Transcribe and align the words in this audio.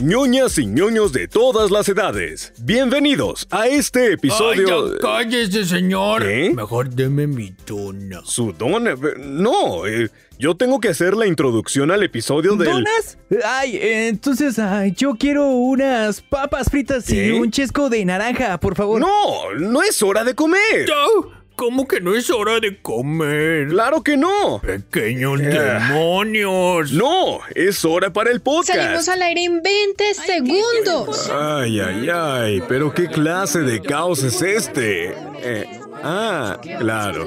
ñoñas 0.00 0.58
y 0.58 0.66
ñoños 0.66 1.12
de 1.12 1.26
todas 1.26 1.70
las 1.72 1.88
edades. 1.88 2.52
Bienvenidos 2.60 3.48
a 3.50 3.66
este 3.66 4.12
episodio. 4.12 4.86
Ay, 4.86 4.92
ya 4.92 4.98
cállese, 5.00 5.64
señor. 5.64 6.22
¿Qué? 6.22 6.52
Mejor 6.54 6.90
deme 6.90 7.26
mi 7.26 7.50
tuna. 7.50 8.20
¿Su 8.24 8.52
don? 8.52 8.86
Eh, 8.86 8.94
No, 9.18 9.86
eh, 9.86 10.08
yo 10.38 10.56
tengo 10.56 10.78
que 10.78 10.88
hacer 10.88 11.16
la 11.16 11.26
introducción 11.26 11.90
al 11.90 12.04
episodio 12.04 12.54
del... 12.54 12.68
¿Donas? 12.68 13.18
Ay, 13.44 13.76
eh, 13.76 14.08
entonces 14.08 14.58
ay, 14.60 14.92
yo 14.96 15.14
quiero 15.18 15.48
unas 15.48 16.20
papas 16.20 16.70
fritas 16.70 17.04
¿Qué? 17.06 17.26
y 17.26 17.30
un 17.32 17.50
chesco 17.50 17.90
de 17.90 18.04
naranja, 18.04 18.58
por 18.60 18.76
favor. 18.76 19.00
No, 19.00 19.52
no 19.58 19.82
es 19.82 20.00
hora 20.02 20.22
de 20.22 20.34
comer. 20.36 20.88
Oh, 20.94 21.32
¿Cómo 21.58 21.88
que 21.88 22.00
no 22.00 22.14
es 22.14 22.30
hora 22.30 22.60
de 22.60 22.80
comer? 22.80 23.66
Claro 23.66 24.00
que 24.04 24.16
no. 24.16 24.60
Pequeños 24.60 25.40
Ah. 25.42 25.88
demonios. 25.90 26.92
No, 26.92 27.40
es 27.52 27.84
hora 27.84 28.12
para 28.12 28.30
el 28.30 28.40
podcast. 28.40 28.78
Salimos 28.78 29.08
al 29.08 29.22
aire 29.22 29.42
en 29.42 29.60
20 29.60 30.14
segundos. 30.14 31.28
Ay, 31.34 31.80
ay, 31.80 32.08
ay, 32.14 32.62
pero 32.68 32.94
¿qué 32.94 33.08
clase 33.08 33.62
de 33.62 33.82
caos 33.82 34.22
es 34.22 34.40
este? 34.40 35.08
Eh, 35.42 35.66
ah, 35.94 36.60
claro. 36.78 37.26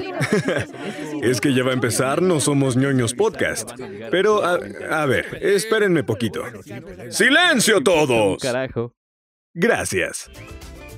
es 1.22 1.38
que 1.38 1.52
ya 1.52 1.62
va 1.62 1.72
a 1.72 1.74
empezar 1.74 2.22
No 2.22 2.40
Somos 2.40 2.74
ñoños 2.74 3.12
Podcast. 3.12 3.72
Pero, 4.10 4.42
a, 4.46 4.58
a 4.90 5.04
ver, 5.04 5.40
espérenme 5.42 6.04
poquito. 6.04 6.42
¡Silencio 7.10 7.82
todos! 7.82 8.40
Carajo. 8.40 8.94
Gracias. 9.52 10.30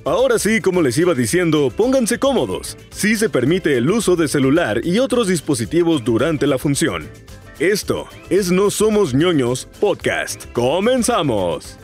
Ahora 0.07 0.37
sí, 0.37 0.61
como 0.61 0.83
les 0.83 0.99
iba 0.99 1.15
diciendo, 1.15 1.71
pónganse 1.75 2.19
cómodos. 2.19 2.77
Sí 2.91 3.15
se 3.15 3.27
permite 3.27 3.75
el 3.75 3.89
uso 3.89 4.15
de 4.15 4.27
celular 4.27 4.81
y 4.83 4.99
otros 4.99 5.27
dispositivos 5.27 6.03
durante 6.03 6.45
la 6.45 6.59
función. 6.59 7.09
Esto 7.57 8.05
es 8.29 8.51
No 8.51 8.69
Somos 8.69 9.15
ñoños 9.15 9.65
Podcast. 9.79 10.45
¡Comenzamos! 10.53 11.79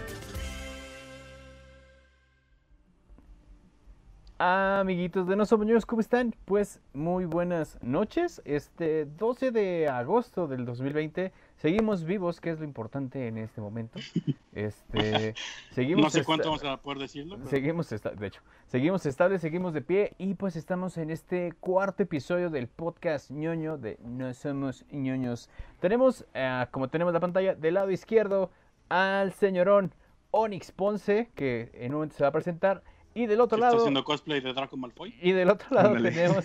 Amiguitos 4.38 5.28
de 5.28 5.36
No 5.36 5.46
Somos 5.48 5.66
Ñoños, 5.66 5.88
¿cómo 5.88 6.02
están? 6.02 6.36
Pues 6.46 6.80
muy 6.94 7.26
buenas 7.26 7.80
noches. 7.82 8.42
Este 8.46 9.06
12 9.06 9.50
de 9.50 9.88
agosto 9.88 10.48
del 10.48 10.66
2020 10.66 11.32
seguimos 11.62 12.04
vivos, 12.04 12.42
que 12.42 12.50
es 12.50 12.60
lo 12.60 12.66
importante 12.66 13.28
en 13.28 13.38
este 13.38 13.62
momento. 13.62 14.00
Este 14.54 15.34
seguimos 15.72 16.04
No 16.04 16.10
sé 16.10 16.26
cuánto 16.26 16.50
vamos 16.50 16.64
a 16.66 16.76
poder 16.82 17.00
decirlo. 17.00 17.38
pero- 17.38 17.50
Seguimos, 17.50 17.90
de 17.90 18.28
hecho, 18.28 18.42
seguimos 18.68 19.06
estables, 19.06 19.40
seguimos 19.42 19.74
de 19.74 19.82
pie 19.82 20.14
y 20.18 20.34
pues 20.34 20.56
estamos 20.58 20.98
en 20.98 21.10
este 21.10 21.54
cuarto 21.60 22.04
episodio 22.04 22.50
del 22.50 22.68
podcast 22.68 23.32
ñoño 23.32 23.78
de 23.78 23.98
No 24.04 24.34
Somos 24.34 24.86
ñoños. 24.92 25.50
Tenemos, 25.80 26.26
eh, 26.34 26.66
como 26.72 26.90
tenemos 26.90 27.14
la 27.14 27.20
pantalla, 27.22 27.56
del 27.56 27.76
lado 27.76 27.92
izquierdo 27.92 28.52
al 28.90 29.32
señorón 29.32 29.94
Onyx 30.32 30.72
Ponce, 30.74 31.30
que 31.36 31.70
en 31.74 31.92
un 31.92 31.96
momento 32.00 32.16
se 32.18 32.24
va 32.24 32.30
a 32.30 32.34
presentar, 32.34 32.84
y 33.14 33.26
del 33.28 33.40
otro 33.40 33.58
que 33.58 33.62
está 33.62 33.68
lado, 33.68 33.78
haciendo 33.84 34.04
cosplay 34.04 34.42
de 34.42 34.54
Draco 34.54 34.76
Malfoy. 34.78 35.16
y 35.22 35.32
del 35.32 35.50
otro 35.50 35.68
lado 35.76 35.90
Ándale. 35.90 36.12
tenemos 36.12 36.44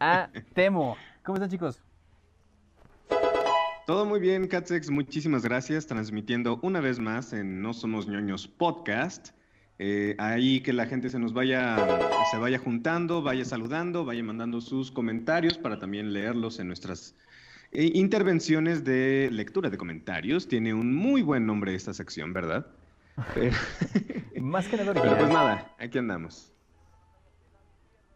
a 0.00 0.28
Temo. 0.54 0.96
¿Cómo 1.24 1.36
están 1.36 1.50
chicos? 1.50 1.82
Todo 3.92 4.06
muy 4.06 4.20
bien, 4.20 4.48
Catsex. 4.48 4.88
Muchísimas 4.88 5.42
gracias. 5.42 5.86
Transmitiendo 5.86 6.58
una 6.62 6.80
vez 6.80 6.98
más 6.98 7.34
en 7.34 7.60
No 7.60 7.74
Somos 7.74 8.08
ñoños 8.08 8.48
Podcast. 8.48 9.36
Eh, 9.78 10.16
ahí 10.16 10.62
que 10.62 10.72
la 10.72 10.86
gente 10.86 11.10
se 11.10 11.18
nos 11.18 11.34
vaya, 11.34 11.76
se 12.30 12.38
vaya 12.38 12.58
juntando, 12.58 13.20
vaya 13.20 13.44
saludando, 13.44 14.06
vaya 14.06 14.22
mandando 14.22 14.62
sus 14.62 14.90
comentarios 14.90 15.58
para 15.58 15.78
también 15.78 16.14
leerlos 16.14 16.58
en 16.58 16.68
nuestras 16.68 17.14
eh, 17.70 17.90
intervenciones 17.92 18.82
de 18.82 19.28
lectura 19.30 19.68
de 19.68 19.76
comentarios. 19.76 20.48
Tiene 20.48 20.72
un 20.72 20.94
muy 20.94 21.20
buen 21.20 21.44
nombre 21.44 21.74
esta 21.74 21.92
sección, 21.92 22.32
¿verdad? 22.32 22.66
Pero, 23.34 23.54
Más 24.40 24.68
que 24.68 24.78
nada 24.78 24.94
pero 25.02 25.18
pues 25.18 25.28
nada, 25.28 25.70
aquí 25.78 25.98
andamos. 25.98 26.50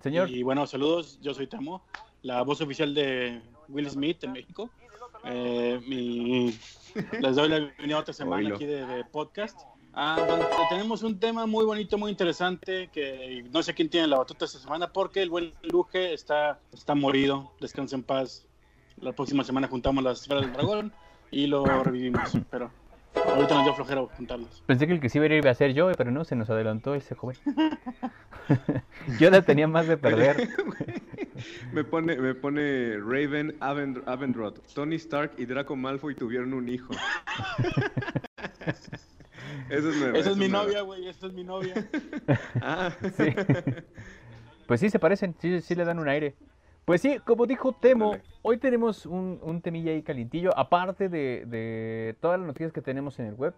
Señor, 0.03 0.31
Y 0.31 0.43
bueno, 0.43 0.67
saludos. 0.67 1.19
Yo 1.21 1.35
soy 1.35 1.49
Temo, 1.49 1.85
la 2.23 2.41
voz 2.41 2.63
oficial 2.63 2.95
de 2.95 3.43
Will 3.69 3.91
Smith 3.91 4.25
en 4.25 4.33
México. 4.33 4.71
Eh, 5.29 6.53
Les 7.21 7.37
doy 7.37 7.49
la 7.49 7.59
bienvenida 7.59 7.99
otra 7.99 8.15
semana 8.15 8.37
Oílo. 8.43 8.55
aquí 8.57 8.65
de, 8.65 8.87
de 8.87 9.05
podcast. 9.05 9.59
Ah, 9.93 10.17
donde 10.29 10.47
tenemos 10.69 11.03
un 11.03 11.19
tema 11.19 11.47
muy 11.47 11.65
bonito, 11.65 11.97
muy 11.97 12.11
interesante, 12.11 12.89
que 12.93 13.45
no 13.51 13.63
sé 13.63 13.73
quién 13.75 13.89
tiene 13.89 14.07
la 14.07 14.19
batuta 14.19 14.45
esta 14.45 14.59
semana, 14.59 14.93
porque 14.93 15.23
el 15.23 15.31
buen 15.31 15.55
Luge 15.63 16.13
está, 16.13 16.61
está 16.73 16.95
morido. 16.95 17.53
Descansa 17.61 17.97
en 17.97 18.03
paz. 18.03 18.47
La 19.01 19.13
próxima 19.13 19.43
semana 19.43 19.69
juntamos 19.69 20.05
las 20.05 20.21
esferas 20.23 20.43
del 20.45 20.53
dragón 20.53 20.93
y 21.31 21.47
lo 21.47 21.65
revivimos. 21.65 22.33
Pero 22.51 22.71
ahorita 23.25 23.55
nos 23.55 23.65
dio 23.65 23.75
flojera 23.75 24.03
juntarlos. 24.17 24.63
pensé 24.67 24.87
que 24.87 24.93
el 24.93 25.01
que 25.01 25.09
sí 25.09 25.19
iba 25.19 25.25
a 25.25 25.27
ir 25.27 25.33
iba 25.35 25.51
a 25.51 25.55
ser 25.55 25.73
yo, 25.75 25.91
pero 25.97 26.11
no, 26.11 26.25
se 26.25 26.37
nos 26.37 26.51
adelantó 26.51 26.95
ese 26.95 27.15
joven. 27.15 27.37
yo 29.19 29.31
la 29.31 29.43
tenía 29.43 29.67
más 29.69 29.87
de 29.87 29.97
perder. 29.97 30.49
Me 31.71 31.85
pone, 31.85 32.17
me 32.17 32.35
pone 32.35 32.97
Raven 32.99 33.59
Avend- 33.61 34.03
Avendroth. 34.07 34.59
Tony 34.73 34.97
Stark 34.97 35.33
y 35.37 35.45
Draco 35.45 35.77
Malfoy 35.77 36.15
tuvieron 36.15 36.55
un 36.55 36.67
hijo. 36.69 36.95
Esa 39.69 39.89
es 39.91 39.97
nueva, 39.97 40.19
Esa 40.19 40.31
es 40.31 40.37
mi 40.39 40.49
nueva. 40.49 40.65
novia, 40.65 40.81
güey, 40.83 41.09
esa 41.09 41.27
es 41.27 41.33
mi 41.35 41.45
novia. 41.45 41.75
Ah, 42.61 42.91
Sí. 43.17 43.35
Pues 44.67 44.81
sí, 44.81 44.89
se 44.91 44.99
parecen, 44.99 45.35
sí, 45.39 45.61
sí 45.61 45.75
le 45.75 45.85
dan 45.85 45.99
un 45.99 46.09
aire. 46.09 46.35
Pues 46.87 47.01
sí, 47.01 47.19
como 47.25 47.47
dijo 47.47 47.73
Temo, 47.73 48.17
hoy 48.43 48.59
tenemos 48.59 49.07
un, 49.07 49.41
un 49.43 49.61
temilla 49.61 49.91
ahí 49.91 50.05
calientillo, 50.05 50.57
aparte 50.57 51.09
de, 51.09 51.45
de 51.45 52.15
todas 52.21 52.39
las 52.39 52.47
noticias 52.47 52.73
que 52.73 52.81
tenemos 52.81 53.19
en 53.19 53.27
el 53.27 53.35
web 53.35 53.55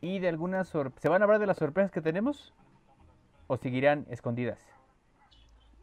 y 0.00 0.18
de 0.18 0.30
algunas 0.30 0.68
sorpresas. 0.68 1.02
¿Se 1.02 1.10
van 1.10 1.20
a 1.20 1.26
hablar 1.26 1.40
de 1.40 1.46
las 1.46 1.58
sorpresas 1.58 1.90
que 1.90 2.00
tenemos? 2.00 2.54
¿O 3.48 3.58
seguirán 3.58 4.06
escondidas? 4.08 4.66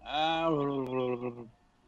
Ah, 0.02 0.50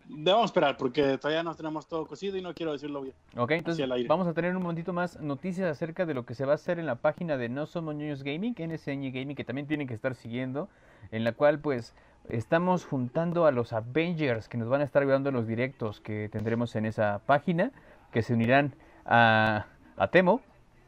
debemos 0.08 0.46
esperar 0.46 0.78
porque 0.78 1.18
todavía 1.18 1.42
no 1.42 1.56
tenemos 1.56 1.88
todo 1.88 2.06
cocido 2.06 2.38
y 2.38 2.44
no 2.44 2.54
quiero 2.54 2.74
decirlo 2.74 3.02
bien. 3.02 3.16
Ok, 3.36 3.50
entonces 3.50 3.90
vamos 4.08 4.28
a 4.28 4.34
tener 4.36 4.56
un 4.56 4.62
momentito 4.62 4.94
más 4.94 5.20
noticias 5.20 5.72
acerca 5.72 6.06
de 6.06 6.14
lo 6.14 6.28
que 6.28 6.36
se 6.36 6.46
va 6.46 6.52
a 6.52 6.56
hacer 6.56 6.78
en 6.78 6.86
la 6.86 6.98
página 6.98 7.36
de 7.36 7.50
No 7.50 7.66
Somos 7.66 7.96
Niños 7.96 8.22
Gaming, 8.22 8.54
NSN 8.54 9.12
Gaming, 9.12 9.36
que 9.36 9.44
también 9.44 9.66
tienen 9.66 9.88
que 9.88 9.96
estar 9.96 10.14
siguiendo, 10.14 10.70
en 11.10 11.24
la 11.24 11.32
cual 11.32 11.60
pues 11.60 11.96
estamos 12.30 12.86
juntando 12.86 13.46
a 13.46 13.52
los 13.52 13.74
Avengers 13.74 14.48
que 14.48 14.58
nos 14.58 14.70
van 14.70 14.82
a 14.82 14.84
estar 14.84 15.02
ayudando 15.02 15.30
en 15.30 15.36
los 15.36 15.48
directos 15.48 16.00
que 16.02 16.30
tendremos 16.32 16.76
en 16.76 16.86
esa 16.86 17.20
página, 17.26 17.72
que 18.12 18.22
se 18.22 18.34
unirán 18.34 18.74
a, 19.06 19.66
a 19.98 20.08
Temo, 20.10 20.42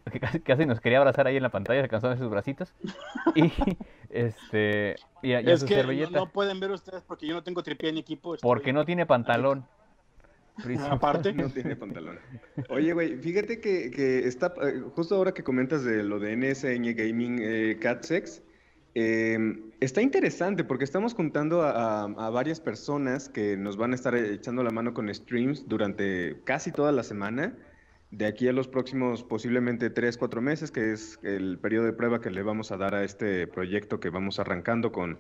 que 0.12 0.19
casi, 0.19 0.40
casi 0.40 0.66
nos 0.66 0.79
quería 0.79 0.97
abrazar 1.00 1.28
ahí 1.28 1.38
en 1.38 1.44
la 1.44 1.50
pantalla, 1.50 1.81
alcanzando 1.81 2.18
sus 2.18 2.29
bracitos, 2.29 2.74
y 3.35 3.52
este 4.09 4.96
y 5.22 5.34
Es 5.34 5.59
su 5.62 5.66
que 5.68 5.75
no, 5.75 5.81
servilleta, 5.81 6.12
no 6.19 6.31
pueden 6.31 6.59
ver 6.59 6.72
ustedes 6.72 7.03
porque 7.03 7.28
yo 7.28 7.34
no 7.34 7.44
tengo 7.44 7.62
tripié 7.63 7.91
ni 7.91 8.00
equipo. 8.00 8.35
estoy- 8.35 8.47
porque 8.47 8.73
no 8.73 8.85
tiene 8.85 9.06
pantalón. 9.06 9.66
Aparte, 10.90 11.34
no 11.34 11.50
tiene 11.50 11.75
pantalón. 11.75 12.19
Oye, 12.69 12.94
güey, 12.94 13.16
fíjate 13.18 13.59
que, 13.62 13.90
que 13.90 14.28
está, 14.28 14.53
eh, 14.62 14.81
justo 14.96 15.16
ahora 15.16 15.31
que 15.34 15.44
comentas 15.44 15.84
de 15.84 16.03
lo 16.03 16.19
de 16.19 16.35
NSN 16.35 16.94
Gaming 16.94 17.40
eh, 17.41 17.78
Catsex, 17.79 18.44
eh, 18.96 19.38
está 19.79 20.02
interesante 20.02 20.63
porque 20.63 20.84
estamos 20.84 21.13
juntando 21.13 21.62
a, 21.62 22.03
a- 22.03 22.03
a 22.03 22.29
varias 22.29 22.59
personas 22.59 23.29
que 23.29 23.56
nos 23.57 23.78
van 23.78 23.91
a 23.94 23.96
estar 23.96 24.16
echando 24.16 24.63
la 24.63 24.72
mano 24.72 24.94
con 24.94 25.13
streams 25.13 25.68
durante 25.68 26.41
casi 26.44 26.72
toda 26.72 26.91
la 26.91 27.03
semana, 27.03 27.56
de 28.12 28.25
aquí 28.25 28.47
a 28.50 28.53
los 28.53 28.68
próximos 28.68 29.24
posiblemente 29.24 29.90
3, 29.90 30.18
4 30.18 30.41
meses, 30.41 30.69
que 30.72 30.91
es 30.91 31.18
el 31.24 31.57
periodo 31.59 31.85
de 31.85 31.94
prueba 31.94 32.19
que 32.19 32.29
le 32.29 32.44
vamos 32.44 32.72
a 32.74 32.78
dar 32.78 32.94
a 32.94 33.03
este 33.06 33.47
proyecto 33.47 34.00
que 34.02 34.09
vamos 34.09 34.40
arrancando 34.40 34.91
con, 34.91 35.18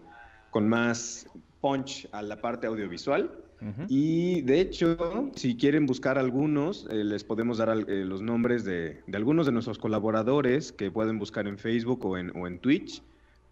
con 0.49 0.67
más 0.67 1.27
punch 1.61 2.09
a 2.11 2.21
la 2.21 2.41
parte 2.41 2.67
audiovisual. 2.67 3.31
Ujú. 3.61 3.83
Y 3.87 4.41
de 4.41 4.59
hecho, 4.59 5.29
si 5.35 5.55
quieren 5.55 5.85
buscar 5.85 6.17
algunos, 6.17 6.87
eh, 6.91 7.03
les 7.05 7.23
podemos 7.23 7.59
dar 7.59 7.69
al- 7.69 7.87
eh, 7.89 8.03
los 8.03 8.21
nombres 8.21 8.65
de, 8.65 9.01
de 9.07 9.17
algunos 9.17 9.45
de 9.45 9.53
nuestros 9.53 9.77
colaboradores 9.77 10.73
que 10.73 10.91
pueden 10.91 11.19
buscar 11.19 11.47
en 11.47 11.57
Facebook 11.59 12.03
o 12.05 12.17
en, 12.17 12.35
o 12.35 12.47
en 12.47 12.59
Twitch. 12.59 13.01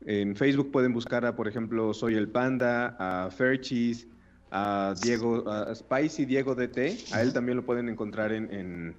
En 0.05 0.35
Facebook 0.35 0.71
pueden 0.71 0.93
buscar 0.93 1.25
a, 1.25 1.35
por 1.35 1.47
ejemplo, 1.47 1.93
Soy 1.93 2.15
el 2.15 2.29
Panda, 2.29 2.95
a 2.99 3.29
Faircheese, 3.31 4.07
a 4.51 4.93
Diego, 5.01 5.49
a 5.49 5.73
Spicy 5.75 6.25
Diego 6.25 6.55
DT. 6.55 7.13
A 7.13 7.21
él 7.21 7.33
también 7.33 7.57
lo 7.57 7.65
pueden 7.65 7.89
encontrar 7.89 8.31
en, 8.31 8.95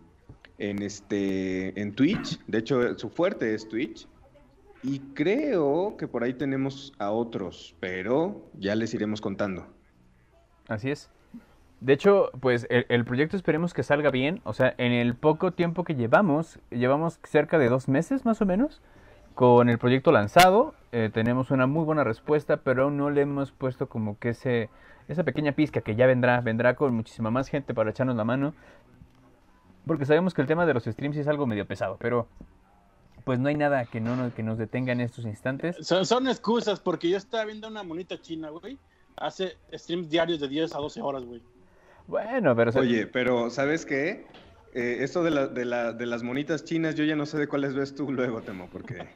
en, 0.58 0.82
este, 0.82 1.80
en 1.80 1.94
Twitch. 1.94 2.38
De 2.46 2.58
hecho, 2.58 2.98
su 2.98 3.08
fuerte 3.08 3.54
es 3.54 3.68
Twitch. 3.68 4.06
Y 4.82 5.00
creo 5.14 5.96
que 5.98 6.06
por 6.06 6.22
ahí 6.22 6.34
tenemos 6.34 6.92
a 6.98 7.10
otros, 7.10 7.74
pero 7.80 8.50
ya 8.58 8.74
les 8.74 8.94
iremos 8.94 9.20
contando. 9.20 9.66
Así 10.68 10.90
es. 10.90 11.10
De 11.80 11.94
hecho, 11.94 12.30
pues 12.40 12.66
el, 12.70 12.84
el 12.88 13.04
proyecto 13.04 13.36
esperemos 13.36 13.74
que 13.74 13.82
salga 13.82 14.10
bien. 14.10 14.40
O 14.44 14.52
sea, 14.52 14.74
en 14.76 14.92
el 14.92 15.14
poco 15.14 15.52
tiempo 15.52 15.84
que 15.84 15.94
llevamos, 15.94 16.58
llevamos 16.70 17.18
cerca 17.24 17.58
de 17.58 17.68
dos 17.68 17.88
meses 17.88 18.24
más 18.24 18.40
o 18.42 18.46
menos 18.46 18.82
con 19.40 19.70
el 19.70 19.78
proyecto 19.78 20.12
lanzado. 20.12 20.74
eh, 20.92 21.08
tenemos 21.10 21.50
una 21.50 21.66
muy 21.66 21.82
buena 21.86 22.04
respuesta, 22.04 22.58
pero 22.58 22.82
aún 22.82 22.98
no 22.98 23.08
le 23.08 23.22
hemos 23.22 23.52
puesto 23.52 23.88
como 23.88 24.18
que 24.18 24.28
ese, 24.30 24.68
esa 25.08 25.24
pequeña 25.24 25.52
pizca 25.52 25.80
que 25.80 25.94
ya 25.96 26.06
vendrá, 26.06 26.42
vendrá 26.42 26.74
con 26.76 26.92
muchísima 26.94 27.30
más 27.30 27.48
gente 27.48 27.72
para 27.72 27.88
echarnos 27.88 28.16
la 28.16 28.24
mano. 28.24 28.52
Porque 29.86 30.04
sabemos 30.04 30.34
que 30.34 30.42
el 30.42 30.46
tema 30.46 30.66
de 30.66 30.74
los 30.74 30.84
streams 30.84 31.16
es 31.16 31.26
algo 31.26 31.46
medio 31.46 31.66
pesado, 31.66 31.96
pero 31.98 32.28
pues 33.24 33.38
no 33.38 33.48
hay 33.48 33.54
nada 33.54 33.86
que 33.86 33.98
no 33.98 34.14
nos, 34.14 34.34
que 34.34 34.42
nos 34.42 34.58
detenga 34.58 34.92
en 34.92 35.00
estos 35.00 35.24
instantes. 35.24 35.74
Son, 35.80 36.04
son 36.04 36.28
excusas, 36.28 36.78
porque 36.78 37.08
yo 37.08 37.16
estaba 37.16 37.46
viendo 37.46 37.66
una 37.68 37.82
monita 37.82 38.20
china, 38.20 38.50
güey. 38.50 38.78
Hace 39.16 39.56
streams 39.72 40.10
diarios 40.10 40.38
de 40.40 40.48
10 40.48 40.74
a 40.74 40.78
12 40.80 41.00
horas, 41.00 41.24
güey. 41.24 41.40
Bueno, 42.06 42.54
pero 42.54 42.68
o 42.68 42.72
sea, 42.72 42.82
Oye, 42.82 43.06
pero 43.06 43.48
¿sabes 43.48 43.86
qué? 43.86 44.26
Eh, 44.74 44.98
esto 45.00 45.22
de, 45.22 45.30
la- 45.30 45.46
de, 45.46 45.64
la- 45.64 45.92
de 45.94 46.04
las 46.04 46.22
monitas 46.22 46.62
chinas, 46.64 46.94
yo 46.94 47.04
ya 47.04 47.16
no 47.16 47.24
sé 47.24 47.38
de 47.38 47.48
cuáles 47.48 47.74
ves 47.74 47.94
tú 47.94 48.12
luego, 48.12 48.42
Temo, 48.42 48.68
porque 48.70 49.08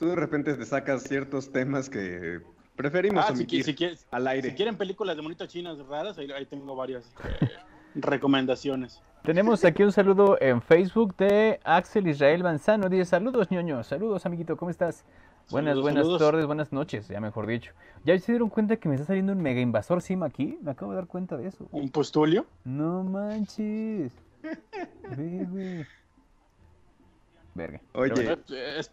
tú 0.00 0.06
de 0.06 0.16
repente 0.16 0.54
te 0.54 0.64
sacas 0.64 1.02
ciertos 1.04 1.52
temas 1.52 1.88
que 1.90 2.40
preferimos 2.74 3.22
Ah, 3.28 3.32
omitir 3.32 3.62
si 3.62 3.74
quieres- 3.74 4.06
al 4.10 4.26
aire. 4.26 4.48
si 4.50 4.56
quieren 4.56 4.76
películas 4.76 5.14
de 5.14 5.20
monitas 5.22 5.46
chinas 5.48 5.78
raras, 5.86 6.16
ahí, 6.18 6.32
ahí 6.32 6.46
tengo 6.46 6.74
varias 6.74 7.04
eh, 7.22 7.48
recomendaciones. 7.94 9.02
tenemos 9.22 9.62
aquí 9.64 9.82
un 9.82 9.92
saludo 9.92 10.38
en 10.40 10.62
Facebook 10.62 11.14
de 11.16 11.60
Axel 11.64 12.06
Israel 12.08 12.42
Manzano. 12.42 12.88
Dice, 12.88 13.04
saludos, 13.04 13.50
ñoño. 13.50 13.84
Saludos, 13.84 14.24
amiguito. 14.24 14.56
¿Cómo 14.56 14.70
estás? 14.70 15.04
Buenas, 15.50 15.72
Saludos, 15.72 15.82
buenas 15.82 16.02
saludos. 16.04 16.20
tardes, 16.22 16.46
buenas 16.46 16.72
noches, 16.72 17.08
ya 17.08 17.20
mejor 17.20 17.46
dicho. 17.46 17.72
¿Ya 18.04 18.18
se 18.18 18.32
dieron 18.32 18.48
cuenta 18.48 18.76
que 18.76 18.88
me 18.88 18.94
está 18.94 19.06
saliendo 19.08 19.32
un 19.32 19.42
mega 19.42 19.60
invasor 19.60 20.00
sim 20.00 20.22
aquí? 20.22 20.56
Me 20.62 20.70
acabo 20.70 20.92
de 20.92 20.96
dar 20.96 21.06
cuenta 21.08 21.36
de 21.36 21.48
eso. 21.48 21.68
Un 21.72 21.90
postulio. 21.90 22.46
No 22.64 23.02
manches. 23.04 24.12
Verga. 27.54 27.80
Oye, 27.94 28.12
Pero 28.14 28.32
Eh, 28.50 28.78
Es, 28.78 28.90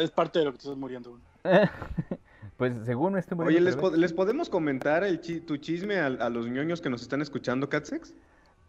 es 0.00 0.10
parte 0.10 0.38
de 0.40 0.44
lo 0.46 0.52
que 0.52 0.58
te 0.58 0.62
estás 0.64 0.76
muriendo. 0.78 1.18
pues 2.56 2.74
según 2.84 3.16
este 3.18 3.34
Oye, 3.34 3.60
¿les, 3.60 3.76
po- 3.76 3.90
les 3.90 4.12
podemos 4.12 4.48
comentar 4.48 5.04
el 5.04 5.20
chi- 5.20 5.40
tu 5.40 5.56
chisme 5.56 5.98
a, 5.98 6.06
a 6.06 6.28
los 6.30 6.46
ñoños 6.48 6.80
que 6.80 6.90
nos 6.90 7.02
están 7.02 7.22
escuchando, 7.22 7.68
Catsex? 7.68 8.12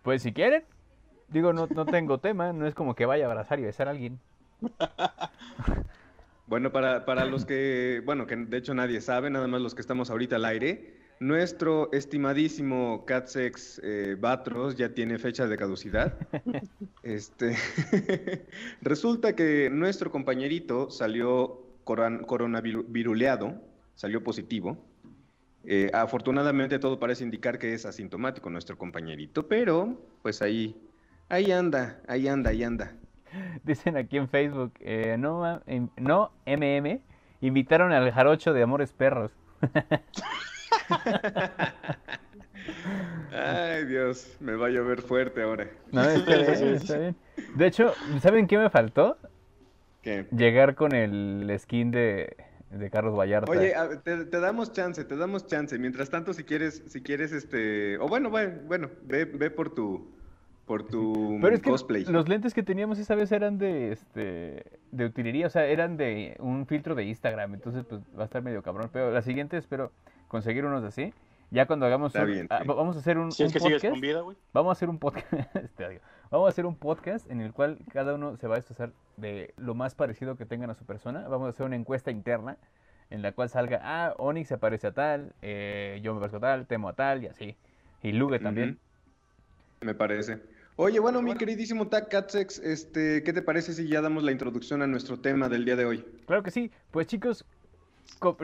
Pues 0.03 0.21
si 0.21 0.31
quieren. 0.33 0.63
Digo, 1.27 1.53
no, 1.53 1.67
no 1.67 1.85
tengo 1.85 2.17
tema, 2.19 2.53
no 2.53 2.65
es 2.65 2.73
como 2.73 2.95
que 2.95 3.05
vaya 3.05 3.25
a 3.25 3.27
abrazar 3.29 3.59
y 3.59 3.63
besar 3.63 3.87
a 3.87 3.91
alguien. 3.91 4.19
Bueno, 6.47 6.71
para, 6.71 7.05
para 7.05 7.25
los 7.25 7.45
que, 7.45 8.01
bueno, 8.05 8.25
que 8.25 8.35
de 8.35 8.57
hecho 8.57 8.73
nadie 8.73 9.01
sabe, 9.01 9.29
nada 9.29 9.47
más 9.47 9.61
los 9.61 9.75
que 9.75 9.81
estamos 9.81 10.09
ahorita 10.09 10.37
al 10.37 10.45
aire, 10.45 10.95
nuestro 11.19 11.91
estimadísimo 11.91 13.03
Catsex 13.05 13.81
eh, 13.83 14.15
Batros 14.19 14.75
ya 14.77 14.93
tiene 14.93 15.17
fecha 15.19 15.47
de 15.47 15.57
caducidad. 15.57 16.13
Este, 17.01 17.55
resulta 18.81 19.33
que 19.35 19.69
nuestro 19.71 20.11
compañerito 20.11 20.91
salió 20.91 21.61
coron- 21.85 22.23
coronaviruleado, 22.25 23.55
salió 23.95 24.23
positivo. 24.23 24.77
Eh, 25.63 25.89
afortunadamente 25.93 26.77
todo 26.77 26.99
parece 26.99 27.23
indicar 27.23 27.57
que 27.57 27.73
es 27.73 27.85
asintomático 27.85 28.49
nuestro 28.49 28.77
compañerito, 28.77 29.47
pero 29.47 29.97
pues 30.21 30.41
ahí, 30.41 30.75
ahí 31.29 31.51
anda, 31.51 32.01
ahí 32.07 32.27
anda, 32.27 32.49
ahí 32.51 32.63
anda. 32.63 32.95
Dicen 33.63 33.95
aquí 33.97 34.17
en 34.17 34.27
Facebook, 34.29 34.73
eh, 34.81 35.15
no, 35.17 35.61
em- 35.67 35.89
no 35.97 36.31
MM, 36.45 37.01
invitaron 37.41 37.91
al 37.91 38.11
jarocho 38.11 38.53
de 38.53 38.61
Amores 38.63 38.91
Perros. 38.93 39.31
Ay, 43.31 43.85
Dios, 43.85 44.35
me 44.39 44.55
va 44.55 44.67
a 44.67 44.69
llover 44.69 45.01
fuerte 45.01 45.41
ahora. 45.41 45.67
No, 45.91 46.01
está 46.09 46.35
bien, 46.37 46.73
está 46.75 46.97
bien. 46.97 47.15
De 47.55 47.67
hecho, 47.67 47.93
¿saben 48.21 48.47
qué 48.47 48.57
me 48.57 48.69
faltó? 48.69 49.17
¿Qué? 50.01 50.25
Llegar 50.31 50.75
con 50.75 50.93
el 50.93 51.53
skin 51.59 51.91
de, 51.91 52.35
de 52.71 52.89
Carlos 52.89 53.15
Vallarta. 53.17 53.51
Oye, 53.51 53.75
a- 53.75 54.01
te, 54.01 54.25
te 54.25 54.39
damos 54.39 54.71
chance, 54.73 55.03
te 55.03 55.15
damos 55.15 55.45
chance. 55.47 55.77
Mientras 55.77 56.09
tanto, 56.09 56.33
si 56.33 56.43
quieres, 56.43 56.83
si 56.87 57.01
quieres, 57.01 57.31
este, 57.31 57.97
o 57.99 58.07
bueno, 58.07 58.31
va- 58.31 58.47
bueno, 58.65 58.89
ve, 59.03 59.25
ve 59.25 59.49
por 59.51 59.73
tu, 59.73 60.11
por 60.65 60.87
tu 60.87 61.37
Pero 61.41 61.55
es 61.55 61.61
que 61.61 61.69
cosplay. 61.69 62.05
los 62.05 62.27
lentes 62.29 62.53
que 62.53 62.63
teníamos 62.63 62.97
esa 62.99 63.15
vez 63.15 63.31
eran 63.31 63.57
de 63.57 63.91
este 63.91 64.63
de 64.91 65.05
utilería, 65.05 65.47
o 65.47 65.49
sea, 65.49 65.65
eran 65.67 65.97
de 65.97 66.35
un 66.39 66.65
filtro 66.65 66.95
de 66.95 67.03
Instagram, 67.03 67.53
entonces 67.53 67.83
pues 67.87 68.01
va 68.17 68.23
a 68.23 68.25
estar 68.25 68.41
medio 68.41 68.63
cabrón, 68.63 68.89
pero 68.91 69.11
la 69.11 69.21
siguiente 69.21 69.55
espero 69.57 69.91
conseguir 70.29 70.63
unos 70.63 70.83
así. 70.85 71.13
Ya 71.51 71.65
cuando 71.65 71.85
hagamos 71.87 72.13
Está 72.15 72.25
un- 72.25 72.31
bien, 72.31 72.47
ah, 72.51 72.61
vamos 72.65 72.95
a 72.95 72.99
hacer 72.99 73.17
un, 73.17 73.31
Si 73.31 73.41
es 73.43 73.49
un 73.49 73.53
que 73.53 73.59
sigues 73.59 73.73
podcast. 73.81 73.91
con 73.93 74.01
vida, 74.01 74.21
güey. 74.21 74.37
Vamos 74.53 74.69
a 74.69 74.73
hacer 74.73 74.87
un 74.89 74.99
podcast, 74.99 75.25
este. 75.55 75.99
Vamos 76.31 76.45
a 76.45 76.49
hacer 76.49 76.65
un 76.67 76.75
podcast 76.75 77.29
en 77.29 77.41
el 77.41 77.51
cual 77.53 77.79
cada 77.91 78.13
uno 78.13 78.37
se 78.37 78.47
va 78.47 78.55
a 78.55 78.57
expresar 78.59 78.91
de 79.17 79.53
lo 79.57 79.73
más 79.73 79.95
parecido 79.95 80.37
que 80.37 80.45
tengan 80.45 80.69
a 80.69 80.75
su 80.75 80.85
persona. 80.85 81.27
Vamos 81.27 81.47
a 81.47 81.49
hacer 81.49 81.65
una 81.65 81.75
encuesta 81.75 82.11
interna 82.11 82.57
en 83.09 83.23
la 83.23 83.31
cual 83.31 83.49
salga, 83.49 83.79
ah, 83.83 84.13
Onyx 84.19 84.47
se 84.47 84.57
parece 84.59 84.85
a 84.87 84.93
tal, 84.93 85.33
eh, 85.41 85.99
yo 86.03 86.13
me 86.13 86.19
parezco 86.19 86.37
a 86.37 86.41
tal, 86.41 86.67
temo 86.67 86.87
a 86.87 86.93
tal 86.93 87.23
y 87.23 87.27
así. 87.27 87.57
Y 88.03 88.11
Lugue 88.11 88.37
también. 88.39 88.77
Ujú. 89.81 89.85
Me 89.87 89.95
parece. 89.95 90.39
Oye, 90.75 90.99
bueno, 90.99 91.21
mi 91.21 91.33
queridísimo 91.35 91.87
Tac 91.87 92.09
Catsex, 92.09 92.59
este, 92.59 93.23
¿qué 93.23 93.33
te 93.33 93.41
parece 93.41 93.73
si 93.73 93.87
ya 93.89 94.01
damos 94.01 94.23
la 94.23 94.31
introducción 94.31 94.81
a 94.83 94.87
nuestro 94.87 95.19
tema 95.19 95.49
del 95.49 95.65
día 95.65 95.75
de 95.75 95.85
hoy? 95.85 96.05
Claro 96.27 96.43
que 96.43 96.51
sí. 96.51 96.71
Pues 96.91 97.07
chicos, 97.07 97.43
co- 97.43 97.58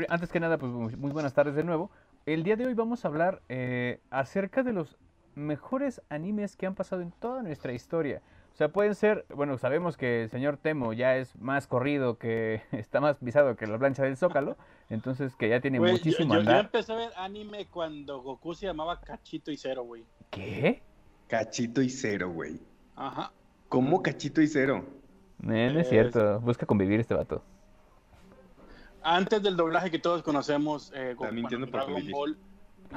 antes 0.10 0.32
que 0.32 0.40
nada, 0.40 0.58
pues 0.58 0.72
muy 0.72 1.12
buenas 1.12 1.34
tardes 1.34 1.56
de 1.56 1.64
nuevo. 1.64 1.92
El 2.26 2.44
día 2.44 2.56
de 2.56 2.66
hoy 2.66 2.74
vamos 2.74 3.06
a 3.06 3.08
hablar 3.08 3.42
eh, 3.50 4.00
acerca 4.10 4.64
de 4.64 4.74
los 4.74 4.98
mejores 5.36 6.02
animes 6.10 6.56
que 6.56 6.66
han 6.66 6.76
pasado 6.76 7.02
en 7.02 7.12
toda 7.12 7.44
nuestra 7.44 7.74
historia. 7.74 8.22
O 8.54 8.58
sea, 8.58 8.70
pueden 8.70 8.96
ser, 8.96 9.26
bueno, 9.36 9.58
sabemos 9.58 9.98
que 9.98 10.24
el 10.24 10.30
señor 10.30 10.56
Temo 10.58 10.94
ya 10.94 11.18
es 11.18 11.38
más 11.40 11.68
corrido, 11.68 12.18
que 12.18 12.62
está 12.72 13.02
más 13.02 13.18
pisado 13.18 13.56
que 13.58 13.68
la 13.68 13.78
plancha 13.78 14.04
del 14.04 14.16
Zócalo, 14.16 14.56
entonces 14.90 15.36
que 15.36 15.50
ya 15.50 15.60
tiene 15.60 15.78
yo, 15.78 15.84
muchísimo 15.84 16.30
yo- 16.36 16.36
yo 16.36 16.40
andar. 16.40 16.66
empecé 16.66 16.94
a 16.94 16.96
ver 16.96 17.10
anime 17.18 17.68
cuando 17.68 18.22
Goku 18.22 18.54
se 18.56 18.66
llamaba 18.66 19.02
Cachito 19.02 19.52
y 19.52 19.58
Cero, 19.58 19.84
güey. 19.84 20.06
¿Qué? 20.32 20.82
Cachito 21.28 21.82
y 21.82 21.90
cero, 21.90 22.30
güey. 22.32 22.60
Ajá. 22.96 23.32
¿Cómo 23.68 24.02
cachito 24.04 24.42
y 24.42 24.48
cero? 24.48 24.86
Eh, 25.44 25.70
no 25.74 25.80
es 25.80 25.90
cierto, 25.90 26.40
busca 26.40 26.66
convivir 26.66 27.00
este 27.00 27.14
vato. 27.16 27.44
Antes 29.08 29.42
del 29.44 29.56
doblaje 29.56 29.92
que 29.92 30.00
todos 30.00 30.24
conocemos, 30.24 30.92
eh, 30.96 31.16
Goku- 31.16 31.32
mintiendo 31.32 31.68
bueno, 31.68 31.86
por 31.86 31.94
Dragon. 31.94 32.12
Ball 32.12 32.38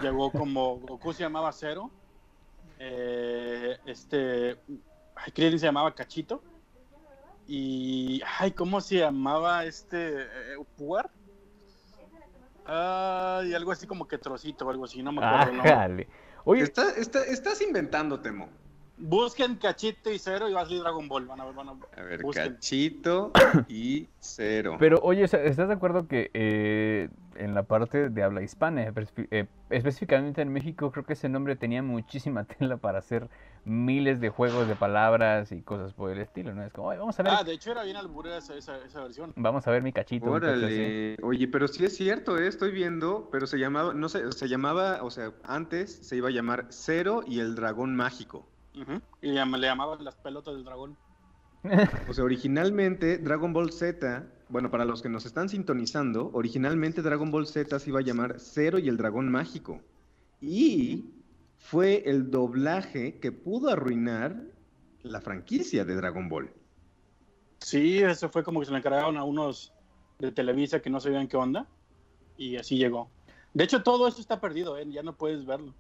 llegó 0.03 0.31
como 0.33 0.79
Goku 0.79 1.13
se 1.13 1.23
llamaba 1.23 1.53
Cero. 1.53 1.91
eh, 2.79 3.77
este. 3.87 4.59
Ay, 5.15 5.33
Krillin 5.33 5.59
se 5.59 5.67
llamaba 5.67 5.95
Cachito. 5.95 6.43
Y. 7.47 8.23
Ay, 8.39 8.53
¿cómo 8.53 8.81
se 8.81 8.97
llamaba 9.01 9.65
este. 9.65 10.23
Eh, 10.23 10.57
Puar? 10.77 11.11
Ay, 12.65 13.53
algo 13.55 13.73
así 13.73 13.87
como 13.87 14.07
que 14.07 14.17
trocito 14.19 14.67
o 14.67 14.71
algo 14.71 14.85
así, 14.85 15.03
no 15.03 15.13
me 15.13 15.25
acuerdo. 15.25 15.53
nombre. 15.55 15.73
Ájale. 15.73 16.09
Oye, 16.45 16.63
Está- 16.63 16.91
está- 16.93 17.25
estás 17.25 17.61
inventando, 17.63 18.21
Temo. 18.21 18.49
Busquen 19.01 19.57
Cachito 19.57 20.11
y 20.13 20.19
Cero 20.19 20.49
y 20.49 20.53
va 20.53 20.63
a 20.63 20.65
salir 20.65 20.81
Dragon 20.81 21.07
Ball. 21.09 21.27
Van 21.27 21.41
a 21.41 21.45
ver, 21.45 21.55
van 21.55 21.69
a 21.69 21.73
A 21.97 22.03
ver, 22.03 22.23
busquen. 22.23 22.55
cachito 22.55 23.33
y 23.69 24.09
cero. 24.21 24.77
Pero 24.79 24.99
oye, 25.03 25.25
¿estás 25.25 25.57
de 25.69 25.73
acuerdo 25.73 26.09
que 26.09 26.31
eh, 26.35 27.09
en 27.37 27.55
la 27.55 27.63
parte 27.63 28.11
de 28.11 28.23
habla 28.23 28.43
hispana, 28.43 28.85
espe- 28.87 29.29
eh, 29.31 29.47
específicamente 29.71 30.43
en 30.43 30.53
México, 30.53 30.91
creo 30.91 31.05
que 31.05 31.13
ese 31.13 31.29
nombre 31.29 31.55
tenía 31.57 31.83
muchísima 31.83 32.45
tela 32.59 32.77
para 32.79 32.99
hacer 32.99 33.29
miles 33.65 34.21
de 34.21 34.31
juegos 34.31 34.67
de 34.67 34.75
palabras 34.77 35.53
y 35.53 35.61
cosas 35.63 35.93
por 35.93 36.11
el 36.11 36.19
estilo, 36.19 36.55
¿no? 36.55 36.65
Es 36.65 36.73
como, 36.73 36.89
"Oye, 36.89 36.99
vamos 36.99 37.19
a 37.21 37.23
ver, 37.23 37.33
Ah, 37.37 37.45
de 37.45 37.53
hecho 37.53 37.71
era 37.73 37.83
bien 37.85 37.97
alburera 37.97 38.39
esa, 38.39 38.55
esa, 38.57 38.79
esa 38.85 39.03
versión. 39.03 39.33
vamos 39.37 39.67
a 39.67 39.71
ver 39.71 39.83
mi 39.83 39.93
cachito. 39.93 40.27
un 40.27 40.41
cachito 40.41 40.67
así". 40.67 40.75
Órale. 40.75 41.17
Oye, 41.23 41.49
pero 41.49 41.69
sí 41.69 41.85
es 41.85 41.95
cierto, 41.97 42.39
¿eh? 42.39 42.47
estoy 42.49 42.71
viendo, 42.73 43.29
pero 43.31 43.47
se 43.47 43.59
llamaba, 43.59 43.93
no 43.95 44.09
sé, 44.09 44.33
se 44.33 44.49
llamaba, 44.49 45.03
o 45.03 45.11
sea, 45.11 45.33
antes 45.45 45.93
se 46.07 46.17
iba 46.17 46.29
a 46.29 46.33
llamar 46.33 46.67
Cero 46.71 47.23
y 47.27 47.41
el 47.41 47.55
Dragón 47.55 47.95
Mágico. 47.95 48.47
Y 49.23 49.29
le, 49.29 49.45
le 49.45 49.67
llamaban 49.67 50.05
las 50.05 50.17
pelotas 50.17 50.55
del 50.55 50.65
dragón. 50.65 50.97
O 52.09 52.15
sea, 52.15 52.25
originalmente 52.25 53.19
Dragon 53.19 53.53
Ball 53.53 53.73
Z, 53.73 54.27
bueno, 54.49 54.71
para 54.71 54.85
los 54.85 55.03
que 55.03 55.09
nos 55.09 55.27
están 55.27 55.49
sintonizando, 55.49 56.31
originalmente 56.33 57.03
Dragon 57.03 57.31
Ball 57.31 57.47
Z 57.47 57.79
se 57.79 57.91
iba 57.91 58.01
a 58.01 58.03
llamar 58.03 58.37
Cero 58.39 58.79
y 58.79 58.89
el 58.89 58.97
Dragón 58.97 59.31
Mágico. 59.31 59.81
Y 60.41 61.11
fue 61.59 62.05
el 62.07 62.31
doblaje 62.31 63.19
que 63.19 63.33
pudo 63.33 63.71
arruinar 63.71 64.41
la 65.03 65.21
franquicia 65.21 65.85
de 65.85 65.95
Dragon 65.97 66.29
Ball. 66.29 66.51
Sí, 67.59 67.99
eso 67.99 68.29
fue 68.29 68.45
como 68.45 68.61
que 68.61 68.67
se 68.67 68.73
le 68.73 68.79
encargaron 68.79 69.17
a 69.17 69.25
unos 69.25 69.73
de 70.19 70.33
Televisa 70.33 70.81
que 70.81 70.91
no 70.91 71.01
sabían 71.01 71.29
qué 71.29 71.37
onda. 71.37 71.67
Y 72.37 72.57
así 72.57 72.79
llegó. 72.79 73.11
De 73.53 73.65
hecho, 73.65 73.83
todo 73.83 74.07
eso 74.07 74.21
está 74.21 74.41
perdido, 74.41 74.79
¿eh? 74.79 74.87
ya 74.89 75.03
no 75.03 75.17
puedes 75.17 75.45
verlo. 75.45 75.75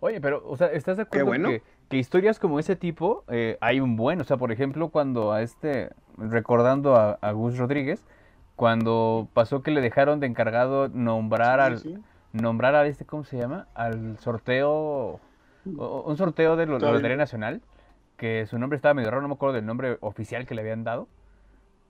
Oye, 0.00 0.20
pero, 0.20 0.46
o 0.46 0.56
sea, 0.56 0.68
¿estás 0.68 0.96
de 0.96 1.04
acuerdo 1.04 1.26
bueno. 1.26 1.48
que, 1.48 1.62
que 1.90 1.98
historias 1.98 2.38
como 2.38 2.58
ese 2.58 2.76
tipo 2.76 3.24
eh, 3.28 3.58
hay 3.60 3.80
un 3.80 3.96
buen? 3.96 4.20
O 4.20 4.24
sea, 4.24 4.38
por 4.38 4.52
ejemplo, 4.52 4.88
cuando 4.88 5.32
a 5.32 5.42
este, 5.42 5.90
recordando 6.16 6.96
a, 6.96 7.18
a 7.20 7.32
Gus 7.32 7.58
Rodríguez, 7.58 8.06
cuando 8.56 9.28
pasó 9.34 9.62
que 9.62 9.70
le 9.72 9.80
dejaron 9.80 10.20
de 10.20 10.26
encargado 10.26 10.88
nombrar 10.88 11.60
al, 11.60 11.78
Sí, 11.78 11.98
nombrar 12.32 12.74
a 12.76 12.86
este, 12.86 13.04
¿cómo 13.04 13.24
se 13.24 13.38
llama? 13.38 13.66
Al 13.74 14.18
sorteo, 14.18 15.18
un 15.64 16.16
sorteo 16.16 16.56
de 16.56 16.66
la. 16.66 16.78
Lotería 16.78 17.16
Nacional, 17.16 17.60
que 18.16 18.46
su 18.46 18.58
nombre 18.58 18.76
estaba 18.76 18.94
medio 18.94 19.10
raro, 19.10 19.22
no 19.22 19.28
me 19.28 19.34
acuerdo 19.34 19.54
del 19.56 19.66
nombre 19.66 19.98
oficial 20.00 20.46
que 20.46 20.54
le 20.54 20.60
habían 20.60 20.84
dado, 20.84 21.08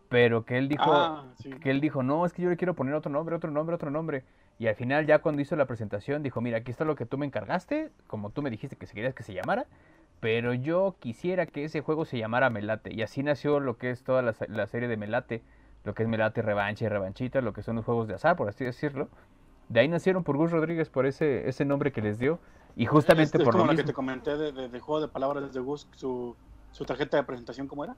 pero 0.08 0.44
que 0.44 0.56
él 0.58 0.68
dijo, 0.68 0.92
Ah, 0.92 1.24
sí. 1.40 1.50
que 1.50 1.70
él 1.70 1.80
dijo, 1.80 2.02
no, 2.02 2.24
es 2.24 2.32
que 2.32 2.42
yo 2.42 2.48
le 2.50 2.56
quiero 2.56 2.74
poner 2.74 2.94
otro 2.94 3.12
nombre, 3.12 3.36
otro 3.36 3.50
nombre, 3.50 3.74
otro 3.74 3.90
nombre. 3.90 4.24
Y 4.60 4.68
al 4.68 4.76
final 4.76 5.06
ya 5.06 5.20
cuando 5.20 5.42
hizo 5.42 5.56
la 5.56 5.66
presentación 5.66 6.22
dijo, 6.22 6.40
mira, 6.40 6.58
aquí 6.58 6.70
está 6.70 6.84
lo 6.84 6.94
que 6.94 7.06
tú 7.06 7.18
me 7.18 7.26
encargaste, 7.26 7.90
como 8.06 8.30
tú 8.30 8.42
me 8.42 8.50
dijiste 8.50 8.76
que 8.76 8.86
se 8.86 8.94
querías 8.94 9.14
que 9.14 9.24
se 9.24 9.34
llamara, 9.34 9.66
pero 10.20 10.54
yo 10.54 10.96
quisiera 11.00 11.46
que 11.46 11.64
ese 11.64 11.80
juego 11.80 12.04
se 12.04 12.18
llamara 12.18 12.50
Melate. 12.50 12.92
Y 12.94 13.02
así 13.02 13.22
nació 13.24 13.58
lo 13.60 13.78
que 13.78 13.90
es 13.90 14.04
toda 14.04 14.22
la, 14.22 14.34
la 14.48 14.66
serie 14.68 14.88
de 14.88 14.98
Melate, 14.98 15.42
lo 15.84 15.94
que 15.94 16.02
es 16.04 16.08
Melate 16.10 16.42
Revancha 16.42 16.84
y 16.84 16.88
Revanchita, 16.88 17.40
lo 17.40 17.54
que 17.54 17.62
son 17.62 17.76
los 17.76 17.86
juegos 17.86 18.06
de 18.06 18.14
azar, 18.14 18.36
por 18.36 18.48
así 18.50 18.64
decirlo. 18.64 19.08
De 19.70 19.80
ahí 19.80 19.88
nacieron 19.88 20.24
por 20.24 20.36
Gus 20.36 20.50
Rodríguez, 20.50 20.90
por 20.90 21.06
ese, 21.06 21.48
ese 21.48 21.64
nombre 21.64 21.92
que 21.92 22.02
les 22.02 22.18
dio. 22.18 22.38
Y 22.76 22.86
justamente 22.86 23.38
es, 23.38 23.40
es 23.40 23.44
por 23.44 23.54
como 23.54 23.64
lo 23.64 23.70
que 23.70 23.76
mismo. 23.76 23.86
te 23.86 23.94
comenté 23.94 24.36
de, 24.36 24.52
de- 24.52 24.68
de 24.68 24.80
juego 24.80 25.00
de 25.00 25.08
palabras 25.08 25.52
de 25.54 25.60
Gus, 25.60 25.88
su, 25.96 26.36
su 26.70 26.84
tarjeta 26.84 27.16
de 27.16 27.24
presentación, 27.24 27.66
¿cómo 27.66 27.84
era? 27.84 27.96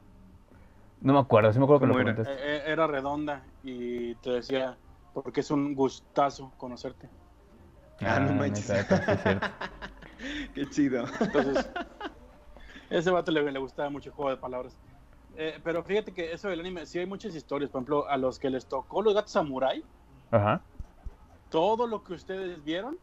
No 1.01 1.13
me 1.15 1.19
acuerdo, 1.19 1.53
sí 1.53 1.59
me 1.59 1.65
acuerdo 1.65 1.81
que 1.81 1.87
lo 1.87 1.93
¿Cómo 1.95 2.01
era? 2.01 2.13
comentaste. 2.13 2.33
Eh, 2.33 2.57
eh, 2.59 2.63
era 2.73 2.87
redonda 2.87 3.43
y 3.63 4.15
te 4.17 4.31
decía, 4.31 4.77
porque 5.13 5.41
es 5.41 5.51
un 5.51 5.75
gustazo 5.75 6.53
conocerte. 6.57 7.09
Ah, 8.01 8.19
no 8.21 8.33
manches. 8.33 8.69
neta. 8.69 9.57
Qué 10.55 10.69
chido. 10.71 11.05
Entonces, 11.21 11.69
ese 12.91 13.11
vato 13.11 13.31
le, 13.31 13.51
le 13.51 13.59
gustaba 13.59 13.91
mucho 13.91 14.11
el 14.11 14.15
juego 14.15 14.31
de 14.31 14.37
palabras. 14.37 14.79
Eh, 15.37 15.59
pero 15.65 15.83
fíjate 15.83 16.13
que 16.13 16.33
eso 16.33 16.49
del 16.49 16.61
anime, 16.61 16.85
sí 16.87 16.99
hay 16.99 17.07
muchas 17.07 17.35
historias. 17.35 17.71
Por 17.71 17.81
ejemplo, 17.81 18.09
a 18.09 18.17
los 18.17 18.39
que 18.39 18.51
les 18.51 18.67
tocó 18.67 19.03
los 19.03 19.15
gatos 19.15 19.33
samurai, 19.33 19.85
Ajá. 20.31 20.63
todo 21.49 21.87
lo 21.87 22.03
que 22.03 22.15
ustedes 22.15 22.63
vieron 22.65 22.99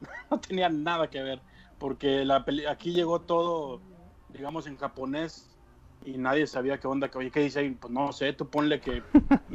no 0.30 0.40
tenía 0.40 0.68
nada 0.68 1.08
que 1.08 1.22
ver. 1.22 1.42
Porque 1.78 2.24
la 2.24 2.44
peli- 2.44 2.66
aquí 2.66 2.92
llegó 2.92 3.20
todo, 3.20 3.82
digamos, 4.28 4.66
en 4.66 4.76
japonés 4.76 5.58
y 6.04 6.16
nadie 6.18 6.46
sabía 6.46 6.78
qué 6.78 6.86
onda. 6.88 7.08
que, 7.10 7.18
Oye, 7.18 7.30
¿qué 7.30 7.40
dice 7.40 7.60
ahí? 7.60 7.70
Pues 7.70 7.92
no 7.92 8.12
sé, 8.12 8.32
tú 8.32 8.48
ponle 8.48 8.80
que 8.80 9.02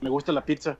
me 0.01 0.09
gusta 0.09 0.31
la 0.31 0.45
pizza. 0.45 0.77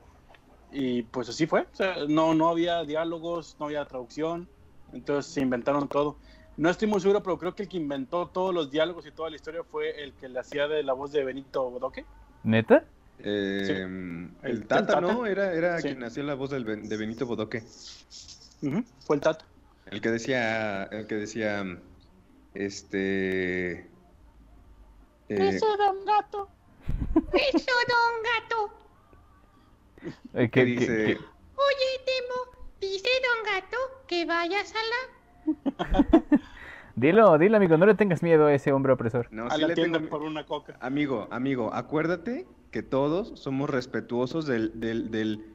Y 0.71 1.03
pues 1.03 1.27
así 1.29 1.47
fue. 1.47 1.61
O 1.61 1.75
sea, 1.75 1.95
no, 2.07 2.33
no 2.33 2.49
había 2.49 2.83
diálogos, 2.83 3.55
no 3.59 3.65
había 3.65 3.85
traducción. 3.85 4.47
Entonces 4.93 5.31
se 5.33 5.41
inventaron 5.41 5.87
todo. 5.87 6.17
No 6.57 6.69
estoy 6.69 6.87
muy 6.87 6.99
seguro, 7.01 7.23
pero 7.23 7.37
creo 7.37 7.55
que 7.55 7.63
el 7.63 7.69
que 7.69 7.77
inventó 7.77 8.27
todos 8.27 8.53
los 8.53 8.71
diálogos 8.71 9.05
y 9.05 9.11
toda 9.11 9.29
la 9.29 9.35
historia 9.35 9.63
fue 9.63 10.03
el 10.03 10.13
que 10.13 10.29
le 10.29 10.39
hacía 10.39 10.67
de 10.67 10.83
la 10.83 10.93
voz 10.93 11.11
de 11.11 11.23
Benito 11.23 11.69
Bodoque. 11.69 12.05
¿Neta? 12.43 12.83
Eh, 13.19 13.63
Sí. 13.65 13.71
El 13.73 14.31
El 14.43 14.67
Tata, 14.67 14.87
Tata. 14.87 15.01
¿no? 15.01 15.25
Era, 15.25 15.53
era 15.53 15.77
Sí. 15.79 15.89
quien 15.89 16.03
hacía 16.03 16.23
la 16.23 16.35
voz 16.35 16.49
del 16.51 16.87
de 16.87 16.97
Benito 16.97 17.25
Bodoque. 17.25 17.63
Fue 19.05 19.15
el 19.15 19.21
Tata. 19.21 19.45
El 19.87 20.01
que 20.01 20.09
decía, 20.09 20.83
el 20.85 21.07
que 21.07 21.15
decía, 21.15 21.63
este... 22.53 23.71
eh, 23.71 23.87
era 25.29 25.91
un 25.91 26.05
gato. 26.05 26.49
Eso, 27.33 27.71
don 27.87 28.23
gato. 28.23 28.73
Eh, 30.33 30.49
¿Qué 30.49 30.49
que- 30.49 30.65
que- 30.65 30.71
dice? 30.79 30.87
que- 31.05 31.17
Oye, 31.17 31.89
Temo, 32.05 32.65
dice 32.79 33.09
don 33.23 33.53
gato 33.53 33.77
que 34.07 34.25
vayas 34.25 34.73
a 34.75 34.79
la... 34.91 36.23
Dilo, 36.95 37.37
dilo, 37.37 37.57
amigo, 37.57 37.77
no 37.77 37.85
le 37.85 37.95
tengas 37.95 38.21
miedo 38.21 38.47
a 38.47 38.53
ese 38.53 38.71
hombre 38.73 38.91
opresor. 38.93 39.27
no, 39.31 39.45
a 39.47 39.51
sí 39.51 39.61
la 39.61 39.67
le 39.69 39.75
tienda 39.75 39.97
tengo- 39.99 40.09
por 40.09 40.23
una 40.23 40.45
coca. 40.45 40.75
Amigo, 40.81 41.27
amigo, 41.31 41.73
acuérdate 41.73 42.45
que 42.71 42.83
todos 42.83 43.39
somos 43.39 43.69
respetuosos 43.69 44.45
del, 44.45 44.77
del, 44.79 45.09
del 45.09 45.45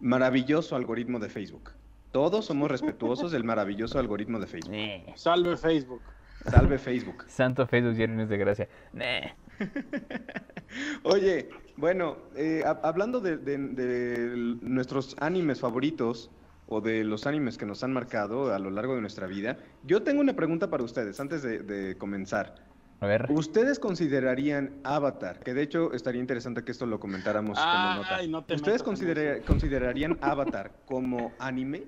maravilloso 0.00 0.76
algoritmo 0.76 1.18
de 1.18 1.28
Facebook. 1.28 1.72
Todos 2.10 2.46
somos 2.46 2.70
respetuosos 2.70 3.32
del 3.32 3.44
maravilloso 3.44 3.98
algoritmo 3.98 4.38
de 4.40 4.46
Facebook. 4.46 4.74
Eh, 4.74 5.12
Salve 5.14 5.56
Facebook. 5.58 6.00
Salve 6.46 6.78
Facebook. 6.78 7.24
Santo 7.28 7.66
Facebook 7.66 7.94
lleno 7.96 8.26
de 8.26 8.38
gracia. 8.38 8.68
Nah. 8.92 9.28
Oye, 11.02 11.48
bueno, 11.78 12.16
eh, 12.36 12.62
hab- 12.66 12.80
hablando 12.82 13.20
de, 13.20 13.36
de- 13.36 13.56
de 13.58 14.56
nuestros 14.62 15.16
animes 15.20 15.60
favoritos 15.60 16.30
o 16.66 16.80
de 16.80 17.04
los 17.04 17.26
animes 17.26 17.56
que 17.56 17.64
nos 17.66 17.82
han 17.84 17.92
marcado 17.92 18.52
a 18.52 18.58
lo 18.58 18.70
largo 18.70 18.94
de 18.96 19.00
nuestra 19.00 19.26
vida, 19.26 19.56
yo 19.84 20.02
tengo 20.02 20.20
una 20.20 20.34
pregunta 20.34 20.68
para 20.68 20.82
ustedes 20.82 21.18
antes 21.20 21.42
de, 21.42 21.60
de 21.60 21.96
comenzar. 21.96 22.56
A 23.00 23.06
ver. 23.06 23.26
¿Ustedes 23.30 23.78
considerarían 23.78 24.72
Avatar? 24.82 25.38
Que 25.38 25.54
de 25.54 25.62
hecho 25.62 25.92
estaría 25.92 26.20
interesante 26.20 26.64
que 26.64 26.72
esto 26.72 26.84
lo 26.84 26.98
comentáramos 26.98 27.56
como 27.56 27.94
nota. 27.94 28.16
Ay, 28.16 28.28
no 28.28 28.42
te 28.44 28.54
¿Ustedes 28.56 28.82
considera- 28.82 29.38
considerarían 29.46 30.18
Avatar 30.20 30.72
como 30.84 31.32
anime? 31.38 31.84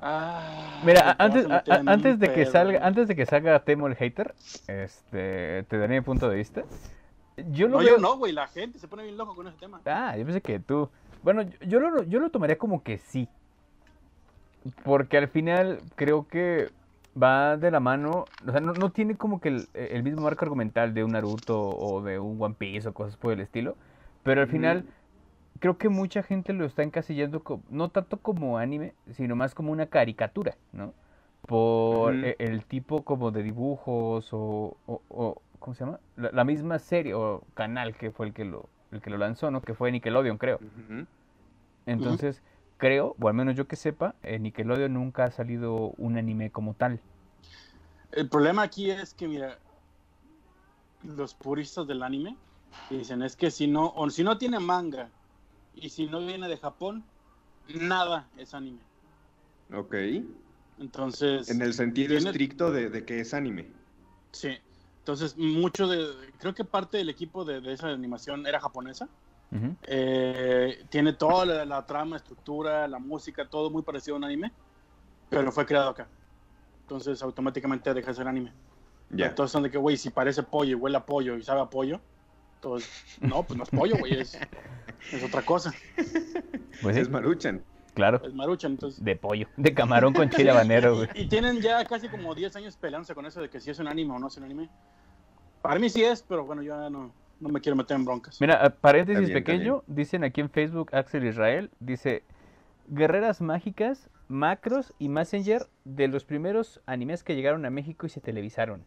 Ah, 0.00 0.80
Mira, 0.84 1.16
antes, 1.18 1.44
a 1.50 1.56
a- 1.56 1.96
de 1.96 2.32
que 2.32 2.46
salga, 2.46 2.86
antes 2.86 3.08
de 3.08 3.16
que 3.16 3.26
salga 3.26 3.58
Temo 3.64 3.88
el 3.88 3.96
hater, 3.96 4.32
este, 4.68 5.64
te 5.64 5.76
daré 5.76 5.96
mi 5.96 6.02
punto 6.02 6.28
de 6.30 6.36
vista. 6.36 6.62
Yo 7.52 7.68
lo 7.68 7.78
No, 7.78 7.84
veo. 7.84 7.96
yo 7.96 7.98
no, 8.02 8.16
güey. 8.16 8.32
La 8.32 8.48
gente 8.48 8.78
se 8.78 8.88
pone 8.88 9.02
bien 9.04 9.16
loco 9.16 9.34
con 9.34 9.46
ese 9.46 9.56
tema. 9.58 9.80
Ah, 9.86 10.16
yo 10.16 10.24
pensé 10.24 10.40
que 10.40 10.58
tú. 10.58 10.88
Bueno, 11.22 11.42
yo, 11.42 11.50
yo 11.66 11.80
lo, 11.80 12.02
yo 12.04 12.20
lo 12.20 12.30
tomaría 12.30 12.58
como 12.58 12.82
que 12.82 12.98
sí. 12.98 13.28
Porque 14.84 15.18
al 15.18 15.28
final 15.28 15.80
creo 15.94 16.26
que 16.28 16.68
va 17.20 17.56
de 17.56 17.70
la 17.70 17.80
mano. 17.80 18.24
O 18.46 18.50
sea, 18.52 18.60
no, 18.60 18.72
no 18.72 18.90
tiene 18.90 19.16
como 19.16 19.40
que 19.40 19.48
el, 19.48 19.68
el 19.74 20.02
mismo 20.02 20.22
marco 20.22 20.44
argumental 20.44 20.94
de 20.94 21.04
un 21.04 21.12
Naruto 21.12 21.60
o 21.60 22.02
de 22.02 22.18
un 22.18 22.40
One 22.42 22.54
Piece 22.58 22.88
o 22.88 22.94
cosas 22.94 23.16
por 23.16 23.32
el 23.32 23.40
estilo. 23.40 23.76
Pero 24.24 24.40
al 24.42 24.48
final 24.48 24.84
creo 25.60 25.78
que 25.78 25.88
mucha 25.88 26.22
gente 26.22 26.52
lo 26.52 26.64
está 26.64 26.82
encasillando 26.82 27.42
no 27.70 27.88
tanto 27.88 28.18
como 28.18 28.58
anime, 28.58 28.94
sino 29.12 29.36
más 29.36 29.54
como 29.54 29.72
una 29.72 29.86
caricatura, 29.86 30.56
¿no? 30.72 30.92
Por 31.46 32.14
e- 32.14 32.36
el 32.38 32.64
tipo 32.64 33.02
como 33.02 33.30
de 33.30 33.42
dibujos 33.42 34.28
o, 34.32 34.76
o- 34.86 35.02
o- 35.08 35.40
¿cómo 35.58 35.74
se 35.74 35.84
llama? 35.84 36.00
La, 36.16 36.30
la 36.32 36.44
misma 36.44 36.78
serie 36.78 37.14
o 37.14 37.44
canal 37.54 37.96
que 37.96 38.10
fue 38.10 38.26
el 38.26 38.32
que 38.32 38.44
lo, 38.44 38.68
el 38.92 39.00
que 39.00 39.10
lo 39.10 39.18
lanzó, 39.18 39.50
¿no? 39.50 39.60
Que 39.62 39.74
fue 39.74 39.90
Nickelodeon, 39.92 40.38
creo. 40.38 40.60
Entonces, 41.86 42.42
creo, 42.76 43.16
o 43.20 43.28
al 43.28 43.34
menos 43.34 43.56
yo 43.56 43.66
que 43.66 43.76
sepa, 43.76 44.14
en 44.22 44.42
Nickelodeon 44.42 44.92
nunca 44.92 45.24
ha 45.24 45.30
salido 45.30 45.92
un 45.96 46.16
anime 46.18 46.50
como 46.50 46.74
tal. 46.74 47.00
El 48.12 48.28
problema 48.28 48.62
aquí 48.62 48.90
es 48.90 49.14
que, 49.14 49.28
mira, 49.28 49.58
los 51.02 51.34
puristas 51.34 51.86
del 51.86 52.02
anime 52.02 52.36
dicen 52.90 53.22
es 53.22 53.36
que 53.36 53.50
si 53.50 53.66
no, 53.66 53.92
o 53.94 54.08
si 54.10 54.22
no 54.24 54.36
tiene 54.38 54.58
manga 54.58 55.10
y 55.74 55.88
si 55.90 56.06
no 56.06 56.18
viene 56.20 56.48
de 56.48 56.56
Japón, 56.56 57.04
nada 57.80 58.26
es 58.36 58.54
anime. 58.54 58.80
Ok. 59.74 59.94
Entonces, 60.78 61.50
En 61.50 61.60
el 61.62 61.74
sentido 61.74 62.08
Tiene- 62.16 62.30
estricto 62.30 62.70
de, 62.70 62.88
de 62.90 63.04
que 63.04 63.20
es 63.20 63.34
anime. 63.34 63.66
sí. 64.32 64.50
Entonces, 65.08 65.38
mucho 65.38 65.88
de, 65.88 66.06
creo 66.38 66.54
que 66.54 66.64
parte 66.64 66.98
del 66.98 67.08
equipo 67.08 67.42
de, 67.42 67.62
de 67.62 67.72
esa 67.72 67.88
animación 67.88 68.46
era 68.46 68.60
japonesa. 68.60 69.08
Eh, 69.86 70.84
tiene 70.90 71.14
toda 71.14 71.46
la, 71.46 71.64
la 71.64 71.86
trama, 71.86 72.18
estructura, 72.18 72.86
la 72.86 72.98
música, 72.98 73.48
todo 73.48 73.70
muy 73.70 73.80
parecido 73.80 74.16
a 74.16 74.18
un 74.18 74.24
anime, 74.24 74.52
pero 75.30 75.50
fue 75.50 75.64
creado 75.64 75.88
acá. 75.88 76.06
Entonces, 76.82 77.22
automáticamente 77.22 77.94
deja 77.94 78.08
de 78.08 78.14
ser 78.16 78.28
anime. 78.28 78.52
Ya. 79.08 79.28
Entonces 79.28 79.50
son 79.50 79.62
de 79.62 79.70
que, 79.70 79.78
güey, 79.78 79.96
si 79.96 80.10
parece 80.10 80.42
pollo 80.42 80.72
y 80.72 80.74
huele 80.74 80.98
a 80.98 81.06
pollo 81.06 81.38
y 81.38 81.42
sabe 81.42 81.62
a 81.62 81.70
pollo, 81.70 82.02
entonces, 82.56 82.90
no, 83.22 83.42
pues 83.44 83.56
no 83.56 83.62
es 83.62 83.70
pollo, 83.70 83.96
güey, 83.98 84.20
es, 84.20 84.38
es 85.10 85.24
otra 85.24 85.40
cosa, 85.40 85.72
Pues 86.82 86.98
Es 86.98 87.08
Maruchan. 87.08 87.64
Claro, 87.98 88.22
es 88.24 88.34
maruchan, 88.34 88.72
entonces. 88.72 89.04
de 89.04 89.16
pollo, 89.16 89.48
de 89.56 89.74
camarón 89.74 90.14
con 90.14 90.30
chile 90.30 90.50
habanero, 90.50 90.96
güey. 90.96 91.08
Y 91.14 91.26
tienen 91.26 91.60
ya 91.60 91.84
casi 91.84 92.08
como 92.08 92.34
10 92.34 92.56
años 92.56 92.76
peleándose 92.76 93.14
con 93.14 93.26
eso 93.26 93.40
de 93.40 93.50
que 93.50 93.60
si 93.60 93.70
es 93.70 93.78
un 93.78 93.88
anime 93.88 94.14
o 94.14 94.18
no 94.18 94.28
es 94.28 94.36
un 94.36 94.44
anime. 94.44 94.68
Para 95.62 95.78
mí 95.78 95.90
sí 95.90 96.04
es, 96.04 96.22
pero 96.22 96.44
bueno, 96.44 96.62
yo 96.62 96.80
ya 96.80 96.88
no, 96.88 97.12
no 97.40 97.48
me 97.48 97.60
quiero 97.60 97.76
meter 97.76 97.96
en 97.96 98.04
broncas. 98.04 98.40
Mira, 98.40 98.70
paréntesis 98.80 99.28
bien, 99.28 99.32
pequeño, 99.32 99.82
dicen 99.86 100.24
aquí 100.24 100.40
en 100.40 100.48
Facebook 100.48 100.94
Axel 100.94 101.26
Israel, 101.26 101.70
dice, 101.80 102.22
guerreras 102.86 103.40
mágicas, 103.40 104.08
macros 104.28 104.94
y 104.98 105.08
messenger 105.08 105.66
de 105.84 106.08
los 106.08 106.24
primeros 106.24 106.80
animes 106.86 107.24
que 107.24 107.34
llegaron 107.34 107.66
a 107.66 107.70
México 107.70 108.06
y 108.06 108.10
se 108.10 108.20
televisaron. 108.20 108.84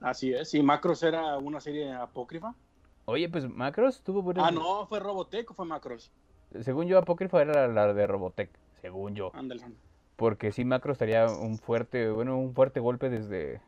Así 0.00 0.32
es, 0.32 0.54
y 0.54 0.62
Macros 0.62 1.02
era 1.02 1.38
una 1.38 1.58
serie 1.60 1.92
apócrifa. 1.92 2.54
Oye, 3.06 3.28
pues 3.28 3.48
macros 3.48 4.02
tuvo 4.02 4.20
buenas... 4.20 4.46
Ah, 4.46 4.50
no, 4.50 4.86
fue 4.86 5.00
Robotech 5.00 5.50
o 5.50 5.54
fue 5.54 5.64
Macros. 5.64 6.10
Según 6.60 6.86
yo, 6.86 6.98
apócrifa 6.98 7.42
era 7.42 7.68
la 7.68 7.92
de 7.92 8.06
Robotech, 8.06 8.50
según 8.80 9.14
yo. 9.14 9.30
Ándale. 9.34 9.62
Porque 10.16 10.52
sí, 10.52 10.64
Macros 10.64 10.94
estaría 10.94 11.26
un 11.26 11.58
fuerte, 11.58 12.10
bueno, 12.10 12.38
un 12.38 12.54
fuerte 12.54 12.80
golpe 12.80 13.10
desde, 13.10 13.60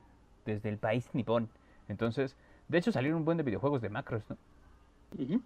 desde 0.46 0.68
el 0.68 0.78
país 0.78 1.08
nipón. 1.12 1.48
Entonces, 1.88 2.36
de 2.68 2.78
hecho 2.78 2.92
salieron 2.92 3.18
un 3.18 3.24
buen 3.24 3.36
de 3.36 3.44
videojuegos 3.44 3.82
de 3.82 3.90
Macros, 3.90 4.22
¿no? 4.28 4.36
Ujú. 5.18 5.42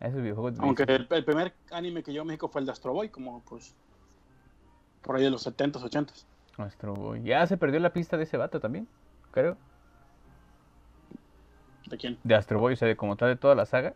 Esos 0.00 0.20
videojuegos 0.20 0.56
de 0.56 0.64
Aunque 0.64 0.82
el, 0.82 1.06
el 1.08 1.24
primer 1.24 1.54
anime 1.70 2.02
que 2.02 2.12
llegó 2.12 2.22
a 2.22 2.26
México 2.26 2.48
fue 2.48 2.60
el 2.60 2.66
de 2.66 2.72
Astro 2.72 2.92
Boy, 2.92 3.08
como 3.08 3.40
pues 3.48 3.74
por 5.02 5.16
ahí 5.16 5.22
de 5.22 5.30
los 5.30 5.46
70s, 5.46 5.82
80s. 5.82 6.24
Nuestro 6.58 6.94
boy. 6.94 7.22
Ya 7.22 7.46
se 7.46 7.56
perdió 7.56 7.80
la 7.80 7.92
pista 7.92 8.16
de 8.16 8.24
ese 8.24 8.36
vato 8.36 8.60
también, 8.60 8.86
creo. 9.30 9.56
¿De 11.86 11.96
quién? 11.96 12.18
De 12.22 12.34
Astro 12.34 12.58
Boy, 12.58 12.74
o 12.74 12.76
sea, 12.76 12.88
de 12.88 12.96
como 12.96 13.16
tal 13.16 13.28
de 13.28 13.36
toda 13.36 13.54
la 13.54 13.66
saga. 13.66 13.94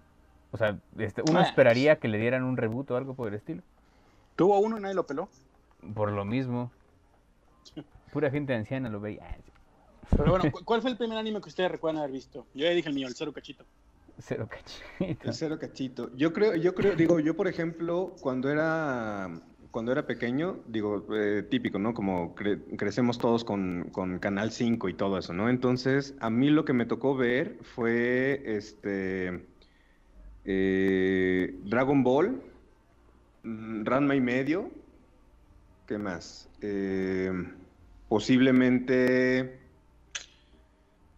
O 0.52 0.56
sea, 0.56 0.78
este, 0.98 1.22
uno 1.28 1.40
Ah. 1.40 1.42
esperaría 1.42 1.96
que 1.98 2.08
le 2.08 2.18
dieran 2.18 2.44
un 2.44 2.56
reboot 2.56 2.90
o 2.90 2.96
algo 2.96 3.14
por 3.14 3.28
el 3.28 3.34
estilo. 3.34 3.62
Tuvo 4.36 4.58
uno 4.60 4.78
y 4.78 4.80
nadie 4.80 4.94
lo 4.94 5.06
peló. 5.06 5.28
Por 5.94 6.12
lo 6.12 6.24
mismo. 6.24 6.70
Pura 8.12 8.30
gente 8.30 8.54
anciana 8.54 8.88
lo 8.88 9.00
veía. 9.00 9.22
Ah, 9.28 9.36
Pero 10.16 10.30
bueno, 10.30 10.50
¿cu- 10.50 10.60
¿cuál 10.64 10.80
fue 10.82 10.90
el 10.90 10.96
primer 10.96 11.18
anime 11.18 11.40
que 11.40 11.48
ustedes 11.48 11.70
recuerdan 11.70 11.98
haber 12.00 12.12
visto? 12.12 12.46
Yo 12.54 12.64
ya 12.66 12.70
dije 12.70 12.88
el 12.88 12.94
mío, 12.94 13.08
el 13.08 13.14
Cero 13.14 13.32
Cachito. 13.32 13.64
Cero 14.18 14.48
cachito. 14.48 15.28
El 15.28 15.34
cero 15.34 15.58
cachito. 15.60 16.10
Yo 16.16 16.32
creo, 16.32 16.54
yo 16.54 16.74
creo, 16.74 16.96
digo, 16.96 17.20
yo 17.20 17.36
por 17.36 17.48
ejemplo, 17.48 18.14
cuando 18.22 18.48
era, 18.50 19.28
cuando 19.70 19.92
era 19.92 20.06
pequeño, 20.06 20.60
digo, 20.66 21.04
eh, 21.14 21.42
típico, 21.42 21.78
¿no? 21.78 21.92
Como 21.92 22.34
cre- 22.34 22.62
crecemos 22.78 23.18
todos 23.18 23.44
con, 23.44 23.90
con 23.92 24.18
Canal 24.18 24.52
5 24.52 24.88
y 24.88 24.94
todo 24.94 25.18
eso, 25.18 25.34
¿no? 25.34 25.50
Entonces, 25.50 26.14
a 26.20 26.30
mí 26.30 26.48
lo 26.48 26.64
que 26.64 26.72
me 26.72 26.86
tocó 26.86 27.14
ver 27.14 27.58
fue 27.74 28.42
este 28.56 29.44
eh, 30.46 31.54
Dragon 31.64 32.02
Ball, 32.02 32.40
mm, 33.42 33.84
Ranma 33.84 34.14
y 34.14 34.20
medio, 34.20 34.70
¿qué 35.86 35.98
más? 35.98 36.48
Eh, 36.60 37.30
posiblemente 38.08 39.58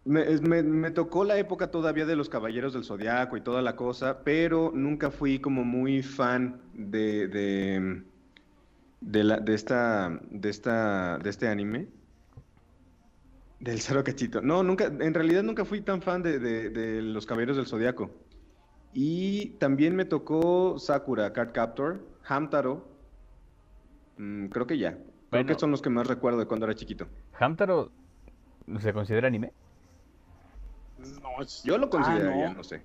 me, 0.05 0.63
me 0.63 0.91
tocó 0.91 1.25
la 1.25 1.39
época 1.39 1.71
todavía 1.71 2.07
de 2.07 2.17
los 2.17 2.29
Caballeros 2.29 2.73
del 2.73 2.85
Zodiaco 2.85 3.37
y 3.37 3.43
toda 3.43 3.61
la 3.63 3.77
cosa, 3.77 4.23
pero 4.25 4.73
nunca 4.75 5.11
fui 5.11 5.39
como 5.39 5.65
muy 5.65 6.03
fan 6.03 6.61
de, 6.73 7.29
de, 7.29 8.03
de, 9.01 9.25
la, 9.25 9.39
de, 9.41 9.55
esta, 9.55 10.21
de, 10.31 10.49
esta, 10.51 11.19
de 11.19 11.31
este 11.31 11.49
anime. 11.49 11.89
Del 13.61 13.81
Cero 13.81 14.05
Cachito. 14.05 14.41
No, 14.41 14.63
nunca, 14.63 14.85
en 14.87 15.15
realidad 15.15 15.43
nunca 15.43 15.65
fui 15.65 15.81
tan 15.81 16.01
fan 16.01 16.23
de, 16.23 16.39
de- 16.39 16.71
de 16.71 17.03
los 17.03 17.27
Caballeros 17.27 17.57
del 17.57 17.67
Zodiaco. 17.67 18.11
Y 19.00 19.50
también 19.61 19.95
me 19.95 20.05
tocó 20.07 20.76
Sakura, 20.81 21.33
Card 21.33 21.52
Captor, 21.52 22.05
Hamtaro. 22.26 22.85
Mm, 24.17 24.47
creo 24.49 24.67
que 24.67 24.76
ya. 24.76 24.95
Creo 24.95 25.05
Bueno. 25.31 25.47
que 25.47 25.55
son 25.61 25.71
los 25.71 25.81
que 25.81 25.88
más 25.88 26.09
recuerdo 26.09 26.40
de 26.40 26.47
cuando 26.47 26.67
era 26.67 26.75
chiquito. 26.75 27.07
¿Hamtaro 27.38 27.93
se 28.81 28.93
considera 28.93 29.28
anime? 29.28 29.52
No, 31.23 31.40
es- 31.40 31.62
Yo 31.62 31.78
lo 31.78 31.88
consideraría, 31.88 32.49
Ah, 32.49 32.55
no 32.55 32.64
sé. 32.64 32.83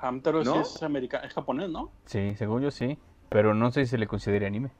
Hamtaro 0.00 0.44
sí 0.44 0.50
es, 0.58 0.82
americano, 0.82 1.24
es 1.28 1.32
japonés, 1.32 1.70
¿no? 1.70 1.92
Sí, 2.04 2.34
según 2.34 2.62
yo 2.62 2.72
sí. 2.72 2.98
Pero 3.28 3.54
no 3.54 3.70
sé 3.70 3.84
si 3.84 3.90
se 3.92 3.98
le 3.98 4.08
considera 4.08 4.48
anime. 4.48 4.72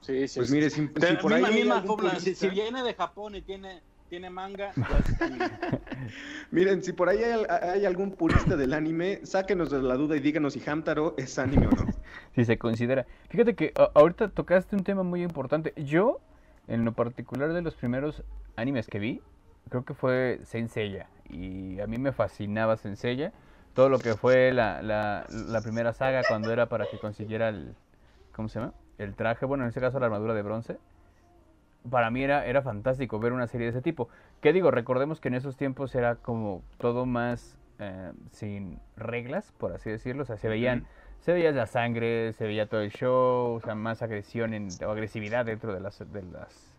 Sí, 0.00 0.26
sí. 0.28 0.38
Pues 0.40 0.48
sí. 0.48 0.54
mire, 0.54 0.70
si, 0.70 0.80
si 0.80 1.16
por 1.20 1.30
ahí 1.34 1.42
misma- 1.42 1.48
hay 1.48 1.54
misma 1.54 1.74
algún 1.76 1.88
fórmula, 1.88 2.14
si, 2.20 2.30
purista- 2.30 2.48
si 2.48 2.54
viene 2.54 2.82
de 2.82 2.94
Japón 2.94 3.34
y 3.34 3.42
tiene, 3.42 3.82
tiene 4.08 4.30
manga. 4.30 4.72
Miren, 6.50 6.82
si 6.82 6.92
por 6.92 7.08
ahí 7.08 7.18
hay, 7.22 7.44
hay 7.48 7.84
algún 7.86 8.12
purista 8.12 8.56
del 8.56 8.72
anime, 8.74 9.20
sáquenos 9.24 9.70
de 9.70 9.82
la 9.82 9.94
duda 9.96 10.16
y 10.16 10.20
díganos 10.20 10.52
si 10.52 10.62
Hamtaro 10.68 11.14
es 11.16 11.38
anime 11.38 11.66
o 11.66 11.70
no. 11.70 11.86
Si 12.34 12.44
se 12.44 12.58
considera. 12.58 13.06
Fíjate 13.28 13.54
que 13.54 13.72
a- 13.76 13.90
ahorita 13.94 14.28
tocaste 14.28 14.74
un 14.74 14.82
tema 14.82 15.04
muy 15.04 15.22
importante. 15.22 15.72
Yo, 15.76 16.20
en 16.66 16.84
lo 16.84 16.92
particular 16.92 17.52
de 17.52 17.62
los 17.62 17.74
primeros 17.76 18.24
animes 18.56 18.88
que 18.88 18.98
vi, 18.98 19.20
creo 19.68 19.84
que 19.84 19.94
fue 19.94 20.40
Saint 20.44 20.68
Seiya. 20.68 21.06
Y 21.30 21.78
a 21.80 21.86
mí 21.86 21.96
me 21.98 22.10
fascinaba 22.12 22.76
Saint 22.76 22.96
Seiya. 22.96 23.32
Todo 23.72 23.88
lo 23.88 23.98
que 24.00 24.14
fue 24.14 24.52
la, 24.52 24.82
la, 24.82 25.26
la 25.30 25.60
primera 25.60 25.92
saga 25.92 26.22
cuando 26.28 26.52
era 26.52 26.68
para 26.68 26.86
que 26.86 26.98
consiguiera 26.98 27.48
el... 27.50 27.72
¿Cómo 28.32 28.48
se 28.48 28.58
llama? 28.58 28.72
El 28.98 29.14
traje, 29.14 29.46
bueno, 29.46 29.62
en 29.64 29.68
este 29.68 29.80
caso 29.80 30.00
la 30.00 30.06
armadura 30.06 30.34
de 30.34 30.42
bronce. 30.42 30.78
Para 31.90 32.10
mí 32.10 32.22
era, 32.22 32.46
era 32.46 32.62
fantástico 32.62 33.18
ver 33.18 33.32
una 33.32 33.46
serie 33.46 33.66
de 33.66 33.70
ese 33.70 33.82
tipo. 33.82 34.08
¿Qué 34.40 34.52
digo? 34.52 34.70
Recordemos 34.70 35.20
que 35.20 35.28
en 35.28 35.34
esos 35.34 35.56
tiempos 35.56 35.94
era 35.94 36.16
como 36.16 36.62
todo 36.78 37.04
más 37.06 37.58
eh, 37.78 38.12
sin 38.32 38.78
reglas, 38.96 39.52
por 39.58 39.72
así 39.72 39.90
decirlo. 39.90 40.22
O 40.22 40.26
sea, 40.26 40.36
se 40.38 40.48
veían 40.48 40.84
se 41.20 41.32
veía 41.32 41.52
la 41.52 41.66
sangre, 41.66 42.34
se 42.34 42.46
veía 42.46 42.68
todo 42.68 42.82
el 42.82 42.90
show, 42.90 43.54
o 43.54 43.60
sea, 43.60 43.74
más 43.74 44.02
agresión 44.02 44.52
en, 44.52 44.68
o 44.84 44.90
agresividad 44.90 45.46
dentro 45.46 45.72
de 45.72 45.80
las 45.80 45.98
de 46.12 46.22
las 46.22 46.74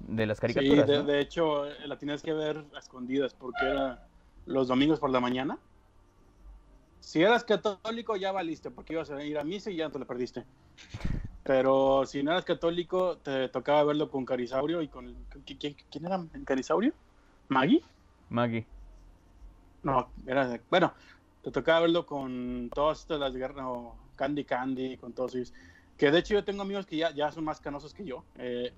de 0.00 0.26
las 0.26 0.40
Sí, 0.40 0.42
caricaturas. 0.42 0.86
de, 0.86 0.98
¿no? 0.98 1.04
de 1.04 1.20
hecho, 1.20 1.66
eh, 1.66 1.86
la 1.86 1.98
tienes 1.98 2.22
que 2.22 2.32
ver 2.32 2.64
a 2.74 2.78
escondidas 2.78 3.34
porque 3.34 3.66
era 3.66 4.06
los 4.46 4.68
domingos 4.68 4.98
por 5.00 5.10
la 5.10 5.20
mañana. 5.20 5.58
Si 7.00 7.22
eras 7.22 7.44
católico, 7.44 8.16
ya 8.16 8.32
valiste, 8.32 8.70
porque 8.70 8.92
ibas 8.94 9.10
a 9.10 9.22
ir 9.24 9.38
a 9.38 9.44
misa 9.44 9.70
y 9.70 9.76
ya 9.76 9.90
te 9.90 9.98
lo 9.98 10.06
perdiste. 10.06 10.44
Pero 11.44 12.04
si 12.06 12.22
no 12.22 12.32
eras 12.32 12.44
católico, 12.44 13.18
te 13.18 13.48
tocaba 13.48 13.84
verlo 13.84 14.10
con 14.10 14.24
Carisaurio 14.24 14.82
y 14.82 14.88
con... 14.88 15.06
¿qui- 15.30 15.58
qui- 15.58 15.76
¿Quién 15.90 16.06
era 16.06 16.20
Carisaurio? 16.44 16.92
¿Maggie? 17.48 17.82
Maggie. 18.30 18.66
No, 19.82 20.12
era 20.26 20.60
Bueno, 20.70 20.94
te 21.42 21.50
tocaba 21.50 21.80
verlo 21.80 22.04
con 22.04 22.70
todas 22.74 23.00
estas 23.00 23.20
las 23.20 23.34
guerras, 23.34 23.56
no, 23.64 23.96
Candy 24.16 24.44
Candy, 24.44 24.96
con 24.98 25.12
todos 25.14 25.34
ellos. 25.36 25.52
Que 25.96 26.10
de 26.10 26.18
hecho 26.18 26.34
yo 26.34 26.44
tengo 26.44 26.62
amigos 26.62 26.86
que 26.86 26.96
ya, 26.96 27.12
ya 27.14 27.32
son 27.32 27.44
más 27.44 27.60
canosos 27.60 27.94
que 27.94 28.04
yo. 28.04 28.24
eh, 28.36 28.72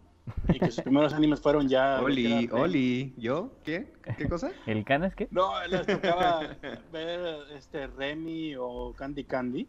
y 0.48 0.58
que 0.58 0.70
sus 0.70 0.82
primeros 0.82 1.12
animes 1.12 1.40
fueron 1.40 1.68
ya... 1.68 2.00
Oli, 2.00 2.48
Oli, 2.52 3.14
¿yo? 3.16 3.50
¿Qué? 3.64 3.92
¿Qué 4.16 4.28
cosa? 4.28 4.50
¿El 4.66 4.84
canas 4.84 5.14
qué? 5.14 5.28
No, 5.30 5.52
les 5.66 5.86
tocaba 5.86 6.40
ver 6.92 7.20
este 7.54 7.86
Remy 7.86 8.56
o 8.56 8.92
Candy 8.96 9.24
Candy. 9.24 9.68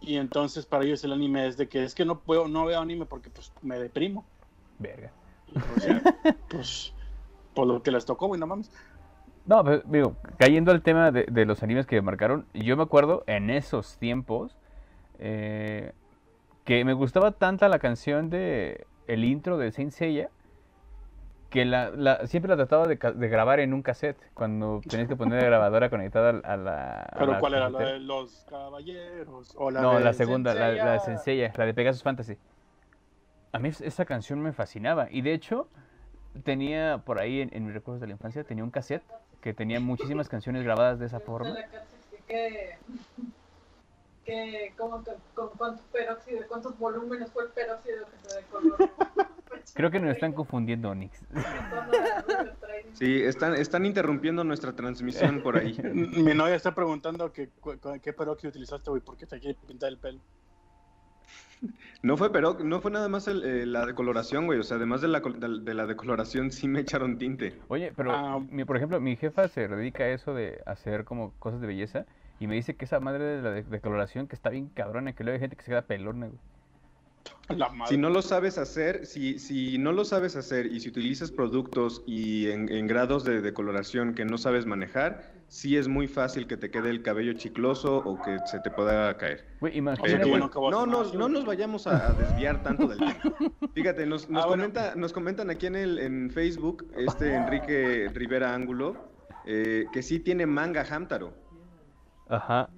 Y 0.00 0.16
entonces 0.16 0.64
para 0.66 0.84
ellos 0.84 1.02
el 1.04 1.12
anime 1.12 1.46
es 1.48 1.56
de 1.56 1.68
que 1.68 1.82
es 1.82 1.94
que 1.94 2.04
no 2.04 2.20
puedo, 2.20 2.46
no 2.48 2.64
veo 2.64 2.80
anime 2.80 3.06
porque 3.06 3.30
pues 3.30 3.52
me 3.62 3.78
deprimo. 3.78 4.24
Verga. 4.78 5.10
O 5.76 5.80
sea, 5.80 6.02
pues 6.48 6.92
por 7.54 7.66
lo 7.66 7.82
que 7.82 7.90
les 7.90 8.04
tocó, 8.04 8.28
güey, 8.28 8.40
no 8.40 8.46
mames. 8.46 8.70
No, 9.46 9.64
pero 9.64 9.82
digo, 9.86 10.16
cayendo 10.36 10.70
al 10.70 10.82
tema 10.82 11.10
de, 11.10 11.24
de 11.24 11.46
los 11.46 11.62
animes 11.62 11.86
que 11.86 12.00
marcaron, 12.02 12.46
yo 12.52 12.76
me 12.76 12.82
acuerdo 12.82 13.24
en 13.26 13.50
esos 13.50 13.96
tiempos 13.96 14.56
eh, 15.18 15.92
que 16.64 16.84
me 16.84 16.92
gustaba 16.92 17.32
tanta 17.32 17.68
la 17.68 17.78
canción 17.78 18.30
de 18.30 18.86
el 19.08 19.24
intro 19.24 19.58
de 19.58 19.72
Saint 19.72 19.90
Seiya 19.90 20.30
que 21.50 21.64
la, 21.64 21.90
la- 21.90 22.26
siempre 22.26 22.50
la 22.50 22.56
trataba 22.56 22.86
de, 22.86 22.96
de 22.96 23.28
grabar 23.28 23.58
en 23.58 23.72
un 23.72 23.82
cassette 23.82 24.20
cuando 24.34 24.82
tenías 24.86 25.08
que 25.08 25.16
poner 25.16 25.40
la 25.40 25.46
grabadora 25.46 25.88
conectada 25.88 26.28
a 26.44 26.56
la. 26.58 27.00
a 27.00 27.18
Pero 27.18 27.32
la 27.32 27.40
¿cuál 27.40 27.54
era? 27.54 27.70
¿La 27.70 27.78
de 27.78 27.98
los 28.00 28.44
caballeros? 28.48 29.54
¿O 29.56 29.70
la 29.70 29.80
no, 29.80 29.96
de 29.96 30.04
la 30.04 30.12
segunda, 30.12 30.52
la, 30.54 30.72
la 30.72 30.92
de 30.92 31.18
Seiya, 31.18 31.52
la 31.56 31.64
de 31.64 31.74
Pegasus 31.74 32.02
Fantasy. 32.02 32.36
A 33.52 33.58
mí 33.58 33.70
es- 33.70 33.80
esa 33.80 34.04
canción 34.04 34.40
me 34.42 34.52
fascinaba 34.52 35.08
y 35.10 35.22
de 35.22 35.32
hecho 35.32 35.68
tenía 36.44 36.98
por 36.98 37.18
ahí 37.18 37.40
en, 37.40 37.48
en 37.54 37.64
mis 37.64 37.72
recuerdos 37.72 38.02
de 38.02 38.08
la 38.08 38.12
infancia 38.12 38.44
tenía 38.44 38.62
un 38.62 38.70
cassette 38.70 39.02
que 39.40 39.54
tenía 39.54 39.80
muchísimas 39.80 40.28
canciones 40.28 40.62
grabadas 40.64 40.98
de 40.98 41.06
esa 41.06 41.18
forma. 41.20 41.56
Que, 44.28 44.74
como 44.76 45.02
que, 45.02 45.12
con 45.34 45.48
cuántos 45.56 45.86
peróxido, 45.86 46.42
cuántos 46.48 46.78
volúmenes 46.78 47.30
fue 47.32 47.44
el 47.44 47.50
peróxido 47.50 48.04
que 48.10 48.28
se 48.28 48.36
decoloró. 48.36 48.76
Creo 49.74 49.90
que 49.90 50.00
nos 50.00 50.12
están 50.14 50.32
confundiendo, 50.32 50.90
Onix. 50.90 51.18
Sí, 52.94 53.22
están, 53.22 53.54
están 53.54 53.86
interrumpiendo 53.86 54.42
nuestra 54.44 54.72
transmisión 54.74 55.40
por 55.42 55.56
ahí. 55.56 55.76
Mi 55.92 56.34
novia 56.34 56.54
está 56.56 56.74
preguntando 56.74 57.32
que, 57.32 57.48
qué 58.02 58.12
peróxido 58.12 58.50
utilizaste, 58.50 58.90
güey, 58.90 59.02
¿por 59.02 59.16
qué 59.16 59.26
te 59.26 59.38
quiere 59.38 59.56
pintar 59.66 59.90
el 59.90 59.98
pelo? 59.98 60.20
No 62.02 62.16
fue, 62.16 62.32
pero 62.32 62.56
no 62.60 62.80
fue 62.80 62.90
nada 62.90 63.08
más 63.08 63.28
el, 63.28 63.44
eh, 63.44 63.66
la 63.66 63.84
decoloración, 63.86 64.46
güey. 64.46 64.58
O 64.58 64.62
sea, 64.62 64.76
además 64.78 65.00
de 65.00 65.08
la, 65.08 65.20
de 65.20 65.74
la 65.74 65.86
decoloración, 65.86 66.50
sí 66.50 66.66
me 66.68 66.80
echaron 66.80 67.18
tinte. 67.18 67.58
Oye, 67.68 67.92
pero 67.96 68.12
Ah. 68.12 68.40
mi- 68.50 68.64
por 68.64 68.76
ejemplo, 68.76 69.00
mi 69.00 69.16
jefa 69.16 69.48
se 69.48 69.66
dedica 69.68 70.04
a 70.04 70.08
eso 70.08 70.34
de 70.34 70.60
hacer 70.66 71.04
como 71.04 71.32
cosas 71.38 71.60
de 71.60 71.66
belleza 71.66 72.06
y 72.40 72.46
me 72.46 72.54
dice 72.54 72.74
que 72.76 72.84
esa 72.84 73.00
madre 73.00 73.24
de 73.24 73.42
la 73.42 73.50
de- 73.50 73.62
decoloración 73.64 74.26
que 74.28 74.34
está 74.36 74.50
bien 74.50 74.68
cabrona, 74.68 75.12
que 75.14 75.24
luego 75.24 75.34
hay 75.34 75.40
gente 75.40 75.56
que 75.56 75.62
se 75.62 75.70
queda 75.70 75.82
pelona, 75.82 76.26
güey. 76.28 76.38
La 77.48 77.68
madre. 77.70 77.94
Si 77.94 77.96
no 78.00 78.10
lo 78.10 78.22
sabes 78.22 78.58
hacer, 78.58 79.04
si, 79.06 79.38
si 79.38 79.76
no 79.78 79.92
lo 79.92 80.04
sabes 80.04 80.36
hacer 80.36 80.66
y 80.66 80.80
si 80.80 80.88
utilizas 80.90 81.30
productos 81.30 82.02
y 82.06 82.48
en, 82.50 82.70
en 82.70 82.86
grados 82.86 83.24
de 83.24 83.40
decoloración 83.42 84.14
que 84.14 84.24
no 84.24 84.38
sabes 84.38 84.66
manejar, 84.66 85.32
sí 85.48 85.76
es 85.76 85.88
muy 85.88 86.06
fácil 86.08 86.46
que 86.46 86.56
te 86.56 86.70
quede 86.70 86.90
el 86.90 87.02
cabello 87.02 87.32
chicloso 87.34 87.98
o 87.98 88.20
que 88.22 88.38
se 88.46 88.60
te 88.60 88.70
pueda 88.70 89.16
caer. 89.16 89.46
Güey, 89.60 89.72
O 89.72 89.74
sea 89.74 89.78
imagínate. 89.78 90.16
Pero 90.18 90.28
bueno, 90.28 90.70
no 90.70 90.86
nos, 90.86 91.14
no 91.14 91.28
nos 91.28 91.44
vayamos 91.44 91.86
a, 91.86 92.12
desviar 92.12 92.62
tanto 92.62 92.86
del 92.86 92.98
tema. 92.98 93.16
Fíjate, 93.74 94.06
nos, 94.06 94.28
nos 94.30 94.44
Ah, 94.44 94.46
bueno. 94.46 94.62
comenta, 94.64 94.94
nos 94.94 95.12
comentan 95.12 95.50
aquí 95.50 95.66
en, 95.66 95.76
el, 95.76 95.98
en 95.98 96.30
Facebook, 96.30 96.86
este 96.96 97.34
Enrique 97.34 98.08
Rivera 98.14 98.54
Ángulo, 98.54 99.10
eh, 99.46 99.86
que 99.92 100.02
sí 100.02 100.20
tiene 100.20 100.46
manga 100.46 100.84
Hamtaro. 100.88 101.32
Ajá. 102.28 102.68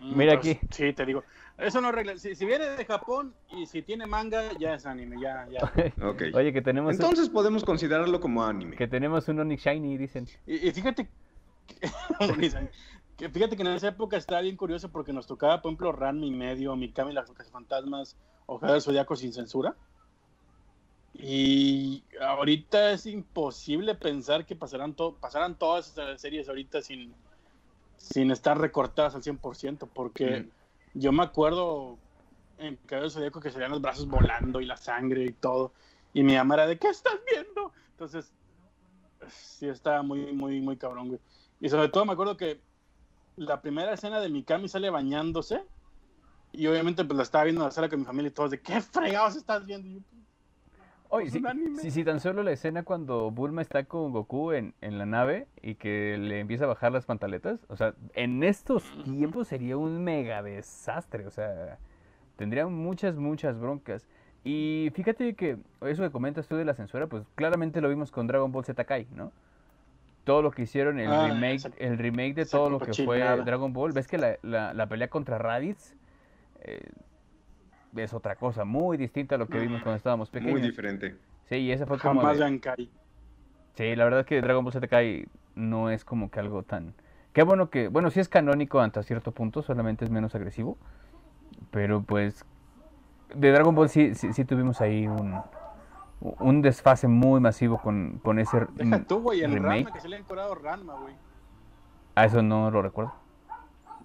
Mm, 0.00 0.16
Mira 0.16 0.34
aquí. 0.34 0.58
Sí, 0.70 0.92
te 0.92 1.04
digo. 1.04 1.24
Eso 1.58 1.80
no 1.82 1.88
arregla. 1.88 2.16
Si, 2.16 2.34
si 2.34 2.46
viene 2.46 2.64
de 2.70 2.84
Japón 2.86 3.34
y 3.50 3.66
si 3.66 3.82
tiene 3.82 4.06
manga, 4.06 4.56
ya 4.58 4.74
es 4.74 4.86
anime, 4.86 5.20
ya, 5.20 5.46
ya. 5.50 5.60
Ok. 6.06 6.22
Oye, 6.34 6.52
que 6.52 6.62
tenemos, 6.62 6.94
Entonces 6.94 7.28
podemos 7.28 7.64
considerarlo 7.64 8.18
como 8.20 8.44
anime. 8.44 8.76
que 8.76 8.88
tenemos 8.88 9.28
un 9.28 9.40
Onix 9.40 9.62
Shiny, 9.62 9.98
dicen. 9.98 10.26
Y, 10.46 10.68
y 10.68 10.72
fíjate 10.72 11.06
que, 11.66 11.90
que 13.18 13.28
fíjate 13.28 13.56
que 13.56 13.62
en 13.62 13.68
esa 13.68 13.88
época 13.88 14.16
estaba 14.16 14.40
bien 14.40 14.56
curioso 14.56 14.90
porque 14.90 15.12
nos 15.12 15.26
tocaba, 15.26 15.60
por 15.60 15.70
ejemplo, 15.70 15.92
Ranma 15.92 16.24
y 16.24 16.30
medio, 16.30 16.74
Mikami 16.76 17.10
y 17.10 17.14
las 17.14 17.30
fantasmas, 17.50 18.16
Ojada 18.46 18.72
del 18.72 18.82
Zodiaco 18.82 19.14
sin 19.14 19.34
censura. 19.34 19.76
Y 21.12 22.04
ahorita 22.20 22.92
es 22.92 23.04
imposible 23.04 23.94
pensar 23.94 24.46
que 24.46 24.56
pasarán, 24.56 24.94
to 24.94 25.16
pasarán 25.20 25.56
todas 25.56 25.90
esas 25.90 26.20
series 26.20 26.48
ahorita 26.48 26.80
sin, 26.80 27.14
sin 28.00 28.30
estar 28.30 28.58
recortadas 28.58 29.14
al 29.14 29.22
100%, 29.22 29.90
porque 29.92 30.48
yo 30.94 31.12
me 31.12 31.22
acuerdo 31.22 32.02
en 32.56 32.76
Cabello 32.86 33.10
Zodíaco 33.10 33.40
que 33.40 33.50
se 33.50 33.58
veían 33.58 33.72
los 33.72 33.82
brazos 33.82 34.08
volando 34.08 34.60
y 34.60 34.66
la 34.66 34.76
sangre 34.78 35.24
y 35.26 35.34
todo. 35.34 35.74
Y 36.14 36.22
mi 36.22 36.34
mamá 36.36 36.54
era 36.54 36.66
de, 36.66 36.78
¿qué 36.78 36.88
estás 36.88 37.20
viendo? 37.30 37.72
Entonces, 37.90 38.34
sí 39.28 39.68
está 39.68 40.02
muy, 40.02 40.32
muy, 40.32 40.60
muy 40.62 40.78
cabrón, 40.78 41.08
güey. 41.08 41.20
Y 41.60 41.68
sobre 41.68 41.90
todo 41.90 42.06
me 42.06 42.14
acuerdo 42.14 42.36
que 42.38 42.64
la 43.36 43.62
primera 43.62 43.92
escena 43.94 44.20
de 44.20 44.30
Mikami 44.30 44.68
sale 44.68 44.90
bañándose 44.90 45.68
Y 46.52 46.66
obviamente 46.68 47.04
pues 47.04 47.16
la 47.16 47.22
estaba 47.24 47.44
viendo 47.44 47.62
en 47.62 47.66
la 47.66 47.72
sala 47.72 47.88
con 47.88 48.00
mi 48.00 48.06
familia 48.06 48.28
y 48.30 48.32
todos 48.32 48.50
de 48.52 48.62
¿qué 48.62 48.80
fregados 48.80 49.36
estás 49.36 49.66
viendo? 49.66 49.88
Y 49.88 49.94
yo, 49.94 50.00
Oye, 51.12 51.28
si, 51.30 51.42
si- 51.80 51.90
si 51.90 52.04
tan 52.04 52.20
solo 52.20 52.42
la 52.44 52.52
escena 52.52 52.84
cuando 52.84 53.30
Bulma 53.32 53.62
está 53.62 53.84
con 53.84 54.12
Goku 54.12 54.52
en, 54.52 54.74
en 54.80 54.96
la 54.96 55.06
nave 55.06 55.48
y 55.60 55.74
que 55.74 56.16
le 56.18 56.38
empieza 56.38 56.64
a 56.64 56.68
bajar 56.68 56.92
las 56.92 57.04
pantaletas, 57.04 57.58
o 57.68 57.76
sea, 57.76 57.94
en 58.14 58.44
estos 58.44 58.84
tiempos 59.04 59.48
sería 59.48 59.76
un 59.76 60.04
mega 60.04 60.40
desastre, 60.42 61.26
o 61.26 61.30
sea, 61.30 61.78
tendría 62.36 62.66
muchas, 62.68 63.16
muchas 63.16 63.58
broncas. 63.58 64.06
Y 64.44 64.90
fíjate 64.94 65.34
que 65.34 65.58
eso 65.82 66.02
que 66.02 66.10
comentas 66.10 66.46
tú 66.46 66.56
de 66.56 66.64
la 66.64 66.74
censura, 66.74 67.08
pues 67.08 67.24
claramente 67.34 67.80
lo 67.80 67.88
vimos 67.88 68.10
con 68.12 68.26
Dragon 68.28 68.52
Ball 68.52 68.64
Z 68.64 68.84
Kai, 68.84 69.08
¿no? 69.14 69.32
Todo 70.24 70.42
lo 70.42 70.52
que 70.52 70.62
hicieron, 70.62 71.00
el 71.00 71.10
Ah, 71.10 71.24
remake, 71.26 71.72
el 71.78 71.98
remake 71.98 72.34
de 72.34 72.46
todo 72.46 72.70
lo 72.70 72.78
que 72.78 72.94
fue. 72.94 73.18
Dragon 73.44 73.72
Ball, 73.72 73.92
ves 73.92 74.06
que 74.06 74.16
la, 74.16 74.38
la- 74.42 74.72
la 74.74 74.86
pelea 74.86 75.08
contra 75.08 75.38
Raditz 75.38 75.94
eh, 76.62 76.80
es 77.96 78.14
otra 78.14 78.36
cosa, 78.36 78.64
muy 78.64 78.96
distinta 78.96 79.34
a 79.34 79.38
lo 79.38 79.46
que 79.46 79.58
vimos 79.58 79.82
cuando 79.82 79.96
estábamos 79.96 80.30
pequeños. 80.30 80.58
Muy 80.58 80.62
diferente. 80.62 81.16
Sí, 81.46 81.56
y 81.56 81.72
esa 81.72 81.86
fue 81.86 81.98
como 81.98 82.20
jamás 82.20 82.38
de-. 82.38 82.88
Sí, 83.74 83.96
la 83.96 84.04
verdad 84.04 84.20
es 84.20 84.26
que 84.26 84.40
Dragon 84.40 84.64
Ball 84.64 84.72
Z 84.72 84.86
Kai 84.88 85.26
no 85.54 85.90
es 85.90 86.04
como 86.04 86.30
que 86.30 86.40
algo 86.40 86.62
tan... 86.62 86.94
Qué 87.32 87.42
bueno 87.42 87.70
que... 87.70 87.88
Bueno, 87.88 88.10
sí 88.10 88.20
es 88.20 88.28
canónico 88.28 88.80
hasta 88.80 89.02
cierto 89.02 89.32
punto, 89.32 89.62
solamente 89.62 90.04
es 90.04 90.10
menos 90.10 90.34
agresivo. 90.34 90.76
Pero 91.70 92.02
pues... 92.02 92.44
De 93.34 93.52
Dragon 93.52 93.74
Ball 93.74 93.88
sí, 93.88 94.14
sí, 94.14 94.32
sí 94.32 94.44
tuvimos 94.44 94.80
ahí 94.80 95.06
un, 95.06 95.40
un 96.20 96.62
desfase 96.62 97.06
muy 97.08 97.40
masivo 97.40 97.78
con, 97.78 98.18
con 98.22 98.38
ese 98.38 98.66
Deja 98.74 99.04
tú, 99.04 99.20
güey, 99.20 99.42
en 99.42 99.52
remake. 99.52 99.84
Ranma, 99.84 99.92
que 99.92 100.00
se 100.00 100.08
le 100.08 100.16
han 100.16 100.24
curado 100.24 100.54
Ranma, 100.54 100.94
güey. 100.94 101.14
A 102.16 102.24
eso 102.24 102.42
no 102.42 102.70
lo 102.70 102.82
recuerdo. 102.82 103.14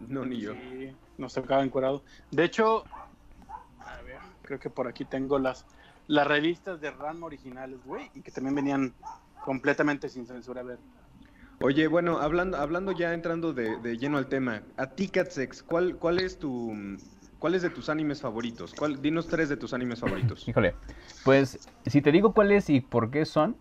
No, 0.08 0.26
ni 0.26 0.40
yo. 0.42 0.54
Sí, 0.54 0.96
nos 1.18 1.34
tocaba 1.34 1.64
encuadrado. 1.64 2.04
De 2.30 2.44
hecho, 2.44 2.84
creo 4.46 4.60
que 4.60 4.70
por 4.70 4.88
aquí 4.88 5.06
tengo 5.06 5.40
las, 5.40 5.66
las 6.08 6.28
revistas 6.28 6.82
de 6.82 6.92
Ranma 6.92 7.26
originales, 7.26 7.80
güey, 7.86 8.10
y 8.14 8.22
que 8.22 8.32
también 8.32 8.56
venían 8.56 8.94
completamente 9.44 10.10
sin 10.10 10.26
censura. 10.26 10.62
A 10.62 10.64
ver, 10.64 10.80
Oye, 11.62 11.88
bueno, 11.88 12.20
hablando, 12.20 12.58
hablando 12.58 12.92
ya 12.92 13.14
entrando 13.14 13.54
de, 13.54 13.78
de 13.78 13.98
lleno 13.98 14.18
al 14.18 14.28
tema, 14.28 14.64
a 14.78 14.88
ti, 14.88 15.08
Catsex, 15.08 15.64
¿cuál, 15.64 15.98
cuál 15.98 16.20
es 16.20 16.38
tu... 16.38 16.74
¿Cuál 17.40 17.54
es 17.54 17.62
de 17.62 17.70
tus 17.70 17.90
animes 17.90 18.22
favoritos? 18.22 18.74
¿Cuál, 18.74 19.02
dinos 19.02 19.28
tres 19.28 19.50
de 19.50 19.58
tus 19.58 19.74
animes 19.74 20.00
favoritos. 20.00 20.48
Híjole, 20.48 20.74
pues 21.24 21.70
si 21.86 22.02
te 22.02 22.12
digo 22.12 22.34
cuáles 22.34 22.70
y 22.70 22.82
por 22.82 23.12
qué 23.12 23.26
son, 23.26 23.56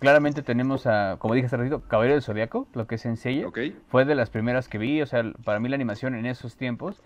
claramente 0.00 0.42
tenemos 0.42 0.86
a, 0.86 1.16
como 1.18 1.34
dije 1.34 1.46
hace 1.46 1.56
ratito, 1.56 1.82
Caballero 1.82 2.14
del 2.14 2.22
Zodiaco, 2.22 2.66
lo 2.72 2.86
que 2.88 2.96
es 2.96 3.02
Sensei. 3.02 3.44
¿Ok? 3.44 3.58
Fue 3.88 4.04
de 4.04 4.16
las 4.16 4.30
primeras 4.30 4.68
que 4.68 4.78
vi, 4.78 5.00
o 5.00 5.06
sea, 5.06 5.22
para 5.44 5.60
mí 5.60 5.68
la 5.68 5.76
animación 5.76 6.16
en 6.16 6.26
esos 6.26 6.56
tiempos 6.56 7.02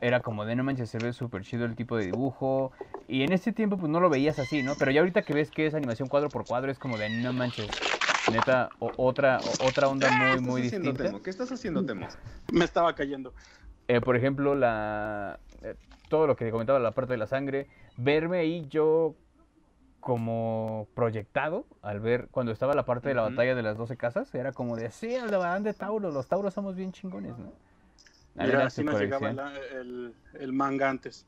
era 0.00 0.22
como 0.22 0.44
de 0.44 0.56
no 0.56 0.64
manches, 0.64 0.90
se 0.90 0.98
ve 0.98 1.12
súper 1.12 1.42
chido 1.42 1.64
el 1.64 1.76
tipo 1.76 1.96
de 1.96 2.06
dibujo. 2.06 2.72
Y 3.06 3.22
en 3.22 3.32
ese 3.32 3.52
tiempo 3.52 3.78
pues 3.78 3.90
no 3.90 4.00
lo 4.00 4.10
veías 4.10 4.38
así, 4.38 4.62
¿no? 4.62 4.78
Pero 4.78 4.90
ya 4.90 5.00
ahorita 5.00 5.24
que 5.24 5.32
ves 5.32 5.50
que 5.52 5.66
es 5.66 5.74
animación 5.74 6.08
cuadro 6.08 6.30
por 6.30 6.46
cuadro 6.46 6.70
es 6.72 6.78
como 6.78 6.98
de 6.98 7.08
no 7.10 7.32
manches, 7.32 7.84
neta, 8.26 8.74
o- 8.80 8.94
otra, 8.96 9.42
o- 9.44 9.56
otra 9.58 9.88
onda 9.88 10.08
¿Qué 10.08 10.14
muy, 10.14 10.38
estás 10.38 10.48
muy 10.48 10.62
haciendo, 10.62 10.90
distinta. 10.90 11.04
Temo? 11.04 11.22
¿Qué 11.22 11.30
estás 11.30 11.52
haciendo, 11.52 11.84
Temo? 11.84 12.08
me 12.50 12.64
estaba 12.64 12.94
cayendo. 12.94 13.34
Eh, 13.88 14.00
por 14.00 14.16
ejemplo, 14.16 14.54
la 14.54 15.40
eh, 15.62 15.76
todo 16.08 16.26
lo 16.26 16.36
que 16.36 16.50
comentaba, 16.50 16.78
la 16.78 16.94
parte 16.94 17.12
de 17.12 17.18
la 17.18 17.26
sangre, 17.26 17.68
verme 17.96 18.38
ahí 18.40 18.66
yo 18.68 19.16
como 20.00 20.88
proyectado 20.94 21.66
al 21.82 22.00
ver 22.00 22.28
cuando 22.30 22.52
estaba 22.52 22.74
la 22.74 22.84
parte 22.86 23.08
de 23.10 23.14
la 23.16 23.22
batalla 23.22 23.54
de 23.54 23.62
las 23.62 23.76
12 23.78 23.96
casas, 23.96 24.34
era 24.34 24.52
como 24.52 24.76
de, 24.76 24.90
sí, 24.90 25.14
el 25.14 25.30
de 25.30 25.38
de 25.62 25.74
Tauro, 25.74 26.10
los 26.12 26.28
Tauros 26.28 26.54
somos 26.54 26.76
bien 26.76 26.92
chingones, 26.92 27.38
¿no? 27.38 27.52
Mira, 28.36 28.66
así 28.66 28.84
nos 28.84 29.00
llegaba 29.00 29.32
la- 29.32 29.56
el, 29.72 30.14
el 30.34 30.52
manga 30.52 30.90
antes. 30.90 31.26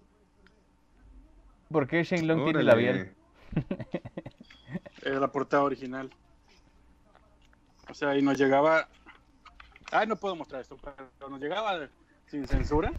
¿Por 1.70 1.86
qué 1.86 2.02
Shane 2.04 2.22
Long 2.24 2.44
tiene 2.44 2.60
Órale. 2.60 2.64
labial? 2.64 3.14
Era 5.02 5.20
la 5.20 5.28
portada 5.32 5.62
original. 5.64 6.10
O 7.90 7.94
sea, 7.94 8.16
y 8.16 8.22
nos 8.22 8.38
llegaba. 8.38 8.88
Ay, 9.90 10.06
no 10.06 10.16
puedo 10.16 10.36
mostrar 10.36 10.60
esto, 10.60 10.76
pero 10.76 11.30
nos 11.30 11.40
llegaba 11.40 11.88
sin 12.26 12.46
censura 12.46 12.92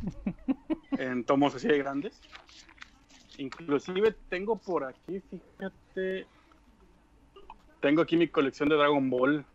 en 0.98 1.24
tomos 1.24 1.54
así 1.54 1.68
de 1.68 1.78
grandes. 1.78 2.20
Inclusive 3.38 4.16
tengo 4.30 4.58
por 4.58 4.84
aquí, 4.84 5.22
fíjate. 5.22 6.26
Tengo 7.80 8.02
aquí 8.02 8.18
mi 8.18 8.28
colección 8.28 8.70
de 8.70 8.76
Dragon 8.76 9.10
Ball. 9.10 9.46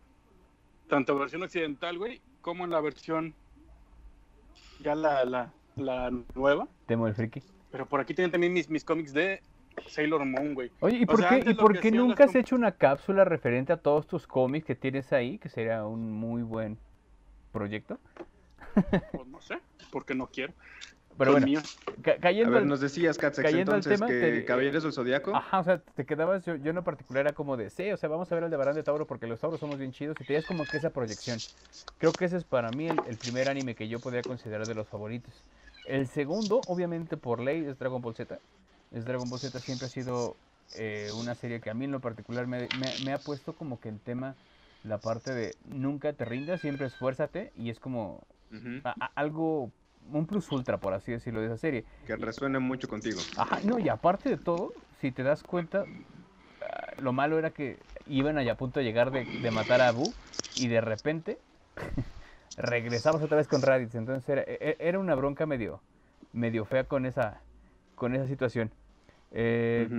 Tanto 0.87 1.17
versión 1.17 1.43
occidental, 1.43 1.97
güey, 1.97 2.21
como 2.41 2.63
en 2.63 2.71
la 2.71 2.79
versión. 2.79 3.33
Ya 4.81 4.95
la, 4.95 5.25
la, 5.25 5.51
la 5.75 6.11
nueva. 6.35 6.67
Temo 6.85 7.07
el 7.07 7.15
friki. 7.15 7.41
Pero 7.71 7.85
por 7.87 7.99
aquí 7.99 8.13
tienen 8.13 8.31
también 8.31 8.53
mis, 8.53 8.69
mis 8.69 8.83
cómics 8.83 9.13
de 9.13 9.41
Sailor 9.87 10.25
Moon, 10.25 10.53
güey. 10.53 10.71
Oye, 10.79 10.97
¿y 10.97 11.05
por 11.05 11.19
sea, 11.19 11.29
qué, 11.29 11.49
¿y 11.49 11.53
por 11.53 11.79
qué 11.79 11.91
nunca 11.91 12.25
has 12.25 12.35
hecho 12.35 12.55
una 12.55 12.71
cápsula 12.71 13.25
referente 13.25 13.73
a 13.73 13.77
todos 13.77 14.07
tus 14.07 14.27
cómics 14.27 14.65
que 14.65 14.75
tienes 14.75 15.11
ahí? 15.13 15.37
Que 15.37 15.49
sería 15.49 15.85
un 15.85 16.11
muy 16.11 16.43
buen 16.43 16.77
proyecto. 17.51 17.99
Pues 18.73 19.27
no 19.27 19.41
sé, 19.41 19.59
porque 19.91 20.15
no 20.15 20.27
quiero. 20.27 20.53
Pero 21.17 21.31
bueno, 21.31 21.47
míos. 21.47 21.81
ca- 22.01 22.19
A 22.41 22.49
cayendo 22.49 22.49
ver, 22.49 22.65
nos 22.65 22.81
decías, 22.81 23.17
cayendo 23.39 23.75
al 23.75 23.85
entonces, 23.85 23.85
tema, 23.85 24.15
que 24.17 24.43
te- 24.43 24.45
Caballeros 24.45 24.83
del 24.83 24.93
Zodiaco. 24.93 25.31
Ajá, 25.31 25.59
o 25.59 25.63
sea, 25.63 25.83
te 25.83 26.05
quedabas, 26.05 26.45
yo, 26.45 26.55
yo 26.57 26.69
en 26.71 26.75
lo 26.77 26.83
particular 26.85 27.21
era 27.21 27.33
como 27.35 27.57
de, 27.57 27.69
sí, 27.69 27.91
o 27.91 27.97
sea, 27.97 28.09
vamos 28.09 28.31
a 28.31 28.35
ver 28.35 28.45
el 28.45 28.51
de 28.51 28.57
Barán 28.57 28.75
de 28.75 28.83
Tauro 28.83 29.07
porque 29.07 29.27
los 29.27 29.39
Tauros 29.41 29.59
somos 29.59 29.79
bien 29.79 29.91
chidos 29.91 30.21
y 30.21 30.25
tenías 30.25 30.45
como 30.45 30.67
que 30.67 30.77
esa 30.77 30.91
proyección. 30.93 31.43
Creo 31.97 32.15
que 32.15 32.25
ese 32.25 32.37
es 32.37 32.45
para 32.45 32.71
mí 32.71 32.87
el, 32.87 33.03
el 33.05 33.17
primer 33.17 33.49
anime 33.49 33.75
que 33.75 33.87
yo 33.89 34.01
podría 34.01 34.23
considerar 34.25 34.67
de 34.67 34.75
los 34.75 34.89
favoritos. 34.89 35.45
El 35.85 36.07
segundo, 36.07 36.63
obviamente 36.67 37.17
por 37.17 37.39
ley, 37.41 37.65
es 37.65 37.77
Dragon 37.79 38.01
Ball 38.01 38.15
Z. 38.15 38.41
Es 38.91 39.05
Dragon 39.05 39.29
Ball 39.29 39.39
Z 39.41 39.59
siempre 39.61 39.87
ha 39.87 39.89
sido 39.89 40.39
eh, 40.71 41.11
una 41.15 41.35
serie 41.35 41.61
que 41.61 41.69
a 41.69 41.73
mí 41.73 41.85
en 41.85 41.91
lo 41.93 42.01
particular 42.01 42.47
me, 42.47 42.69
me- 42.71 42.99
me 42.99 43.13
ha 43.13 43.23
puesto 43.23 43.55
como 43.55 43.79
que 43.79 43.89
en 43.89 43.99
tema 43.99 44.37
la 44.83 45.01
parte 45.01 45.33
de 45.33 45.57
nunca 45.65 46.13
te 46.13 46.25
rindas, 46.25 46.61
siempre 46.61 46.87
esfuérzate 46.87 47.51
y 47.55 47.69
es 47.69 47.79
como 47.79 48.27
Ujú, 48.51 48.81
a- 48.83 48.97
a- 48.99 49.11
algo, 49.15 49.71
un 50.11 50.25
plus 50.27 50.51
ultra, 50.51 50.79
por 50.79 50.93
así 50.93 51.11
decirlo, 51.11 51.41
de 51.41 51.47
esa 51.47 51.57
serie. 51.57 51.85
Que 52.05 52.15
resuena 52.15 52.59
mucho 52.59 52.87
contigo. 52.87 53.25
Ajá, 53.35 53.59
no, 53.63 53.79
y 53.79 53.89
aparte 53.89 54.29
de 54.29 54.37
todo, 54.37 54.73
si 54.91 55.11
te 55.11 55.23
das 55.23 55.43
cuenta, 55.43 55.87
ah, 56.61 56.93
lo 56.97 57.13
malo 57.13 57.37
era 57.39 57.51
que 57.51 57.79
iban 58.05 58.37
allá 58.37 58.53
a 58.53 58.57
punto 58.57 58.79
de 58.79 58.85
llegar 58.85 59.11
de, 59.11 59.27
de 59.37 59.51
matar 59.51 59.81
a 59.81 59.89
Abu 59.89 60.15
y 60.55 60.67
de 60.67 60.81
repente 60.81 61.39
regresamos 62.57 63.21
otra 63.21 63.37
vez 63.37 63.47
con 63.47 63.61
Raditz. 63.61 63.95
Entonces 63.95 64.27
era, 64.29 64.41
e- 64.43 64.57
e- 64.61 64.77
era 64.79 64.99
una 64.99 65.15
bronca 65.15 65.45
medio, 65.45 65.81
medio 66.31 66.65
fea 66.65 66.85
con 66.85 67.05
esa, 67.05 67.41
con 67.95 68.15
esa 68.15 68.27
situación. 68.27 68.71
Eh, 69.31 69.89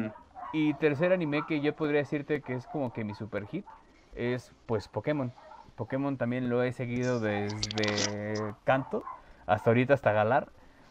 y 0.53 0.75
tercer 0.75 1.13
anime 1.13 1.45
que 1.45 1.61
yo 1.61 1.75
podría 1.77 2.01
decirte 2.01 2.43
que 2.43 2.55
es 2.55 2.67
como 2.67 2.93
que 2.93 3.05
mi 3.05 3.15
super 3.15 3.47
hit 3.47 3.67
es 4.13 4.55
pues 4.67 4.89
Pokémon. 4.89 5.33
Pokémon 5.75 6.17
también 6.17 6.49
lo 6.49 6.63
he 6.63 6.73
seguido 6.73 7.21
desde 7.21 8.57
Canto 8.65 9.07
hasta 9.47 9.71
ahorita 9.71 9.95
hasta 9.95 10.13
Galar. 10.13 10.49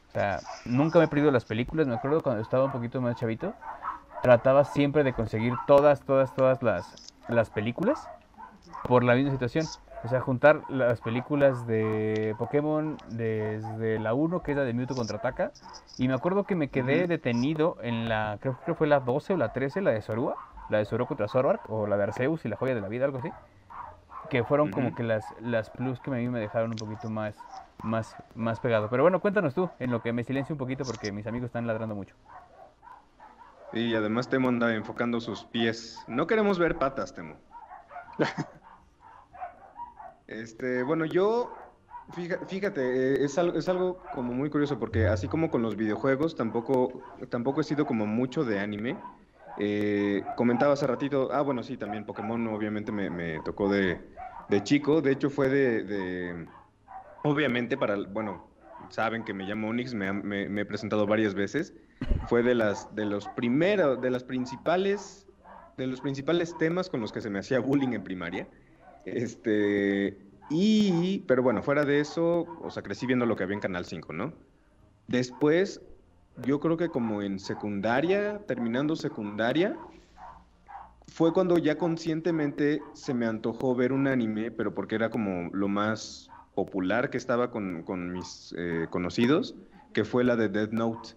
O 0.07 0.11
sea, 0.11 0.39
nunca 0.65 0.99
me 0.99 1.05
he 1.05 1.07
perdido 1.07 1.31
las 1.31 1.45
películas. 1.45 1.87
Me 1.87 1.95
acuerdo 1.95 2.21
cuando 2.21 2.41
estaba 2.41 2.65
un 2.65 2.71
poquito 2.71 3.01
más 3.01 3.15
chavito. 3.15 3.53
Trataba 4.21 4.63
siempre 4.63 5.03
de 5.03 5.13
conseguir 5.13 5.53
todas, 5.67 6.01
todas, 6.01 6.33
todas 6.33 6.63
las, 6.63 7.13
las 7.27 7.49
películas 7.49 8.07
por 8.87 9.03
la 9.03 9.15
misma 9.15 9.31
situación. 9.31 9.65
O 10.03 10.07
sea, 10.07 10.21
juntar 10.21 10.61
las 10.69 11.01
películas 11.01 11.65
de 11.65 12.35
Pokémon 12.37 12.97
desde 13.09 13.99
la 13.99 14.13
1, 14.13 14.43
que 14.43 14.51
es 14.51 14.57
la 14.57 14.63
de 14.63 14.73
Mewtwo 14.73 14.95
contraataca. 14.95 15.51
Y 15.97 16.07
me 16.07 16.13
acuerdo 16.13 16.43
que 16.43 16.55
me 16.55 16.67
quedé 16.69 17.07
detenido 17.07 17.77
en 17.81 18.07
la, 18.07 18.37
creo 18.39 18.57
que 18.65 18.73
fue 18.73 18.87
la 18.87 18.99
12 18.99 19.33
o 19.33 19.37
la 19.37 19.51
13, 19.51 19.81
la 19.81 19.91
de 19.91 20.01
Zorua. 20.01 20.35
La 20.69 20.79
de 20.79 20.85
Zorua 20.85 21.07
contra 21.07 21.27
Zoroark, 21.27 21.69
o 21.69 21.87
la 21.87 21.97
de 21.97 22.03
Arceus 22.03 22.45
y 22.45 22.49
la 22.49 22.55
joya 22.55 22.75
de 22.75 22.81
la 22.81 22.87
vida, 22.87 23.05
algo 23.05 23.19
así. 23.19 23.31
Que 24.29 24.43
fueron 24.43 24.71
como 24.71 24.95
que 24.95 25.03
las, 25.03 25.25
las 25.39 25.69
plus 25.69 25.99
que 25.99 26.09
a 26.09 26.13
mí 26.15 26.27
me 26.27 26.39
dejaron 26.39 26.71
un 26.71 26.77
poquito 26.77 27.09
más, 27.09 27.35
más, 27.85 28.17
más 28.35 28.59
pegado. 28.59 28.89
Pero 28.89 29.03
bueno, 29.03 29.21
cuéntanos 29.21 29.53
tú, 29.55 29.71
en 29.79 29.91
lo 29.91 30.01
que 30.01 30.13
me 30.13 30.23
silencio 30.25 30.53
un 30.55 30.59
poquito 30.59 30.85
porque 30.85 31.11
mis 31.13 31.27
amigos 31.27 31.47
están 31.47 31.67
ladrando 31.67 31.95
mucho. 31.95 32.15
Y 33.71 33.93
además 33.93 34.27
Temo 34.27 34.49
anda 34.49 34.73
enfocando 34.73 35.19
sus 35.21 35.45
pies. 35.45 36.03
No 36.07 36.25
queremos 36.25 36.57
ver 36.57 36.79
patas, 36.79 37.13
Temo. 37.13 37.37
Este, 40.27 40.83
bueno, 40.83 41.05
yo, 41.05 41.61
fíjate, 42.09 42.81
eh, 43.21 43.25
es 43.25 43.37
algo, 43.37 43.57
es 43.57 43.69
algo 43.69 44.09
como 44.09 44.33
muy 44.33 44.49
curioso 44.49 44.79
porque 44.79 45.05
así 45.07 45.27
como 45.27 45.51
con 45.51 45.61
los 45.61 45.75
videojuegos, 45.75 46.35
tampoco, 46.35 47.03
tampoco 47.29 47.61
he 47.61 47.63
sido 47.63 47.85
como 47.85 48.05
mucho 48.07 48.43
de 48.43 48.59
anime. 48.59 49.03
Eh, 49.55 50.31
comentaba 50.35 50.73
hace 50.73 50.87
ratito, 50.87 51.29
ah, 51.31 51.41
bueno, 51.41 51.63
sí, 51.63 51.77
también 51.77 52.05
Pokémon 52.05 52.45
obviamente 52.47 52.91
me, 52.91 53.09
me 53.09 53.39
tocó 53.41 53.69
de, 53.69 54.09
de 54.47 54.63
chico. 54.63 55.01
De 55.01 55.11
hecho 55.11 55.29
fue 55.29 55.49
de, 55.49 55.83
de- 55.83 56.47
obviamente 57.25 57.75
para, 57.75 57.97
bueno, 57.97 58.47
saben 58.89 59.23
que 59.23 59.33
me 59.33 59.45
llamo 59.45 59.69
Onyx, 59.69 59.93
me 59.95 60.61
he 60.61 60.65
presentado 60.65 61.07
varias 61.07 61.33
veces. 61.33 61.73
Fue 62.27 62.43
de 62.43 62.55
las, 62.55 62.93
de 62.95 63.05
los 63.05 63.27
primeros, 63.29 63.99
de 64.01 64.11
las 64.11 64.23
principales, 64.23 65.25
de 65.77 65.87
los 65.87 66.01
principales 66.01 66.55
temas 66.57 66.89
con 66.89 67.01
los 67.01 67.11
que 67.11 67.21
se 67.21 67.29
me 67.29 67.39
hacía 67.39 67.59
bullying 67.59 67.93
en 67.93 68.03
primaria. 68.03 68.47
Este, 69.05 70.17
y, 70.49 71.19
pero 71.27 71.41
bueno, 71.41 71.63
fuera 71.63 71.83
de 71.83 71.99
eso, 71.99 72.45
o 72.61 72.69
sea, 72.69 72.83
crecí 72.83 73.07
viendo 73.07 73.25
lo 73.25 73.35
que 73.35 73.43
había 73.43 73.55
en 73.55 73.61
Canal 73.61 73.85
5, 73.85 74.13
¿no? 74.13 74.33
Después, 75.07 75.81
yo 76.45 76.59
creo 76.59 76.77
que 76.77 76.89
como 76.89 77.21
en 77.23 77.39
secundaria, 77.39 78.39
terminando 78.45 78.95
secundaria, 78.95 79.77
fue 81.07 81.33
cuando 81.33 81.57
ya 81.57 81.77
conscientemente 81.77 82.81
se 82.93 83.13
me 83.13 83.25
antojó 83.25 83.73
ver 83.73 83.93
un 83.93 84.07
anime, 84.07 84.51
pero 84.51 84.75
porque 84.75 84.95
era 84.95 85.09
como 85.09 85.49
lo 85.53 85.67
más 85.67 86.29
popular 86.55 87.11
que 87.11 87.17
estaba 87.17 87.51
con, 87.51 87.83
con 87.83 88.13
mis 88.13 88.55
eh, 88.57 88.87
conocidos, 88.91 89.57
que 89.93 90.05
fue 90.05 90.23
la 90.23 90.37
de 90.37 90.49
Death 90.49 90.71
Note. 90.73 91.09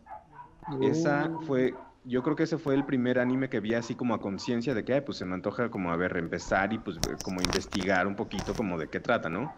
Esa 0.80 1.36
fue, 1.40 1.88
yo 2.04 2.22
creo 2.22 2.36
que 2.36 2.44
ese 2.44 2.58
fue 2.58 2.74
el 2.74 2.84
primer 2.86 3.18
anime 3.18 3.48
que 3.48 3.60
vi 3.60 3.74
así 3.74 3.96
como 3.96 4.14
a 4.14 4.20
conciencia 4.20 4.74
de 4.74 4.84
que, 4.84 4.94
ay, 4.94 5.00
pues 5.02 5.18
se 5.18 5.24
me 5.24 5.34
antoja 5.34 5.70
como 5.70 5.90
a 5.92 5.96
ver, 5.96 6.16
empezar 6.16 6.72
y 6.72 6.78
pues 6.78 7.00
como 7.22 7.42
investigar 7.42 8.06
un 8.06 8.16
poquito 8.16 8.54
como 8.56 8.78
de 8.78 8.88
qué 8.90 9.00
trata, 9.00 9.28
¿no? 9.28 9.56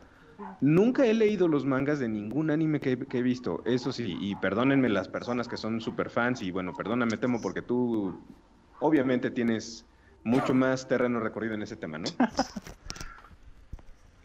Nunca 0.60 1.06
he 1.06 1.14
leído 1.14 1.48
los 1.48 1.64
mangas 1.66 1.98
de 2.00 2.08
ningún 2.08 2.50
anime 2.50 2.80
que, 2.80 2.98
que 3.08 3.18
he 3.18 3.22
visto, 3.22 3.62
eso 3.66 3.92
sí, 3.92 4.16
y 4.20 4.36
perdónenme 4.36 4.88
las 4.90 5.08
personas 5.08 5.48
que 5.48 5.56
son 5.56 5.80
super 5.80 6.10
fans 6.10 6.42
y 6.42 6.50
bueno, 6.50 6.76
perdóname 6.76 7.16
Temo 7.18 7.40
porque 7.40 7.62
tú 7.62 8.26
obviamente 8.78 9.30
tienes 9.30 9.90
mucho 10.22 10.54
más 10.54 10.86
terreno 10.88 11.20
recorrido 11.20 11.54
en 11.54 11.62
ese 11.62 11.76
tema, 11.76 11.98
¿no? 11.98 12.16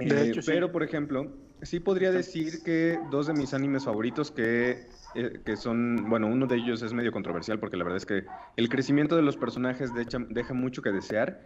De 0.01 0.09
Eh, 0.09 0.23
hecho, 0.23 0.41
sí. 0.41 0.45
pero, 0.45 0.71
por 0.71 0.83
ejemplo, 0.83 1.44
sí 1.61 1.79
podría 1.79 2.11
decir 2.11 2.63
que 2.63 2.99
dos 3.09 3.27
de 3.27 3.33
mis 3.33 3.53
animes 3.53 3.85
favoritos 3.85 4.31
que, 4.31 4.89
eh, 5.13 5.41
que 5.45 5.55
son, 5.57 6.09
bueno, 6.09 6.27
uno 6.27 6.47
de 6.47 6.57
ellos 6.57 6.81
es 6.81 6.93
medio 6.93 7.11
controversial 7.11 7.59
porque 7.59 7.77
la 7.77 7.83
verdad 7.83 7.97
es 7.97 8.05
que 8.05 8.25
el 8.55 8.69
crecimiento 8.69 9.15
de 9.15 9.21
los 9.21 9.37
personajes 9.37 9.93
deja, 9.93 10.19
deja 10.29 10.53
mucho 10.53 10.81
que 10.81 10.91
desear. 10.91 11.41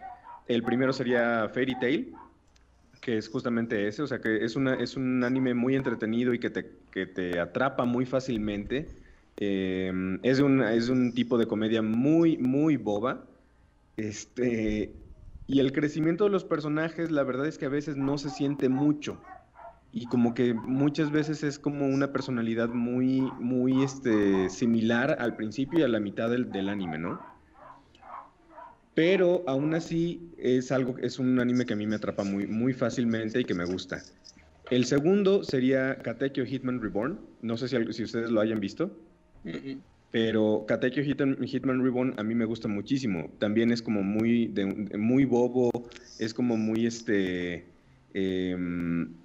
El 0.46 0.64
primero 0.64 0.92
sería 0.92 1.48
Fairy 1.48 1.78
Tail, 1.78 2.30
que 3.00 3.16
es 3.18 3.28
justamente 3.28 3.86
ese, 3.88 4.02
o 4.02 4.06
sea 4.06 4.20
que 4.20 4.44
es, 4.44 4.56
una, 4.56 4.74
es 4.74 4.96
un 4.96 5.24
anime 5.24 5.54
muy 5.54 5.76
entretenido 5.76 6.34
y 6.34 6.38
que 6.40 6.50
te, 6.50 6.84
que 6.90 7.06
te 7.06 7.38
atrapa 7.40 7.84
muy 7.84 8.06
fácilmente. 8.06 9.00
Eh, 9.36 9.92
es, 10.22 10.40
un, 10.40 10.62
es 10.62 10.88
un 10.88 11.14
tipo 11.14 11.38
de 11.38 11.46
comedia 11.46 11.82
muy, 11.82 12.36
muy 12.38 12.76
boba. 12.76 13.26
Este, 13.96 15.00
y 15.46 15.60
el 15.60 15.72
crecimiento 15.72 16.24
de 16.24 16.30
los 16.30 16.44
personajes, 16.44 17.10
la 17.10 17.24
verdad 17.24 17.46
es 17.46 17.58
que 17.58 17.66
a 17.66 17.68
veces 17.70 17.96
no 17.96 18.18
se 18.18 18.30
siente 18.30 18.68
mucho. 18.68 19.29
Y 19.92 20.08
como 20.08 20.34
que 20.34 20.54
muchas 20.54 21.10
veces 21.10 21.42
es 21.42 21.58
como 21.58 21.86
una 21.88 22.12
personalidad 22.12 22.70
muy, 22.70 23.36
muy 23.40 23.82
este, 23.82 24.48
similar 24.48 25.16
al 25.20 25.36
principio 25.36 25.80
y 25.80 25.82
a 25.82 25.88
la 25.88 26.00
mitad 26.00 26.30
del, 26.30 26.52
del 26.52 26.68
anime, 26.68 26.98
¿no? 26.98 27.26
Pero 28.94 29.44
aún 29.48 29.74
así 29.74 30.34
es 30.36 30.72
algo, 30.72 30.98
es 30.98 31.18
un 31.18 31.38
anime 31.40 31.64
que 31.64 31.74
a 31.74 31.76
mí 31.76 31.86
me 31.86 31.96
atrapa 31.96 32.24
muy, 32.24 32.46
muy 32.46 32.72
fácilmente 32.74 33.40
y 33.40 33.44
que 33.44 33.54
me 33.54 33.64
gusta. 33.64 34.06
El 34.68 34.84
segundo 34.86 35.44
sería 35.44 36.02
Katekyo 36.02 36.44
Hitman 36.46 36.80
Reborn. 36.82 37.36
No 37.40 37.56
sé 37.56 37.68
si, 37.68 37.92
si 37.92 38.04
ustedes 38.04 38.30
lo 38.30 38.40
hayan 38.40 38.60
visto. 38.60 39.06
Pero 40.10 40.64
Katekyo 40.66 41.02
Hitman, 41.04 41.38
Hitman 41.46 41.82
Reborn 41.84 42.14
a 42.18 42.24
mí 42.24 42.34
me 42.34 42.44
gusta 42.44 42.66
muchísimo. 42.68 43.36
También 43.38 43.70
es 43.70 43.80
como 43.82 44.02
muy, 44.02 44.48
de- 44.48 44.66
muy 44.98 45.24
bobo, 45.24 45.70
es 46.18 46.34
como 46.34 46.56
muy 46.56 46.86
este. 46.86 47.76
em, 48.12 49.19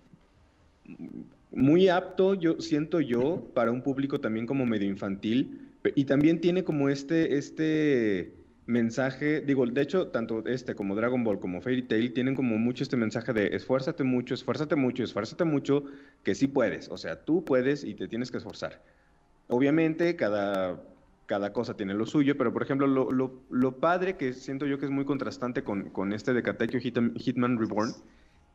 muy 1.51 1.87
apto, 1.89 2.33
yo 2.33 2.59
siento 2.59 2.99
yo, 3.01 3.51
para 3.53 3.71
un 3.71 3.81
público 3.81 4.19
también 4.19 4.45
como 4.45 4.65
medio 4.65 4.89
infantil. 4.89 5.71
Y 5.95 6.05
también 6.05 6.41
tiene 6.41 6.63
como 6.63 6.89
este, 6.89 7.37
este 7.37 8.33
mensaje, 8.65 9.41
digo, 9.41 9.65
de 9.67 9.81
hecho, 9.81 10.07
tanto 10.07 10.43
este 10.47 10.73
como 10.75 10.95
Dragon 10.95 11.23
Ball 11.23 11.39
como 11.39 11.61
Fairy 11.61 11.83
Tail 11.83 12.13
tienen 12.13 12.33
como 12.35 12.57
mucho 12.57 12.83
este 12.83 12.97
mensaje 12.97 13.31
de 13.33 13.55
esfuérzate 13.55 14.03
mucho, 14.03 14.33
esfuérzate 14.33 14.75
mucho, 14.75 15.03
esfuérzate 15.03 15.43
mucho, 15.45 15.83
que 16.23 16.33
sí 16.35 16.47
puedes. 16.47 16.89
O 16.89 16.97
sea, 16.97 17.23
tú 17.23 17.45
puedes 17.45 17.83
y 17.83 17.93
te 17.95 18.07
tienes 18.07 18.31
que 18.31 18.37
esforzar. 18.37 18.83
Obviamente, 19.47 20.15
cada, 20.15 20.81
cada 21.27 21.53
cosa 21.53 21.77
tiene 21.77 21.93
lo 21.93 22.05
suyo, 22.07 22.35
pero 22.37 22.51
por 22.53 22.63
ejemplo, 22.63 22.87
lo, 22.87 23.11
lo- 23.11 23.43
lo 23.49 23.79
padre 23.79 24.17
que 24.17 24.33
siento 24.33 24.65
yo 24.65 24.79
que 24.79 24.85
es 24.85 24.91
muy 24.91 25.05
contrastante 25.05 25.63
con, 25.63 25.89
con 25.91 26.13
este 26.13 26.33
de 26.33 26.43
Hitman 27.19 27.59
Reborn 27.59 27.93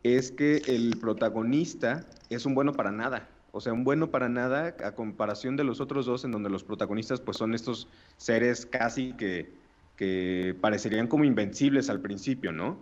es 0.03 0.33
que 0.33 0.65
el 0.67 0.99
protagonista 0.99 2.09
es 2.31 2.47
un 2.47 2.55
bueno 2.55 2.77
para 2.77 2.93
nada. 2.93 3.29
O 3.53 3.61
sea, 3.61 3.73
un 3.73 3.85
bueno 3.85 4.11
para 4.11 4.29
nada 4.29 4.77
a 4.85 4.95
comparación 4.95 5.57
de 5.57 5.65
los 5.65 5.81
otros 5.81 6.07
dos, 6.07 6.25
en 6.25 6.31
donde 6.33 6.51
los 6.51 6.65
protagonistas 6.65 7.21
pues 7.21 7.37
son 7.37 7.55
estos 7.55 7.89
seres 8.17 8.65
casi 8.67 9.15
que, 9.17 9.59
que 9.97 10.57
parecerían 10.61 11.09
como 11.09 11.25
invencibles 11.25 11.91
al 11.91 12.01
principio, 12.01 12.53
¿no? 12.53 12.81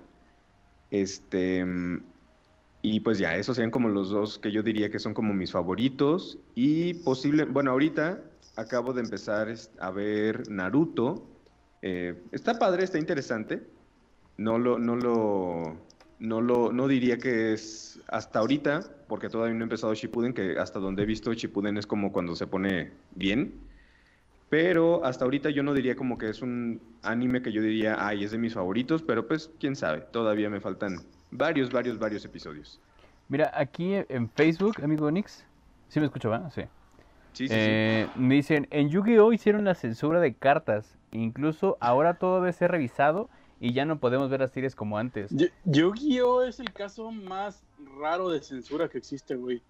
Este. 0.90 1.64
Y 2.82 3.00
pues 3.00 3.18
ya, 3.18 3.36
esos 3.36 3.56
serían 3.56 3.70
como 3.72 3.88
los 3.88 4.10
dos 4.10 4.38
que 4.38 4.52
yo 4.52 4.62
diría 4.62 4.90
que 4.90 4.98
son 5.00 5.14
como 5.14 5.34
mis 5.34 5.52
favoritos. 5.52 6.38
Y 6.54 6.94
posible, 6.94 7.44
bueno, 7.44 7.72
ahorita 7.72 8.38
acabo 8.56 8.92
de 8.92 9.00
empezar 9.02 9.48
es- 9.48 9.72
a 9.80 9.90
ver 9.90 10.48
Naruto. 10.50 11.42
Eh, 11.82 12.28
está 12.32 12.58
padre, 12.58 12.84
está 12.84 12.98
interesante. 12.98 13.68
No 14.36 14.58
lo, 14.58 14.78
no 14.78 14.96
lo, 14.96 15.87
no 16.18 16.40
lo, 16.40 16.72
no 16.72 16.88
diría 16.88 17.18
que 17.18 17.52
es 17.52 18.00
hasta 18.08 18.40
ahorita, 18.40 18.82
porque 19.06 19.28
todavía 19.28 19.54
no 19.54 19.60
he 19.60 19.64
empezado 19.64 19.94
Shippuden, 19.94 20.32
que 20.32 20.58
hasta 20.58 20.78
donde 20.78 21.02
he 21.02 21.06
visto 21.06 21.32
Shippuden 21.32 21.76
es 21.76 21.86
como 21.86 22.12
cuando 22.12 22.34
se 22.34 22.46
pone 22.46 22.90
bien. 23.14 23.54
Pero 24.48 25.04
hasta 25.04 25.24
ahorita 25.24 25.50
yo 25.50 25.62
no 25.62 25.74
diría 25.74 25.94
como 25.94 26.16
que 26.16 26.30
es 26.30 26.40
un 26.40 26.80
anime 27.02 27.42
que 27.42 27.52
yo 27.52 27.60
diría, 27.60 27.96
ay, 27.98 28.24
es 28.24 28.30
de 28.30 28.38
mis 28.38 28.54
favoritos, 28.54 29.02
pero 29.02 29.28
pues 29.28 29.50
quién 29.60 29.76
sabe, 29.76 30.00
todavía 30.00 30.48
me 30.48 30.60
faltan 30.60 31.00
varios, 31.30 31.70
varios, 31.70 31.98
varios 31.98 32.24
episodios. 32.24 32.80
Mira, 33.28 33.52
aquí 33.54 33.94
en 34.08 34.30
Facebook, 34.30 34.82
amigo 34.82 35.10
Nix, 35.10 35.44
¿sí 35.88 36.00
me 36.00 36.06
escucho. 36.06 36.32
Sí, 36.50 36.62
sí, 37.34 37.48
sí. 37.48 37.54
Eh, 37.54 38.08
me 38.16 38.36
dicen, 38.36 38.66
en 38.70 38.88
Yu-Gi-Oh 38.88 39.34
hicieron 39.34 39.66
la 39.66 39.74
censura 39.74 40.18
de 40.18 40.32
cartas. 40.32 40.96
Incluso 41.12 41.76
ahora 41.80 42.14
todo 42.14 42.40
debe 42.40 42.52
ser 42.54 42.70
revisado 42.70 43.28
y 43.60 43.72
ya 43.72 43.84
no 43.84 43.98
podemos 43.98 44.30
ver 44.30 44.40
las 44.40 44.52
series 44.52 44.74
como 44.74 44.98
antes. 44.98 45.30
Yu- 45.32 45.50
Yu-Gi-Oh 45.64 46.42
es 46.42 46.60
el 46.60 46.72
caso 46.72 47.10
más 47.10 47.64
raro 47.98 48.28
de 48.30 48.40
censura 48.40 48.88
que 48.88 48.98
existe, 48.98 49.34
güey. 49.34 49.62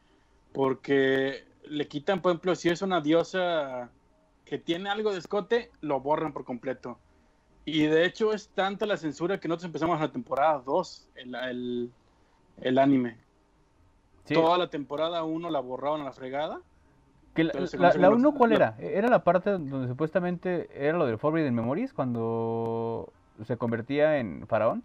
Porque 0.52 1.44
le 1.68 1.88
quitan, 1.88 2.20
por 2.22 2.32
ejemplo, 2.32 2.54
si 2.54 2.68
es 2.68 2.82
una 2.82 3.00
diosa 3.00 3.90
que 4.44 4.58
tiene 4.58 4.88
algo 4.88 5.12
de 5.12 5.18
escote, 5.18 5.70
lo 5.80 6.00
borran 6.00 6.32
por 6.32 6.44
completo. 6.44 6.98
Y 7.64 7.82
de 7.82 8.06
hecho 8.06 8.32
es 8.32 8.48
tanta 8.48 8.86
la 8.86 8.96
censura 8.96 9.38
que 9.38 9.46
nosotros 9.48 9.66
empezamos 9.66 9.96
en 9.96 10.02
la 10.02 10.12
temporada 10.12 10.62
2, 10.64 11.08
el, 11.16 11.34
el, 11.34 11.90
el 12.62 12.78
anime. 12.78 13.18
Sí, 14.24 14.34
Toda 14.34 14.56
la 14.58 14.68
temporada 14.70 15.22
1 15.24 15.50
la 15.50 15.60
borraron 15.60 16.00
a 16.00 16.04
la 16.04 16.12
fregada. 16.12 16.60
que 17.34 17.44
la, 17.44 17.52
la, 17.94 18.10
uno, 18.10 18.32
¿cuál 18.32 18.52
era? 18.52 18.74
¿Era 18.78 19.08
la 19.08 19.22
parte 19.22 19.50
donde 19.50 19.86
supuestamente 19.88 20.68
era 20.74 20.96
lo 20.96 21.06
del 21.06 21.18
Forbidden 21.18 21.54
Memories 21.54 21.92
cuando 21.92 23.12
se 23.44 23.56
convertía 23.56 24.18
en 24.18 24.46
faraón? 24.46 24.84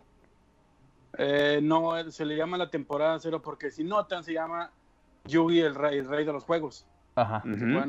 Eh, 1.18 1.60
no, 1.62 2.10
se 2.12 2.26
le 2.26 2.36
llama 2.36 2.58
la 2.58 2.70
temporada 2.70 3.20
0 3.20 3.42
porque 3.42 3.70
si 3.72 3.84
notan 3.84 4.24
se 4.24 4.34
llama 4.34 4.74
Yugi 5.26 5.60
el 5.62 5.76
rey, 5.76 6.00
el 6.00 6.08
rey 6.08 6.26
de 6.26 6.34
los 6.34 6.44
juegos. 6.44 6.88
Ajá. 7.16 7.44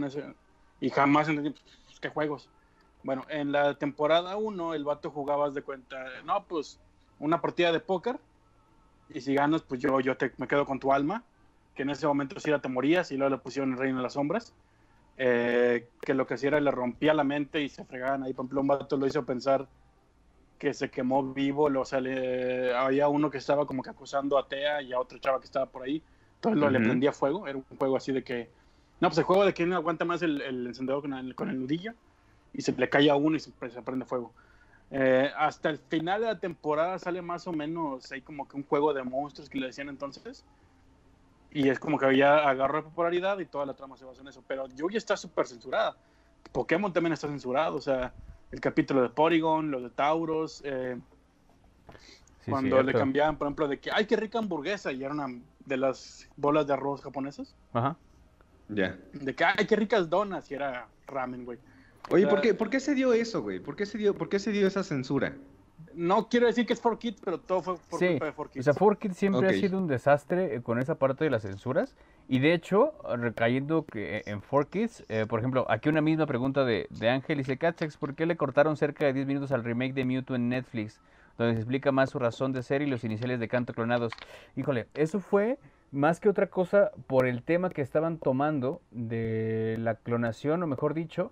Ese- 0.07 0.35
Y 0.81 0.90
jamás 0.90 1.29
entendí, 1.29 1.50
pues, 1.50 2.00
¿qué 2.00 2.09
juegos? 2.11 2.50
Bueno, 3.03 3.24
en 3.29 3.53
la 3.53 3.79
temporada 3.79 4.37
1 4.37 4.74
el 4.74 4.85
vato 4.85 5.11
jugaba, 5.11 5.46
haz 5.46 5.55
de 5.55 5.62
cuenta, 5.62 6.22
no, 6.24 6.46
pues 6.46 6.83
una 7.18 7.40
partida 7.40 7.72
de 7.72 7.81
póker 7.81 8.20
y 9.09 9.20
si 9.20 9.35
ganas, 9.35 9.62
pues 9.62 9.81
yo, 9.81 10.00
yo 10.00 10.16
te, 10.16 10.35
me 10.38 10.48
quedo 10.48 10.64
con 10.66 10.81
tu 10.81 10.92
alma, 10.92 11.27
que 11.74 11.83
en 11.83 11.90
ese 11.90 12.07
momento 12.07 12.40
sí 12.40 12.48
era 12.50 12.61
te 12.61 12.68
morías 12.68 13.11
y 13.12 13.16
luego 13.16 13.37
le 13.37 13.42
pusieron 13.42 13.72
el 13.72 13.79
reino 13.79 13.98
de 13.98 14.03
las 14.05 14.14
sombras, 14.14 14.57
eh, 15.16 15.92
que 16.03 16.14
lo 16.14 16.27
que 16.27 16.35
hacía 16.35 16.48
era 16.48 16.61
le 16.61 16.70
rompía 16.70 17.14
la 17.14 17.24
mente 17.24 17.62
y 17.62 17.68
se 17.68 17.85
fregaban 17.85 18.22
ahí, 18.22 18.35
por 18.35 18.44
ejemplo, 18.44 18.61
un 18.62 18.66
vato 18.68 18.96
lo 18.96 19.07
hizo 19.07 19.24
pensar 19.27 19.70
que 20.64 20.74
se 20.74 20.90
quemó 20.90 21.35
vivo, 21.35 21.64
o 21.66 21.85
sea, 21.85 22.00
le- 22.00 22.74
había 22.74 23.09
uno 23.09 23.31
que 23.31 23.38
estaba 23.38 23.66
como 23.66 23.83
que 23.83 23.90
acusando 23.90 24.38
a 24.38 24.48
Tea 24.48 24.83
y 24.83 24.92
a 24.92 25.00
otro 25.00 25.18
chava 25.18 25.38
que 25.40 25.46
estaba 25.46 25.70
por 25.70 25.83
ahí, 25.85 26.05
entonces 26.37 26.59
lo, 26.61 26.70
le 26.70 26.81
Ujú. 26.81 26.83
prendía 26.83 27.12
fuego, 27.12 27.46
era 27.46 27.59
un 27.59 27.66
juego 27.79 27.96
así 27.96 28.12
de 28.12 28.24
que 28.24 28.55
no, 29.00 29.09
pues 29.09 29.18
el 29.18 29.24
juego 29.24 29.44
de 29.44 29.53
quién 29.55 29.72
aguanta 29.74 30.05
más 30.07 30.22
el, 30.22 30.40
el 30.40 30.66
encendedor 30.66 31.03
con 31.03 31.12
el, 31.14 31.35
con 31.35 31.50
el 31.50 31.59
nudillo 31.61 31.94
y 32.53 32.62
se 32.62 32.72
le 32.72 32.88
cae 32.90 33.11
a 33.11 33.16
uno 33.16 33.37
y 33.37 33.40
se, 33.40 33.53
se 33.70 33.83
prende 33.83 34.07
fuego. 34.07 34.35
Eh, 34.90 35.31
hasta 35.37 35.70
el 35.70 35.79
final 35.79 36.20
de 36.22 36.27
la 36.29 36.40
temporada 36.40 36.98
sale 37.00 37.22
más 37.22 37.46
o 37.48 37.53
menos 37.53 38.11
hay 38.12 38.22
como 38.22 38.48
que 38.48 38.57
un 38.57 38.64
juego 38.66 38.94
de 38.94 39.03
monstruos 39.05 39.50
que 39.50 39.59
le 39.61 39.66
decían 39.68 39.88
entonces. 39.90 40.46
Y 41.50 41.68
es 41.68 41.79
como 41.79 41.98
que 41.98 42.16
ya 42.16 42.48
agarró 42.48 42.83
popularidad 42.85 43.38
y 43.38 43.46
toda 43.46 43.66
la 43.66 43.74
trama 43.77 43.96
se 43.96 44.05
basa 44.05 44.22
en 44.22 44.29
eso. 44.29 44.44
Pero 44.46 44.66
Yugi 44.68 44.96
está 44.96 45.16
súper 45.16 45.46
censurada. 45.46 46.00
Pokémon 46.53 46.92
también 46.92 47.12
está 47.12 47.29
censurado. 47.29 47.77
O 47.77 47.81
sea, 47.81 48.16
el 48.55 48.61
capítulo 48.61 49.03
de 49.03 49.09
Porygon, 49.11 49.71
los 49.71 49.83
de 49.83 49.90
Tauros. 49.90 50.62
eh, 50.64 50.97
Sí, 52.45 52.51
cuando 52.51 52.83
le 52.83 52.93
cambiaban, 52.93 53.38
por 53.38 53.47
ejemplo, 53.47 53.69
de 53.69 53.79
que, 53.81 53.90
ay, 53.90 54.05
qué 54.05 54.17
rica 54.17 54.38
hamburguesa. 54.38 54.93
Y 54.93 55.03
era 55.03 55.14
una 55.14 55.29
de 55.64 55.77
las 55.79 56.29
bolas 56.37 56.67
de 56.67 56.75
arroz 56.75 57.01
japonesas. 57.01 57.55
Ajá. 57.73 57.97
Ya. 58.69 58.99
De 59.14 59.35
que, 59.35 59.45
ay, 59.45 59.67
qué 59.67 59.77
ricas 59.77 60.11
donas, 60.11 60.51
y 60.51 60.55
era 60.55 60.87
ramen, 61.07 61.47
güey. 61.47 61.59
Oye, 62.11 62.25
O 62.27 62.29
sea, 62.29 62.35
¿por 62.37 62.40
qué, 62.43 62.53
¿por 62.53 62.69
qué 62.69 62.81
se 62.81 62.95
dio 62.95 63.14
eso, 63.14 63.40
güey? 63.40 63.61
¿Por 63.61 63.77
qué 63.77 63.87
se 63.87 63.97
dio, 63.97 64.14
por 64.14 64.29
qué 64.29 64.38
se 64.38 64.53
dio 64.53 64.67
esa 64.67 64.83
censura? 64.85 65.35
No 65.95 66.29
quiero 66.29 66.47
decir 66.47 66.67
que 66.67 66.75
es 66.75 66.81
for 66.83 66.99
kids, 66.99 67.21
pero 67.25 67.40
todo 67.40 67.62
fue 67.62 67.77
por 67.79 67.99
Sí, 67.99 68.09
culpa 68.09 68.27
de 68.27 68.33
for 68.33 68.47
O 68.49 68.51
kids. 68.51 68.64
sea, 68.67 68.75
4Kids 68.75 69.14
siempre 69.14 69.49
ha 69.49 69.53
sido 69.55 69.79
un 69.79 69.87
desastre 69.87 70.57
eh, 70.57 70.62
con 70.62 70.79
esa 70.79 70.97
parte 70.99 71.25
de 71.25 71.31
las 71.31 71.43
censuras 71.43 71.97
Y 72.27 72.39
de 72.39 72.55
hecho, 72.55 72.95
recayendo 73.17 73.85
que 73.85 74.23
en 74.27 74.41
4Kids, 74.41 75.05
eh, 75.09 75.27
por 75.29 75.41
ejemplo, 75.41 75.67
aquí 75.69 75.91
una 75.91 76.01
misma 76.01 76.27
pregunta 76.27 76.65
de, 76.65 76.87
de 76.91 77.11
Ángel 77.11 77.39
dice, 77.39 77.59
Catsex, 77.59 77.99
¿por 77.99 78.15
qué 78.15 78.25
le 78.25 78.37
cortaron 78.37 78.77
cerca 78.77 79.05
de 79.05 79.13
10 79.13 79.27
minutos 79.27 79.53
al 79.53 79.63
remake 79.63 79.93
de 79.93 80.05
Mewtwo 80.05 80.37
en 80.37 80.49
Netflix? 80.49 81.01
Donde 81.37 81.55
se 81.55 81.61
explica 81.61 81.93
más 81.93 82.11
su 82.11 82.19
razón 82.19 82.53
de 82.53 82.63
ser 82.63 82.81
y 82.81 82.87
los 82.87 83.05
iniciales 83.05 83.41
de 83.41 83.49
canto 83.49 83.75
clonados. 83.75 84.13
Híjole, 84.57 84.87
eso 84.95 85.21
fue 85.21 85.59
más 85.93 86.19
que 86.19 86.29
otra 86.29 86.47
cosa 86.47 86.93
por 87.07 87.27
el 87.27 87.43
tema 87.43 87.71
que 87.71 87.83
estaban 87.83 88.19
tomando 88.19 88.81
de 88.91 89.77
la 89.79 89.97
clonación, 89.97 90.63
o 90.63 90.67
mejor 90.67 90.95
dicho, 90.95 91.31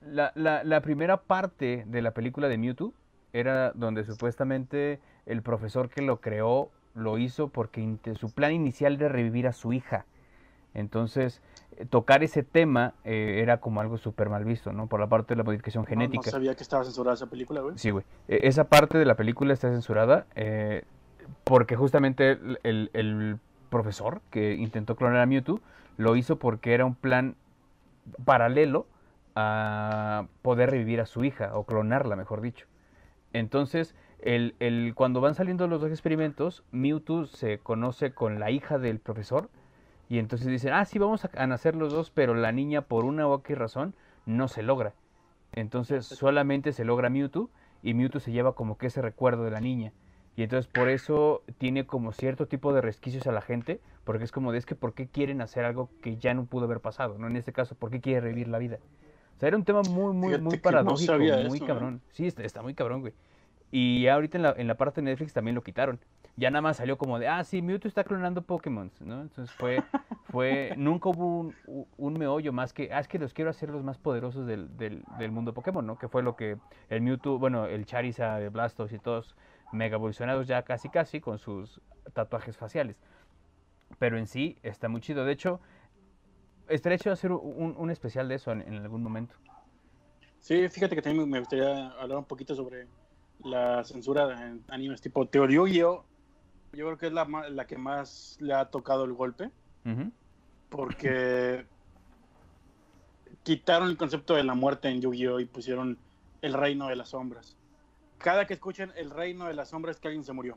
la, 0.00 0.32
la, 0.34 0.64
la 0.64 0.80
primera 0.80 1.18
parte 1.18 1.84
de 1.86 2.02
la 2.02 2.12
película 2.12 2.48
de 2.48 2.56
Mewtwo 2.56 2.94
era 3.32 3.72
donde 3.72 4.04
supuestamente 4.04 5.00
el 5.26 5.42
profesor 5.42 5.90
que 5.90 6.02
lo 6.02 6.20
creó 6.20 6.70
lo 6.94 7.18
hizo 7.18 7.48
porque 7.48 7.98
su 8.18 8.32
plan 8.32 8.52
inicial 8.52 8.94
era 8.94 9.08
revivir 9.08 9.46
a 9.46 9.52
su 9.52 9.72
hija. 9.72 10.06
Entonces, 10.74 11.42
eh, 11.76 11.84
tocar 11.86 12.22
ese 12.22 12.42
tema 12.42 12.94
eh, 13.04 13.40
era 13.42 13.58
como 13.60 13.80
algo 13.80 13.98
súper 13.98 14.28
mal 14.28 14.44
visto, 14.44 14.72
¿no? 14.72 14.86
Por 14.86 15.00
la 15.00 15.08
parte 15.08 15.34
de 15.34 15.38
la 15.38 15.44
modificación 15.44 15.82
No, 15.84 15.88
genética. 15.88 16.22
No, 16.26 16.30
sabía 16.30 16.54
que 16.54 16.62
estaba 16.62 16.84
censurada 16.84 17.14
esa 17.14 17.26
película, 17.28 17.60
güey. 17.60 17.76
Sí, 17.78 17.90
güey. 17.90 18.04
E- 18.28 18.40
Esa 18.44 18.64
parte 18.64 18.98
de 18.98 19.04
la 19.04 19.16
película 19.16 19.52
está 19.52 19.68
censurada 19.70 20.26
eh, 20.34 20.84
porque 21.44 21.76
justamente 21.76 22.32
el, 22.32 22.58
el- 22.62 22.90
el 22.92 23.38
profesor 23.68 24.20
que 24.30 24.54
intentó 24.54 24.96
clonar 24.96 25.20
a 25.20 25.26
Mewtwo 25.26 25.60
lo 25.96 26.16
hizo 26.16 26.36
porque 26.38 26.74
era 26.74 26.84
un 26.84 26.94
plan 26.94 27.34
paralelo 28.24 28.86
a 29.36 30.26
poder 30.42 30.70
revivir 30.70 31.00
a 31.00 31.06
su 31.06 31.24
hija 31.24 31.56
o 31.56 31.64
clonarla, 31.64 32.16
mejor 32.16 32.40
dicho. 32.40 32.66
Entonces, 33.32 33.94
el, 34.20 34.54
el- 34.58 34.92
cuando 34.94 35.20
van 35.20 35.34
saliendo 35.34 35.68
los 35.68 35.80
dos 35.80 35.90
experimentos, 35.90 36.64
Mewtwo 36.72 37.26
se 37.26 37.58
conoce 37.58 38.12
con 38.12 38.40
la 38.40 38.50
hija 38.50 38.78
del 38.78 38.98
profesor 38.98 39.48
y 40.10 40.18
entonces 40.18 40.48
dicen, 40.48 40.72
ah, 40.72 40.84
sí, 40.84 40.98
vamos 40.98 41.24
a, 41.24 41.30
a 41.36 41.46
nacer 41.46 41.76
los 41.76 41.92
dos, 41.92 42.10
pero 42.10 42.34
la 42.34 42.50
niña 42.50 42.82
por 42.82 43.04
una 43.04 43.28
u 43.28 43.30
otra 43.30 43.54
razón 43.54 43.94
no 44.26 44.48
se 44.48 44.64
logra. 44.64 44.92
Entonces 45.52 46.04
solamente 46.04 46.72
se 46.72 46.84
logra 46.84 47.08
Mewtwo 47.10 47.48
y 47.82 47.94
Mewtwo 47.94 48.18
se 48.18 48.32
lleva 48.32 48.56
como 48.56 48.76
que 48.76 48.88
ese 48.88 49.00
recuerdo 49.02 49.44
de 49.44 49.52
la 49.52 49.60
niña. 49.60 49.92
Y 50.34 50.42
entonces 50.42 50.66
por 50.66 50.88
eso 50.88 51.44
tiene 51.58 51.86
como 51.86 52.10
cierto 52.10 52.48
tipo 52.48 52.72
de 52.72 52.80
resquicios 52.80 53.28
a 53.28 53.32
la 53.32 53.40
gente, 53.40 53.80
porque 54.02 54.24
es 54.24 54.32
como 54.32 54.50
de 54.50 54.58
es 54.58 54.66
que 54.66 54.74
por 54.74 54.94
qué 54.94 55.06
quieren 55.06 55.40
hacer 55.42 55.64
algo 55.64 55.90
que 56.02 56.16
ya 56.16 56.34
no 56.34 56.44
pudo 56.44 56.64
haber 56.64 56.80
pasado, 56.80 57.16
¿no? 57.16 57.28
En 57.28 57.36
este 57.36 57.52
caso, 57.52 57.76
¿por 57.76 57.90
qué 57.90 58.00
quiere 58.00 58.20
revivir 58.20 58.48
la 58.48 58.58
vida? 58.58 58.78
O 59.36 59.38
sea, 59.38 59.46
era 59.48 59.56
un 59.56 59.64
tema 59.64 59.82
muy, 59.82 60.12
muy, 60.12 60.28
Fíjate 60.28 60.42
muy 60.42 60.56
no 60.56 60.62
paradójico, 60.62 61.18
muy 61.18 61.28
eso, 61.28 61.54
¿eh? 61.54 61.60
cabrón. 61.66 62.00
Sí, 62.10 62.26
está, 62.26 62.42
está 62.42 62.62
muy 62.62 62.74
cabrón, 62.74 63.00
güey. 63.00 63.14
Y 63.70 64.08
ahorita 64.08 64.38
en 64.38 64.42
la, 64.42 64.54
en 64.56 64.66
la 64.66 64.76
parte 64.76 65.00
de 65.00 65.04
Netflix 65.04 65.32
también 65.32 65.54
lo 65.54 65.62
quitaron. 65.62 66.00
Ya 66.40 66.50
nada 66.50 66.62
más 66.62 66.78
salió 66.78 66.96
como 66.96 67.18
de, 67.18 67.28
ah, 67.28 67.44
sí, 67.44 67.60
Mewtwo 67.60 67.86
está 67.86 68.02
clonando 68.02 68.40
Pokémon, 68.40 68.90
¿no? 69.00 69.20
Entonces 69.20 69.54
fue, 69.54 69.82
fue, 70.30 70.72
nunca 70.78 71.10
hubo 71.10 71.52
un, 71.98 72.14
meollo 72.14 72.50
más 72.50 72.72
que, 72.72 72.90
ah, 72.94 72.98
es 72.98 73.08
que 73.08 73.18
los 73.18 73.34
quiero 73.34 73.50
hacer 73.50 73.68
los 73.68 73.84
más 73.84 73.98
poderosos 73.98 74.46
del, 74.46 74.74
del, 74.78 75.04
del 75.18 75.32
mundo 75.32 75.52
Pokémon, 75.52 75.86
¿no? 75.86 75.98
Que 75.98 76.08
fue 76.08 76.22
lo 76.22 76.36
que 76.36 76.56
el 76.88 77.02
Mewtwo, 77.02 77.38
bueno, 77.38 77.66
el 77.66 77.84
Charizard, 77.84 78.42
el 78.42 78.48
Blastos 78.48 78.90
y 78.92 78.98
todos 78.98 79.36
mega 79.70 79.96
evolucionados 79.96 80.46
ya 80.46 80.62
casi 80.62 80.88
casi 80.88 81.20
con 81.20 81.38
sus 81.38 81.82
tatuajes 82.14 82.56
faciales. 82.56 82.96
Pero 83.98 84.16
en 84.16 84.26
sí 84.26 84.56
está 84.62 84.88
muy 84.88 85.02
chido. 85.02 85.26
De 85.26 85.32
hecho, 85.32 85.60
estaría 86.68 86.96
hecho 86.96 87.12
hacer 87.12 87.32
un, 87.32 87.76
un 87.76 87.90
especial 87.90 88.28
de 88.28 88.36
eso 88.36 88.50
en, 88.50 88.62
en 88.62 88.76
algún 88.76 89.02
momento. 89.02 89.34
Sí, 90.38 90.66
fíjate 90.70 90.96
que 90.96 91.02
también 91.02 91.28
me 91.28 91.38
gustaría 91.38 91.88
hablar 91.90 92.16
un 92.16 92.24
poquito 92.24 92.54
sobre 92.54 92.86
la 93.44 93.84
censura 93.84 94.46
en 94.46 94.64
animes 94.68 95.02
tipo 95.02 95.26
Teoría 95.26 95.56
Yu-Gi-Oh! 95.56 96.09
Yo 96.72 96.86
creo 96.86 96.98
que 96.98 97.06
es 97.08 97.12
la, 97.12 97.24
ma- 97.24 97.48
la 97.48 97.66
que 97.66 97.76
más 97.76 98.36
le 98.40 98.54
ha 98.54 98.66
tocado 98.66 99.04
el 99.04 99.12
golpe, 99.12 99.50
porque 100.68 101.64
quitaron 103.42 103.88
el 103.88 103.96
concepto 103.96 104.34
de 104.34 104.44
la 104.44 104.54
muerte 104.54 104.88
en 104.88 105.00
Yu-Gi-Oh! 105.00 105.40
y 105.40 105.46
pusieron 105.46 105.98
el 106.42 106.52
reino 106.54 106.88
de 106.88 106.96
las 106.96 107.10
sombras. 107.10 107.56
Cada 108.18 108.46
que 108.46 108.54
escuchen 108.54 108.92
el 108.96 109.10
reino 109.10 109.46
de 109.46 109.54
las 109.54 109.70
sombras 109.70 109.96
es 109.96 110.00
que 110.00 110.08
alguien 110.08 110.24
se 110.24 110.32
murió. 110.32 110.56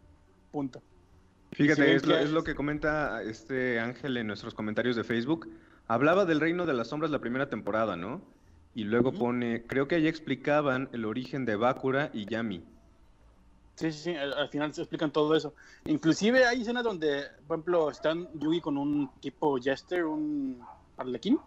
Punto. 0.51 0.81
Fíjate, 1.53 1.95
es, 1.95 2.05
lo, 2.05 2.15
que 2.15 2.23
es 2.23 2.31
lo 2.31 2.43
que 2.43 2.55
comenta 2.55 3.21
este 3.23 3.79
Ángel 3.79 4.17
en 4.17 4.27
nuestros 4.27 4.53
comentarios 4.53 4.95
de 4.95 5.03
Facebook. 5.03 5.49
Hablaba 5.87 6.25
del 6.25 6.39
Reino 6.39 6.65
de 6.65 6.73
las 6.73 6.87
Sombras 6.87 7.11
la 7.11 7.19
primera 7.19 7.49
temporada, 7.49 7.95
¿no? 7.95 8.21
Y 8.73 8.85
luego 8.85 9.11
pone, 9.11 9.63
creo 9.67 9.87
que 9.87 9.95
ahí 9.95 10.07
explicaban 10.07 10.89
el 10.93 11.05
origen 11.05 11.45
de 11.45 11.55
Bakura 11.55 12.09
y 12.11 12.25
Yami. 12.25 12.63
Sí, 13.75 13.91
sí, 13.91 13.99
sí, 13.99 14.15
al, 14.15 14.33
al 14.33 14.49
final 14.49 14.73
se 14.73 14.81
explican 14.81 15.11
todo 15.11 15.35
eso. 15.35 15.53
Inclusive 15.85 16.45
hay 16.45 16.61
escenas 16.61 16.83
donde, 16.83 17.23
por 17.47 17.55
ejemplo, 17.57 17.89
están 17.89 18.27
Yugi 18.39 18.61
con 18.61 18.77
un 18.77 19.09
tipo 19.19 19.57
Jester, 19.57 20.05
un 20.05 20.61
arlequín, 20.97 21.39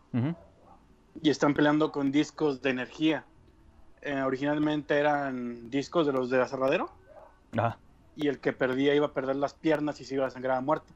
y 1.23 1.31
están 1.31 1.55
peleando 1.55 1.93
con 1.93 2.11
discos 2.11 2.61
de 2.63 2.71
energía. 2.71 3.25
Eh, 4.03 4.21
originalmente 4.23 4.99
eran 4.99 5.71
discos 5.71 6.07
de 6.07 6.13
los 6.13 6.29
de 6.31 6.41
aserradero, 6.41 6.91
Ajá, 7.57 7.79
y 8.17 8.29
el 8.29 8.39
que 8.41 8.53
perdía 8.53 8.95
iba 8.95 9.07
a 9.07 9.13
perder 9.13 9.37
las 9.37 9.55
piernas 9.55 10.01
y 10.01 10.05
se 10.05 10.15
iba 10.15 10.27
a 10.27 10.31
sangrar 10.31 10.59
a 10.59 10.61
muerte. 10.61 10.93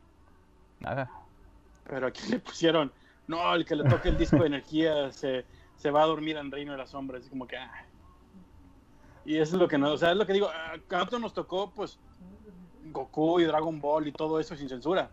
ajá. 0.85 1.09
Pero 1.85 2.07
aquí 2.09 2.23
le 2.31 2.39
pusieron, 2.41 2.93
no, 3.29 3.55
el 3.55 3.65
que 3.65 3.77
le 3.77 3.89
toque 3.89 4.09
el 4.09 4.17
disco 4.19 4.39
de 4.39 4.47
energía 4.47 5.13
se, 5.13 5.45
se 5.77 5.91
va 5.91 6.03
a 6.03 6.07
dormir 6.07 6.37
en 6.37 6.51
Reino 6.51 6.73
de 6.73 6.79
las 6.79 6.91
Sombras. 6.91 7.23
Es 7.23 7.29
como 7.31 7.47
que... 7.47 7.57
ah. 7.57 7.87
Y 9.25 9.37
eso 9.37 9.57
es 9.57 9.61
lo 9.61 9.69
que 9.69 9.79
no, 9.79 9.93
o 9.93 9.97
sea, 9.99 10.13
es 10.13 10.17
lo 10.17 10.27
que 10.27 10.33
digo, 10.33 10.49
a 10.49 11.19
nos 11.19 11.35
tocó, 11.35 11.71
pues, 11.71 11.99
Goku 12.93 13.41
y 13.41 13.45
Dragon 13.45 13.81
Ball 13.81 14.09
y 14.09 14.13
todo 14.13 14.41
eso 14.41 14.57
sin 14.57 14.69
censura. 14.69 15.11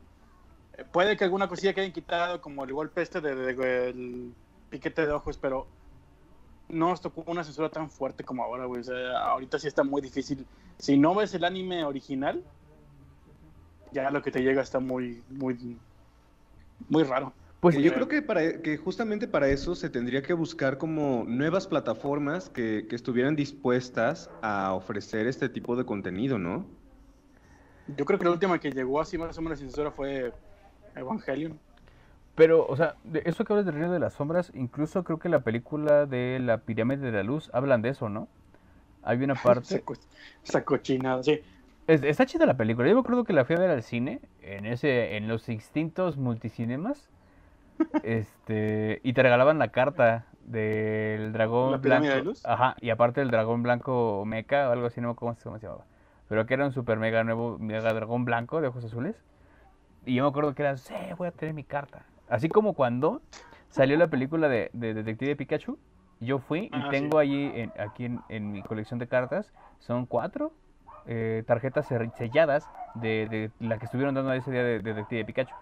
Eh, 0.78 0.86
puede 0.92 1.18
que 1.18 1.24
alguna 1.24 1.48
cosilla 1.48 1.74
que 1.74 1.82
hayan 1.82 1.94
quitado, 1.94 2.42
como 2.42 2.64
el 2.64 2.74
golpe 2.74 3.02
este 3.02 3.22
de, 3.22 3.36
de- 3.36 4.32
piquete 4.70 5.06
de 5.06 5.12
ojos, 5.12 5.38
pero 5.38 5.68
no 6.70 6.90
nos 6.90 7.02
tocó 7.02 7.24
una 7.28 7.44
censura 7.44 7.70
tan 7.70 7.90
fuerte 7.90 8.24
como 8.24 8.44
ahora, 8.44 8.66
güey. 8.66 8.82
O 8.82 8.84
sea, 8.84 9.20
ahorita 9.30 9.60
sí 9.60 9.68
está 9.68 9.84
muy 9.84 10.02
difícil. 10.02 10.46
Si 10.78 10.98
no 10.98 11.16
ves 11.16 11.34
el 11.34 11.44
anime 11.46 11.84
original, 11.84 12.44
ya 13.92 14.10
lo 14.12 14.22
que 14.22 14.32
te 14.32 14.42
llega 14.42 14.62
está 14.62 14.80
muy, 14.80 15.24
muy, 15.30 15.78
muy 16.90 17.04
raro. 17.04 17.34
Pues 17.60 17.76
yo 17.78 17.92
creo 17.94 18.08
que, 18.08 18.22
para, 18.22 18.62
que 18.62 18.78
justamente 18.78 19.28
para 19.28 19.50
eso 19.50 19.74
se 19.76 19.90
tendría 19.90 20.22
que 20.22 20.34
buscar 20.34 20.78
como 20.78 21.26
nuevas 21.28 21.66
plataformas 21.68 22.50
que, 22.50 22.86
que 22.88 22.96
estuvieran 22.96 23.36
dispuestas 23.36 24.30
a 24.42 24.74
ofrecer 24.74 25.26
este 25.28 25.50
tipo 25.50 25.76
de 25.76 25.86
contenido, 25.86 26.38
¿no? 26.38 26.68
Yo 27.88 28.06
creo 28.06 28.20
que 28.20 28.26
la 28.26 28.32
última 28.32 28.60
que 28.60 28.72
llegó 28.72 29.00
así 29.00 29.18
más 29.18 29.38
o 29.38 29.42
menos 29.42 29.60
sin 29.60 29.68
censura 29.70 29.92
fue 29.92 30.34
Evangelion. 30.96 31.60
Pero, 32.36 32.66
o 32.68 32.76
sea, 32.76 32.98
de 33.04 33.24
eso 33.26 33.44
que 33.44 33.54
hablas 33.54 33.66
del 33.66 33.76
Reino 33.76 33.92
de 33.92 34.00
las 34.00 34.14
Sombras, 34.14 34.52
incluso 34.54 35.04
creo 35.04 35.18
que 35.20 35.30
la 35.30 35.42
película 35.44 36.06
de 36.06 36.40
la 36.40 36.60
Pirámide 36.60 37.02
de 37.08 37.12
la 37.12 37.24
Luz 37.24 37.50
hablan 37.54 37.82
de 37.82 37.90
eso, 37.90 38.10
¿no? 38.10 38.28
Hay 39.04 39.18
una 39.24 39.36
Esa, 39.46 39.80
parte... 39.80 39.84
co- 39.84 39.94
esa 40.44 40.64
cochinada, 40.64 41.24
sí. 41.24 41.42
Es- 41.88 42.04
está 42.04 42.26
chida 42.26 42.46
la 42.46 42.58
película. 42.58 42.88
Yo 42.88 42.96
me 42.96 43.02
acuerdo 43.02 43.24
que 43.24 43.34
la 43.34 43.46
fui 43.46 43.56
a 43.56 43.60
ver 43.60 43.70
al 43.70 43.84
cine, 43.84 44.22
en 44.42 44.66
ese, 44.66 45.16
en 45.18 45.28
los 45.28 45.46
distintos 45.46 46.18
multicinemas, 46.18 47.10
este, 48.04 49.00
y 49.04 49.14
te 49.14 49.24
regalaban 49.24 49.60
la 49.60 49.70
carta 49.70 50.26
del 50.46 51.34
dragón 51.34 51.72
¿La 51.72 51.78
blanco. 51.78 52.08
de 52.08 52.22
luz? 52.24 52.44
Ajá, 52.46 52.76
y 52.82 52.90
aparte 52.90 53.22
el 53.22 53.32
dragón 53.32 53.64
blanco 53.64 54.24
meca 54.26 54.70
o 54.70 54.72
algo 54.72 54.88
así, 54.88 55.02
no 55.02 55.16
cómo 55.16 55.36
se 55.36 55.50
llamaba. 55.50 55.86
Pero 56.30 56.46
que 56.46 56.54
era 56.54 56.66
un 56.66 56.72
super 56.74 56.98
mega 57.00 57.24
nuevo, 57.24 57.58
mega 57.60 57.94
dragón 57.94 58.26
blanco 58.26 58.62
de 58.62 58.68
ojos 58.68 58.84
azules. 58.84 59.16
Y 60.06 60.16
yo 60.16 60.24
me 60.24 60.30
acuerdo 60.30 60.56
que 60.56 60.64
era, 60.64 60.78
sí, 60.78 60.94
voy 61.18 61.28
a 61.28 61.32
tener 61.32 61.54
mi 61.54 61.64
carta. 61.64 62.06
Así 62.30 62.50
como 62.50 62.74
cuando 62.74 63.22
salió 63.70 63.98
la 63.98 64.08
película 64.08 64.48
de, 64.50 64.70
de 64.74 64.94
Detective 64.94 65.36
Pikachu, 65.36 65.78
yo 66.20 66.40
fui 66.40 66.70
y 66.74 66.82
tengo 66.90 67.20
allí, 67.20 67.52
en- 67.56 67.74
aquí 67.80 68.06
en, 68.06 68.24
en 68.30 68.52
mi 68.52 68.64
colección 68.64 69.00
de 69.00 69.08
cartas, 69.08 69.52
son 69.80 70.06
cuatro 70.06 70.54
eh, 71.06 71.44
tarjetas 71.46 71.88
selladas 72.16 72.70
de, 72.94 73.28
de 73.30 73.52
la 73.66 73.78
que 73.78 73.86
estuvieron 73.86 74.16
dando 74.16 74.34
ese 74.34 74.52
día 74.52 74.64
de, 74.64 74.80
de 74.80 74.94
Detective 74.94 75.26
Pikachu. 75.26 75.56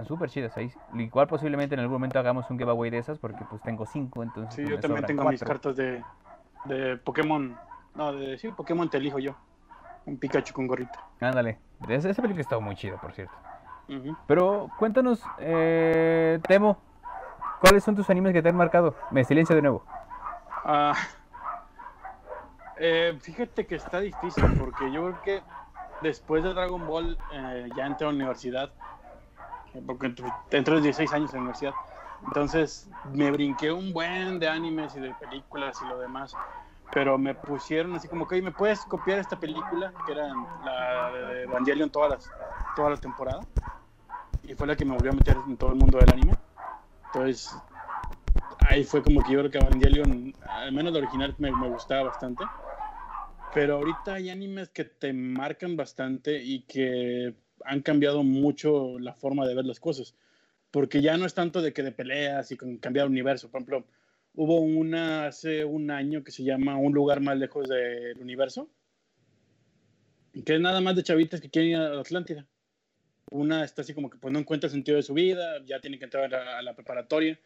Están 0.00 0.16
súper 0.16 0.30
chidas 0.30 0.56
ahí. 0.56 0.72
Igual 0.94 1.26
posiblemente 1.26 1.74
en 1.74 1.80
algún 1.80 1.96
momento 1.96 2.18
hagamos 2.18 2.48
un 2.50 2.58
giveaway 2.58 2.88
de 2.90 2.96
esas 2.96 3.18
porque 3.18 3.44
pues 3.50 3.60
tengo 3.60 3.84
cinco, 3.84 4.22
entonces 4.22 4.54
Sí, 4.54 4.62
pues, 4.62 4.76
yo 4.76 4.80
también 4.80 5.04
tengo 5.04 5.24
mis 5.24 5.40
cuatro. 5.40 5.54
cartas 5.54 5.76
de, 5.76 6.02
de 6.64 6.96
Pokémon. 6.96 7.54
No, 7.94 8.12
de 8.14 8.38
sí, 8.38 8.48
Pokémon 8.48 8.88
te 8.88 8.96
elijo 8.96 9.18
yo. 9.18 9.36
Un 10.06 10.16
Pikachu 10.16 10.54
con 10.54 10.66
gorrito. 10.66 10.98
Ándale. 11.20 11.58
Esa, 11.86 12.08
esa 12.08 12.22
película 12.22 12.40
estaba 12.40 12.62
muy 12.62 12.76
chida, 12.76 12.98
por 12.98 13.12
cierto. 13.12 13.34
Pero 14.26 14.70
cuéntanos, 14.78 15.22
eh, 15.38 16.40
Temo, 16.48 16.78
¿cuáles 17.60 17.84
son 17.84 17.94
tus 17.94 18.08
animes 18.08 18.32
que 18.32 18.40
te 18.40 18.48
han 18.48 18.56
marcado? 18.56 18.94
Me 19.10 19.24
silencio 19.24 19.54
de 19.54 19.60
nuevo. 19.60 19.84
Ah, 20.64 20.94
eh, 22.78 23.18
fíjate 23.20 23.66
que 23.66 23.74
está 23.74 24.00
difícil 24.00 24.44
porque 24.58 24.90
yo 24.92 25.02
creo 25.02 25.22
que 25.22 25.42
después 26.00 26.42
de 26.42 26.54
Dragon 26.54 26.86
Ball 26.86 27.18
eh, 27.34 27.68
ya 27.76 27.84
entré 27.86 28.06
a 28.06 28.10
la 28.10 28.16
universidad. 28.16 28.72
Porque 29.86 30.14
entré 30.50 30.74
los 30.74 30.82
16 30.82 31.12
años 31.12 31.30
en 31.30 31.36
la 31.36 31.40
universidad. 31.42 31.74
Entonces 32.26 32.88
me 33.12 33.30
brinqué 33.30 33.72
un 33.72 33.92
buen 33.92 34.38
de 34.38 34.48
animes 34.48 34.94
y 34.96 35.00
de 35.00 35.14
películas 35.14 35.78
y 35.82 35.88
lo 35.88 35.98
demás. 35.98 36.34
Pero 36.92 37.16
me 37.18 37.34
pusieron 37.34 37.94
así 37.94 38.08
como 38.08 38.26
que, 38.26 38.34
"Oye, 38.34 38.42
¿me 38.42 38.50
puedes 38.52 38.84
copiar 38.84 39.18
esta 39.20 39.38
película? 39.38 39.92
Que 40.04 40.12
era 40.12 40.34
la 40.64 41.10
de 41.12 41.42
Evangelion 41.44 41.88
todas 41.90 42.10
las, 42.10 42.30
toda 42.76 42.90
la 42.90 42.96
temporada. 42.96 43.40
y 44.42 44.54
fue 44.54 44.66
la 44.66 44.74
que 44.74 44.84
me 44.84 44.94
volvió 44.94 45.12
a 45.12 45.14
meter 45.14 45.36
en 45.46 45.56
todo 45.56 45.70
el 45.70 45.76
mundo 45.76 45.98
del 45.98 46.12
anime. 46.12 46.34
Entonces, 47.06 47.56
ahí 48.68 48.82
fue 48.84 49.02
como 49.02 49.22
que 49.22 49.32
yo 49.32 49.38
creo 49.40 49.50
que 49.50 49.58
Evangelion, 49.58 50.34
al 50.48 50.72
menos 50.72 50.92
el 50.92 51.04
original, 51.04 51.34
me, 51.38 51.52
me 51.52 51.68
gustaba 51.68 52.04
bastante. 52.04 52.44
Pero 53.54 53.76
ahorita 53.76 54.14
hay 54.14 54.30
animes 54.30 54.68
que 54.70 54.84
te 54.84 55.12
marcan 55.12 55.76
bastante 55.76 56.42
y 56.42 56.62
que 56.62 57.34
han 57.64 57.82
cambiado 57.82 58.22
mucho 58.22 58.98
la 58.98 59.14
forma 59.14 59.46
de 59.46 59.54
ver 59.54 59.64
las 59.64 59.80
cosas. 59.80 60.14
Porque 60.70 61.02
ya 61.02 61.16
no 61.16 61.26
es 61.26 61.34
tanto 61.34 61.62
de 61.62 61.72
que 61.72 61.82
de 61.82 61.92
peleas 61.92 62.52
y 62.52 62.56
con 62.56 62.78
cambiar 62.78 63.06
el 63.06 63.12
universo. 63.12 63.50
Por 63.50 63.60
ejemplo, 63.60 63.84
hubo 64.34 64.60
una 64.60 65.26
hace 65.26 65.64
un 65.64 65.90
año 65.90 66.22
que 66.22 66.30
se 66.30 66.44
llama 66.44 66.76
Un 66.76 66.92
lugar 66.92 67.20
más 67.20 67.36
lejos 67.36 67.68
del 67.68 68.18
universo. 68.18 68.68
Que 70.44 70.54
es 70.54 70.60
nada 70.60 70.80
más 70.80 70.94
de 70.94 71.02
chavitas 71.02 71.40
que 71.40 71.50
quieren 71.50 71.72
ir 71.72 71.76
a 71.76 72.00
Atlántida. 72.00 72.46
Una 73.30 73.64
está 73.64 73.82
así 73.82 73.94
como 73.94 74.10
que 74.10 74.18
pues 74.18 74.32
no 74.32 74.40
encuentra 74.40 74.68
el 74.68 74.72
sentido 74.72 74.96
de 74.96 75.02
su 75.02 75.14
vida, 75.14 75.64
ya 75.64 75.80
tiene 75.80 75.98
que 75.98 76.04
entrar 76.04 76.32
a 76.34 76.62
la, 76.62 76.70
a 76.70 76.74
preparatoria. 76.74 77.38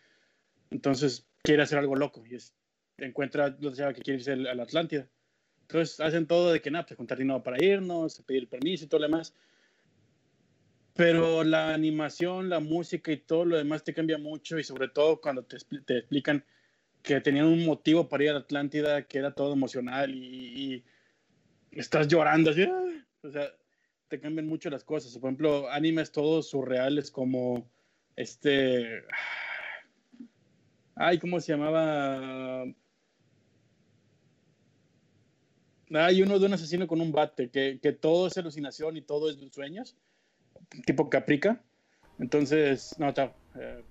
Entonces 0.71 1.27
quiere 1.43 1.62
hacer 1.62 1.79
algo 1.79 1.95
loco 1.97 2.25
y 2.27 2.35
es, 2.35 2.55
encuentra 2.99 3.57
la 3.61 3.73
chava 3.73 3.93
que 3.95 4.03
quiere 4.03 4.19
irse 4.19 4.33
a 4.33 4.37
la 4.37 4.62
Atlántida. 4.62 5.09
Entonces 5.62 6.01
hacen 6.01 6.27
todo 6.27 6.53
de 6.53 6.61
que 6.61 6.71
nada, 6.71 6.85
pues 6.85 6.97
juntar 6.97 7.19
dinero 7.19 7.43
para 7.43 7.62
irnos, 7.62 8.21
pedir 8.23 8.49
permiso 8.49 8.85
y 8.85 8.89
todo 8.89 9.01
lo 9.01 9.07
demás. 9.07 9.35
Pero 10.95 11.42
la 11.45 11.74
animación, 11.74 12.49
la 12.49 12.61
música 12.61 13.11
y 13.12 13.16
todo 13.18 13.45
lo 13.45 13.57
demás 13.57 13.82
te 13.82 13.92
cambia 13.92 14.16
mucho 14.16 14.59
y 14.59 14.64
sobre 14.64 14.88
todo 14.88 15.20
cuando 15.20 15.45
te, 15.45 15.59
te 15.84 15.99
explican 15.99 16.45
que 17.03 17.20
tenían 17.20 17.47
un 17.47 17.66
motivo 17.66 18.09
para 18.09 18.24
ir 18.24 18.30
a 18.30 18.34
la 18.34 18.38
Atlántida, 18.40 19.07
que 19.07 19.18
era 19.18 19.34
todo 19.34 19.53
emocional 19.53 20.14
y, 20.14 20.74
y 20.74 20.84
estás 21.72 22.09
llorando 22.09 22.51
así. 22.51 22.62
¡ah! 22.62 23.07
O 23.22 23.30
sea, 23.30 23.53
te 24.09 24.20
cambian 24.20 24.47
mucho 24.47 24.70
las 24.70 24.84
cosas. 24.84 25.12
Por 25.18 25.28
ejemplo, 25.28 25.68
animes 25.70 26.12
todos 26.12 26.49
surreales 26.49 27.11
como 27.11 27.68
este... 28.16 29.03
Ay, 30.95 31.18
¿cómo 31.18 31.40
se 31.40 31.53
llamaba? 31.53 32.64
Hay 35.90 36.22
uno 36.22 36.38
de 36.38 36.47
un 36.47 36.53
asesino 36.53 36.86
con 36.86 37.01
un 37.01 37.12
bate, 37.12 37.51
que, 37.51 37.80
que 37.82 37.92
todo 37.92 38.28
es 38.28 38.38
alucinación 38.38 38.97
y 38.97 39.03
todo 39.03 39.28
es 39.28 39.38
sueños, 39.53 39.97
tipo 40.85 41.11
Caprica. 41.11 41.61
Entonces, 42.19 42.95
no, 42.99 43.12
chao, 43.12 43.33
eh, 43.57 43.83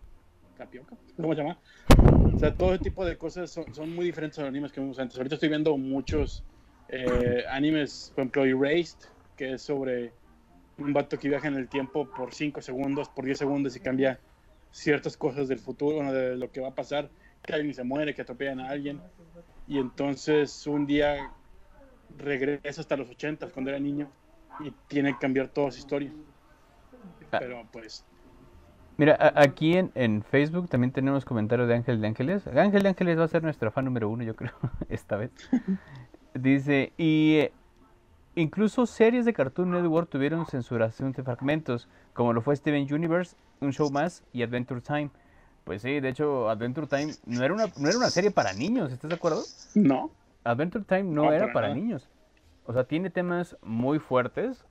Capioca, 0.58 0.96
¿cómo 1.18 1.34
se 1.34 1.42
llama? 1.42 1.60
O 2.34 2.40
sea, 2.40 2.54
todo 2.54 2.78
tipo 2.80 3.06
de 3.06 3.18
cosas 3.18 3.52
son, 3.52 3.74
son 3.74 3.94
muy 3.94 4.06
diferentes 4.06 4.40
a 4.40 4.44
los 4.44 4.50
animes 4.50 4.72
que 4.72 4.80
vimos 4.80 5.00
antes. 5.00 5.18
Ahorita 5.18 5.36
estoy 5.36 5.50
viendo 5.50 5.78
muchos 5.78 6.44
eh, 6.90 7.44
animes, 7.50 8.12
por 8.16 8.24
ejemplo, 8.24 8.46
Erased, 8.46 8.98
que 9.36 9.54
es 9.54 9.62
sobre 9.62 10.14
un 10.78 10.94
vato 10.94 11.18
que 11.20 11.30
viaja 11.30 11.48
en 11.48 11.56
el 11.56 11.68
tiempo 11.68 12.10
por 12.10 12.34
5 12.34 12.62
segundos, 12.62 13.10
por 13.10 13.26
10 13.26 13.38
segundos 13.38 13.76
y 13.76 13.80
cambia 13.80 14.20
ciertas 14.72 15.18
cosas 15.18 15.48
del 15.48 15.60
futuro, 15.60 15.98
bueno, 15.98 16.14
de 16.14 16.36
lo 16.36 16.52
que 16.52 16.62
va 16.62 16.70
a 16.70 16.76
pasar, 16.76 17.10
que 17.44 17.54
alguien 17.54 17.74
se 17.74 17.84
muere, 17.84 18.14
que 18.14 18.22
atropellan 18.22 18.60
a 18.60 18.70
alguien. 18.70 19.02
Y 19.68 19.80
entonces 19.80 20.66
un 20.68 20.86
día 20.86 21.32
regresa 22.18 22.82
hasta 22.82 22.98
los 22.98 23.10
80 23.10 23.48
cuando 23.50 23.72
era 23.72 23.80
niño 23.80 24.12
y 24.60 24.72
tiene 24.88 25.14
que 25.14 25.20
cambiar 25.20 25.48
toda 25.48 25.72
su 25.72 25.80
historia. 25.80 26.12
Ah. 27.32 27.38
Pero 27.40 27.64
pues, 27.72 28.06
Mira, 28.98 29.18
aquí 29.36 29.76
en, 29.76 29.92
en 29.96 30.22
Facebook 30.22 30.70
también 30.70 30.92
tenemos 30.92 31.26
comentarios 31.26 31.68
de 31.68 31.74
Ángel 31.74 32.00
de 32.00 32.08
Ángeles. 32.08 32.46
Ángel 32.48 32.84
de 32.84 32.90
Ángeles 32.90 33.18
va 33.18 33.24
a 33.24 33.28
ser 33.28 33.42
nuestro 33.42 33.72
fan 33.72 33.86
número 33.86 34.08
uno, 34.10 34.24
yo 34.24 34.36
creo, 34.36 34.54
esta 34.90 35.16
vez. 35.18 35.32
Dice, 36.36 36.94
y 36.98 37.38
eh, 37.38 37.54
incluso 38.36 38.86
series 38.86 39.26
de 39.26 39.34
Cartoon 39.34 39.72
Network 39.72 40.10
tuvieron 40.10 40.46
censuración 40.46 41.12
de 41.12 41.24
fragmentos, 41.24 41.88
como 42.14 42.34
lo 42.34 42.42
fue 42.42 42.56
Steven 42.56 42.92
Universe, 42.94 43.36
Un 43.62 43.72
Show 43.74 43.90
Más 43.92 44.24
y 44.32 44.44
Adventure 44.44 44.82
Time. 44.82 45.10
Pues 45.64 45.82
sí, 45.82 46.00
de 46.00 46.10
hecho, 46.10 46.50
Adventure 46.50 46.86
Time 46.88 47.14
no 47.26 47.44
era 47.44 47.54
una, 47.54 47.66
no 47.78 47.88
era 47.90 47.98
una 47.98 48.10
serie 48.10 48.32
para 48.32 48.54
niños, 48.54 48.92
¿estás 48.92 49.10
de 49.10 49.16
acuerdo? 49.16 49.42
no. 49.76 50.12
Adventure 50.46 50.84
Time 50.84 51.04
no 51.04 51.24
No, 51.24 51.32
era 51.32 51.46
para 51.46 51.54
para 51.54 51.68
nada. 51.70 51.80
niños. 51.80 52.10
O 52.66 52.74
sea, 52.74 52.84
tiene 52.84 53.10
temas 53.10 53.56
muy 53.64 53.98
fuertes 54.00 54.66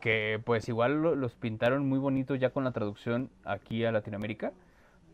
que 0.00 0.40
pues 0.44 0.68
igual 0.68 1.02
lo- 1.02 1.14
los 1.14 1.34
pintaron 1.34 1.88
muy 1.88 1.98
bonitos 1.98 2.38
ya 2.40 2.50
con 2.50 2.64
la 2.64 2.72
traducción 2.72 3.30
aquí 3.44 3.84
a 3.84 3.92
Latinoamérica. 3.92 4.52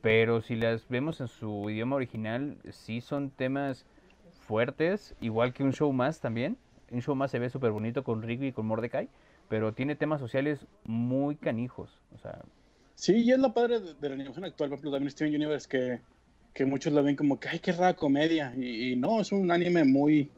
Pero 0.02 0.40
si 0.42 0.56
las 0.56 0.88
vemos 0.88 1.20
en 1.20 1.28
su 1.28 1.68
idioma 1.70 1.96
original, 1.96 2.56
sí 2.70 3.00
son 3.00 3.30
temas 3.30 3.84
fuertes, 4.46 5.14
igual 5.20 5.52
que 5.52 5.64
un 5.64 5.72
show 5.72 5.92
más 5.92 6.20
también. 6.20 6.56
Un 6.90 7.02
show 7.02 7.14
más 7.14 7.30
se 7.30 7.38
ve 7.38 7.50
súper 7.50 7.70
bonito 7.72 8.04
con 8.04 8.22
Rigby 8.22 8.48
y 8.48 8.52
con 8.52 8.66
Mordecai, 8.66 9.08
pero 9.48 9.72
tiene 9.72 9.96
temas 9.96 10.20
sociales 10.20 10.66
muy 10.84 11.36
canijos. 11.36 11.90
O 12.14 12.18
sea, 12.18 12.38
Sí, 12.94 13.14
y 13.16 13.30
es 13.32 13.38
lo 13.38 13.52
padre 13.54 13.80
de, 13.80 13.94
de 13.94 14.08
la 14.08 14.14
animación 14.14 14.44
actual, 14.44 14.70
por 14.70 14.76
ejemplo, 14.78 14.90
también 14.92 15.10
Steven 15.10 15.34
Universe, 15.34 15.68
que, 15.68 16.00
que 16.54 16.64
muchos 16.64 16.92
la 16.92 17.00
ven 17.02 17.14
como 17.16 17.38
que, 17.38 17.48
ay, 17.48 17.58
qué 17.60 17.72
rara 17.72 17.94
comedia. 17.94 18.52
Y, 18.56 18.92
y 18.92 18.96
no, 18.96 19.20
es 19.20 19.30
un 19.32 19.50
anime 19.50 19.84
muy, 19.84 20.30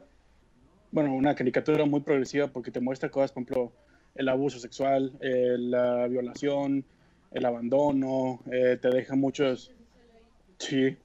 bueno, 0.91 1.13
una 1.13 1.35
caricatura 1.35 1.85
muy 1.85 2.01
progresiva 2.01 2.47
porque 2.47 2.71
te 2.71 2.79
muestra 2.81 3.09
cosas, 3.09 3.31
por 3.31 3.43
ejemplo, 3.43 3.71
el 4.15 4.29
abuso 4.29 4.59
sexual, 4.59 5.13
eh, 5.21 5.55
la 5.57 6.07
violación, 6.07 6.85
el 7.31 7.45
abandono, 7.45 8.41
eh, 8.51 8.77
te 8.81 8.89
deja 8.89 9.15
muchos, 9.15 9.71
sí, 10.57 10.97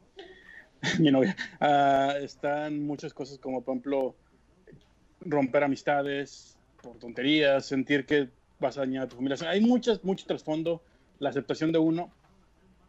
mi 0.99 1.11
novia, 1.11 1.37
Ah, 1.61 2.15
están 2.21 2.83
muchas 2.83 3.15
cosas 3.15 3.39
como, 3.39 3.63
por 3.63 3.75
ejemplo, 3.75 4.15
romper 5.21 5.65
amistades 5.65 6.59
por 6.83 6.99
tonterías, 6.99 7.67
sentir 7.67 8.07
que 8.07 8.29
vas 8.59 8.77
a 8.77 8.81
dañar 8.81 9.09
tu 9.09 9.17
familia. 9.17 9.37
Hay 9.49 9.61
muchas, 9.61 10.03
mucho 10.05 10.27
trasfondo, 10.27 10.83
la 11.19 11.31
aceptación 11.31 11.73
de 11.73 11.79
uno. 11.79 12.11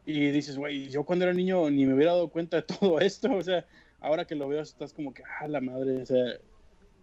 Y 0.05 0.29
dices, 0.31 0.57
güey, 0.57 0.89
yo 0.89 1.03
cuando 1.03 1.25
era 1.25 1.33
niño 1.33 1.69
ni 1.69 1.85
me 1.85 1.93
hubiera 1.93 2.13
dado 2.13 2.29
cuenta 2.29 2.57
de 2.57 2.63
todo 2.79 2.99
esto. 2.99 3.33
O 3.33 3.41
sea, 3.41 3.65
ahora 3.99 4.25
que 4.25 4.35
lo 4.35 4.47
veo, 4.47 4.61
estás 4.61 4.93
como 4.93 5.13
que, 5.13 5.23
ah, 5.39 5.47
la 5.47 5.61
madre. 5.61 6.01
O 6.01 6.05
sea, 6.05 6.33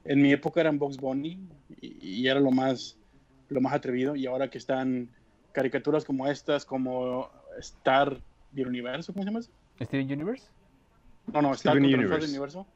en 0.04 0.22
mi 0.22 0.32
época 0.32 0.60
eran 0.60 0.78
Box 0.78 0.96
Bunny 0.96 1.38
y, 1.80 2.20
y 2.20 2.28
era 2.28 2.40
lo 2.40 2.50
más, 2.50 2.96
lo 3.54 3.60
más 3.60 3.72
atrevido. 3.72 4.16
Y 4.16 4.26
ahora 4.26 4.50
que 4.50 4.58
están 4.58 5.08
caricaturas 5.52 6.04
como 6.04 6.26
estas, 6.26 6.64
como 6.66 7.30
Star 7.58 8.20
del 8.50 8.66
Universo, 8.68 9.12
¿cómo 9.12 9.22
se 9.22 9.28
llama 9.30 9.40
eso? 9.40 9.52
Steven 9.80 10.12
Universe. 10.12 10.48
No, 11.32 11.40
no, 11.40 11.52
Star 11.54 11.74
Steven 11.76 11.82
contra 11.82 11.98
el 12.00 12.04
Universe. 12.24 12.28
Universo. 12.30 12.66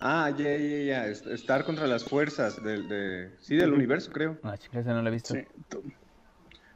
Ah, 0.00 0.30
ya, 0.30 0.56
ya, 0.56 0.78
ya. 0.84 1.06
est- 1.08 1.26
Estar 1.26 1.64
contra 1.64 1.86
las 1.86 2.04
fuerzas 2.04 2.62
del, 2.62 2.88
de, 2.88 3.30
sí, 3.40 3.56
del 3.56 3.72
universo, 3.72 4.12
creo. 4.12 4.38
Ah, 4.42 4.56
chica, 4.56 4.78
esa 4.80 4.92
no 4.92 5.02
la 5.02 5.08
he 5.08 5.12
visto. 5.12 5.34
Sí. 5.34 5.40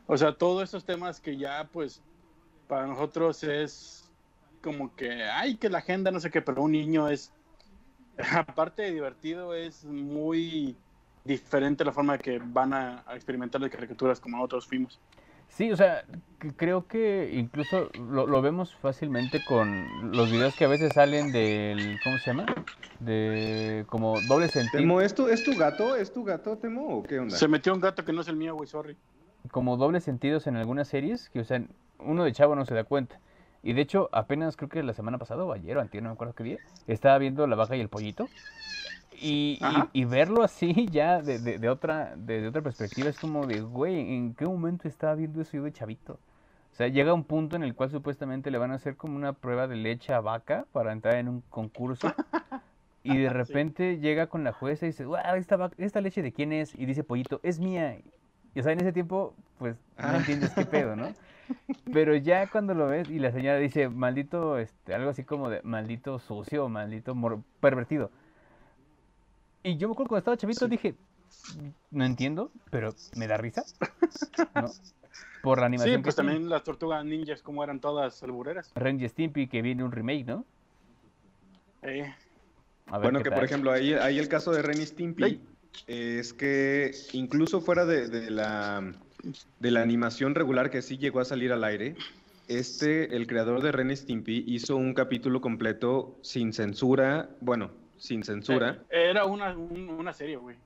O 0.07 0.17
sea, 0.17 0.33
todos 0.33 0.65
estos 0.65 0.85
temas 0.85 1.21
que 1.21 1.37
ya, 1.37 1.69
pues, 1.73 2.03
para 2.67 2.87
nosotros 2.87 3.43
es 3.45 4.11
como 4.63 4.95
que, 4.97 5.23
ay, 5.25 5.57
que 5.57 5.69
la 5.69 5.79
agenda, 5.79 6.11
no 6.11 6.19
sé 6.21 6.31
qué, 6.31 6.41
pero 6.43 6.63
un 6.63 6.73
niño 6.73 7.09
es, 7.09 7.31
aparte 8.37 8.83
de 8.83 8.93
divertido, 8.93 9.55
es 9.55 9.85
muy 9.85 10.77
diferente 11.25 11.85
la 11.85 11.93
forma 11.93 12.18
que 12.18 12.41
van 12.43 12.73
a, 12.73 13.03
a 13.07 13.14
experimentar 13.14 13.61
las 13.61 13.71
caricaturas 13.71 14.21
como 14.21 14.37
nosotros 14.37 14.66
fuimos. 14.66 14.99
Sí, 15.49 15.73
o 15.73 15.77
sea, 15.77 16.05
creo 16.57 16.87
que 16.87 17.33
incluso 17.35 17.91
lo, 17.95 18.27
lo 18.29 18.41
vemos 18.41 18.73
fácilmente 18.77 19.43
con 19.45 20.12
los 20.12 20.31
videos 20.31 20.55
que 20.55 20.64
a 20.64 20.68
veces 20.68 20.93
salen 20.95 21.33
del, 21.33 21.99
¿cómo 22.05 22.18
se 22.18 22.27
llama? 22.31 22.47
De 23.01 23.85
como 23.89 24.21
doble 24.29 24.47
sentido, 24.49 24.79
Temo, 24.81 25.01
¿es 25.01 25.12
tu, 25.12 25.27
¿es 25.27 25.43
tu 25.43 25.57
gato? 25.57 25.97
¿Es 25.97 26.12
tu 26.12 26.23
gato, 26.23 26.57
Temo? 26.57 26.99
¿O 26.99 27.03
qué 27.03 27.18
onda? 27.18 27.37
Se 27.37 27.49
metió 27.49 27.75
un 27.75 27.81
gato 27.81 28.05
que 28.05 28.12
no 28.12 28.21
es 28.21 28.29
el 28.29 28.37
mío, 28.37 28.55
güey, 28.55 28.68
sorry. 28.68 28.97
como 29.51 29.77
doble 29.77 30.01
sentidos 30.01 30.47
en 30.47 30.55
algunas 30.57 30.87
series 30.87 31.29
que, 31.31 31.41
o 31.41 31.45
sea, 31.45 31.61
uno 31.99 32.23
de 32.23 32.33
chavo 32.33 32.55
no 32.55 32.64
se 32.64 32.75
da 32.75 32.85
cuenta. 32.85 33.18
Y 33.62 33.73
de 33.73 33.83
hecho, 33.83 34.09
apenas 34.12 34.57
creo 34.57 34.68
que 34.68 34.83
la 34.85 34.95
semana 34.95 35.18
pasada 35.18 35.45
o 35.45 35.53
ayer 35.53 35.77
o 35.77 35.81
antier, 35.81 36.03
no 36.03 36.11
me 36.11 36.14
acuerdo 36.14 36.35
qué 36.35 36.45
día, 36.45 36.59
estaba 36.87 37.18
viendo 37.18 37.47
La 37.49 37.57
Vaca 37.57 37.77
y 37.77 37.81
el 37.81 37.89
Pollito. 37.89 38.29
Y, 39.21 39.59
y- 39.93 40.01
y 40.01 40.05
verlo 40.05 40.43
así 40.43 40.87
ya 40.91 41.21
de, 41.23 41.39
de- 41.39 41.59
de 41.59 41.68
otra, 41.68 42.14
de, 42.16 42.41
de 42.41 42.49
otra 42.49 42.62
perspectiva 42.62 43.09
es 43.09 43.18
como 43.18 43.47
de, 43.47 43.61
güey, 43.61 44.14
¿en 44.14 44.35
qué 44.35 44.47
momento 44.47 44.89
estaba 44.89 45.14
viendo 45.14 45.41
eso 45.43 45.53
yo 45.57 45.62
de 45.64 45.73
chavito? 45.73 46.14
O 46.73 46.75
sea, 46.75 46.89
llega 46.89 47.12
un 47.12 47.25
punto 47.25 47.57
en 47.57 47.62
el 47.62 47.75
cual 47.75 47.91
supuestamente 47.91 48.51
le 48.51 48.59
van 48.59 48.71
a 48.71 48.77
hacer 48.77 48.97
como 48.97 49.16
una 49.16 49.33
prueba 49.33 49.66
de 49.66 49.77
leche 49.77 50.14
a 50.14 50.21
vaca 50.21 50.66
para 50.73 50.93
entrar 50.93 51.16
en 51.16 51.29
un 51.29 51.43
concurso. 51.51 52.12
Y 53.03 53.16
de 53.16 53.31
repente 53.31 53.99
llega 53.99 54.27
con 54.27 54.45
la 54.45 54.53
jueza 54.53 54.85
y 54.85 54.91
dice, 54.91 55.07
"Guau, 55.07 55.37
esta, 55.37 55.57
vaca- 55.57 55.75
esta 55.79 56.03
leche 56.03 56.21
de 56.21 56.33
quién 56.33 56.53
es? 56.53 56.75
Y 56.79 56.85
dice 56.85 57.03
Pollito, 57.03 57.41
es 57.43 57.59
mía. 57.59 57.97
Y 58.55 58.61
o 58.61 58.62
sea, 58.62 58.73
en 58.73 58.81
ese 58.81 58.93
tiempo, 58.93 59.35
pues 59.59 59.77
no 59.99 60.09
Ah. 60.09 60.16
entiendes 60.18 60.51
qué 60.53 60.66
pedo, 60.66 60.97
¿no? 60.97 61.09
Pero 61.95 62.14
ya 62.14 62.47
cuando 62.49 62.75
lo 62.75 62.87
ves 62.89 63.09
y 63.09 63.18
la 63.18 63.33
señora 63.33 63.57
dice, 63.57 63.89
maldito, 63.89 64.59
este, 64.59 64.95
algo 64.95 65.09
así 65.09 65.25
como 65.25 65.49
de 65.49 65.62
maldito 65.62 66.18
sucio, 66.18 66.68
maldito 66.68 67.16
pervertido. 67.61 68.11
Y 69.63 69.77
yo 69.77 69.89
me 69.89 69.93
acuerdo 69.93 70.09
cuando 70.09 70.19
estaba 70.21 70.37
chavito 70.37 70.69
dije, 70.69 70.95
no 71.91 72.05
entiendo, 72.05 72.51
pero 72.71 72.95
me 73.17 73.27
da 73.27 73.37
risa, 73.37 73.63
¿no? 74.55 74.71
Por 75.43 75.61
la 75.61 75.67
animación 75.67 75.97
Sí, 75.97 75.99
que 75.99 76.05
pues 76.05 76.15
tiene. 76.17 76.33
también 76.33 76.51
las 76.51 76.63
tortugas 76.65 77.05
ninjas, 77.05 77.43
como 77.43 77.63
eran 77.65 77.81
todas 77.81 78.23
albureras. 78.23 78.71
Ren 78.75 79.01
y 79.01 79.09
Stimpy, 79.09 79.47
que 79.49 79.63
viene 79.63 79.85
un 79.85 79.93
remake, 79.93 80.27
¿no? 80.27 80.45
Eh, 81.83 82.15
A 82.87 82.99
ver 82.99 83.03
Bueno, 83.03 83.23
que 83.23 83.31
tal. 83.31 83.39
por 83.39 83.45
ejemplo, 83.45 83.73
ahí, 83.73 83.93
ahí 83.95 84.19
el 84.19 84.29
caso 84.29 84.53
de 84.53 84.63
Ren 84.63 84.81
y 84.81 84.87
Stimpy 84.87 85.41
es 85.87 86.33
que 86.33 86.91
incluso 87.13 87.61
fuera 87.61 87.85
de, 87.87 88.09
de 88.09 88.31
la 88.31 88.93
de 89.59 89.71
la 89.71 89.83
animación 89.83 90.35
regular 90.35 90.71
que 90.71 90.81
sí 90.83 90.97
llegó 90.97 91.21
a 91.21 91.25
salir 91.27 91.53
al 91.53 91.63
aire, 91.65 91.95
este, 92.49 93.15
el 93.17 93.27
creador 93.27 93.63
de 93.63 93.71
Ren 93.73 93.91
y 93.91 93.97
Stimpy, 93.97 94.45
hizo 94.47 94.77
un 94.77 94.95
capítulo 94.95 95.41
completo 95.43 96.19
sin 96.23 96.53
censura, 96.55 97.29
bueno, 97.41 97.71
sin 98.01 98.25
censura, 98.25 98.83
Era 98.89 99.27
una, 99.27 99.55
un- 99.55 99.91
una 99.91 100.13
serie, 100.15 100.37
güey. 100.37 100.57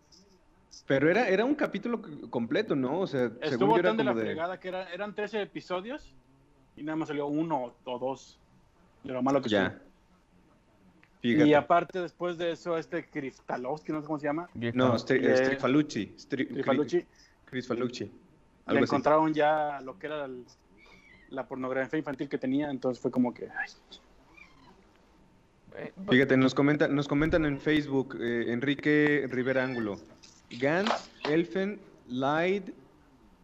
pero 0.86 1.10
era, 1.10 1.28
era 1.28 1.44
un 1.44 1.54
capítulo 1.56 2.00
completo, 2.30 2.74
¿no? 2.76 3.00
O 3.00 3.06
sea, 3.06 3.28
según 3.28 3.42
Estuvo 3.42 3.72
yo 3.74 3.80
era 3.80 3.88
tan 3.90 3.96
de 3.98 4.04
la 4.04 4.10
como 4.12 4.20
de... 4.20 4.26
fregada 4.26 4.60
que 4.60 4.68
era- 4.68 4.92
eran 4.92 5.14
13 5.14 5.42
episodios 5.42 6.14
y 6.76 6.82
nada 6.84 6.94
más 6.96 7.08
salió 7.08 7.26
uno 7.26 7.74
o 7.84 7.98
dos 7.98 8.38
de 9.02 9.12
lo 9.12 9.22
malo 9.22 9.42
que 9.42 9.48
Ya. 9.48 9.78
Fíjate. 11.20 11.48
Y 11.48 11.54
aparte, 11.54 12.00
después 12.00 12.36
de 12.38 12.52
eso, 12.52 12.76
este 12.78 13.06
Kriftalovsky, 13.08 13.92
no 13.92 14.00
sé 14.02 14.06
cómo 14.06 14.18
se 14.18 14.26
llama, 14.26 14.48
No, 14.74 14.94
Stri- 14.94 15.34
Strifalucci. 15.36 16.14
Stri- 16.18 16.52
Trifalucci, 16.52 17.04
Chris 17.46 17.66
Falucci. 17.66 18.04
le 18.04 18.10
Algo 18.66 18.84
así. 18.84 18.90
encontraron 18.94 19.32
ya 19.34 19.80
lo 19.80 19.98
que 19.98 20.06
era 20.06 20.26
el- 20.26 20.44
la 21.30 21.46
pornografía 21.48 21.98
infantil 21.98 22.28
que 22.28 22.36
tenía, 22.38 22.70
entonces 22.70 23.00
fue 23.02 23.10
como 23.10 23.32
que... 23.34 23.48
ay, 23.48 23.70
Fíjate, 26.08 26.36
nos 26.36 26.54
comentan, 26.54 26.94
nos 26.94 27.08
comentan 27.08 27.44
en 27.44 27.58
Facebook, 27.60 28.16
eh, 28.20 28.52
Enrique 28.52 29.26
Rivera 29.30 29.64
Ángulo. 29.64 29.96
Gantz, 30.60 31.10
Elfen, 31.28 31.80
Lied 32.08 32.62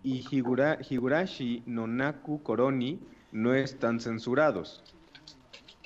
y 0.02 0.24
Higura- 0.30 0.78
Higurashi 0.88 1.62
Nonaku 1.66 2.42
Koroni 2.42 3.00
no 3.32 3.54
están 3.54 4.00
censurados. 4.00 4.82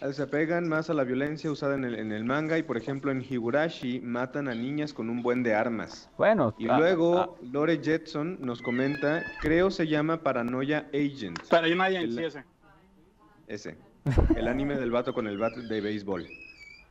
Eh, 0.00 0.12
Se 0.12 0.22
apegan 0.24 0.68
más 0.68 0.90
a 0.90 0.94
la 0.94 1.04
violencia 1.04 1.50
usada 1.50 1.76
en 1.76 1.84
el, 1.84 1.94
en 1.94 2.12
el 2.12 2.24
manga 2.24 2.58
y, 2.58 2.62
por 2.62 2.76
ejemplo, 2.76 3.10
en 3.10 3.22
Higurashi 3.22 4.00
matan 4.00 4.48
a 4.48 4.54
niñas 4.54 4.92
con 4.92 5.08
un 5.08 5.22
buen 5.22 5.42
de 5.42 5.54
armas. 5.54 6.10
Bueno, 6.18 6.54
Y 6.58 6.68
ah, 6.68 6.78
luego 6.78 7.18
ah, 7.18 7.30
Lore 7.42 7.80
Jetson 7.82 8.38
nos 8.40 8.60
comenta, 8.60 9.22
creo 9.40 9.70
se 9.70 9.86
llama 9.86 10.22
Paranoia 10.22 10.88
Agent, 10.92 11.38
en 12.00 12.04
El- 12.04 12.16
sí 12.16 12.24
ese. 12.24 12.44
ese, 13.46 13.76
el 14.36 14.48
anime 14.48 14.76
del 14.76 14.90
vato 14.90 15.12
con 15.14 15.26
el 15.26 15.38
bat 15.38 15.56
de 15.56 15.80
béisbol. 15.80 16.26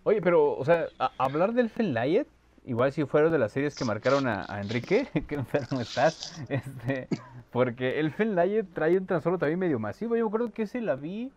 Oye, 0.04 0.22
pero, 0.22 0.56
o 0.58 0.66
sea, 0.66 0.90
a- 1.00 1.14
hablar 1.18 1.54
del 1.54 1.70
Fenlayet, 1.70 2.28
igual 2.66 2.92
si 2.92 3.06
fueron 3.06 3.32
de 3.32 3.38
las 3.40 3.52
series 3.52 3.76
que 3.76 3.86
marcaron 3.86 4.28
a, 4.28 4.46
a 4.50 4.62
Enrique, 4.62 5.08
que 5.28 5.36
enfermo 5.36 5.80
estás, 5.82 6.20
este, 6.50 7.08
porque 7.52 8.00
el 8.00 8.12
Fenlayet 8.12 8.66
trae 8.74 8.98
un 8.98 9.06
trastorno 9.06 9.38
también 9.38 9.60
medio 9.60 9.80
masivo. 9.80 10.16
Yo 10.16 10.26
me 10.26 10.28
acuerdo 10.28 10.52
que 10.52 10.64
ese 10.64 10.82
la 10.82 10.96
vi 10.96 11.32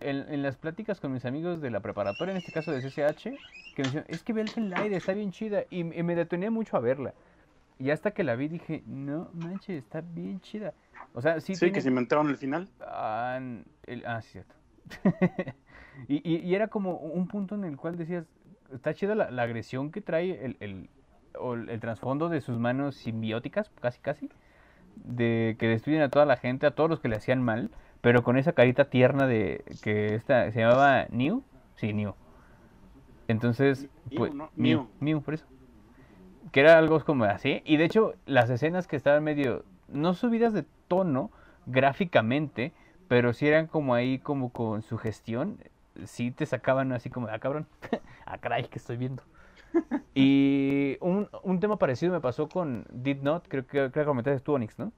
en, 0.00 0.26
en 0.32 0.42
las 0.42 0.56
pláticas 0.56 1.00
con 1.00 1.12
mis 1.12 1.24
amigos 1.24 1.60
de 1.60 1.70
la 1.70 1.80
preparatoria, 1.80 2.32
en 2.32 2.36
este 2.38 2.52
caso 2.52 2.72
de 2.72 2.80
CCH, 2.82 3.38
que 3.74 3.82
me 3.82 3.88
decían, 3.88 4.04
es 4.08 4.22
que 4.22 4.32
ve 4.32 4.42
el 4.42 4.50
Fenlayet, 4.50 4.92
está 4.92 5.14
bien 5.14 5.30
chida, 5.32 5.64
y, 5.70 5.80
y 5.80 6.02
me 6.02 6.14
detenía 6.14 6.50
mucho 6.50 6.76
a 6.76 6.80
verla. 6.80 7.14
Y 7.78 7.90
hasta 7.90 8.12
que 8.12 8.22
la 8.22 8.36
vi 8.36 8.48
dije, 8.48 8.82
no 8.86 9.30
manches, 9.32 9.82
está 9.82 10.00
bien 10.00 10.40
chida. 10.40 10.74
O 11.14 11.20
sea, 11.22 11.40
sí, 11.40 11.54
Sí, 11.54 11.60
tiene- 11.60 11.74
que 11.74 11.80
se 11.80 11.88
inventaron 11.88 12.28
el 12.28 12.36
final. 12.36 12.68
Ah, 12.80 13.40
el- 13.86 14.04
ah, 14.06 14.20
sí, 14.22 14.32
cierto. 14.32 14.54
y, 16.08 16.16
y- 16.28 16.38
y 16.38 16.54
era 16.54 16.68
como 16.68 16.96
un 16.96 17.26
punto 17.28 17.54
en 17.54 17.64
el 17.64 17.76
cual 17.76 17.96
decías, 17.96 18.24
está 18.72 18.94
chida 18.94 19.14
la, 19.14 19.30
la 19.30 19.42
agresión 19.42 19.90
que 19.90 20.00
trae 20.00 20.44
el, 20.44 20.56
el, 20.60 20.88
el, 21.40 21.68
el 21.70 21.80
trasfondo 21.80 22.28
de 22.28 22.40
sus 22.40 22.58
manos 22.58 22.96
simbióticas, 22.96 23.70
casi 23.80 24.00
casi, 24.00 24.28
de 24.96 25.56
que 25.58 25.68
destruyen 25.68 26.02
a 26.02 26.08
toda 26.08 26.26
la 26.26 26.36
gente, 26.36 26.66
a 26.66 26.72
todos 26.72 26.90
los 26.90 27.00
que 27.00 27.08
le 27.08 27.16
hacían 27.16 27.42
mal, 27.42 27.70
pero 28.00 28.22
con 28.22 28.36
esa 28.36 28.52
carita 28.52 28.86
tierna 28.86 29.26
de 29.26 29.64
que 29.82 30.14
esta 30.14 30.50
se 30.52 30.60
llamaba 30.60 31.06
New, 31.10 31.42
sí, 31.76 31.92
New. 31.92 32.14
Entonces, 33.28 33.88
Mew, 34.10 34.18
pues, 34.18 34.34
¿no? 34.34 34.50
Mew, 35.00 35.22
por 35.22 35.34
eso. 35.34 35.46
Que 36.52 36.60
era 36.60 36.78
algo 36.78 37.02
como 37.04 37.24
así. 37.24 37.62
Y 37.64 37.78
de 37.78 37.84
hecho, 37.84 38.14
las 38.26 38.50
escenas 38.50 38.86
que 38.86 38.96
estaban 38.96 39.24
medio, 39.24 39.64
no 39.88 40.14
subidas 40.14 40.52
de 40.52 40.64
tono 40.88 41.30
gráficamente, 41.66 42.72
pero 43.08 43.32
sí 43.32 43.46
eran 43.46 43.66
como 43.66 43.94
ahí, 43.94 44.18
como 44.18 44.50
con 44.52 44.82
su 44.82 44.98
gestión, 44.98 45.58
sí 46.06 46.30
te 46.30 46.46
sacaban 46.46 46.92
así 46.92 47.10
como, 47.10 47.28
ah, 47.28 47.38
cabrón, 47.38 47.68
ah, 48.26 48.38
caray, 48.38 48.68
que 48.68 48.78
estoy 48.78 48.96
viendo. 48.96 49.22
Y 50.14 50.96
un, 51.00 51.28
un 51.42 51.60
tema 51.60 51.78
parecido 51.78 52.12
me 52.12 52.20
pasó 52.20 52.50
con 52.50 52.86
Did 52.90 53.22
Not, 53.22 53.48
creo 53.48 53.64
que, 53.66 53.70
creo 53.70 53.92
que 53.92 54.04
comentaste 54.04 54.40
tú, 54.40 54.54
Onyx, 54.54 54.78
¿no? 54.78 54.92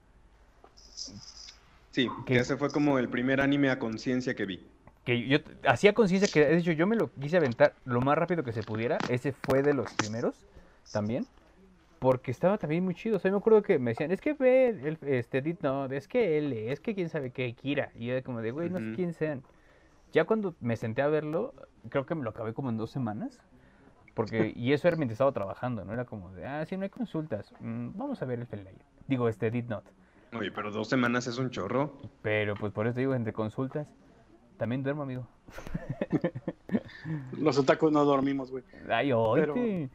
Sí, 1.91 2.23
¿Qué? 2.25 2.35
que 2.35 2.39
ese 2.39 2.57
fue 2.57 2.71
como 2.71 2.99
el 2.99 3.09
primer 3.09 3.41
anime 3.41 3.69
a 3.69 3.79
conciencia 3.79 4.35
que 4.35 4.45
vi. 4.45 4.67
que 5.03 5.27
yo 5.27 5.39
hacía 5.65 5.93
conciencia 5.93 6.27
que, 6.29 6.45
de 6.45 6.57
hecho, 6.57 6.71
yo 6.73 6.85
me 6.87 6.95
lo 6.95 7.11
quise 7.13 7.37
aventar 7.37 7.75
lo 7.85 8.01
más 8.01 8.17
rápido 8.17 8.43
que 8.43 8.53
se 8.53 8.63
pudiera. 8.63 9.03
Ese 9.07 9.31
fue 9.33 9.63
de 9.63 9.73
los 9.73 9.93
primeros 9.93 10.47
también. 10.91 11.27
Porque 11.99 12.31
estaba 12.31 12.57
también 12.57 12.83
muy 12.83 12.93
chido. 12.93 13.17
O 13.17 13.19
sea, 13.19 13.31
me 13.31 13.37
acuerdo 13.37 13.61
que 13.63 13.79
me 13.79 13.91
decían, 13.91 14.11
es 14.11 14.21
que 14.21 14.33
ve 14.33 14.69
el, 14.69 14.97
este 15.01 15.41
Did 15.41 15.57
Not, 15.61 15.91
es 15.93 16.07
que 16.07 16.37
él, 16.37 16.53
es 16.53 16.79
que 16.79 16.93
quién 16.93 17.09
sabe 17.09 17.31
qué, 17.31 17.53
Kira. 17.53 17.91
Y 17.95 18.07
yo 18.07 18.13
era 18.13 18.21
como 18.21 18.41
de, 18.41 18.51
güey, 18.51 18.69
no 18.69 18.79
sé 18.79 18.85
Ujú. 18.87 18.95
quién 18.95 19.13
sean. 19.13 19.43
Ya 20.13 20.25
cuando 20.25 20.55
me 20.59 20.75
senté 20.77 21.01
a 21.01 21.07
verlo, 21.07 21.53
creo 21.89 22.05
que 22.05 22.15
me 22.15 22.23
lo 22.23 22.29
acabé 22.29 22.53
como 22.53 22.69
en 22.69 22.77
dos 22.77 22.91
semanas. 22.91 23.39
Porque, 24.13 24.53
y 24.55 24.73
eso 24.73 24.87
era 24.87 24.97
mientras 24.97 25.15
estaba 25.15 25.31
trabajando, 25.31 25.85
¿no? 25.85 25.93
Era 25.93 26.05
como 26.05 26.31
de, 26.31 26.45
ah, 26.45 26.65
sí, 26.65 26.77
no 26.77 26.83
hay 26.83 26.89
consultas. 26.89 27.53
mm, 27.59 27.89
vamos 27.95 28.21
a 28.21 28.25
ver 28.25 28.39
el 28.39 28.47
Felayo. 28.47 28.77
Digo, 29.07 29.27
este 29.27 29.49
Did 29.49 29.65
Not. 29.65 29.83
Oye, 30.37 30.51
pero 30.51 30.71
dos 30.71 30.87
semanas 30.89 31.25
es 31.27 31.37
un 31.39 31.49
chorro. 31.49 31.93
Pero 32.21 32.53
pues 32.55 32.71
por 32.73 32.85
eso 32.85 32.99
digo, 32.99 33.15
entre 33.15 33.33
consultas, 33.33 33.87
también 34.57 34.83
duermo, 34.83 35.03
amigo. 35.03 35.25
Los 37.39 37.57
otakus 37.57 37.91
no 37.91 38.03
dormimos, 38.05 38.51
güey. 38.51 38.63
Ay, 38.89 39.07
Pero- 39.09 39.53
oíte. 39.53 39.89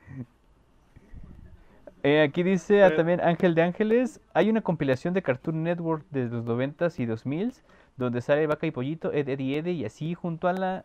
Eh, 2.03 2.21
aquí 2.21 2.43
dice 2.43 2.83
ah, 2.83 2.87
Pero- 2.89 2.97
también 2.97 3.21
Ángel 3.21 3.55
de 3.55 3.63
Ángeles, 3.63 4.21
hay 4.35 4.51
una 4.51 4.61
compilación 4.61 5.15
de 5.15 5.23
Cartoon 5.23 5.63
Network 5.63 6.05
de 6.11 6.25
los 6.25 6.45
90s 6.45 6.99
y 6.99 7.07
2000s 7.07 7.63
donde 7.97 8.21
sale 8.21 8.47
Vaca 8.47 8.67
y 8.67 8.71
Pollito, 8.71 9.13
Ed, 9.13 9.29
Ed 9.29 9.39
y 9.39 9.55
Ede 9.55 9.73
y 9.73 9.85
así 9.85 10.15
junto 10.15 10.49
a 10.49 10.53
la 10.53 10.85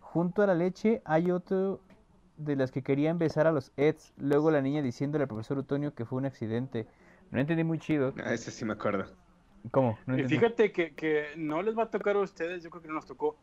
junto 0.00 0.42
a 0.42 0.46
la 0.46 0.54
leche 0.54 1.02
hay 1.04 1.30
otro 1.30 1.80
de 2.36 2.56
las 2.56 2.70
que 2.70 2.82
querían 2.82 3.18
besar 3.18 3.46
a 3.46 3.52
los 3.52 3.72
Eds, 3.76 4.12
luego 4.18 4.50
la 4.50 4.60
niña 4.60 4.82
diciéndole 4.82 5.22
al 5.22 5.28
profesor 5.28 5.58
Utonio 5.58 5.94
que 5.94 6.04
fue 6.04 6.18
un 6.18 6.26
accidente. 6.26 6.86
No 7.30 7.40
entendí 7.40 7.64
muy 7.64 7.78
chido. 7.78 8.14
Ah, 8.24 8.34
ese 8.34 8.50
sí 8.50 8.64
me 8.64 8.74
acuerdo. 8.74 9.06
¿Cómo? 9.70 9.98
No 10.06 10.16
fíjate 10.28 10.70
que, 10.70 10.94
que 10.94 11.28
no 11.36 11.62
les 11.62 11.76
va 11.76 11.84
a 11.84 11.90
tocar 11.90 12.16
a 12.16 12.20
ustedes, 12.20 12.62
yo 12.62 12.70
creo 12.70 12.82
que 12.82 12.88
no 12.88 12.94
nos 12.94 13.06
tocó 13.06 13.36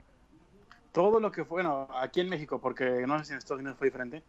todo 0.91 1.19
lo 1.19 1.31
que 1.31 1.43
fue, 1.43 1.63
bueno, 1.63 1.87
aquí 1.95 2.21
en 2.21 2.29
México, 2.29 2.61
porque 2.61 3.05
no 3.07 3.17
sé 3.19 3.25
si 3.25 3.31
en 3.33 3.39
Estados 3.39 3.59
Unidos 3.59 3.77
fue 3.77 3.87
diferente, 3.87 4.23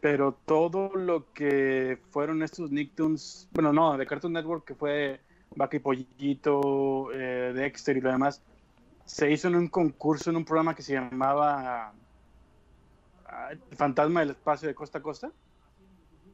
pero 0.00 0.32
todo 0.44 0.94
lo 0.94 1.32
que 1.32 1.98
fueron 2.10 2.42
estos 2.42 2.70
Nicktoons, 2.70 3.48
bueno, 3.52 3.72
no, 3.72 3.96
de 3.96 4.06
Cartoon 4.06 4.32
Network, 4.32 4.64
que 4.64 4.74
fue 4.74 5.20
Vaca 5.56 5.76
y 5.76 5.80
Pollito, 5.80 7.10
eh, 7.12 7.52
Dexter 7.54 7.96
y 7.96 8.00
lo 8.00 8.10
demás, 8.10 8.42
se 9.04 9.30
hizo 9.30 9.48
en 9.48 9.56
un 9.56 9.68
concurso, 9.68 10.30
en 10.30 10.36
un 10.36 10.44
programa 10.44 10.74
que 10.74 10.82
se 10.82 10.92
llamaba 10.92 11.92
ah, 13.26 13.50
Fantasma 13.76 14.20
del 14.20 14.30
Espacio 14.30 14.68
de 14.68 14.74
Costa 14.74 14.98
a 14.98 15.02
Costa. 15.02 15.32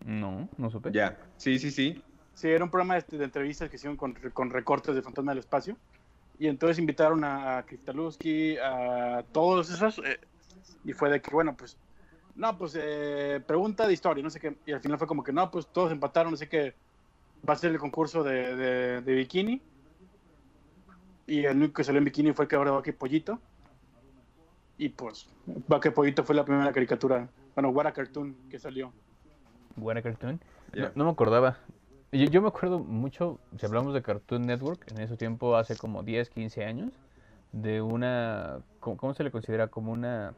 No, 0.04 0.48
no 0.58 0.70
supe. 0.70 0.90
Ya, 0.92 1.16
sí, 1.36 1.58
sí, 1.58 1.70
sí. 1.70 2.02
Sí, 2.34 2.48
era 2.48 2.64
un 2.64 2.70
programa 2.70 2.96
de, 2.96 3.16
de 3.16 3.24
entrevistas 3.24 3.70
que 3.70 3.76
hicieron 3.76 3.96
con, 3.96 4.14
con 4.32 4.50
recortes 4.50 4.94
de 4.94 5.02
Fantasma 5.02 5.32
del 5.32 5.38
Espacio. 5.38 5.76
Y 6.38 6.48
entonces 6.48 6.80
invitaron 6.80 7.22
a, 7.24 7.58
a 7.58 7.64
a 8.60 9.22
todos 9.32 9.70
esos. 9.70 9.98
eh, 10.04 10.18
y 10.84 10.92
fue 10.92 11.10
de 11.10 11.22
que, 11.22 11.30
bueno, 11.30 11.56
pues, 11.56 11.78
no, 12.37 12.59
pues, 12.59 12.76
eh, 12.80 13.43
pregunta 13.47 13.87
de 13.87 13.93
historia, 13.93 14.22
no 14.22 14.30
sé 14.30 14.41
qué. 14.41 14.57
Y 14.66 14.72
al 14.72 14.80
final 14.80 14.99
fue 14.99 15.07
como 15.07 15.22
que, 15.22 15.32
no, 15.32 15.51
pues 15.51 15.66
todos 15.68 15.93
empataron, 15.93 16.32
no 16.32 16.37
sé 16.37 16.49
qué. 16.49 16.74
Va 17.49 17.55
a 17.55 17.57
ser 17.57 17.70
el 17.70 17.78
concurso 17.78 18.22
de, 18.22 18.57
de, 18.57 19.01
de 19.03 19.14
bikini. 19.14 19.62
Y 21.26 21.45
el 21.45 21.57
único 21.57 21.74
que 21.74 21.85
salió 21.85 21.99
en 21.99 22.05
bikini 22.05 22.32
fue 22.32 22.45
el 22.45 22.49
creador 22.49 22.68
de 22.68 22.74
Vaca 22.74 22.91
y 22.91 22.93
Pollito. 22.93 23.39
Y 24.78 24.89
pues, 24.89 25.28
Vaca 25.68 25.89
y 25.89 25.93
Pollito 25.93 26.24
fue 26.24 26.35
la 26.35 26.45
primera 26.45 26.72
caricatura, 26.72 27.28
bueno, 27.55 27.68
What 27.70 27.87
a 27.87 27.93
Cartoon 27.93 28.35
que 28.51 28.59
salió. 28.59 28.93
Buena 29.76 30.03
Cartoon. 30.03 30.41
No 30.95 31.05
me 31.05 31.11
acordaba. 31.11 31.59
Yo, 32.12 32.26
yo 32.26 32.43
me 32.43 32.49
acuerdo 32.49 32.78
mucho, 32.78 33.39
si 33.59 33.66
hablamos 33.66 33.95
de 33.95 34.03
Cartoon 34.03 34.43
Network, 34.43 34.91
en 34.91 35.01
ese 35.01 35.16
tiempo, 35.16 35.57
hace 35.57 35.76
como 35.76 36.03
10, 36.03 36.30
15 36.30 36.64
años, 36.64 36.93
de 37.53 37.82
una, 37.82 38.61
¿cómo, 38.80 38.97
cómo 38.97 39.14
se 39.14 39.24
le 39.24 39.30
considera? 39.30 39.68
Como 39.68 39.93
una, 39.93 40.35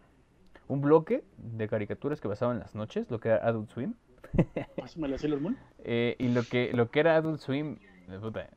un 0.69 0.81
bloque 0.81 1.25
de 1.37 1.69
caricaturas 1.69 2.21
que 2.21 2.29
pasaban 2.29 2.57
en 2.57 2.61
las 2.61 2.75
noches, 2.75 3.11
lo 3.11 3.21
que 3.21 3.29
era 3.29 3.47
Adult 3.47 3.71
Swim. 3.71 3.95
Pásame 4.77 5.09
la 5.09 5.19
Sailor 5.19 5.41
Moon. 5.41 5.57
Eh, 5.85 6.17
y 6.19 6.29
lo 6.29 6.45
que, 6.45 6.73
lo 6.73 6.91
que 6.91 7.01
era 7.01 7.17
Adult 7.17 7.41
Swim, 7.41 7.79
puta, 8.21 8.49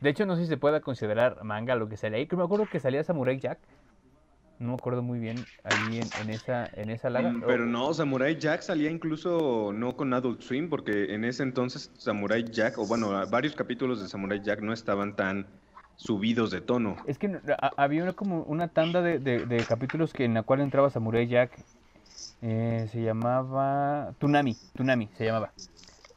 de 0.00 0.10
hecho 0.10 0.26
no 0.26 0.36
sé 0.36 0.42
si 0.42 0.48
se 0.48 0.56
pueda 0.56 0.80
considerar 0.80 1.42
manga 1.44 1.76
lo 1.76 1.88
que 1.88 1.96
salía 1.96 2.18
ahí, 2.18 2.26
que 2.26 2.36
me 2.36 2.42
acuerdo 2.42 2.66
que 2.66 2.80
salía 2.80 3.04
Samurai 3.04 3.38
Jack, 3.38 3.60
no 4.58 4.68
me 4.68 4.74
acuerdo 4.74 5.02
muy 5.02 5.18
bien 5.18 5.46
ahí 5.62 5.98
en, 5.98 6.10
en 6.20 6.30
esa, 6.30 6.70
en 6.74 6.90
esa 6.90 7.10
laga. 7.10 7.32
Mm, 7.32 7.42
Pero 7.46 7.66
no, 7.66 7.92
Samurai 7.92 8.36
Jack 8.38 8.62
salía 8.62 8.90
incluso 8.90 9.72
no 9.72 9.96
con 9.96 10.12
Adult 10.14 10.42
Swim, 10.42 10.68
porque 10.68 11.14
en 11.14 11.24
ese 11.24 11.42
entonces 11.42 11.90
Samurai 11.98 12.44
Jack, 12.44 12.78
o 12.78 12.86
bueno, 12.86 13.10
varios 13.30 13.54
capítulos 13.54 14.00
de 14.00 14.08
Samurai 14.08 14.40
Jack 14.42 14.60
no 14.60 14.72
estaban 14.72 15.16
tan 15.16 15.46
subidos 15.96 16.50
de 16.50 16.60
tono. 16.60 16.96
Es 17.04 17.18
que 17.18 17.26
a- 17.60 17.74
había 17.76 18.02
una, 18.02 18.12
como 18.14 18.42
una 18.44 18.68
tanda 18.68 19.02
de, 19.02 19.18
de- 19.18 19.46
de 19.46 19.66
capítulos 19.66 20.12
que 20.14 20.24
en 20.24 20.34
la 20.34 20.42
cual 20.42 20.60
entraba 20.60 20.90
Samurai 20.90 21.26
Jack. 21.26 21.64
eh, 22.42 22.86
se 22.90 23.02
llamaba 23.02 24.14
Tunami, 24.18 24.58
Tunami 24.74 25.08
se 25.14 25.24
llamaba. 25.26 25.54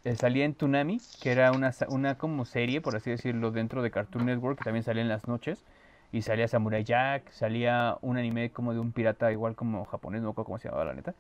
eh, 0.06 0.16
salía 0.16 0.46
en 0.46 0.56
Toonami, 0.56 1.04
que 1.20 1.32
era 1.32 1.54
una, 1.54 1.72
una 1.90 2.18
como 2.18 2.46
serie, 2.46 2.82
por 2.82 2.96
así 2.96 3.10
decirlo, 3.12 3.52
dentro 3.52 3.82
de 3.84 3.92
Cartoon 3.92 4.26
Network, 4.26 4.58
que 4.60 4.64
también 4.66 4.84
salía 4.84 5.04
en 5.04 5.10
las 5.10 5.28
noches. 5.28 5.66
Y 6.12 6.22
salía 6.24 6.48
Samurai 6.48 6.84
Jack, 6.86 7.32
salía 7.32 7.98
un 8.02 8.18
anime 8.18 8.52
como 8.52 8.74
de 8.74 8.80
un 8.80 8.94
pirata 8.94 9.32
igual 9.32 9.56
como 9.56 9.86
japonés, 9.86 10.22
no 10.24 10.34
cómo 10.36 10.58
se 10.60 10.70
llamaba 10.70 10.86
la 10.86 10.94
neta. 10.96 11.16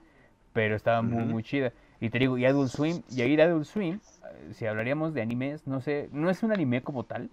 Pero 0.53 0.75
estaba 0.75 1.01
muy, 1.01 1.25
muy 1.25 1.43
chida. 1.43 1.73
Y 1.99 2.09
te 2.09 2.19
digo, 2.19 2.37
y 2.37 2.45
Adult 2.45 2.71
Swim, 2.71 3.03
y 3.11 3.21
ahí 3.21 3.39
Adult 3.39 3.65
Swim, 3.65 3.99
eh, 4.23 4.53
si 4.53 4.65
hablaríamos 4.65 5.13
de 5.13 5.21
animes, 5.21 5.67
no 5.67 5.81
sé, 5.81 6.09
no 6.11 6.29
es 6.29 6.43
un 6.43 6.51
anime 6.51 6.81
como 6.83 7.03
tal, 7.05 7.29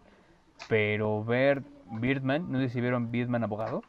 pero 0.69 1.25
ver 1.25 1.63
Birdman, 1.87 2.51
no 2.51 2.59
sé 2.59 2.69
si 2.69 2.81
vieron 2.81 3.11
Birdman 3.11 3.45
Abogado. 3.45 3.83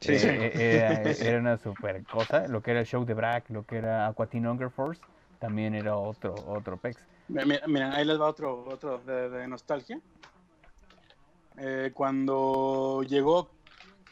Sí, 0.00 0.12
Eh, 0.12 0.18
sí. 0.18 0.28
eh, 0.28 0.76
Era, 0.76 1.10
era 1.10 1.38
una 1.40 1.56
super 1.56 2.04
cosa. 2.04 2.46
Lo 2.46 2.62
que 2.62 2.72
era 2.72 2.80
el 2.80 2.86
show 2.86 3.04
de 3.06 3.14
Brack, 3.14 3.48
lo 3.50 3.64
que 3.64 3.76
era 3.76 4.06
Aqua 4.06 4.26
Teen 4.26 4.46
Hunger 4.46 4.70
Force, 4.70 5.00
también 5.38 5.74
era 5.74 5.96
otro, 5.96 6.34
otro 6.46 6.76
pex. 6.76 7.02
Mi- 7.28 7.44
mi- 7.44 7.58
Miren, 7.66 7.92
ahí 7.92 8.04
les 8.04 8.20
va 8.20 8.26
otro, 8.26 8.64
otro 8.66 8.98
de, 8.98 9.30
de 9.30 9.48
nostalgia. 9.48 9.98
Eh, 11.56 11.92
cuando 11.94 13.02
llegó 13.02 13.50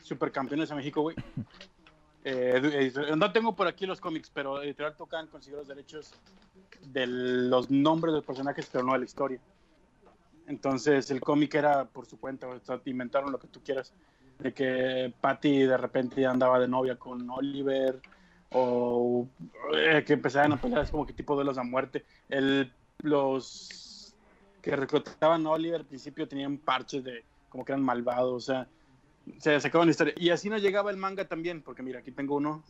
Supercampeones 0.02 0.70
a 0.70 0.76
México, 0.76 1.02
güey. 1.02 1.16
eh, 2.24 2.92
eh, 2.94 3.16
no 3.16 3.30
tengo 3.32 3.54
por 3.54 3.66
aquí 3.66 3.84
los 3.84 4.00
cómics, 4.00 4.30
pero 4.32 4.62
Editorial 4.62 4.96
Tocan 4.96 5.26
consiguió 5.26 5.58
los 5.58 5.68
derechos 5.68 6.14
de 6.86 7.06
los 7.06 7.70
nombres 7.70 8.12
de 8.12 8.18
los 8.18 8.24
personajes, 8.24 8.68
pero 8.72 8.82
no 8.84 8.92
de 8.94 9.00
la 9.00 9.04
historia. 9.04 9.40
Entonces 10.52 11.10
el 11.10 11.20
cómic 11.22 11.54
era 11.54 11.86
por 11.86 12.04
su 12.04 12.20
cuenta, 12.20 12.46
o 12.46 12.60
sea, 12.60 12.78
te 12.78 12.90
inventaron 12.90 13.32
lo 13.32 13.38
que 13.38 13.48
tú 13.48 13.62
quieras. 13.62 13.94
De 14.38 14.52
que 14.52 15.14
Patty 15.18 15.62
de 15.62 15.78
repente 15.78 16.26
andaba 16.26 16.58
de 16.58 16.68
novia 16.68 16.96
con 16.96 17.28
Oliver, 17.30 18.00
o 18.50 19.26
eh, 19.74 20.04
que 20.06 20.12
empezaban 20.12 20.52
a 20.52 20.60
pelear, 20.60 20.84
es 20.84 20.90
como 20.90 21.06
que 21.06 21.14
tipo 21.14 21.38
de 21.38 21.44
los 21.44 21.56
a 21.56 21.62
muerte. 21.62 22.04
El, 22.28 22.70
los 22.98 24.14
que 24.60 24.76
reclutaban 24.76 25.46
a 25.46 25.50
Oliver 25.52 25.80
al 25.80 25.86
principio 25.86 26.28
tenían 26.28 26.58
parches 26.58 27.02
de 27.02 27.24
como 27.48 27.64
que 27.64 27.72
eran 27.72 27.82
malvados, 27.82 28.34
o 28.34 28.40
sea, 28.40 28.68
se 29.38 29.58
sacaban 29.58 29.86
la 29.86 29.92
historia. 29.92 30.12
Y 30.18 30.28
así 30.28 30.50
nos 30.50 30.60
llegaba 30.60 30.90
el 30.90 30.98
manga 30.98 31.26
también, 31.26 31.62
porque 31.62 31.82
mira, 31.82 32.00
aquí 32.00 32.12
tengo 32.12 32.36
uno. 32.36 32.62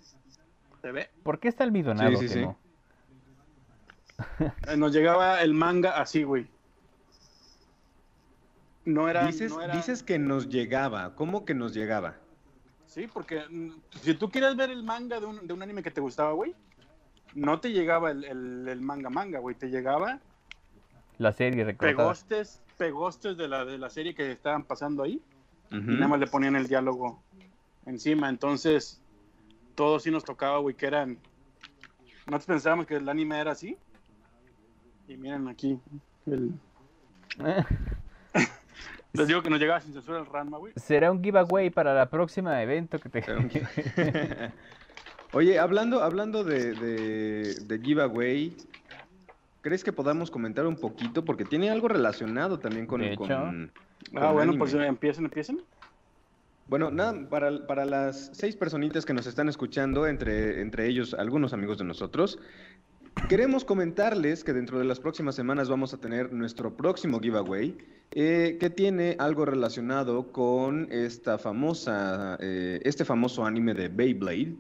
¿Se 0.83 0.93
ve? 0.93 1.11
¿Por 1.25 1.41
qué 1.41 1.49
está 1.49 1.65
almidonado 1.65 2.11
Sí, 2.11 2.17
sí, 2.17 2.23
que 2.23 2.29
sí. 2.29 2.41
no? 2.43 2.57
Eh, 4.69 4.77
Nos 4.77 4.93
llegaba 4.93 5.43
el 5.43 5.55
manga 5.55 6.01
así, 6.01 6.23
güey. 6.23 6.47
No 8.85 9.09
era, 9.09 9.27
Dices, 9.27 9.53
no 9.53 9.63
era- 9.63 9.75
dices 9.75 10.03
que 10.03 10.19
nos 10.19 10.49
llegaba. 10.49 11.15
¿Cómo 11.15 11.45
que 11.45 11.55
nos 11.55 11.73
llegaba? 11.75 12.17
Sí, 12.87 13.07
porque 13.13 13.41
mm, 13.49 13.71
si 14.03 14.15
tú 14.15 14.29
quieres 14.31 14.57
ver 14.57 14.71
el 14.71 14.83
manga 14.83 15.19
de 15.21 15.27
un, 15.27 15.47
de 15.47 15.55
un 15.55 15.63
anime 15.63 15.83
que 15.83 15.91
te 15.91 16.01
gustaba, 16.01 16.33
güey, 16.33 16.55
no 17.35 17.61
te 17.61 17.71
llegaba 17.73 18.11
el, 18.11 18.25
el- 18.25 18.69
el 18.69 18.81
manga 18.81 19.09
manga, 19.09 19.39
güey, 19.39 19.55
te 19.57 19.69
llegaba 19.71 20.21
La 21.19 21.33
serie 21.33 21.65
recortada. 21.65 21.97
pegostes, 21.97 22.61
pegostes 22.77 23.37
de 23.37 23.49
la, 23.49 23.65
de 23.65 23.79
la 23.79 23.89
serie 23.89 24.15
que 24.15 24.33
estaban 24.33 24.65
pasando 24.65 25.03
ahí, 25.05 25.23
y 25.71 25.77
nada 25.95 26.09
más 26.09 26.21
le 26.21 26.27
ponían 26.27 26.55
el 26.57 26.67
diálogo 26.67 27.23
encima, 27.87 28.29
entonces 28.29 29.01
todo 29.75 29.99
sí 29.99 30.11
nos 30.11 30.25
tocaba, 30.25 30.59
güey, 30.59 30.75
que 30.75 30.87
eran, 30.87 31.17
nosotros 32.27 32.45
pensábamos 32.47 32.87
que 32.87 32.97
el 32.97 33.09
anime 33.09 33.39
era 33.41 33.53
así, 33.53 33.79
y 35.09 35.17
miren 35.17 35.49
aquí, 35.49 35.81
el- 36.27 36.53
les 39.13 39.27
digo 39.29 39.43
que 39.43 39.51
nos 39.51 39.61
llegaba 39.61 39.81
sin 39.81 39.93
censura 39.93 40.19
el 40.19 40.27
Ranma, 40.27 40.59
güey. 40.59 40.73
Será 40.77 41.11
un 41.13 41.23
giveaway 41.23 41.71
para 41.71 41.95
la 41.95 42.07
próxima 42.11 42.63
evento 42.63 42.99
que 42.99 43.09
te... 43.09 43.23
Será 43.23 43.39
un 43.39 43.51
Oye, 45.35 45.59
hablando, 45.59 46.03
hablando 46.03 46.45
de, 46.45 46.75
de, 46.75 47.55
de 47.65 47.79
giveaway, 47.81 48.55
¿crees 49.63 49.83
que 49.83 49.93
podamos 49.93 50.31
comentar 50.31 50.67
un 50.67 50.77
poquito? 50.77 51.25
Porque 51.25 51.45
tiene 51.45 51.71
algo 51.71 51.89
relacionado 51.89 52.59
también 52.59 52.87
con... 52.87 53.01
De 53.01 53.17
con- 53.17 53.27
hecho. 53.31 53.41
con 53.41 53.73
Ah, 54.17 54.33
bueno, 54.33 54.51
anime. 54.53 54.59
pues 54.59 54.75
empiecen, 54.75 55.25
empiecen. 55.25 55.63
Bueno, 56.67 56.91
nada, 56.91 57.15
para, 57.31 57.67
para 57.67 57.85
las 57.85 58.31
seis 58.35 58.57
personitas 58.57 59.05
que 59.07 59.15
nos 59.15 59.27
están 59.27 59.49
escuchando, 59.49 60.07
entre, 60.07 60.61
entre 60.61 60.87
ellos 60.89 61.15
algunos 61.15 61.53
amigos 61.53 61.79
de 61.79 61.85
nosotros, 61.85 62.39
queremos 63.29 63.65
comentarles 63.65 64.45
que 64.45 64.53
dentro 64.53 64.79
de 64.79 64.85
las 64.85 65.01
próximas 65.01 65.35
semanas 65.35 65.69
vamos 65.69 65.95
a 65.95 65.99
tener 65.99 66.33
nuestro 66.33 66.77
próximo 66.77 67.19
giveaway, 67.21 67.77
eh, 68.11 68.59
que 68.61 68.71
tiene 68.71 69.17
algo 69.19 69.45
relacionado 69.45 70.33
con 70.33 70.87
esta 70.93 71.39
famosa, 71.39 72.37
eh, 72.41 72.81
este 72.85 73.05
famoso 73.05 73.45
anime 73.45 73.75
de 73.75 73.89
Beyblade. 73.89 74.57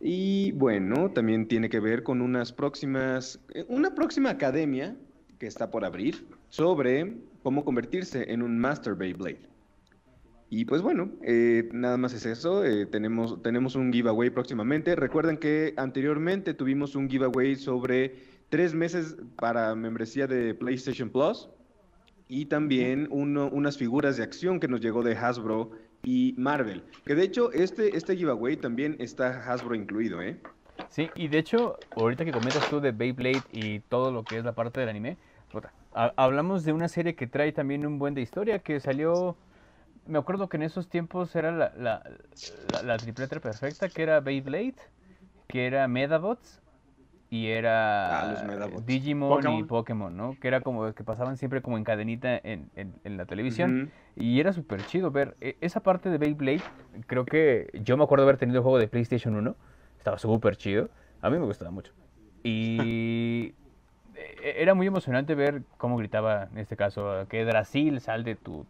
Y 0.00 0.52
bueno, 0.52 1.10
también 1.10 1.48
tiene 1.48 1.70
que 1.70 1.80
ver 1.80 2.02
con 2.02 2.20
unas 2.20 2.52
próximas, 2.52 3.40
eh, 3.54 3.64
una 3.68 3.94
próxima 3.94 4.30
academia 4.30 4.94
que 5.38 5.46
está 5.46 5.70
por 5.70 5.84
abrir 5.84 6.26
sobre 6.48 7.16
cómo 7.42 7.64
convertirse 7.64 8.30
en 8.30 8.42
un 8.42 8.58
Master 8.58 8.94
Beyblade. 8.94 9.55
Y 10.48 10.64
pues 10.64 10.80
bueno, 10.80 11.10
eh, 11.22 11.68
nada 11.72 11.96
más 11.96 12.12
es 12.14 12.24
eso. 12.26 12.64
eh, 12.64 12.86
tenemos, 12.86 13.42
tenemos 13.42 13.74
un 13.74 13.92
giveaway 13.92 14.30
próximamente. 14.30 14.94
Recuerden 14.94 15.38
que 15.38 15.74
anteriormente 15.76 16.54
tuvimos 16.54 16.94
un 16.94 17.08
giveaway 17.10 17.56
sobre 17.56 18.14
tres 18.48 18.74
meses 18.74 19.16
para 19.40 19.74
membresía 19.74 20.26
de 20.28 20.54
PlayStation 20.54 21.10
Plus 21.10 21.48
y 22.28 22.46
también 22.46 23.08
uno- 23.10 23.48
unas 23.52 23.76
figuras 23.76 24.16
de 24.16 24.22
acción 24.22 24.60
que 24.60 24.68
nos 24.68 24.80
llegó 24.80 25.02
de 25.02 25.16
Hasbro 25.16 25.72
y 26.04 26.34
Marvel. 26.38 26.84
Que 27.04 27.14
de 27.16 27.24
hecho 27.24 27.50
este, 27.52 27.96
este 27.96 28.16
giveaway 28.16 28.56
también 28.56 28.96
está 29.00 29.52
Hasbro 29.52 29.74
incluido, 29.74 30.22
¿eh? 30.22 30.40
Sí, 30.88 31.10
y 31.16 31.26
de 31.28 31.38
hecho, 31.38 31.76
ahorita 31.94 32.24
que 32.24 32.32
comentas 32.32 32.68
tú 32.68 32.80
de 32.80 32.92
Beyblade 32.92 33.44
y 33.50 33.80
todo 33.80 34.12
lo 34.12 34.24
que 34.24 34.38
es 34.38 34.44
la 34.44 34.54
parte 34.54 34.78
del 34.80 34.88
anime, 34.88 35.18
hablamos 36.16 36.64
de 36.64 36.72
una 36.72 36.88
serie 36.88 37.14
que 37.16 37.26
trae 37.26 37.52
también 37.52 37.86
un 37.86 37.98
buen 37.98 38.14
de 38.14 38.20
historia 38.22 38.60
que 38.60 38.78
salió, 38.80 39.36
me 40.06 40.18
acuerdo 40.18 40.48
que 40.48 40.56
en 40.56 40.62
esos 40.62 40.88
tiempos 40.88 41.34
era 41.36 41.50
la, 41.52 41.72
la, 41.76 42.02
la, 42.72 42.82
la 42.82 42.98
tripleta 42.98 43.38
perfecta, 43.40 43.88
que 43.88 44.02
era 44.02 44.20
Beyblade, 44.20 44.76
que 45.48 45.66
era 45.66 45.86
Medabots 45.88 46.62
y 47.28 47.48
era 47.48 48.22
Ah. 48.22 48.68
Digimon 48.84 49.48
y 49.50 49.62
Pokémon. 49.64 50.16
¿no? 50.16 50.36
Que 50.40 50.48
era 50.48 50.60
como 50.60 50.92
que 50.94 51.04
pasaban 51.04 51.36
siempre 51.36 51.60
como 51.62 51.76
en 51.76 51.84
cadenita 51.84 52.36
en, 52.42 52.70
en, 52.76 52.94
en 53.04 53.16
la 53.16 53.26
televisión. 53.26 53.92
Y 54.14 54.40
era 54.40 54.52
súper 54.52 54.84
chido 54.86 55.10
ver 55.10 55.36
e- 55.40 55.56
esa 55.60 55.80
parte 55.80 56.08
de 56.08 56.18
Beyblade. 56.18 56.62
Creo 57.06 57.24
que 57.24 57.68
yo 57.84 57.96
me 57.96 58.04
acuerdo 58.04 58.24
haber 58.24 58.36
tenido 58.38 58.58
el 58.58 58.62
juego 58.62 58.78
de 58.78 58.88
PlayStation 58.88 59.34
1. 59.34 59.56
Estaba 59.98 60.18
súper 60.18 60.56
chido. 60.56 60.88
A 61.20 61.30
mí 61.30 61.38
me 61.38 61.44
gustaba 61.44 61.70
mucho. 61.70 61.92
Y 62.44 63.54
e- 64.14 64.62
era 64.62 64.74
muy 64.74 64.86
emocionante 64.86 65.34
ver 65.34 65.62
cómo 65.78 65.96
gritaba, 65.96 66.44
en 66.52 66.58
este 66.58 66.76
caso, 66.76 67.26
que 67.28 67.44
Drasil 67.44 68.00
sal 68.00 68.22
de 68.24 68.36
tu 68.36 68.64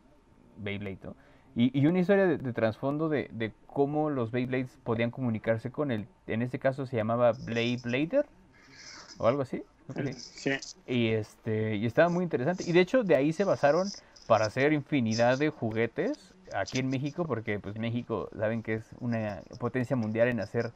Beyblade. 0.56 0.98
¿no? 1.04 1.14
Y, 1.56 1.78
y 1.78 1.86
una 1.88 2.00
historia 2.00 2.26
de, 2.26 2.38
de 2.38 2.52
trasfondo 2.54 3.08
de, 3.08 3.28
de 3.32 3.52
cómo 3.66 4.10
los 4.10 4.30
Beyblades 4.30 4.78
podían 4.84 5.10
comunicarse 5.10 5.72
con 5.72 5.90
el, 5.90 6.08
en 6.28 6.42
este 6.42 6.60
caso 6.60 6.86
se 6.86 6.96
llamaba 6.96 7.32
Blade 7.32 7.78
Blader 7.82 8.26
o 9.18 9.26
algo 9.26 9.42
así. 9.42 9.64
sí. 9.94 10.14
Sí. 10.34 10.50
Y 10.86 11.08
este, 11.08 11.76
y 11.76 11.86
estaba 11.86 12.08
muy 12.08 12.22
interesante. 12.24 12.64
Y 12.66 12.72
de 12.72 12.80
hecho, 12.80 13.02
de 13.04 13.16
ahí 13.16 13.32
se 13.32 13.44
basaron 13.44 13.92
para 14.26 14.46
hacer 14.46 14.72
infinidad 14.72 15.38
de 15.38 15.50
juguetes 15.50 16.34
aquí 16.52 16.78
en 16.78 16.90
México, 16.90 17.26
porque 17.26 17.58
pues 17.60 17.76
México 17.76 18.28
saben 18.36 18.62
que 18.62 18.74
es 18.74 18.94
una 19.00 19.42
potencia 19.58 19.96
mundial 19.96 20.28
en 20.28 20.40
hacer, 20.40 20.72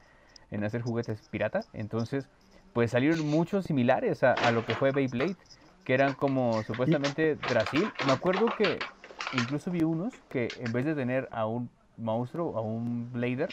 en 0.50 0.64
hacer 0.64 0.82
juguetes 0.82 1.22
pirata. 1.30 1.66
Entonces, 1.72 2.28
pues 2.72 2.90
salieron 2.90 3.20
muchos 3.20 3.66
similares 3.66 4.22
a, 4.24 4.32
a 4.34 4.50
lo 4.52 4.64
que 4.64 4.74
fue 4.74 4.92
Beyblade, 4.92 5.36
que 5.84 5.94
eran 5.94 6.14
como 6.14 6.62
supuestamente 6.64 7.34
Brasil. 7.36 7.94
Me 8.00 8.12
acuerdo 8.12 8.52
que 8.54 8.86
incluso 9.32 9.70
vi 9.70 9.82
unos 9.82 10.14
que 10.28 10.48
en 10.58 10.72
vez 10.72 10.84
de 10.84 10.94
tener 10.94 11.28
a 11.32 11.46
un 11.46 11.68
monstruo, 11.96 12.56
a 12.56 12.60
un 12.60 13.12
Blader, 13.12 13.48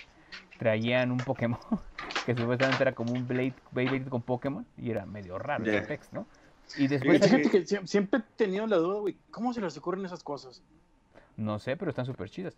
traían 0.58 1.12
un 1.12 1.18
Pokémon, 1.18 1.60
que 2.26 2.36
supuestamente 2.36 2.84
era 2.84 2.94
como 2.94 3.14
un 3.14 3.28
Blade, 3.28 3.56
Beyblade 3.72 4.10
con 4.10 4.22
Pokémon, 4.22 4.66
y 4.78 4.92
era 4.92 5.06
medio 5.06 5.38
raro 5.38 5.66
Ya. 5.66 5.78
ese 5.78 5.88
pex, 5.88 6.14
¿no? 6.14 6.26
Y 6.78 6.88
después, 6.88 7.22
Fíjate 7.22 7.50
que 7.50 7.66
sie- 7.66 7.86
siempre 7.88 8.20
he 8.20 8.24
tenido 8.36 8.68
la 8.68 8.78
duda, 8.78 9.00
güey, 9.00 9.18
¿cómo 9.32 9.54
se 9.54 9.62
les 9.62 9.78
ocurren 9.78 10.06
esas 10.06 10.24
cosas? 10.24 10.64
no 11.36 11.60
sé, 11.60 11.78
pero 11.78 11.90
están 11.90 12.06
súper 12.06 12.30
chidas. 12.30 12.58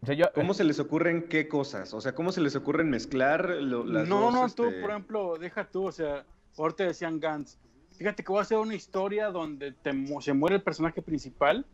O 0.00 0.06
sea, 0.06 0.14
yo, 0.14 0.26
¿Cómo 0.34 0.54
se 0.54 0.64
les 0.64 0.78
ocurren 0.80 1.28
qué 1.28 1.48
cosas? 1.48 1.92
O 1.94 2.00
sea, 2.00 2.14
¿cómo 2.14 2.32
se 2.32 2.40
les 2.40 2.56
ocurren 2.56 2.88
mezclar 2.90 3.48
lo- 3.50 3.84
las 3.84 4.08
no, 4.08 4.20
dos, 4.20 4.32
no, 4.34 4.48
tú, 4.48 4.64
este, 4.64 4.80
por 4.80 4.90
ejemplo, 4.90 5.38
deja 5.38 5.68
tú, 5.70 5.86
o 5.86 5.92
sea, 5.92 6.24
ahorita 6.56 6.84
decían 6.84 7.20
Gantz. 7.20 7.58
Fíjate 8.02 8.24
que 8.24 8.32
voy 8.32 8.40
a 8.40 8.42
hacer 8.42 8.58
una 8.58 8.74
historia 8.74 9.30
donde 9.30 9.70
te 9.70 9.92
se 10.22 10.32
muere 10.32 10.56
el 10.56 10.62
personaje 10.62 11.02
principal, 11.02 11.64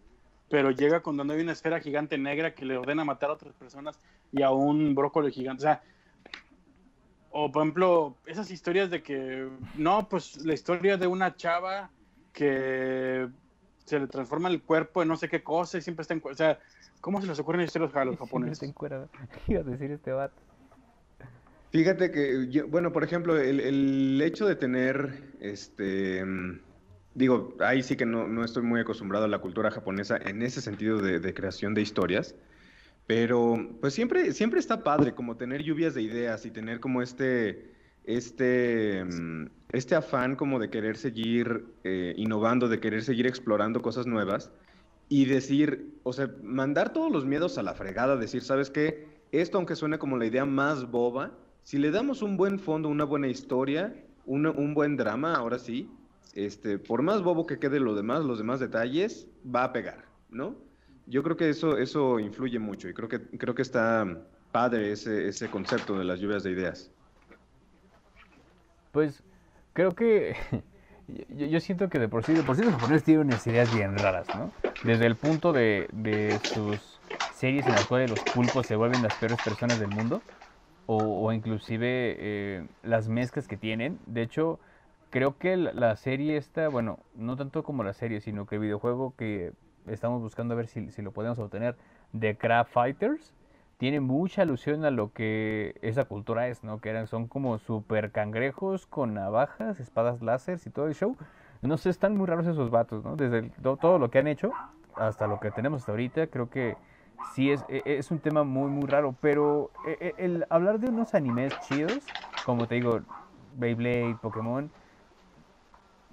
pero 0.50 0.70
llega 0.70 1.00
cuando 1.00 1.24
no 1.24 1.32
hay 1.32 1.40
una 1.40 1.52
esfera 1.52 1.80
gigante 1.80 2.18
negra 2.18 2.54
que 2.54 2.66
le 2.66 2.76
ordena 2.76 3.02
matar 3.02 3.30
a 3.30 3.32
otras 3.32 3.54
personas 3.54 3.98
y 4.30 4.42
a 4.42 4.50
un 4.50 4.94
brócoli 4.94 5.32
gigante. 5.32 5.62
O 5.62 5.64
sea, 5.64 5.82
o 7.30 7.50
por 7.50 7.62
ejemplo, 7.62 8.14
esas 8.26 8.50
historias 8.50 8.90
de 8.90 9.02
que, 9.02 9.48
no, 9.76 10.06
pues 10.06 10.44
la 10.44 10.52
historia 10.52 10.98
de 10.98 11.06
una 11.06 11.34
chava 11.34 11.88
que 12.34 13.26
se 13.86 13.98
le 13.98 14.06
transforma 14.06 14.50
el 14.50 14.60
cuerpo 14.60 15.00
en 15.00 15.08
no 15.08 15.16
sé 15.16 15.30
qué 15.30 15.42
cosa 15.42 15.78
y 15.78 15.80
siempre 15.80 16.02
está 16.02 16.12
en... 16.12 16.20
O 16.22 16.34
sea, 16.34 16.58
¿cómo 17.00 17.22
se 17.22 17.26
les 17.26 17.38
ocurren 17.38 17.62
historias 17.62 17.96
a 17.96 18.04
los 18.04 18.16
japoneses? 18.18 18.58
Iba 19.46 19.60
a 19.60 19.64
decir 19.64 19.92
este 19.92 20.12
vato. 20.12 20.36
Fíjate 21.70 22.10
que, 22.10 22.48
yo- 22.50 22.66
bueno, 22.68 22.92
por 22.92 23.04
ejemplo, 23.04 23.36
el, 23.38 23.60
el 23.60 24.20
hecho 24.22 24.46
de 24.46 24.56
tener, 24.56 25.34
este, 25.40 26.24
mm, 26.24 26.62
digo, 27.12 27.56
ahí 27.60 27.82
sí 27.82 27.96
que 27.96 28.06
no, 28.06 28.26
no 28.26 28.42
estoy 28.44 28.62
muy 28.62 28.80
acostumbrado 28.80 29.26
a 29.26 29.28
la 29.28 29.40
cultura 29.40 29.70
japonesa 29.70 30.16
en 30.16 30.40
ese 30.42 30.62
sentido 30.62 31.00
de, 31.02 31.20
de 31.20 31.34
creación 31.34 31.74
de 31.74 31.82
historias, 31.82 32.36
pero 33.06 33.78
pues 33.80 33.94
siempre, 33.94 34.32
siempre 34.34 34.60
está 34.60 34.84
padre 34.84 35.14
como 35.14 35.36
tener 35.38 35.62
lluvias 35.62 35.94
de 35.94 36.02
ideas 36.02 36.46
y 36.46 36.52
tener 36.52 36.80
como 36.80 37.02
este, 37.02 37.74
este, 38.04 39.04
mm, 39.04 39.46
este 39.72 39.94
afán 39.96 40.36
como 40.36 40.58
de 40.60 40.70
querer 40.70 40.96
seguir 40.98 41.80
eh, 41.84 42.14
innovando, 42.16 42.68
de 42.68 42.80
querer 42.80 43.02
seguir 43.04 43.26
explorando 43.26 43.82
cosas 43.82 44.06
nuevas 44.06 44.52
y 45.08 45.26
decir, 45.26 46.00
o 46.04 46.12
sea, 46.12 46.30
mandar 46.42 46.92
todos 46.92 47.10
los 47.12 47.24
miedos 47.26 47.58
a 47.58 47.62
la 47.62 47.74
fregada, 47.74 48.16
decir, 48.16 48.42
¿sabes 48.42 48.70
qué? 48.70 49.26
Esto, 49.32 49.58
aunque 49.58 49.76
suene 49.76 49.98
como 49.98 50.16
la 50.18 50.26
idea 50.26 50.44
más 50.44 50.90
boba, 50.90 51.47
si 51.62 51.78
le 51.78 51.90
damos 51.90 52.22
un 52.22 52.36
buen 52.36 52.58
fondo, 52.58 52.88
una 52.88 53.04
buena 53.04 53.28
historia, 53.28 53.94
una- 54.24 54.50
un 54.50 54.74
buen 54.74 54.96
drama, 54.96 55.34
ahora 55.36 55.58
sí, 55.58 55.98
este, 56.32 56.78
por 56.78 57.02
más 57.02 57.22
bobo 57.22 57.46
que 57.46 57.58
quede 57.58 57.80
lo 57.80 57.94
demás, 57.94 58.24
los 58.24 58.38
demás 58.38 58.60
detalles, 58.60 59.28
va 59.44 59.64
a 59.64 59.72
pegar, 59.72 60.12
¿no? 60.28 60.64
Yo 61.06 61.22
creo 61.22 61.36
que 61.36 61.48
eso, 61.50 61.78
eso 61.78 62.18
influye 62.20 62.58
mucho 62.58 62.88
y 62.88 62.94
creo 62.94 63.08
que, 63.08 63.20
creo 63.38 63.54
que 63.54 63.62
está 63.62 64.28
padre 64.50 64.92
ese, 64.92 65.28
ese 65.28 65.50
concepto 65.50 65.98
de 65.98 66.04
las 66.04 66.20
lluvias 66.20 66.42
de 66.42 66.52
ideas. 66.52 66.92
Pues 68.90 69.24
creo 69.72 69.94
que 69.94 70.34
yo, 71.28 71.60
siento 71.60 71.88
que 71.88 71.98
de 71.98 72.08
por 72.08 72.24
sí, 72.24 72.34
de 72.34 72.42
por 72.44 72.56
sí 72.56 72.62
los 72.62 72.72
japoneses 72.74 73.04
tienen 73.04 73.26
unas 73.26 73.46
ideas 73.46 73.70
bien 73.70 73.94
raras, 73.96 74.34
¿no? 74.34 74.54
Desde 74.82 75.06
el 75.06 75.16
punto 75.16 75.52
de, 75.52 75.88
de 75.92 76.38
sus 76.40 77.02
series 77.28 77.66
en 77.68 77.74
las 77.74 77.86
cuales 77.86 78.08
los 78.08 78.24
pulpos 78.24 78.66
se 78.66 78.76
vuelven 78.76 79.02
las 79.02 79.16
peores 79.16 79.40
personas 79.40 79.78
del 79.78 79.90
mundo, 79.90 80.24
o, 80.90 81.32
inclusive 81.32 82.16
eh, 82.18 82.66
las 82.82 83.08
mezclas 83.08 83.46
que 83.46 83.58
tienen. 83.58 83.98
De 84.06 84.22
hecho, 84.22 84.58
creo 85.10 85.36
que 85.36 85.56
la, 85.58 85.94
serie 85.96 86.38
esta, 86.38 86.68
bueno, 86.68 86.98
no 87.14 87.36
tanto 87.36 87.62
como 87.62 87.84
la 87.84 87.92
serie, 87.92 88.22
sino 88.22 88.46
que 88.46 88.54
el 88.54 88.62
videojuego 88.62 89.14
que 89.14 89.52
estamos 89.86 90.22
buscando 90.22 90.54
a 90.54 90.56
ver 90.56 90.66
si, 90.66 90.90
si 90.90 91.02
lo 91.02 91.12
podemos 91.12 91.38
obtener, 91.38 91.76
de 92.14 92.38
Craft 92.38 92.72
Fighters, 92.72 93.34
tiene 93.76 94.00
mucha 94.00 94.42
alusión 94.42 94.86
a 94.86 94.90
lo 94.90 95.12
que 95.12 95.76
esa 95.82 96.06
cultura 96.06 96.48
es, 96.48 96.64
¿no? 96.64 96.80
Que 96.80 96.88
eran, 96.88 97.06
son 97.06 97.28
como 97.28 97.58
super 97.58 98.10
cangrejos 98.10 98.86
con 98.86 99.12
navajas, 99.12 99.80
espadas 99.80 100.22
láser 100.22 100.58
y 100.64 100.70
todo 100.70 100.88
el 100.88 100.94
show. 100.94 101.16
No 101.60 101.76
sé, 101.76 101.90
están 101.90 102.16
muy 102.16 102.26
raros 102.26 102.46
esos 102.46 102.70
vatos, 102.70 103.04
¿no? 103.04 103.14
Desde 103.14 103.50
todo 103.60 103.98
lo 103.98 104.10
que 104.10 104.20
han 104.20 104.26
hecho 104.26 104.52
hasta 104.96 105.26
lo 105.26 105.38
que 105.38 105.50
tenemos 105.50 105.82
hasta 105.82 105.92
ahorita, 105.92 106.28
creo 106.28 106.48
que 106.48 106.76
sí 107.22 107.50
es, 107.50 107.64
e- 107.68 107.82
es 107.84 108.10
un 108.10 108.18
tema 108.20 108.44
muy, 108.44 108.70
muy 108.70 108.86
raro. 108.86 109.14
Pero 109.20 109.70
e- 109.84 110.14
e- 110.18 110.24
el 110.24 110.46
hablar 110.50 110.80
de 110.80 110.88
unos 110.88 111.14
animes 111.14 111.58
chidos, 111.60 112.04
como 112.44 112.66
te 112.66 112.76
digo, 112.76 113.00
Beyblade, 113.56 114.16
Pokémon, 114.20 114.70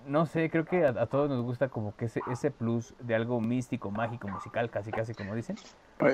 no 0.08 0.26
sé, 0.26 0.49
creo 0.49 0.66
que 0.66 0.86
a, 0.86 0.89
a 0.89 1.06
todos 1.08 1.30
nos 1.30 1.41
gusta 1.41 1.70
como 1.70 1.95
que 1.95 2.06
ese, 2.06 2.24
ese 2.28 2.51
plus 2.51 2.93
de 2.99 3.16
algo 3.16 3.41
místico, 3.41 3.89
mágico, 3.91 4.28
musical, 4.28 4.70
casi, 4.70 4.91
casi 4.91 5.14
como 5.14 5.36
dicen. 5.36 5.56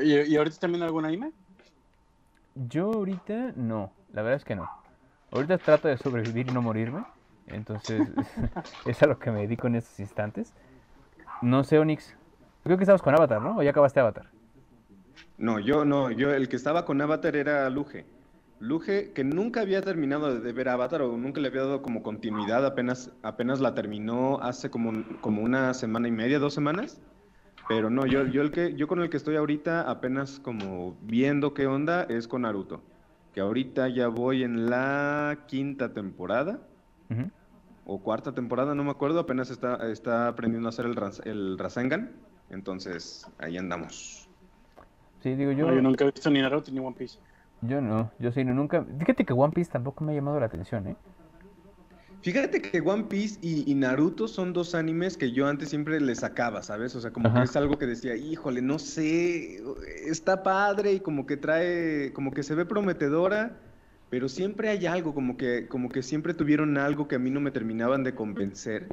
¿Y, 0.04 0.14
y 0.22 0.36
ahorita 0.38 0.58
también 0.60 0.84
algún 0.84 1.06
anime? 1.06 1.32
Yo 2.56 2.92
ahorita 2.92 3.54
no, 3.56 3.92
la 4.14 4.22
verdad 4.22 4.38
es 4.38 4.46
que 4.46 4.56
no. 4.56 4.68
Ahorita 5.32 5.58
trato 5.58 5.88
de 5.88 5.98
sobrevivir 5.98 6.48
y 6.48 6.52
no 6.52 6.62
morirme. 6.62 7.04
Entonces, 7.48 8.08
es 8.86 9.02
a 9.02 9.08
lo 9.08 9.18
que 9.20 9.32
me 9.32 9.42
dedico 9.42 9.68
en 9.68 9.76
estos 9.76 10.00
instantes. 10.00 10.54
No 11.42 11.64
sé, 11.64 11.80
Onyx. 11.80 12.16
Creo 12.64 12.78
que 12.78 12.84
estabas 12.84 13.02
con 13.02 13.16
Avatar, 13.16 13.42
¿no? 13.42 13.58
¿O 13.58 13.64
ya 13.64 13.72
acabaste 13.72 14.00
Avatar? 14.00 14.28
No, 15.38 15.60
yo 15.60 15.86
no, 15.86 16.12
yo 16.12 16.32
el 16.34 16.50
que 16.50 16.56
estaba 16.56 16.86
con 16.86 17.02
Avatar 17.02 17.36
era 17.36 17.70
Luge. 17.70 18.06
Luge, 18.60 19.12
que 19.14 19.24
nunca 19.24 19.62
había 19.62 19.82
terminado 19.82 20.40
de- 20.40 20.54
ver 20.54 20.70
Avatar 20.70 21.02
o 21.02 21.18
nunca 21.18 21.42
le 21.42 21.48
había 21.48 21.62
dado 21.62 21.82
como 21.82 22.04
continuidad, 22.04 22.64
apenas, 22.66 23.12
apenas 23.24 23.60
la 23.60 23.74
terminó 23.74 24.40
hace 24.42 24.70
como, 24.70 25.04
como 25.22 25.42
una 25.42 25.74
semana 25.74 26.08
y 26.08 26.12
media, 26.12 26.38
dos 26.38 26.54
semanas. 26.54 27.02
Pero 27.68 27.90
no, 27.90 28.06
yo, 28.06 28.26
yo, 28.28 28.42
el 28.42 28.52
que, 28.52 28.76
yo 28.76 28.88
con 28.88 29.02
el 29.02 29.10
que 29.10 29.18
estoy 29.18 29.36
ahorita 29.36 29.90
apenas 29.90 30.40
como 30.40 30.96
viendo 31.02 31.54
qué 31.54 31.66
onda 31.68 32.04
es 32.04 32.28
con 32.28 32.44
Naruto. 32.44 32.84
Que 33.34 33.40
ahorita 33.42 33.88
ya 33.88 34.10
voy 34.10 34.44
en 34.44 34.70
la 34.70 35.46
quinta 35.48 35.94
temporada 35.94 36.60
o 37.86 38.04
cuarta 38.04 38.34
temporada, 38.34 38.76
no 38.76 38.84
me 38.84 38.92
acuerdo, 38.92 39.20
apenas 39.20 39.50
está, 39.50 39.90
está 39.90 40.28
aprendiendo 40.28 40.68
a 40.68 40.70
hacer 40.70 40.86
el, 40.86 40.96
el 41.24 41.58
Rasengan. 41.58 42.12
Entonces, 42.50 43.26
ahí 43.40 43.58
andamos. 43.58 44.21
Sí, 45.22 45.36
digo 45.36 45.52
yo. 45.52 45.68
No, 45.68 45.76
yo 45.76 45.82
nunca 45.82 46.04
he 46.06 46.12
visto 46.12 46.30
ni 46.30 46.42
Naruto 46.42 46.72
ni 46.72 46.80
One 46.80 46.96
Piece. 46.98 47.20
Yo 47.62 47.80
no, 47.80 48.12
yo 48.20 48.32
sí, 48.32 48.44
no, 48.44 48.54
nunca. 48.54 48.84
Fíjate 49.00 49.24
que 49.24 49.34
One 49.34 49.54
Piece 49.54 49.72
tampoco 49.72 50.04
me 50.04 50.14
ha 50.14 50.16
llamado 50.16 50.40
la 50.40 50.48
atención, 50.48 50.88
¿eh? 50.88 50.96
Fíjate 52.22 52.62
que 52.62 52.82
One 52.82 53.06
Piece 53.06 53.40
y, 53.42 53.70
y 53.70 53.74
Naruto 53.74 54.28
son 54.28 54.54
dos 54.54 54.76
animes 54.76 55.18
que 55.18 55.32
yo 55.32 55.48
antes 55.48 55.70
siempre 55.70 56.00
le 56.00 56.14
sacaba, 56.16 56.62
¿sabes? 56.62 56.96
O 56.96 57.02
sea, 57.02 57.12
como 57.12 57.30
Ajá. 57.30 57.40
que 57.40 57.46
es 57.46 57.56
algo 57.56 57.78
que 57.80 57.88
decía, 57.88 58.16
híjole, 58.16 58.62
no 58.62 58.78
sé, 58.78 59.60
está 60.06 60.44
padre 60.44 60.94
y 60.94 61.00
como 61.00 61.26
que 61.26 61.38
trae, 61.38 62.14
como 62.14 62.32
que 62.32 62.44
se 62.44 62.54
ve 62.54 62.66
prometedora, 62.66 63.60
pero 64.10 64.30
siempre 64.30 64.70
hay 64.70 64.86
algo, 64.86 65.16
como 65.16 65.36
que, 65.36 65.68
como 65.68 65.90
que 65.90 66.04
siempre 66.04 66.36
tuvieron 66.36 66.78
algo 66.78 67.08
que 67.08 67.16
a 67.16 67.20
mí 67.20 67.32
no 67.32 67.40
me 67.42 67.50
terminaban 67.50 68.04
de 68.04 68.14
convencer 68.14 68.88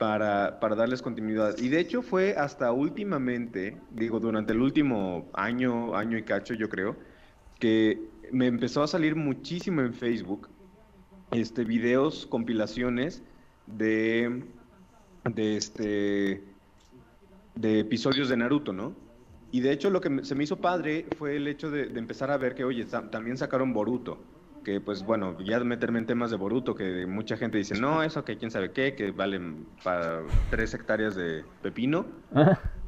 para, 0.00 0.58
para 0.60 0.74
darles 0.76 1.02
continuidad. 1.02 1.58
Y 1.58 1.68
de 1.68 1.78
hecho 1.78 2.00
fue 2.00 2.34
hasta 2.34 2.72
últimamente, 2.72 3.76
digo, 3.90 4.18
durante 4.18 4.54
el 4.54 4.62
último 4.62 5.28
año, 5.34 5.94
año 5.94 6.16
y 6.16 6.22
cacho, 6.22 6.54
yo 6.54 6.70
creo, 6.70 6.96
que 7.58 8.00
me 8.32 8.46
empezó 8.46 8.82
a 8.82 8.86
salir 8.86 9.14
muchísimo 9.14 9.82
en 9.82 9.92
Facebook 9.92 10.48
este, 11.32 11.64
videos, 11.64 12.24
compilaciones 12.26 13.22
de, 13.66 14.42
de, 15.24 15.56
este, 15.58 16.56
de 17.56 17.80
episodios 17.80 18.30
de 18.30 18.38
Naruto, 18.38 18.72
¿no? 18.72 18.96
Y 19.50 19.60
de 19.60 19.72
hecho 19.72 19.90
lo 19.90 20.00
que 20.00 20.24
se 20.24 20.34
me 20.34 20.44
hizo 20.44 20.62
padre 20.62 21.08
fue 21.18 21.36
el 21.36 21.46
hecho 21.46 21.70
de, 21.70 21.88
de 21.88 21.98
empezar 21.98 22.30
a 22.30 22.38
ver 22.38 22.54
que, 22.54 22.64
oye, 22.64 22.86
ta- 22.86 23.10
también 23.10 23.36
sacaron 23.36 23.74
Boruto, 23.74 24.29
que 24.64 24.80
pues 24.80 25.04
bueno, 25.04 25.38
ya 25.40 25.58
meterme 25.60 25.98
en 25.98 26.06
temas 26.06 26.30
de 26.30 26.36
Boruto, 26.36 26.74
que 26.74 27.06
mucha 27.06 27.36
gente 27.36 27.58
dice, 27.58 27.80
no, 27.80 28.02
eso 28.02 28.24
que 28.24 28.36
quién 28.36 28.50
sabe 28.50 28.72
qué, 28.72 28.94
que 28.94 29.10
valen 29.10 29.66
para 29.82 30.22
tres 30.50 30.74
hectáreas 30.74 31.14
de 31.14 31.44
pepino. 31.62 32.06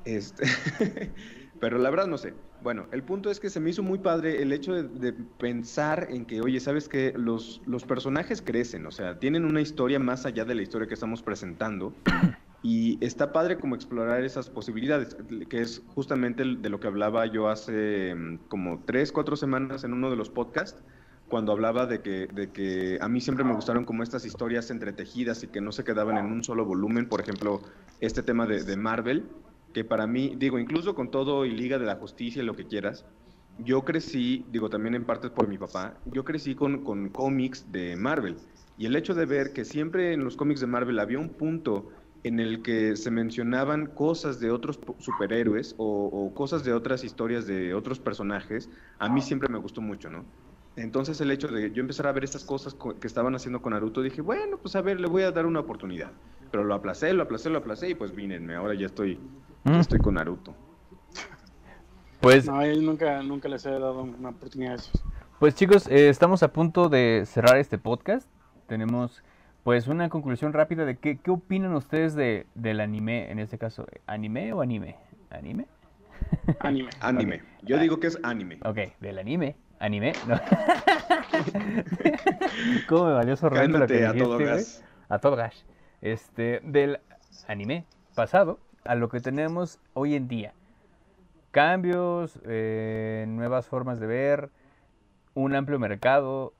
Este, 0.04 0.44
pero 1.60 1.78
la 1.78 1.90
verdad 1.90 2.06
no 2.06 2.18
sé. 2.18 2.34
Bueno, 2.62 2.86
el 2.92 3.02
punto 3.02 3.30
es 3.30 3.40
que 3.40 3.50
se 3.50 3.58
me 3.58 3.70
hizo 3.70 3.82
muy 3.82 3.98
padre 3.98 4.40
el 4.40 4.52
hecho 4.52 4.72
de, 4.72 4.84
de 4.84 5.12
pensar 5.12 6.06
en 6.10 6.24
que, 6.24 6.40
oye, 6.40 6.60
¿sabes 6.60 6.88
qué? 6.88 7.12
Los, 7.16 7.60
los 7.66 7.84
personajes 7.84 8.40
crecen, 8.40 8.86
o 8.86 8.92
sea, 8.92 9.18
tienen 9.18 9.44
una 9.44 9.60
historia 9.60 9.98
más 9.98 10.26
allá 10.26 10.44
de 10.44 10.54
la 10.54 10.62
historia 10.62 10.86
que 10.86 10.94
estamos 10.94 11.22
presentando. 11.22 11.92
Y 12.64 13.04
está 13.04 13.32
padre 13.32 13.58
como 13.58 13.74
explorar 13.74 14.22
esas 14.22 14.48
posibilidades, 14.48 15.16
que 15.48 15.60
es 15.60 15.82
justamente 15.96 16.44
de 16.44 16.68
lo 16.68 16.78
que 16.78 16.86
hablaba 16.86 17.26
yo 17.26 17.48
hace 17.48 18.14
mm, 18.14 18.38
como 18.48 18.84
tres, 18.86 19.10
cuatro 19.10 19.34
semanas 19.34 19.82
en 19.82 19.92
uno 19.92 20.10
de 20.10 20.16
los 20.16 20.30
podcasts, 20.30 20.80
cuando 21.32 21.52
hablaba 21.52 21.86
de 21.86 22.02
que, 22.02 22.26
de 22.26 22.50
que 22.50 22.98
a 23.00 23.08
mí 23.08 23.18
siempre 23.22 23.42
me 23.42 23.54
gustaron 23.54 23.86
como 23.86 24.02
estas 24.02 24.26
historias 24.26 24.70
entretejidas 24.70 25.42
y 25.42 25.46
que 25.46 25.62
no 25.62 25.72
se 25.72 25.82
quedaban 25.82 26.18
en 26.18 26.26
un 26.26 26.44
solo 26.44 26.66
volumen, 26.66 27.08
por 27.08 27.22
ejemplo, 27.22 27.62
este 28.00 28.22
tema 28.22 28.44
de, 28.44 28.64
de 28.64 28.76
Marvel, 28.76 29.24
que 29.72 29.82
para 29.82 30.06
mí, 30.06 30.34
digo, 30.36 30.58
incluso 30.58 30.94
con 30.94 31.10
todo 31.10 31.46
y 31.46 31.52
Liga 31.52 31.78
de 31.78 31.86
la 31.86 31.96
Justicia 31.96 32.42
y 32.42 32.44
lo 32.44 32.54
que 32.54 32.66
quieras, 32.66 33.06
yo 33.58 33.82
crecí, 33.82 34.44
digo, 34.50 34.68
también 34.68 34.94
en 34.94 35.04
parte 35.06 35.30
por 35.30 35.48
mi 35.48 35.56
papá, 35.56 35.94
yo 36.04 36.22
crecí 36.22 36.54
con, 36.54 36.84
con 36.84 37.08
cómics 37.08 37.72
de 37.72 37.96
Marvel. 37.96 38.36
Y 38.76 38.84
el 38.84 38.94
hecho 38.94 39.14
de 39.14 39.24
ver 39.24 39.54
que 39.54 39.64
siempre 39.64 40.12
en 40.12 40.24
los 40.24 40.36
cómics 40.36 40.60
de 40.60 40.66
Marvel 40.66 40.98
había 40.98 41.18
un 41.18 41.30
punto 41.30 41.88
en 42.24 42.40
el 42.40 42.60
que 42.60 42.94
se 42.94 43.10
mencionaban 43.10 43.86
cosas 43.86 44.38
de 44.38 44.50
otros 44.50 44.78
superhéroes 44.98 45.76
o, 45.78 46.10
o 46.12 46.34
cosas 46.34 46.62
de 46.62 46.74
otras 46.74 47.04
historias 47.04 47.46
de 47.46 47.72
otros 47.72 48.00
personajes, 48.00 48.68
a 48.98 49.08
mí 49.08 49.22
siempre 49.22 49.48
me 49.48 49.56
gustó 49.56 49.80
mucho, 49.80 50.10
¿no? 50.10 50.26
Entonces 50.76 51.20
el 51.20 51.30
hecho 51.30 51.48
de 51.48 51.70
yo 51.72 51.80
empezar 51.82 52.06
a 52.06 52.12
ver 52.12 52.24
estas 52.24 52.44
cosas 52.44 52.74
co- 52.74 52.98
que 52.98 53.06
estaban 53.06 53.34
haciendo 53.34 53.60
con 53.60 53.72
Naruto, 53.74 54.00
dije, 54.02 54.22
bueno, 54.22 54.56
pues 54.56 54.74
a 54.76 54.80
ver, 54.82 55.00
le 55.00 55.06
voy 55.08 55.22
a 55.22 55.30
dar 55.30 55.44
una 55.46 55.60
oportunidad. 55.60 56.10
Pero 56.50 56.64
lo 56.64 56.74
aplacé, 56.74 57.12
lo 57.12 57.22
aplacé, 57.22 57.50
lo 57.50 57.58
aplacé 57.58 57.90
y 57.90 57.94
pues 57.94 58.14
vínenme, 58.14 58.54
ahora 58.54 58.74
ya 58.74 58.86
estoy, 58.86 59.18
ya 59.64 59.72
Mm. 59.72 59.80
estoy 59.80 59.98
con 59.98 60.14
Naruto. 60.14 60.54
Pues, 62.20 62.46
No, 62.46 62.64
yo 62.64 62.80
nunca, 62.80 63.22
nunca 63.22 63.48
les 63.48 63.66
he 63.66 63.70
dado 63.70 64.02
una 64.02 64.30
oportunidad 64.30 64.72
a 64.72 64.76
esos. 64.76 65.04
pues 65.38 65.54
chicos, 65.54 65.88
eh, 65.88 66.08
estamos 66.08 66.42
a 66.42 66.52
punto 66.52 66.88
de 66.88 67.24
cerrar 67.26 67.56
este 67.58 67.78
podcast. 67.78 68.28
Tenemos 68.68 69.22
pues 69.64 69.86
una 69.88 70.08
conclusión 70.08 70.52
rápida 70.52 70.84
de 70.84 70.96
qué, 70.96 71.18
qué 71.18 71.30
opinan 71.30 71.74
ustedes 71.74 72.14
de, 72.14 72.46
del 72.54 72.80
anime, 72.80 73.30
en 73.30 73.38
este 73.38 73.58
caso, 73.58 73.86
¿anime 74.06 74.52
o 74.52 74.60
anime? 74.60 74.96
¿Anime? 75.30 75.66
Anime. 76.60 76.90
Anime. 77.00 77.42
Yo 77.62 77.78
digo 77.78 77.98
que 78.00 78.06
es 78.08 78.18
anime. 78.22 78.58
Ok, 78.64 78.78
del 79.00 79.18
anime. 79.18 79.56
Anime, 79.82 80.12
no. 80.28 80.36
¿Cómo 82.88 83.06
me 83.06 83.12
valió 83.14 83.34
sorprender 83.34 83.80
lo 83.80 83.86
que 83.88 83.98
Cálmate 83.98 84.06
a 84.06 84.24
todo 84.24 84.38
dijiste, 84.38 84.54
gas. 84.54 84.84
A 85.08 85.18
todo 85.18 85.34
gas. 85.34 85.66
Este, 86.00 86.60
del 86.62 87.00
anime 87.48 87.84
pasado 88.14 88.60
a 88.84 88.94
lo 88.94 89.08
que 89.08 89.18
tenemos 89.18 89.80
hoy 89.94 90.14
en 90.14 90.28
día. 90.28 90.54
Cambios, 91.50 92.38
eh, 92.44 93.24
nuevas 93.26 93.66
formas 93.66 93.98
de 93.98 94.06
ver, 94.06 94.50
un 95.34 95.52
amplio 95.56 95.80
mercado. 95.80 96.52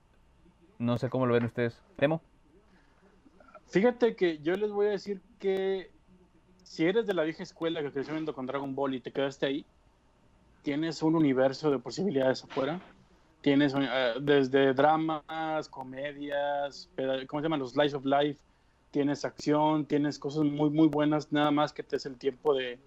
No 0.80 0.98
sé 0.98 1.08
cómo 1.08 1.26
lo 1.26 1.34
ven 1.34 1.44
ustedes. 1.44 1.80
Temo. 1.94 2.20
Fíjate 3.68 4.16
que 4.16 4.38
yo 4.38 4.54
les 4.54 4.72
voy 4.72 4.88
a 4.88 4.90
decir 4.90 5.20
que 5.38 5.92
si 6.64 6.86
eres 6.86 7.06
de 7.06 7.14
la 7.14 7.22
vieja 7.22 7.44
escuela 7.44 7.82
que 7.82 7.92
creció 7.92 8.14
viendo 8.14 8.34
con 8.34 8.46
Dragon 8.46 8.74
Ball 8.74 8.96
y 8.96 9.00
te 9.00 9.12
quedaste 9.12 9.46
ahí, 9.46 9.64
tienes 10.62 11.04
un 11.04 11.14
universo 11.14 11.70
de 11.70 11.78
posibilidades 11.78 12.42
afuera. 12.42 12.80
Tienes 13.42 13.74
eh, 13.76 14.14
desde 14.20 14.72
dramas, 14.72 15.68
comedias, 15.68 16.88
¿cómo 17.26 17.40
se 17.40 17.44
llaman? 17.44 17.60
Los 17.60 17.72
Slice 17.72 17.96
of 17.96 18.04
Life. 18.04 18.40
Tienes 18.90 19.24
acción, 19.24 19.84
tienes 19.84 20.18
cosas 20.18 20.44
muy, 20.44 20.70
muy 20.70 20.88
buenas, 20.88 21.32
nada 21.32 21.50
más 21.50 21.72
que 21.72 21.82
te 21.82 21.96
es 21.96 22.06
el 22.06 22.16
tiempo 22.16 22.54
de, 22.54 22.78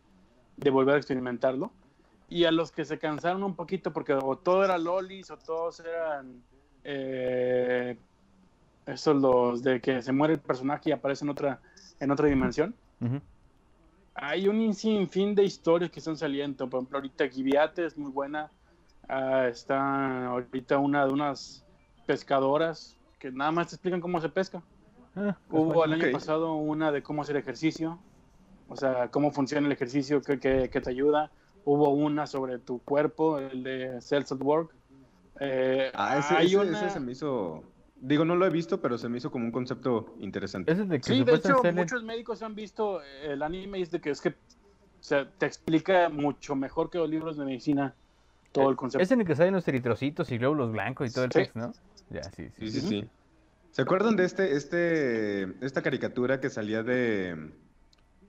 de 0.58 0.70
volver 0.70 0.96
a 0.96 0.98
experimentarlo. 0.98 1.72
Y 2.30 2.46
a 2.46 2.52
los 2.52 2.72
que 2.72 2.86
se 2.86 2.98
cansaron 2.98 3.44
un 3.44 3.56
poquito 3.56 3.94
porque 3.94 4.14
o 4.14 4.36
todo 4.38 4.64
era 4.64 4.78
lolis 4.78 5.30
o 5.30 5.38
todos 5.38 5.80
eran 5.82 6.42
eh, 6.84 7.98
esos 8.86 9.16
los 9.16 9.64
de 9.64 9.82
que 9.82 10.02
se 10.02 10.12
muere 10.12 10.36
el 10.36 10.40
personaje 10.40 10.90
y 10.90 10.94
aparece 10.94 11.26
en 11.26 11.30
otra, 11.30 11.60
en 12.00 12.12
otra 12.12 12.28
dimensión. 12.28 12.74
Hay 14.14 14.48
un 14.48 14.74
sinfín 14.74 15.36
de 15.36 15.44
historias 15.44 15.92
que 15.92 16.00
están 16.00 16.16
saliendo. 16.16 16.70
Por 16.70 16.80
ejemplo, 16.80 16.98
ahorita 17.00 17.28
Giviate 17.28 17.86
es 17.86 17.98
muy 17.98 18.12
buena. 18.12 18.50
Ah, 19.08 19.48
está 19.48 20.28
ahorita 20.28 20.78
una 20.80 21.06
de 21.06 21.14
unas 21.14 21.64
pescadoras 22.06 22.98
que 23.20 23.32
nada 23.32 23.52
más 23.52 23.68
te 23.70 23.76
explican 23.76 24.02
cómo 24.02 24.20
se 24.22 24.30
pesca. 24.30 24.64
Ah, 25.16 25.38
Hubo 25.50 25.86
el 25.86 25.94
año 25.94 26.02
pasado 26.12 26.56
una 26.56 26.92
de 26.92 27.02
cómo 27.04 27.22
hacer 27.22 27.38
ejercicio, 27.38 28.00
o 28.68 28.76
sea, 28.76 29.10
cómo 29.10 29.32
funciona 29.32 29.68
el 29.68 29.74
ejercicio, 29.74 30.22
que, 30.22 30.40
que- 30.40 30.70
que 30.70 30.82
te 30.82 30.90
ayuda. 30.90 31.32
Hubo 31.64 31.90
una 31.90 32.28
sobre 32.28 32.60
tu 32.60 32.80
cuerpo, 32.80 33.40
el 33.40 33.64
de 33.64 34.02
Cells 34.02 34.32
at 34.32 34.42
Work. 34.42 34.76
Eh, 35.40 35.92
Ah, 35.94 36.18
ese, 36.20 36.34
hay 36.36 36.46
ese- 36.48 36.58
una- 36.58 36.78
ese 36.80 36.90
se 36.92 37.00
me 37.00 37.12
hizo. 37.12 37.64
Digo, 37.96 38.26
no 38.26 38.36
lo 38.36 38.46
he 38.46 38.50
visto, 38.50 38.82
pero 38.82 38.98
se 38.98 39.10
me 39.10 39.18
hizo 39.18 39.32
como 39.32 39.46
un 39.46 39.52
concepto 39.52 40.16
interesante. 40.20 40.72
Ese 40.72 40.84
es 40.84 40.90
de 40.90 41.00
que 41.00 41.04
Sí, 41.08 41.24
de 41.24 41.36
hecho, 41.36 41.64
muchos 41.74 42.04
médicos 42.04 42.42
han 42.44 42.56
visto 42.56 43.02
el 43.02 43.42
anime 43.42 43.80
y 43.80 43.82
es 43.84 43.92
de 43.92 44.02
que 44.02 44.10
es 44.12 44.22
que 44.22 44.30
o 44.30 45.08
sea, 45.08 45.32
te 45.32 45.46
explica 45.46 46.10
mucho 46.10 46.56
mejor 46.56 46.90
que 46.90 46.98
los 46.98 47.10
libros 47.10 47.38
de 47.38 47.46
medicina 47.46 47.96
todo 48.62 48.70
el 48.70 48.76
concepto. 48.76 49.04
Es 49.04 49.12
en 49.12 49.22
el 49.22 49.28
que 49.28 49.36
salen 49.36 49.54
los 49.54 49.68
eritrocitos 49.68 50.32
y 50.32 50.38
glóbulos 50.38 50.72
blancos 50.72 51.10
y 51.10 51.14
todo 51.14 51.26
el 51.26 51.32
Sí. 51.32 51.44
¿no? 51.54 51.74
Ya, 52.10 52.24
sí, 52.24 52.50
sí. 52.50 52.70
Sí, 52.72 52.72
sí, 52.72 52.88
sí. 52.88 53.10
¿Se 53.72 53.82
acuerdan 53.82 54.16
de 54.16 54.24
este, 54.26 54.56
este, 54.56 55.44
esta 55.66 55.82
caricatura 55.82 56.40
que 56.40 56.50
salía 56.50 56.82
de 56.84 57.52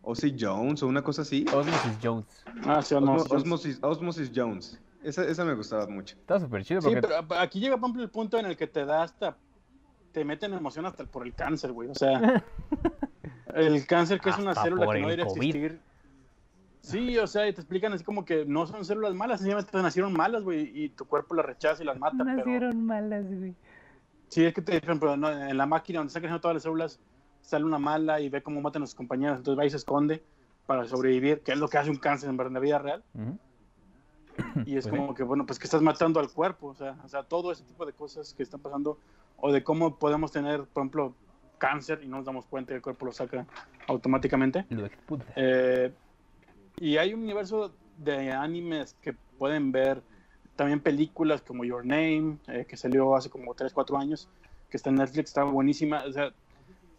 Ozzy 0.03 0.35
Jones 0.39 0.83
o 0.83 0.87
una 0.89 1.03
cosa 1.03 1.23
así? 1.23 1.45
Osmosis 1.53 1.99
Jones. 2.03 2.27
Ah, 2.65 2.83
sí, 2.83 2.95
Osmo- 2.95 3.21
sí, 3.21 3.29
Osmosis, 3.35 3.79
Osmosis 3.83 4.33
Jones. 4.35 4.81
Esa, 5.05 5.25
esa 5.25 5.45
me 5.45 5.55
gustaba 5.55 5.87
mucho. 5.87 6.17
Está 6.17 6.41
súper 6.41 6.65
chido 6.65 6.81
Sí, 6.81 6.89
porque 6.89 7.01
pero 7.03 7.15
a- 7.35 7.43
aquí 7.43 7.61
llega, 7.61 7.77
por 7.77 7.85
ejemplo, 7.85 8.03
el 8.03 8.11
punto 8.11 8.39
en 8.39 8.47
el 8.47 8.57
que 8.57 8.67
te 8.67 8.85
da 8.85 9.03
hasta. 9.05 9.37
Te 10.13 10.25
meten 10.25 10.53
emoción 10.55 10.87
hasta 10.87 11.05
por 11.05 11.25
el 11.27 11.35
cáncer, 11.35 11.71
güey. 11.73 11.91
O 11.91 11.95
sea, 11.95 12.43
el 13.55 13.87
cáncer 13.87 14.21
que 14.21 14.31
es 14.31 14.39
una 14.39 14.55
célula 14.55 14.87
que 14.87 15.01
no 15.01 15.09
debería 15.09 15.25
existir. 15.27 15.81
Sí, 16.87 17.19
o 17.19 17.27
sea, 17.27 17.49
y 17.49 17.53
te 17.53 17.61
explican 17.61 17.93
así 17.93 18.05
como 18.05 18.25
que 18.25 18.45
no 18.45 18.65
son 18.65 18.85
células 18.85 19.13
malas, 19.13 19.41
sencillamente 19.41 19.77
nacieron 19.83 20.13
malas, 20.13 20.45
güey, 20.45 20.71
y 20.73 20.89
tu 20.91 21.05
cuerpo 21.05 21.35
las 21.35 21.45
rechaza 21.45 21.83
y 21.83 21.87
las 21.87 21.99
mata. 21.99 22.17
Pero 22.19 22.37
nacieron 22.37 22.87
malas, 22.87 23.27
güey. 23.27 23.57
sí, 24.29 24.45
es 24.45 24.55
que 24.55 24.63
te 24.63 24.79
dicen, 24.79 25.01
pero 25.01 25.17
no, 25.17 25.29
en 25.29 25.57
la 25.57 25.67
máquina 25.67 25.99
donde 25.99 26.11
están 26.11 26.21
creciendo 26.21 26.41
todas 26.41 26.55
las 26.55 26.63
células, 26.63 27.01
sale 27.41 27.65
una 27.65 27.81
mala 27.81 28.21
y 28.21 28.29
ve 28.29 28.41
cómo 28.41 28.61
matan 28.61 28.85
a 28.85 28.87
sus 28.87 28.95
compañeros, 28.95 29.39
entonces 29.39 29.59
va 29.59 29.67
y 29.67 29.71
se 29.71 29.79
esconde 29.79 30.23
para 30.67 30.85
sobrevivir, 30.85 31.41
que 31.41 31.51
es 31.51 31.59
lo 31.59 31.67
que 31.67 31.77
hace 31.77 31.91
un 31.91 31.97
cáncer 31.97 32.31
en 32.31 32.37
la 32.37 32.61
vida 32.61 32.79
real. 32.79 33.03
Y 34.65 34.77
es 34.77 34.87
Pues 34.87 34.97
como 34.97 35.13
que, 35.13 35.25
bueno, 35.25 35.45
pues 35.45 35.59
que 35.59 35.65
estás 35.65 35.83
matando 35.83 36.21
al 36.21 36.31
cuerpo, 36.31 36.69
o 36.69 36.75
sea, 36.77 36.97
o 37.05 37.09
sea, 37.09 37.25
todo 37.25 37.51
ese 37.51 37.65
tipo 37.65 37.85
de 37.85 37.95
cosas 37.95 38.33
que 38.33 38.45
están 38.45 38.61
pasando, 38.61 38.97
o 39.39 39.51
de 39.51 39.65
cómo 39.65 39.99
podemos 39.99 40.31
tener, 40.31 40.63
por 40.67 40.83
ejemplo, 40.83 41.15
cáncer 41.59 42.01
y 42.05 42.07
no 42.07 42.19
nos 42.19 42.27
damos 42.27 42.47
cuenta 42.47 42.75
y 42.75 42.77
el 42.77 42.83
cuerpo 42.83 43.07
lo 43.07 43.13
saca 43.13 43.45
automáticamente. 43.89 44.67
Lo. 44.71 44.89
Eh, 45.35 45.93
y 46.79 46.97
hay 46.97 47.15
un 47.15 47.23
universo 47.23 47.73
de 47.99 48.33
animes 48.33 48.97
que 49.01 49.15
pueden 49.39 49.73
ver, 49.73 50.03
también 50.57 50.81
películas 50.81 51.43
como 51.43 51.65
Your 51.65 51.85
Name, 51.85 52.39
eh, 52.49 52.67
que 52.69 52.77
salió 52.77 53.15
hace 53.17 53.31
como 53.31 53.55
3, 53.55 53.73
4 53.73 53.99
años, 53.99 54.29
que 54.71 54.77
está 54.77 54.91
en 54.91 54.97
Netflix, 54.97 55.31
está 55.31 55.45
buenísima. 55.45 56.05
O 56.05 56.13
sea, 56.13 56.33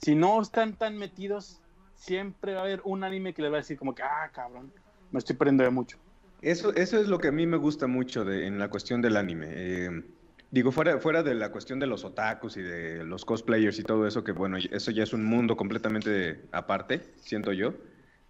si 0.01 0.15
no 0.15 0.41
están 0.41 0.73
tan 0.73 0.97
metidos, 0.97 1.59
siempre 1.95 2.53
va 2.53 2.61
a 2.61 2.63
haber 2.63 2.81
un 2.85 3.03
anime 3.03 3.33
que 3.33 3.41
les 3.41 3.51
va 3.51 3.55
a 3.57 3.59
decir 3.59 3.77
como 3.77 3.93
que, 3.93 4.03
ah, 4.03 4.29
cabrón, 4.33 4.71
me 5.11 5.19
estoy 5.19 5.35
perdiendo 5.35 5.63
de 5.63 5.69
mucho. 5.69 5.97
Eso, 6.41 6.73
eso 6.75 6.99
es 6.99 7.07
lo 7.07 7.17
que 7.17 7.29
a 7.29 7.31
mí 7.31 7.47
me 7.47 7.57
gusta 7.57 7.87
mucho 7.87 8.23
de, 8.23 8.45
en 8.45 8.59
la 8.59 8.69
cuestión 8.69 9.01
del 9.01 9.17
anime. 9.17 9.47
Eh, 9.49 10.03
digo, 10.51 10.71
fuera, 10.71 10.99
fuera 10.99 11.23
de 11.23 11.33
la 11.33 11.51
cuestión 11.51 11.79
de 11.79 11.87
los 11.87 12.05
otakus 12.05 12.57
y 12.57 12.61
de 12.61 13.03
los 13.03 13.25
cosplayers 13.25 13.79
y 13.79 13.83
todo 13.83 14.05
eso, 14.05 14.23
que 14.23 14.31
bueno, 14.31 14.57
eso 14.57 14.91
ya 14.91 15.03
es 15.03 15.13
un 15.13 15.25
mundo 15.25 15.57
completamente 15.57 16.41
aparte, 16.51 17.01
siento 17.17 17.53
yo. 17.53 17.73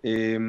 Eh, 0.04 0.40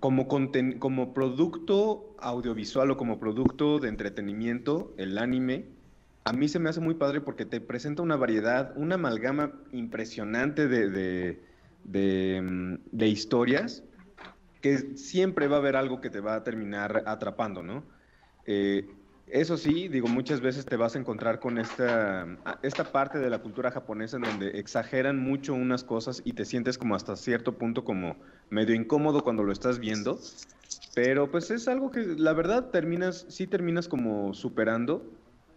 como, 0.00 0.28
conten- 0.28 0.78
como 0.78 1.14
producto 1.14 2.16
audiovisual 2.18 2.90
o 2.90 2.96
como 2.96 3.20
producto 3.20 3.78
de 3.78 3.88
entretenimiento, 3.88 4.94
el 4.98 5.18
anime, 5.18 5.76
a 6.24 6.32
mí 6.32 6.48
se 6.48 6.58
me 6.58 6.68
hace 6.68 6.80
muy 6.80 6.94
padre 6.94 7.20
porque 7.20 7.46
te 7.46 7.60
presenta 7.60 8.02
una 8.02 8.16
variedad, 8.16 8.76
una 8.76 8.96
amalgama 8.96 9.64
impresionante 9.72 10.68
de, 10.68 10.90
de- 10.90 11.44
de, 11.84 12.78
de 12.92 13.08
historias 13.08 13.84
que 14.60 14.96
siempre 14.96 15.48
va 15.48 15.56
a 15.56 15.58
haber 15.60 15.76
algo 15.76 16.00
que 16.00 16.10
te 16.10 16.20
va 16.20 16.34
a 16.36 16.44
terminar 16.44 17.04
atrapando, 17.06 17.62
¿no? 17.62 17.88
Eh, 18.44 18.97
eso 19.32 19.56
sí, 19.56 19.88
digo, 19.88 20.08
muchas 20.08 20.40
veces 20.40 20.66
te 20.68 20.76
vas 20.76 20.96
a 20.96 20.98
encontrar 20.98 21.40
con 21.40 21.58
esta, 21.58 22.22
a- 22.44 22.60
esta 22.62 22.92
parte 22.92 23.18
de 23.18 23.30
la 23.30 23.40
cultura 23.42 23.70
japonesa 23.70 24.16
en 24.16 24.24
donde 24.24 24.58
exageran 24.58 25.18
mucho 25.18 25.54
unas 25.54 25.84
cosas 25.84 26.22
y 26.24 26.34
te 26.34 26.44
sientes 26.44 26.78
como 26.78 26.94
hasta 26.94 27.16
cierto 27.16 27.58
punto 27.58 27.84
como 27.84 28.20
medio 28.50 28.74
incómodo 28.74 29.22
cuando 29.24 29.44
lo 29.44 29.52
estás 29.52 29.78
viendo, 29.78 30.30
pero 30.94 31.30
pues 31.30 31.50
es 31.50 31.68
algo 31.68 31.90
que 31.90 32.00
la 32.18 32.32
verdad 32.34 32.70
terminas, 32.70 33.26
sí 33.30 33.46
terminas 33.46 33.88
como 33.88 34.34
superando. 34.34 35.12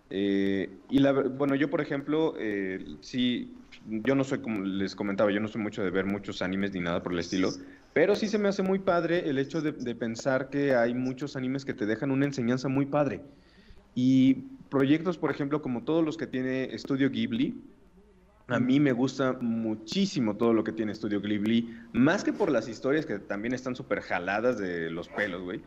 eh, 0.09 0.83
y 0.89 0.99
la, 0.99 1.11
bueno, 1.13 1.55
yo 1.55 1.69
por 1.69 1.81
ejemplo, 1.81 2.35
eh, 2.37 2.97
sí, 3.01 3.69
yo 3.81 4.15
no 4.15 4.23
soy 4.23 4.41
como 4.41 4.61
les 4.63 4.95
comentaba, 4.95 5.31
yo 5.31 5.39
no 5.39 5.47
soy 5.47 5.61
mucho 5.61 5.83
de 5.83 5.91
ver 5.91 6.05
muchos 6.05 6.41
animes 6.41 6.73
ni 6.73 6.81
nada 6.81 7.01
por 7.03 7.13
el 7.13 7.19
estilo, 7.19 7.57
pero 7.93 8.15
sí 8.15 8.27
se 8.27 8.37
me 8.39 8.49
hace 8.49 8.63
muy 8.63 8.79
padre 8.79 9.29
el 9.29 9.37
hecho 9.39 9.61
de, 9.61 9.71
de 9.73 9.95
pensar 9.95 10.49
que 10.49 10.75
hay 10.75 10.93
muchos 10.93 11.35
animes 11.35 11.65
que 11.65 11.73
te 11.73 11.85
dejan 11.85 12.11
una 12.11 12.25
enseñanza 12.25 12.67
muy 12.69 12.85
padre. 12.87 13.25
Y 13.93 14.57
proyectos, 14.69 15.17
por 15.17 15.31
ejemplo, 15.31 15.61
como 15.61 15.83
todos 15.85 16.03
los 16.05 16.17
que 16.17 16.27
tiene 16.27 16.77
Studio 16.77 17.09
Ghibli, 17.09 17.75
a 18.47 18.59
mí 18.59 18.79
me 18.79 18.91
gusta 18.91 19.33
muchísimo 19.41 20.37
todo 20.37 20.53
lo 20.53 20.63
que 20.63 20.73
tiene 20.73 20.93
Studio 20.95 21.21
Ghibli, 21.21 21.69
más 21.93 22.23
que 22.23 22.33
por 22.33 22.51
las 22.51 22.67
historias 22.67 23.05
que 23.05 23.19
también 23.19 23.53
están 23.53 23.75
súper 23.75 24.01
jaladas 24.01 24.57
de 24.57 24.89
los 24.91 25.09
pelos, 25.09 25.41
güey. 25.43 25.63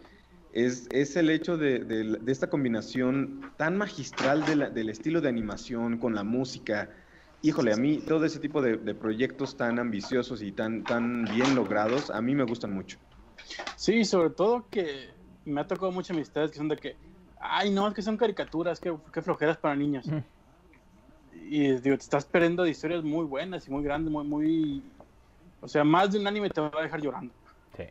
Es, 0.50 0.88
es 0.92 1.16
el 1.16 1.30
hecho 1.30 1.56
de, 1.56 1.80
de- 1.84 2.20
esta 2.30 2.50
combinación 2.50 3.54
tan 3.56 3.76
magistral 3.76 4.44
de 4.46 4.56
del 4.70 4.88
estilo 4.90 5.20
de 5.20 5.28
animación 5.28 5.98
con 5.98 6.14
la 6.14 6.24
música. 6.24 6.90
Híjole, 7.40 7.72
a 7.72 7.76
mí 7.76 8.02
todo 8.06 8.24
ese 8.26 8.38
tipo 8.40 8.62
de, 8.62 8.76
de 8.76 8.94
proyectos 8.94 9.56
tan 9.56 9.78
ambiciosos 9.78 10.42
y 10.42 10.52
tan, 10.52 10.86
tan 10.86 11.28
bien 11.28 11.54
logrados, 11.54 12.10
a 12.10 12.20
mí 12.22 12.34
me 12.34 12.44
gustan 12.44 12.72
mucho. 12.72 12.98
Sí, 13.76 14.04
sobre 14.04 14.30
todo 14.30 14.68
que 14.70 15.14
me 15.44 15.60
ha 15.60 15.66
tocado 15.66 15.92
muchas 15.92 16.10
amistades 16.16 16.50
que 16.50 16.58
son 16.58 16.68
de 16.68 16.76
que, 16.76 16.98
ay, 17.44 17.70
no, 17.70 17.86
es 17.88 17.94
que 17.94 18.02
son 18.02 18.16
caricaturas, 18.16 18.80
que, 18.80 18.94
que 19.12 19.22
flojeras 19.22 19.56
para 19.56 19.76
niños. 19.76 20.06
Ujú. 20.06 20.22
Y 21.34 21.72
digo, 21.80 21.96
te 21.96 22.02
estás 22.02 22.24
perdiendo 22.24 22.62
de 22.62 22.70
historias 22.70 23.04
muy 23.04 23.26
buenas 23.26 23.68
y 23.68 23.70
muy 23.70 23.82
grandes, 23.82 24.10
muy, 24.10 24.24
muy... 24.26 24.82
O 25.60 25.68
sea, 25.68 25.84
más 25.84 26.12
de 26.12 26.18
un 26.18 26.26
anime 26.26 26.50
te 26.50 26.60
va 26.60 26.70
a 26.78 26.82
dejar 26.82 27.00
llorando. 27.00 27.32
Sí. 27.76 27.84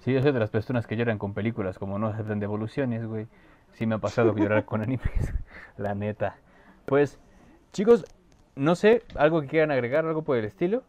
Sí, 0.00 0.12
yo 0.12 0.22
soy 0.22 0.32
de 0.32 0.40
las 0.40 0.50
personas 0.50 0.86
que 0.86 0.96
lloran 0.96 1.18
con 1.18 1.34
películas, 1.34 1.78
como 1.78 1.98
no 1.98 2.08
aceptan 2.08 2.40
devoluciones, 2.40 3.06
güey. 3.06 3.26
Sí 3.72 3.86
me 3.86 3.96
ha 3.96 3.98
pasado 3.98 4.34
llorar 4.34 4.64
con 4.64 4.80
animes, 4.82 5.34
la 5.76 5.94
neta. 5.94 6.36
Pues, 6.86 7.18
chicos, 7.72 8.04
no 8.56 8.74
sé, 8.74 9.02
algo 9.14 9.40
que 9.40 9.46
quieran 9.46 9.70
agregar, 9.70 10.06
algo 10.06 10.22
por 10.22 10.36
el 10.36 10.44
estilo. 10.44 10.84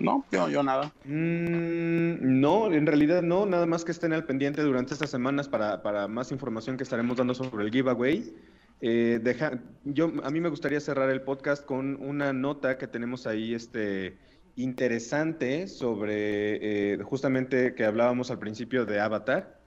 No, 0.00 0.24
yo, 0.32 0.48
yo 0.48 0.62
nada. 0.62 0.92
Mm, 1.04 2.40
no, 2.40 2.72
en 2.72 2.86
realidad 2.86 3.22
no, 3.22 3.46
nada 3.46 3.66
más 3.66 3.84
que 3.84 3.92
estén 3.92 4.12
al 4.12 4.24
pendiente 4.24 4.62
durante 4.62 4.94
estas 4.94 5.10
semanas 5.10 5.48
para, 5.48 5.82
para 5.82 6.08
más 6.08 6.32
información 6.32 6.76
que 6.76 6.82
estaremos 6.82 7.16
dando 7.16 7.34
sobre 7.34 7.64
el 7.64 7.70
giveaway. 7.70 8.34
Eh, 8.80 9.20
deja, 9.22 9.58
yo, 9.84 10.10
a 10.24 10.30
mí 10.30 10.40
me 10.40 10.48
gustaría 10.48 10.80
cerrar 10.80 11.08
el 11.10 11.20
podcast 11.22 11.64
con 11.64 11.96
una 12.02 12.32
nota 12.32 12.78
que 12.78 12.86
tenemos 12.88 13.26
ahí 13.26 13.54
este, 13.54 14.16
interesante 14.56 15.68
sobre 15.68 16.94
eh, 16.94 16.98
justamente 17.02 17.74
que 17.74 17.84
hablábamos 17.84 18.30
al 18.30 18.38
principio 18.38 18.84
de 18.84 18.98
Avatar. 19.00 19.58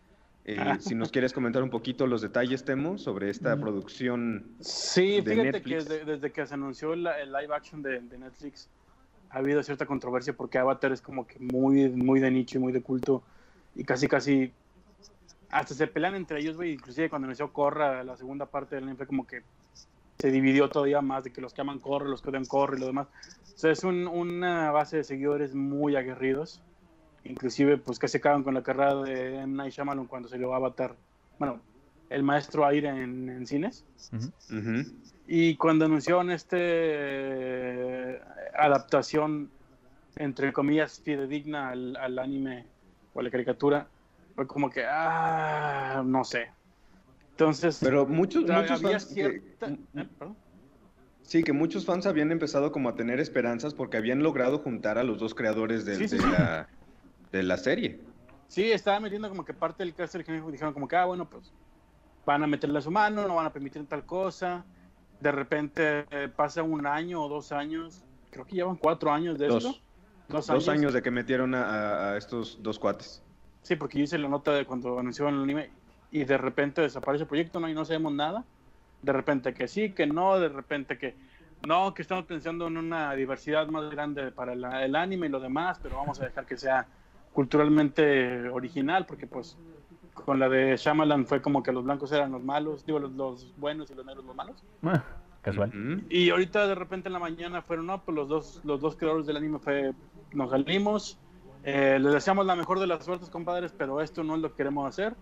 Eh, 0.48 0.58
Ah. 0.60 0.78
Si 0.80 0.94
nos 0.94 1.12
quieres 1.12 1.34
comentar 1.34 1.64
un 1.64 1.70
poquito 1.72 2.06
los 2.06 2.22
detalles, 2.22 2.64
Temo, 2.66 2.98
sobre 3.00 3.30
esta 3.32 3.56
Mm. 3.56 3.62
producción. 3.62 4.46
Sí, 4.60 5.22
de 5.22 5.32
fíjate 5.32 5.52
Netflix. 5.54 5.64
que 5.66 5.76
desde, 5.94 6.06
desde 6.06 6.32
que 6.32 6.46
se 6.46 6.54
anunció 6.54 6.96
la- 6.96 7.20
el 7.20 7.32
live 7.32 7.56
action 7.56 7.82
de, 7.82 8.02
de 8.02 8.18
Netflix 8.20 8.70
ha 9.36 9.40
habido 9.40 9.62
cierta 9.64 9.86
controversia 9.86 10.32
porque 10.32 10.58
Avatar 10.58 10.94
es 10.94 11.02
como 11.02 11.28
que 11.28 11.38
muy, 11.40 11.90
muy 11.90 12.22
de 12.22 12.32
nicho 12.32 12.58
y 12.58 12.62
muy 12.62 12.72
de 12.72 12.82
culto 12.82 13.22
y 13.76 13.84
casi, 13.84 14.08
casi 14.08 14.54
hasta 15.50 15.74
se 15.74 15.88
pelean 15.88 16.16
entre 16.16 16.40
ellos, 16.40 16.56
güey. 16.56 16.72
Inclusive 16.72 17.10
cuando 17.10 17.26
anunció 17.26 17.52
Corra 17.52 18.02
la 18.06 18.16
segunda 18.16 18.46
parte 18.46 18.76
del 18.76 18.86
anime 18.86 18.96
fue 18.98 19.08
como 19.08 19.28
que 19.28 19.42
se 20.20 20.32
dividió 20.32 20.70
todavía 20.70 21.02
más 21.02 21.26
de 21.26 21.32
que 21.34 21.42
los 21.42 21.54
que 21.54 21.60
aman 21.60 21.80
corre, 21.80 22.08
los 22.08 22.22
que 22.22 22.30
odian 22.30 22.46
corre 22.46 22.78
y 22.78 22.80
lo 22.80 22.86
demás. 22.88 23.08
O 23.54 23.58
sea, 23.58 23.72
es 23.72 23.84
un- 23.84 24.08
una 24.08 24.72
base 24.72 24.96
de 24.98 25.04
seguidores 25.04 25.54
muy 25.54 25.98
aguerridos. 25.98 26.62
Inclusive, 27.26 27.78
pues 27.78 28.00
que 28.00 28.08
se 28.08 28.20
acaban 28.20 28.44
con 28.44 28.54
la 28.54 28.64
carrera 28.64 28.96
de 29.04 29.40
M. 29.40 29.58
Night 29.58 29.74
Shyamalan 29.74 30.06
cuando 30.06 30.30
salió 30.30 30.54
Avatar. 30.54 30.96
Bueno, 31.40 31.60
el 32.10 32.24
maestro 32.24 32.66
aire 32.66 32.88
en, 32.88 33.28
en 33.30 33.46
cines. 33.46 33.84
Ujú. 34.14 34.58
Ujú. 34.58 34.90
Y 35.28 35.56
cuando 35.58 35.86
anunciaron 35.86 36.30
este 36.32 36.58
eh, 36.60 37.55
adaptación, 38.58 39.54
entre 40.16 40.54
comillas, 40.54 41.02
fidedigna 41.02 41.70
al, 41.70 41.96
al 41.98 42.20
anime 42.20 42.72
o 43.14 43.20
a 43.20 43.24
la 43.24 43.32
caricatura, 43.32 43.92
fue 44.36 44.48
como 44.48 44.70
que, 44.70 44.86
ah, 44.88 46.04
no 46.06 46.24
sé. 46.24 46.54
Entonces, 47.32 47.82
Pero 47.82 48.06
muchos, 48.08 48.44
muchos 48.46 48.82
fans... 48.82 49.06
que- 49.06 49.14
cierta- 49.14 49.68
eh, 49.68 50.10
perdón. 50.18 50.38
Sí, 51.24 51.44
que 51.44 51.54
muchos 51.54 51.86
fans 51.86 52.06
habían 52.06 52.32
empezado 52.32 52.72
como 52.72 52.90
a 52.90 52.96
tener 52.96 53.20
esperanzas 53.20 53.74
porque 53.74 53.98
habían 53.98 54.22
logrado 54.22 54.60
juntar 54.60 54.98
a 54.98 55.04
los 55.04 55.20
dos 55.20 55.34
creadores 55.34 55.84
de, 55.86 55.98
Sí, 55.98 56.08
sí, 56.08 56.18
de 56.18 56.20
sí. 56.20 56.32
la, 56.32 56.70
de 57.32 57.44
la 57.44 57.58
serie. 57.58 58.06
Sí, 58.48 58.72
estaba 58.72 59.00
metiendo 59.00 59.28
como 59.30 59.44
que 59.44 59.54
parte 59.54 59.84
del 59.84 59.94
cast 59.96 60.16
original 60.16 60.50
dijeron 60.52 60.74
como 60.74 60.88
que, 60.88 60.96
ah, 60.96 61.06
bueno, 61.06 61.30
pues 61.30 61.54
van 62.26 62.44
a 62.44 62.48
meterle 62.48 62.80
a 62.80 62.82
su 62.82 62.92
mano, 62.92 63.28
no 63.28 63.36
van 63.36 63.48
a 63.48 63.54
permitir 63.54 63.88
tal 63.88 64.06
cosa. 64.06 64.68
De 65.20 65.32
repente 65.32 66.06
eh, 66.12 66.30
pasa 66.30 66.64
un 66.64 66.86
año 66.88 67.24
o 67.24 67.30
dos 67.30 67.52
años, 67.52 68.05
creo 68.36 68.46
que 68.46 68.56
llevan 68.56 68.76
cuatro 68.76 69.12
años 69.14 69.40
de 69.40 69.48
Dos. 69.48 69.64
esto. 69.66 69.80
Dos, 70.28 70.68
años. 70.70 70.92
de 70.92 71.02
que 71.02 71.10
metieron 71.12 71.56
a, 71.56 71.64
a- 71.64 72.12
a 72.14 72.18
estos 72.18 72.62
dos 72.62 72.78
cuates. 72.80 73.24
Sí, 73.62 73.76
porque 73.78 73.98
yo 74.00 74.04
hice 74.04 74.18
la 74.18 74.28
nota 74.28 74.52
de 74.52 74.66
cuando 74.66 75.00
anunciaron 75.00 75.36
el 75.36 75.44
anime 75.44 75.70
y 76.12 76.24
de 76.26 76.38
repente 76.38 76.82
desaparece 76.82 77.24
el 77.24 77.28
proyecto, 77.30 77.60
no, 77.60 77.70
y 77.70 77.74
no 77.74 77.86
sabemos 77.86 78.12
nada. 78.14 78.44
De 79.02 79.14
repente 79.14 79.54
que 79.54 79.68
sí, 79.70 79.92
que 79.94 80.06
no, 80.06 80.38
de 80.40 80.50
repente 80.50 80.98
que 80.98 81.16
no, 81.66 81.94
que 81.94 82.02
estamos 82.02 82.26
pensando 82.26 82.68
en 82.68 82.76
una 82.78 83.14
diversidad 83.14 83.68
más 83.68 83.90
grande 83.90 84.32
para 84.32 84.54
la- 84.56 84.84
el 84.84 84.96
anime 84.98 85.28
y 85.28 85.30
lo 85.30 85.40
demás, 85.40 85.80
pero 85.82 85.96
vamos 85.96 86.20
a 86.20 86.26
dejar 86.26 86.46
que 86.46 86.58
sea 86.58 86.88
culturalmente 87.34 88.50
original, 88.50 89.06
porque 89.06 89.28
pues 89.28 89.58
con 90.14 90.40
la 90.40 90.50
de 90.50 90.76
Shyamalan 90.78 91.26
fue 91.28 91.42
como 91.42 91.62
que 91.64 91.72
los 91.72 91.84
blancos 91.84 92.12
eran 92.12 92.32
los 92.32 92.44
malos, 92.44 92.86
digo, 92.86 93.00
los, 93.00 93.12
los 93.12 93.54
buenos 93.58 93.90
y 93.92 93.96
los 93.96 94.06
negros 94.06 94.26
los 94.26 94.36
malos. 94.36 94.64
Casual. 95.46 95.70
Ujú. 95.70 96.06
Y 96.10 96.30
ahorita 96.32 96.68
de 96.68 96.76
repente 96.76 97.08
en 97.10 97.14
la 97.14 97.20
mañana 97.20 97.62
fueron, 97.62 97.86
no, 97.86 98.04
pues 98.04 98.16
los 98.16 98.28
dos, 98.28 98.62
los 98.64 98.82
dos 98.82 98.96
creadores 98.96 99.26
del 99.28 99.38
anime 99.38 99.60
fue, 99.60 99.92
nos 100.34 100.50
salimos, 100.50 101.20
eh, 101.64 102.00
les 102.02 102.14
deseamos 102.14 102.46
la 102.46 102.56
mejor 102.56 102.80
de 102.80 102.88
las 102.88 103.06
suertes, 103.06 103.30
compadres, 103.30 103.72
pero 103.78 104.02
esto 104.02 104.24
no 104.24 104.36
es 104.36 104.42
lo 104.42 104.50
que 104.50 104.56
queremos 104.58 104.88
hacer. 104.88 105.14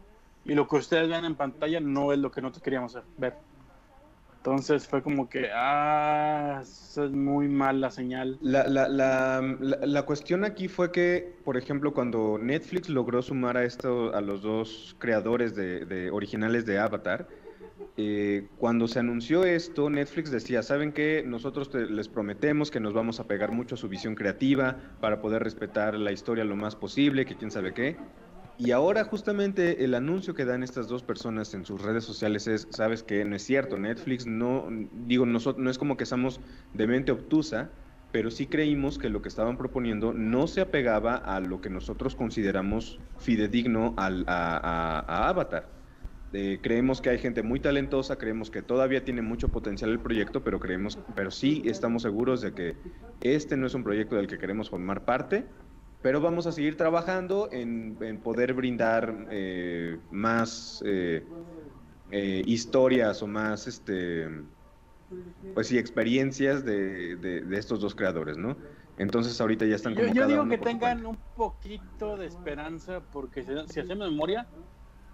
Y 0.46 0.56
lo 0.56 0.68
que 0.68 0.78
ustedes 0.78 1.10
ven 1.10 1.26
en 1.26 1.36
pantalla 1.36 1.80
no 1.80 2.12
es 2.14 2.20
lo 2.20 2.32
que 2.32 2.42
nosotros 2.42 2.64
queríamos 2.64 2.98
ver. 3.18 3.36
Entonces 4.38 4.86
fue 4.88 5.02
como 5.02 5.30
que, 5.30 5.50
ah, 5.54 6.60
eso 6.62 7.06
es 7.06 7.12
muy 7.12 7.48
mala 7.48 7.90
señal. 7.92 8.38
La, 8.42 8.68
la, 8.68 8.90
la, 8.90 9.42
la- 9.62 9.86
la 9.86 10.02
cuestión 10.04 10.44
aquí 10.44 10.68
fue 10.68 10.92
que, 10.92 11.34
por 11.46 11.56
ejemplo, 11.56 11.94
cuando 11.94 12.38
Netflix 12.38 12.90
logró 12.90 13.22
sumar 13.22 13.56
a 13.56 13.64
esto, 13.64 14.14
a 14.14 14.20
los 14.20 14.42
dos 14.42 14.98
creadores 15.00 15.56
de, 15.56 15.86
de 15.86 16.12
originales 16.12 16.66
de 16.66 16.78
Avatar, 16.78 17.26
eh, 17.96 18.54
cuando 18.58 18.88
se 18.88 19.00
anunció 19.00 19.46
esto, 19.46 19.90
Netflix 19.90 20.32
decía, 20.32 20.64
¿saben 20.64 20.94
qué? 20.94 21.24
Nosotros 21.26 21.70
te- 21.70 21.86
les 21.88 22.10
prometemos 22.10 22.72
que 22.72 22.80
nos 22.80 22.94
vamos 22.94 23.20
a 23.20 23.28
pegar 23.28 23.52
mucho 23.52 23.76
a 23.76 23.78
su 23.78 23.88
visión 23.90 24.16
creativa 24.16 24.98
para 25.00 25.22
poder 25.22 25.44
respetar 25.44 25.96
la 25.96 26.12
historia 26.12 26.44
lo 26.46 26.56
más 26.56 26.76
posible, 26.76 27.26
que 27.26 27.38
quién 27.38 27.52
sabe 27.52 27.74
qué. 27.74 28.12
Y 28.56 28.72
ahora 28.72 29.04
justamente 29.04 29.84
el 29.84 29.94
anuncio 29.96 30.34
que 30.36 30.46
dan 30.46 30.64
estas 30.64 30.88
dos 30.88 31.04
personas 31.04 31.54
en 31.54 31.66
sus 31.66 31.82
redes 31.82 32.04
sociales 32.04 32.48
es, 32.48 32.68
sabes 32.72 33.04
que 33.04 33.26
no 33.26 33.36
es 33.36 33.44
cierto, 33.46 33.78
Netflix 33.78 34.26
no, 34.28 34.68
digo, 34.92 35.26
nosotros, 35.26 35.64
no 35.64 35.70
es 35.72 35.78
como 35.80 35.98
que 35.98 36.06
somos 36.06 36.42
de 36.72 36.88
mente 36.88 37.12
obtusa, 37.12 37.74
pero 38.12 38.30
sí 38.32 38.48
creímos 38.50 38.98
que 39.00 39.10
lo 39.10 39.22
que 39.24 39.30
estaban 39.30 39.58
proponiendo 39.58 40.14
no 40.14 40.48
se 40.48 40.62
apegaba 40.62 41.16
a 41.16 41.40
lo 41.40 41.62
que 41.62 41.70
nosotros 41.72 42.16
consideramos 42.16 43.02
fidedigno 43.18 43.96
al, 43.98 44.24
a, 44.28 44.58
a- 44.58 45.00
a 45.26 45.30
Avatar. 45.30 45.83
Eh, 46.34 46.60
creemos 46.64 47.00
que 47.00 47.10
hay 47.12 47.20
gente 47.20 47.44
muy 47.44 47.60
talentosa, 47.60 48.18
creemos 48.18 48.50
que 48.50 48.64
todavía 48.64 49.06
tiene 49.06 49.22
mucho 49.22 49.50
potencial 49.50 49.92
el 49.92 50.02
proyecto, 50.02 50.44
pero 50.44 50.60
creemos, 50.60 50.98
pero 51.16 51.30
sí 51.32 51.62
estamos 51.66 52.02
seguros 52.02 52.42
de 52.42 52.54
que 52.54 52.78
este 53.22 53.56
no 53.56 53.68
es 53.68 53.74
un 53.76 53.84
proyecto 53.84 54.16
del 54.16 54.28
que 54.28 54.40
queremos 54.40 54.70
formar 54.70 55.06
parte, 55.06 55.46
pero 56.02 56.22
vamos 56.22 56.48
a 56.48 56.52
seguir 56.52 56.76
trabajando 56.76 57.50
en, 57.52 57.98
en 58.02 58.22
poder 58.22 58.54
brindar 58.54 59.28
eh, 59.30 60.00
más 60.10 60.82
eh, 60.86 62.42
historias 62.46 63.22
o 63.22 63.28
más, 63.28 63.68
este, 63.68 64.28
pues 65.54 65.68
sí, 65.68 65.78
experiencias 65.78 66.66
de, 66.66 67.16
de- 67.16 67.42
de 67.42 67.58
estos 67.58 67.80
dos 67.80 67.96
creadores, 67.96 68.38
¿no? 68.38 68.58
Entonces 68.98 69.40
ahorita 69.40 69.66
ya 69.66 69.76
están 69.76 69.94
Yo, 69.94 70.02
como 70.02 70.14
yo 70.14 70.22
cada 70.22 70.28
digo 70.34 70.48
que 70.50 70.58
tengan 70.58 71.06
un 71.06 71.18
poquito 71.36 72.18
de 72.18 72.28
esperanza, 72.28 73.02
porque 73.12 73.44
si, 73.44 73.52
si 73.74 73.80
hacemos 73.80 74.10
memoria, 74.12 74.48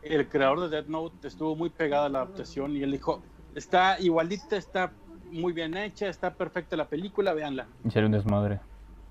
el 0.01 0.27
creador 0.29 0.61
de 0.61 0.69
Death 0.69 0.87
Note 0.87 1.27
estuvo 1.27 1.55
muy 1.55 1.69
pegado 1.69 2.05
a 2.05 2.09
la 2.09 2.21
adaptación 2.21 2.75
y 2.75 2.83
él 2.83 2.91
dijo, 2.91 3.23
está 3.55 3.99
igualita, 3.99 4.55
está 4.57 4.93
muy 5.31 5.53
bien 5.53 5.75
hecha, 5.77 6.07
está 6.09 6.33
perfecta 6.33 6.75
la 6.75 6.87
película, 6.87 7.33
véanla. 7.33 7.67
Y 7.83 7.89
sería 7.91 8.07
un 8.07 8.13
desmadre. 8.13 8.59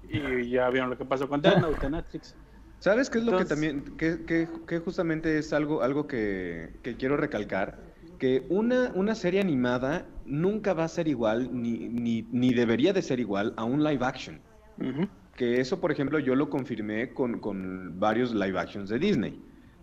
Y 0.03 0.51
ya 0.51 0.69
vieron 0.71 0.91
lo 0.91 0.97
que 0.99 1.05
pasó 1.05 1.29
con 1.29 1.43
Death 1.43 1.59
Note 1.61 1.87
en 1.87 1.93
Netflix. 1.93 2.35
¿Sabes 2.79 3.11
qué 3.11 3.19
es 3.19 3.25
lo 3.25 3.37
que 3.37 3.45
también, 3.45 3.97
que, 3.97 4.25
que- 4.25 4.49
que 4.67 4.79
justamente 4.79 5.39
es 5.39 5.53
algo, 5.53 5.83
algo 5.83 6.07
que, 6.07 6.79
que 6.83 6.97
quiero 6.97 7.17
recalcar? 7.17 7.83
Que 8.19 8.47
una, 8.49 8.93
una 8.95 9.15
serie 9.15 9.41
animada 9.41 10.07
nunca 10.25 10.75
va 10.75 10.85
a 10.85 10.89
ser 10.89 11.09
igual, 11.09 11.51
ni, 11.53 11.89
ni, 11.89 12.23
ni 12.31 12.55
debería 12.55 12.93
de 12.93 13.03
ser 13.03 13.21
igual 13.21 13.53
a 13.57 13.65
un 13.65 13.83
live 13.83 14.05
action. 14.05 14.41
Que 15.37 15.61
eso, 15.61 15.81
por 15.81 15.91
ejemplo, 15.93 16.19
yo 16.19 16.35
lo 16.35 16.51
confirmé 16.51 17.13
con, 17.15 17.41
con 17.41 17.99
varios 17.99 18.33
live 18.35 18.59
actions 18.59 18.89
de 18.91 18.99
Disney. 18.99 19.41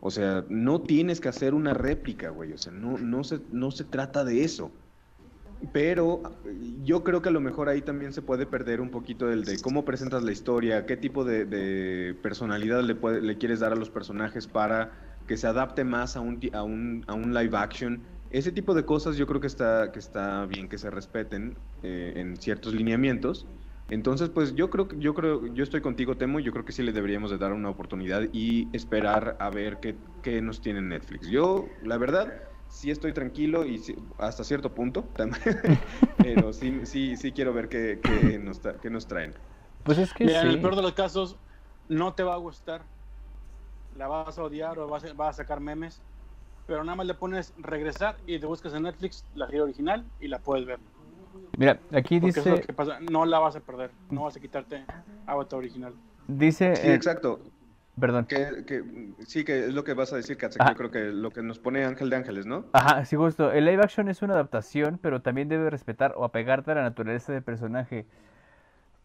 O 0.08 0.12
sea, 0.12 0.45
no 0.49 0.84
tienes 0.84 1.20
que 1.20 1.30
hacer 1.30 1.56
una 1.56 1.74
réplica, 1.74 2.30
güey. 2.30 2.53
O 2.53 2.60
sea, 2.60 2.72
no, 2.72 2.99
no, 2.99 3.24
se, 3.24 3.39
no 3.49 3.72
se 3.72 3.86
trata 3.86 4.24
de 4.24 4.43
eso. 4.43 4.72
Pero 5.74 6.22
yo 6.84 7.03
creo 7.03 7.24
que 7.24 7.30
a 7.30 7.32
lo 7.32 7.41
mejor 7.41 7.70
ahí 7.70 7.82
también 7.82 8.14
se 8.14 8.22
puede 8.22 8.45
perder 8.45 8.82
un 8.82 8.91
poquito 8.91 9.26
del 9.28 9.43
de 9.45 9.62
cómo 9.62 9.84
presentas 9.84 10.22
la 10.24 10.32
historia, 10.32 10.86
qué 10.86 10.95
tipo 10.95 11.26
de, 11.26 12.20
personalidad 12.22 12.84
le, 12.84 12.93
puede- 12.95 13.22
le 13.22 13.39
quieres 13.39 13.62
dar 13.62 13.72
a 13.74 13.76
los 13.76 13.89
personajes 13.89 14.47
para 14.47 14.91
que 15.26 15.38
se 15.38 15.47
adapte 15.47 15.84
más 15.84 16.16
a 16.16 16.22
un, 16.22 16.39
a 16.53 16.62
un, 16.64 17.03
a 17.08 17.16
un 17.16 17.34
live 17.34 17.58
action. 17.58 18.06
Ese 18.30 18.51
tipo 18.51 18.76
de 18.76 18.86
cosas 18.86 19.18
yo 19.18 19.26
creo 19.26 19.41
que 19.41 19.47
está, 19.47 19.91
que 19.91 19.97
está 19.99 20.45
bien 20.45 20.70
que 20.70 20.78
se 20.78 20.91
respeten 20.91 21.64
eh, 21.82 22.14
en 22.18 22.38
ciertos 22.38 22.76
lineamientos. 22.76 23.49
Entonces, 23.88 24.29
pues 24.29 24.55
yo 24.55 24.69
creo 24.71 24.88
que 24.88 24.97
yo 24.99 25.13
creo, 25.13 25.45
yo 25.53 25.63
estoy 25.63 25.81
contigo, 25.81 26.17
Temo, 26.17 26.39
yo 26.39 26.51
creo 26.51 26.65
que 26.65 26.71
sí 26.71 26.81
le 26.83 26.91
deberíamos 26.91 27.29
de 27.31 27.38
dar 27.38 27.53
una 27.53 27.69
oportunidad 27.69 28.23
y 28.33 28.75
esperar 28.75 29.38
a 29.39 29.49
ver 29.51 29.79
qué, 29.79 30.03
qué 30.21 30.41
nos 30.41 30.61
tiene 30.61 30.81
Netflix. 30.81 31.27
Yo, 31.27 31.77
la 31.83 31.97
verdad, 31.97 32.33
sí 32.67 32.89
estoy 32.91 33.13
tranquilo 33.13 33.65
y 33.65 33.77
sí- 33.77 34.09
hasta 34.17 34.43
cierto 34.43 34.73
punto, 34.73 35.13
también, 35.15 35.41
pero 36.19 36.51
sí, 36.53 36.86
sí, 36.86 37.15
sí 37.15 37.31
quiero 37.33 37.53
ver 37.53 37.69
qué, 37.69 38.01
qué 38.03 38.39
nos, 38.39 38.61
tra- 38.63 38.79
qué 38.79 38.89
nos 38.89 39.07
traen. 39.07 39.36
Pues 39.83 39.97
es 39.99 40.13
que 40.13 40.23
Mira, 40.23 40.41
en 40.41 40.47
el 40.47 40.59
peor 40.59 40.75
de 40.75 40.81
los 40.81 40.93
casos, 40.93 41.39
no 41.88 42.15
te 42.15 42.23
va 42.23 42.33
a 42.33 42.38
gustar. 42.38 42.89
La 43.99 44.07
vas 44.07 44.38
a 44.38 44.43
odiar 44.43 44.77
o 44.79 44.88
vas 44.88 45.03
a, 45.05 45.13
vas 45.13 45.29
a 45.36 45.43
sacar 45.43 45.59
memes. 45.59 46.03
Pero 46.65 46.83
nada 46.83 46.95
más 46.97 47.07
le 47.07 47.15
pones 47.15 47.53
regresar 47.57 48.19
y 48.27 48.39
te 48.39 48.45
buscas 48.47 48.73
en 48.75 48.83
Netflix 48.83 49.27
la 49.33 49.47
serie 49.47 49.61
original 49.61 50.11
y 50.19 50.27
la 50.29 50.41
puedes 50.43 50.65
ver. 50.65 50.81
Mira, 51.57 51.79
aquí 51.93 52.19
Porque 52.19 52.31
eso 52.31 52.39
es 52.41 52.45
lo 52.47 52.51
dice, 52.55 52.67
que 52.67 52.73
pasa. 52.73 52.99
No 52.99 53.25
la 53.25 53.39
vas 53.39 53.55
a 53.55 53.59
perder. 53.61 53.91
No 54.09 54.23
vas 54.23 54.36
a 54.36 54.39
quitarte 54.39 54.83
Avatar 55.25 55.59
original. 55.59 55.93
dice, 56.27 56.75
Sí, 56.75 56.88
eh, 56.88 56.93
exacto. 56.95 57.39
perdón. 57.99 58.25
Que, 58.25 58.63
que- 58.67 58.83
sí, 59.25 59.43
que 59.45 59.67
es 59.67 59.73
lo 59.73 59.83
que 59.83 59.93
vas 59.93 60.11
a 60.11 60.17
decir, 60.17 60.38
Ah. 60.59 60.69
yo 60.71 60.75
creo 60.75 60.91
que 60.91 60.99
lo 61.05 61.31
que 61.31 61.41
nos 61.41 61.59
pone 61.59 61.86
Ángel 61.86 62.09
de 62.09 62.15
Ángeles, 62.17 62.45
¿no? 62.45 62.65
Ajá, 62.73 63.05
sí, 63.05 63.15
justo. 63.15 63.51
El 63.51 63.65
live 63.65 63.81
action 63.83 64.09
es 64.09 64.21
una 64.21 64.33
adaptación, 64.33 64.99
pero 65.01 65.21
también 65.21 65.47
debe 65.47 65.69
respetar 65.69 66.13
o 66.17 66.25
apegarte 66.25 66.71
a 66.71 66.75
la 66.75 66.81
naturaleza 66.83 67.31
del 67.31 67.43
personaje. 67.43 68.05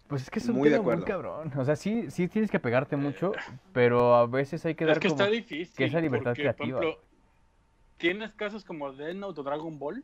Pues 0.08 0.22
es 0.22 0.30
que 0.30 0.40
es 0.40 0.48
un 0.48 0.56
Muy 0.56 0.68
de 0.70 0.74
tema 0.76 0.82
muy 0.86 0.92
acuerdo. 0.94 1.06
cabrón. 1.06 1.52
O 1.56 1.64
sea, 1.64 1.76
sí, 1.76 2.10
sí 2.10 2.26
tienes 2.26 2.50
que 2.50 2.56
apegarte 2.56 2.96
mucho, 2.96 3.30
pero 3.72 4.16
a 4.16 4.26
veces 4.26 4.66
hay 4.66 4.74
que 4.74 4.84
dar 4.84 4.94
Es 4.94 4.98
que 4.98 5.08
como... 5.08 5.20
está 5.20 5.30
difícil. 5.32 5.76
que 5.76 5.84
esa 5.84 6.00
libertad 6.00 6.30
porque, 6.32 6.42
creativa. 6.42 6.78
Por 6.78 6.84
ejemplo, 6.88 7.04
tienes 7.96 8.32
casos 8.34 8.64
como 8.64 8.90
Death 8.92 9.14
Note 9.14 9.40
o 9.40 9.44
Dragon 9.44 9.78
Ball, 9.78 10.02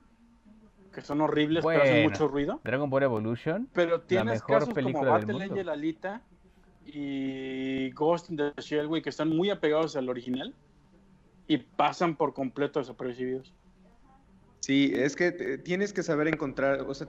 que 0.97 1.03
son 1.03 1.21
horribles, 1.21 1.63
pero 1.63 1.83
hacen 1.83 2.05
mucho 2.05 2.27
ruido. 2.27 2.59
Dragon 2.65 2.89
Ball 2.89 3.03
Evolution. 3.03 3.69
Pero 3.75 4.01
tienes 4.01 4.37
mejor 4.37 4.61
casos 4.61 4.69
como 4.71 4.75
película 4.77 5.19
del 5.19 5.27
Battle. 5.27 5.45
Angel 5.45 5.69
Alita 5.69 6.23
y 6.87 7.91
Ghost 7.91 8.31
in 8.31 8.39
the 8.39 8.53
Shell, 8.57 8.87
güey, 8.87 9.03
que 9.03 9.11
están 9.11 9.29
muy 9.29 9.51
apegados 9.51 9.95
al 9.95 10.09
original 10.09 10.55
y 11.49 11.59
pasan 11.59 12.17
por 12.17 12.33
completo 12.33 12.79
desapercibidos. 12.79 13.53
Sí, 14.61 14.91
es 14.97 15.15
que 15.17 15.33
tienes 15.59 15.93
que 15.93 16.03
saber 16.03 16.29
encontrar, 16.29 16.81
o 16.81 16.95
sea, 16.95 17.09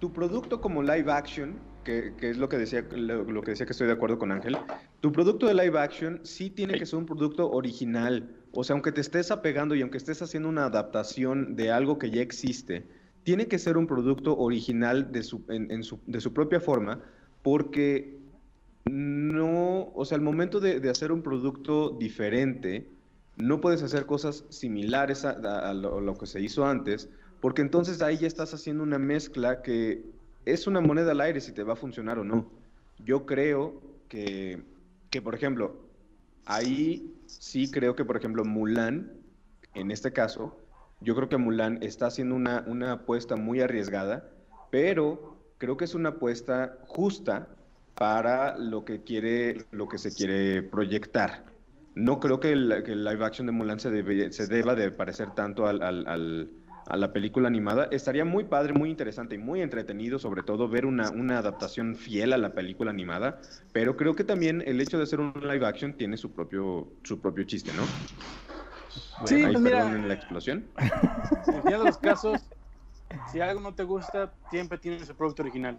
tu 0.00 0.12
producto 0.12 0.60
como 0.60 0.82
live 0.82 1.12
action, 1.12 1.56
que, 1.84 2.12
que 2.18 2.30
es 2.30 2.36
lo 2.36 2.48
que 2.48 2.58
decía, 2.58 2.84
lo, 2.90 3.22
lo 3.22 3.42
que 3.42 3.52
decía 3.52 3.64
que 3.64 3.72
estoy 3.72 3.86
de 3.86 3.92
acuerdo 3.92 4.18
con 4.18 4.32
Ángel, 4.32 4.58
tu 4.98 5.12
producto 5.12 5.46
de 5.46 5.54
live 5.54 5.78
action 5.78 6.18
sí 6.24 6.50
tiene 6.50 6.76
que 6.76 6.84
ser 6.84 6.98
un 6.98 7.06
producto 7.06 7.48
original. 7.48 8.28
O 8.50 8.64
sea, 8.64 8.74
aunque 8.74 8.90
te 8.90 9.00
estés 9.00 9.30
apegando 9.30 9.76
y 9.76 9.82
aunque 9.82 9.98
estés 9.98 10.20
haciendo 10.20 10.48
una 10.48 10.64
adaptación 10.64 11.54
de 11.54 11.70
algo 11.70 11.96
que 11.96 12.10
ya 12.10 12.22
existe, 12.22 12.84
tiene 13.22 13.46
que 13.46 13.58
ser 13.58 13.76
un 13.76 13.86
producto 13.86 14.36
original 14.36 15.12
de 15.12 15.22
su, 15.22 15.42
de 15.46 16.20
su 16.20 16.32
propia 16.32 16.60
forma, 16.60 17.00
porque 17.42 18.18
no, 18.86 19.92
o 19.94 20.04
sea, 20.04 20.16
al 20.16 20.22
momento 20.22 20.60
de, 20.60 20.88
hacer 20.88 21.12
un 21.12 21.22
producto 21.22 21.90
diferente, 21.90 22.88
no 23.36 23.60
puedes 23.60 23.82
hacer 23.82 24.06
cosas 24.06 24.44
similares 24.48 25.24
a 25.24 25.72
lo, 25.74 25.98
a 25.98 26.00
lo 26.00 26.14
que 26.16 26.26
se 26.26 26.40
hizo 26.40 26.66
antes, 26.66 27.08
porque 27.40 27.62
entonces 27.62 28.02
ahí 28.02 28.18
ya 28.18 28.26
estás 28.26 28.52
haciendo 28.52 28.82
una 28.82 28.98
mezcla 28.98 29.62
que 29.62 30.04
es 30.44 30.66
una 30.66 30.80
moneda 30.80 31.12
al 31.12 31.20
aire 31.20 31.40
si 31.40 31.52
te 31.52 31.62
va 31.62 31.74
a 31.74 31.76
funcionar 31.76 32.18
o 32.18 32.24
no. 32.24 32.50
Yo 33.04 33.26
creo 33.26 33.80
que, 34.08 34.62
que 35.10 35.22
por 35.22 35.34
ejemplo, 35.34 35.76
ahí 36.44 37.14
sí 37.26 37.70
creo 37.70 37.94
que, 37.94 38.04
por 38.04 38.16
ejemplo, 38.16 38.44
Mulan, 38.44 39.12
en 39.74 39.90
este 39.90 40.12
caso, 40.12 40.59
yo 41.00 41.14
creo 41.14 41.28
que 41.28 41.36
Mulan 41.38 41.78
está 41.82 42.06
haciendo 42.06 42.34
una, 42.34 42.64
una 42.66 42.92
apuesta 42.92 43.36
muy 43.36 43.60
arriesgada, 43.60 44.30
pero 44.70 45.54
creo 45.58 45.76
que 45.76 45.84
es 45.84 45.94
una 45.94 46.10
apuesta 46.10 46.78
justa 46.82 47.56
para 47.96 48.56
lo 48.58 48.84
que 48.84 49.02
quiere, 49.04 49.68
lo 49.70 49.88
que 49.88 49.98
se 49.98 50.14
quiere 50.14 50.62
proyectar. 50.62 51.46
No 51.94 52.20
creo 52.20 52.40
que 52.40 52.52
el, 52.52 52.82
que 52.84 52.92
el 52.92 53.04
live 53.04 53.24
action 53.24 53.46
de 53.46 53.52
Mulan 53.52 53.80
se, 53.80 53.90
debe- 53.90 54.32
se 54.32 54.46
deba 54.46 54.74
de 54.74 54.90
parecer 54.92 55.32
tanto 55.32 55.66
al- 55.66 55.82
al- 55.82 56.06
al- 56.06 56.52
a 56.86 56.96
la 56.96 57.12
película 57.12 57.48
animada. 57.48 57.88
Estaría 57.90 58.24
muy 58.24 58.44
padre, 58.44 58.72
muy 58.72 58.90
interesante 58.90 59.34
y 59.34 59.38
muy 59.38 59.60
entretenido, 59.60 60.18
sobre 60.18 60.42
todo, 60.42 60.68
ver 60.68 60.86
una, 60.86 61.10
una 61.10 61.38
adaptación 61.38 61.94
fiel 61.96 62.32
a 62.32 62.38
la 62.38 62.54
película 62.54 62.90
animada, 62.90 63.40
pero 63.72 63.96
creo 63.96 64.14
que 64.14 64.24
también 64.24 64.62
el 64.66 64.80
hecho 64.80 64.96
de 64.98 65.04
hacer 65.04 65.20
un 65.20 65.32
live 65.42 65.66
action 65.66 65.96
tiene 65.96 66.16
su 66.16 66.32
propio, 66.34 66.94
su 67.04 67.20
propio 67.20 67.44
chiste, 67.44 67.72
¿no? 67.72 68.00
Sí, 69.24 69.42
pues 69.44 69.60
mira, 69.60 69.84
la 69.84 70.14
explosión. 70.14 70.66
en 70.78 71.54
el 71.54 71.62
final 71.62 71.78
de 71.80 71.84
los 71.86 71.98
casos, 71.98 72.40
si 73.30 73.40
algo 73.40 73.60
no 73.60 73.74
te 73.74 73.84
gusta, 73.84 74.32
siempre 74.50 74.78
tiene 74.78 75.04
su 75.04 75.14
producto 75.14 75.42
original. 75.42 75.78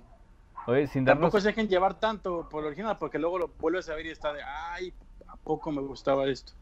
Oye, 0.68 0.88
sin 0.88 1.06
darnos... 1.06 1.24
Tampoco 1.24 1.42
se 1.42 1.48
dejen 1.50 1.68
llevar 1.68 2.00
tanto 2.00 2.48
por 2.50 2.62
lo 2.62 2.68
original, 2.68 2.98
porque 3.00 3.20
luego 3.20 3.40
lo 3.40 3.50
vuelves 3.60 3.90
a 3.90 3.96
ver 3.96 4.06
y 4.06 4.10
está 4.10 4.32
de, 4.34 4.42
ay, 4.44 4.94
¿a 5.28 5.36
poco 5.38 5.72
me 5.72 5.82
gustaba 5.82 6.28
esto? 6.28 6.54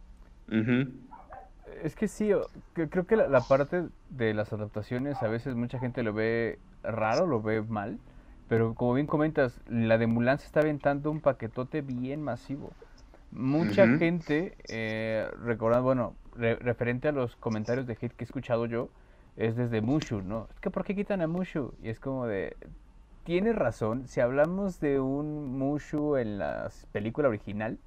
Es 1.84 1.96
que 1.96 2.08
sí, 2.08 2.32
creo 2.74 3.06
que 3.06 3.16
la, 3.16 3.28
la 3.28 3.42
parte 3.42 3.86
de 4.10 4.34
las 4.34 4.52
adaptaciones 4.54 5.22
a 5.22 5.28
veces 5.28 5.56
mucha 5.56 5.80
gente 5.80 6.02
lo 6.02 6.14
ve 6.14 6.60
raro, 6.82 7.28
lo 7.28 7.42
ve 7.42 7.62
mal, 7.62 8.00
pero 8.48 8.74
como 8.74 8.96
bien 8.96 9.06
comentas, 9.06 9.60
la 9.68 9.98
de 9.98 10.08
Mulan 10.08 10.40
se 10.40 10.48
está 10.48 10.62
aventando 10.62 11.12
un 11.12 11.22
paquetote 11.22 11.82
bien 11.82 12.24
masivo. 12.24 12.72
Mucha 13.32 13.86
gente, 13.98 14.58
eh, 14.68 15.30
recordando, 15.44 15.84
bueno, 15.84 16.16
re- 16.36 16.56
referente 16.56 17.08
a 17.08 17.12
los 17.12 17.36
comentarios 17.36 17.86
de 17.88 17.94
hate 17.94 18.14
que 18.14 18.24
he 18.24 18.26
escuchado 18.26 18.66
yo, 18.66 18.90
es 19.38 19.56
desde 19.56 19.82
Mushu, 19.82 20.22
¿no? 20.22 20.48
Es 20.54 20.60
que 20.60 20.70
¿por 20.70 20.84
qué 20.84 20.96
quitan 20.96 21.22
a 21.22 21.28
Mushu? 21.28 21.74
Y 21.82 21.90
es 21.90 22.00
como 22.00 22.26
de, 22.28 22.56
tienes 23.26 23.56
razón, 23.56 24.08
si 24.08 24.20
hablamos 24.20 24.80
de 24.80 25.00
un 25.00 25.58
Mushu 25.58 26.18
en 26.18 26.38
la 26.40 26.70
película 26.92 27.30
original, 27.30 27.78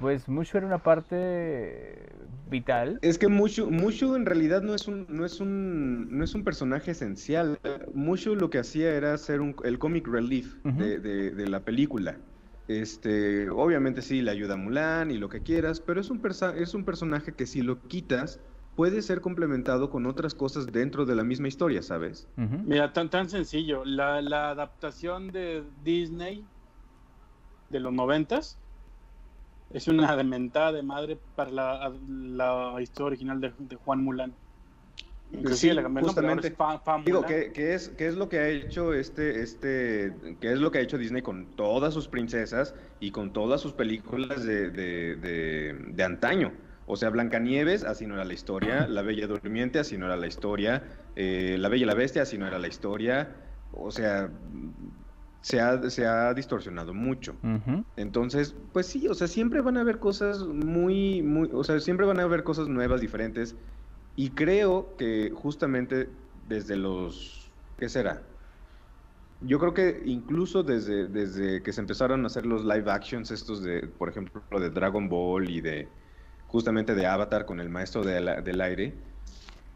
pues 0.00 0.28
Mushu 0.28 0.58
era 0.58 0.66
una 0.66 0.78
parte 0.78 1.96
vital. 2.50 2.98
Es 3.02 3.16
que 3.16 3.28
Mushu, 3.28 3.70
Mushu 3.70 4.16
en 4.16 4.26
realidad 4.26 4.60
no 4.62 4.74
es 4.74 4.88
un, 4.88 5.06
no 5.08 5.24
es 5.24 5.40
un, 5.40 6.08
no 6.16 6.24
es 6.24 6.34
un 6.34 6.42
personaje 6.44 6.90
esencial. 6.90 7.58
Mushu 7.94 8.34
lo 8.34 8.50
que 8.50 8.58
hacía 8.58 8.90
era 8.94 9.16
ser 9.18 9.40
un, 9.40 9.54
el 9.64 9.78
comic 9.78 10.06
relief 10.08 10.56
de, 10.64 10.98
de- 10.98 11.30
de 11.30 11.46
la 11.46 11.60
película. 11.60 12.16
Este, 12.66 13.50
obviamente 13.50 14.00
sí, 14.02 14.22
le 14.22 14.30
ayuda 14.30 14.54
a 14.54 14.56
Mulan 14.56 15.10
y 15.10 15.18
lo 15.18 15.28
que 15.28 15.42
quieras, 15.42 15.80
pero 15.80 16.00
es 16.00 16.10
un, 16.10 16.22
persa- 16.22 16.56
es 16.56 16.74
un 16.74 16.84
personaje 16.84 17.34
que 17.34 17.46
si 17.46 17.60
lo 17.62 17.82
quitas 17.82 18.40
puede 18.74 19.02
ser 19.02 19.20
complementado 19.20 19.90
con 19.90 20.06
otras 20.06 20.34
cosas 20.34 20.66
dentro 20.66 21.04
de 21.04 21.14
la 21.14 21.24
misma 21.24 21.48
historia, 21.48 21.82
¿sabes? 21.82 22.28
Mira, 22.36 22.92
tan, 22.92 23.10
tan 23.10 23.28
sencillo, 23.28 23.84
la, 23.84 24.22
la 24.22 24.50
adaptación 24.50 25.28
de 25.30 25.70
Disney 25.76 26.48
de 27.68 27.80
los 27.80 27.92
noventas 27.92 28.58
es 29.68 29.88
una 29.88 30.16
dementada 30.16 30.72
de 30.72 30.82
madre 30.82 31.16
para 31.34 31.50
la, 31.50 31.98
la 32.08 32.80
historia 32.80 33.06
original 33.08 33.40
de, 33.40 33.54
de 33.58 33.76
Juan 33.76 34.02
Mulan. 34.02 34.38
Inclusive 35.34 35.74
Sí, 35.74 35.80
le 35.80 36.00
es 36.00 36.04
justamente. 36.06 36.56
Digo. 37.04 37.22
¿qué, 37.26 37.52
qué 37.52 37.74
es, 37.74 37.88
¿qué 37.90 38.06
es 38.06 38.16
lo 38.16 38.28
que 38.28 38.38
ha 38.38 38.48
hecho 38.48 38.94
este, 38.94 39.42
este, 39.42 40.14
qué 40.40 40.52
es 40.52 40.60
lo 40.60 40.70
que 40.70 40.78
ha 40.78 40.82
hecho 40.82 40.98
Disney 40.98 41.22
con 41.22 41.56
todas 41.56 41.92
sus 41.94 42.08
princesas 42.08 42.74
y 43.00 43.10
con 43.10 43.32
todas 43.32 43.60
sus 43.60 43.72
películas 43.72 44.44
de, 44.44 44.70
de, 44.70 45.16
de, 45.16 45.76
de 45.88 46.04
antaño? 46.04 46.52
O 46.86 46.96
sea, 46.96 47.10
Blancanieves, 47.10 47.82
así 47.84 48.06
no 48.06 48.14
era 48.14 48.24
la 48.24 48.34
historia, 48.34 48.86
La 48.86 49.02
Bella 49.02 49.26
Durmiente, 49.26 49.78
así 49.78 49.96
no 49.96 50.06
era 50.06 50.16
la 50.16 50.26
historia, 50.26 50.82
eh, 51.16 51.56
La 51.58 51.68
Bella 51.68 51.84
y 51.84 51.86
la 51.86 51.94
Bestia, 51.94 52.22
así 52.22 52.36
no 52.36 52.46
era 52.46 52.58
la 52.58 52.68
historia, 52.68 53.34
o 53.70 53.90
sea, 53.90 54.30
se 55.40 55.60
ha, 55.60 55.90
se 55.90 56.06
ha 56.06 56.34
distorsionado 56.34 56.92
mucho. 56.94 57.36
Ujú. 57.42 57.84
Entonces, 57.96 58.54
pues 58.72 58.86
sí, 58.86 59.08
o 59.08 59.14
sea, 59.14 59.28
siempre 59.28 59.62
van 59.62 59.76
a 59.78 59.80
haber 59.80 59.98
cosas 59.98 60.46
muy, 60.46 61.22
muy, 61.22 61.48
o 61.52 61.64
sea, 61.64 61.80
siempre 61.80 62.06
van 62.06 62.20
a 62.20 62.24
haber 62.24 62.44
cosas 62.44 62.68
nuevas, 62.68 63.00
diferentes. 63.00 63.56
Y 64.16 64.34
creo 64.34 64.96
que 64.96 65.30
justamente 65.34 66.08
desde 66.34 66.76
los, 66.76 67.52
¿qué 67.76 67.88
será? 67.88 68.28
Yo 69.40 69.58
creo 69.58 69.74
que 69.74 70.02
incluso 70.06 70.62
desde, 70.62 71.08
desde 71.08 71.62
que 71.62 71.72
se 71.72 71.80
empezaron 71.80 72.24
a 72.24 72.26
hacer 72.28 72.46
los 72.46 72.64
live 72.64 72.90
actions 72.90 73.30
estos 73.30 73.62
de, 73.62 73.88
por 73.88 74.08
ejemplo, 74.08 74.42
de 74.58 74.70
Dragon 74.70 75.08
Ball 75.08 75.50
y 75.50 75.60
de 75.60 75.92
justamente 76.46 76.94
de 76.94 77.06
Avatar 77.06 77.44
con 77.44 77.60
el 77.60 77.68
maestro 77.68 78.04
de 78.04 78.20
la- 78.20 78.40
del 78.40 78.60
aire, 78.60 79.02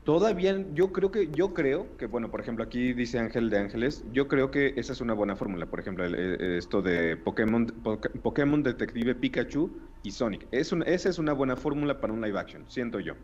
todavía 0.04 0.66
yo 0.74 0.92
creo 0.92 1.10
que, 1.10 1.30
yo 1.32 1.54
creo 1.54 1.96
que, 1.96 2.06
bueno, 2.06 2.30
por 2.30 2.40
ejemplo, 2.40 2.64
aquí 2.64 2.92
dice 2.94 3.18
Ángel 3.18 3.50
de 3.50 3.58
Ángeles, 3.58 4.04
yo 4.12 4.28
creo 4.28 4.50
que 4.50 4.74
esa 4.76 4.92
es 4.92 5.00
una 5.00 5.14
buena 5.14 5.36
fórmula, 5.36 5.66
por 5.70 5.80
ejemplo, 5.80 6.04
esto 6.06 6.82
de 6.82 7.16
Pokémon, 7.16 7.66
Poké- 7.82 8.20
Pokémon 8.22 8.62
Detective 8.62 9.14
Pikachu 9.16 9.78
y 10.02 10.12
Sonic. 10.12 10.48
Es 10.52 10.72
esa 10.86 11.08
es 11.10 11.18
una 11.18 11.32
buena 11.34 11.56
fórmula 11.56 12.00
para 12.00 12.12
un 12.14 12.20
live 12.22 12.38
action, 12.38 12.68
siento 12.70 13.00
yo. 13.00 13.14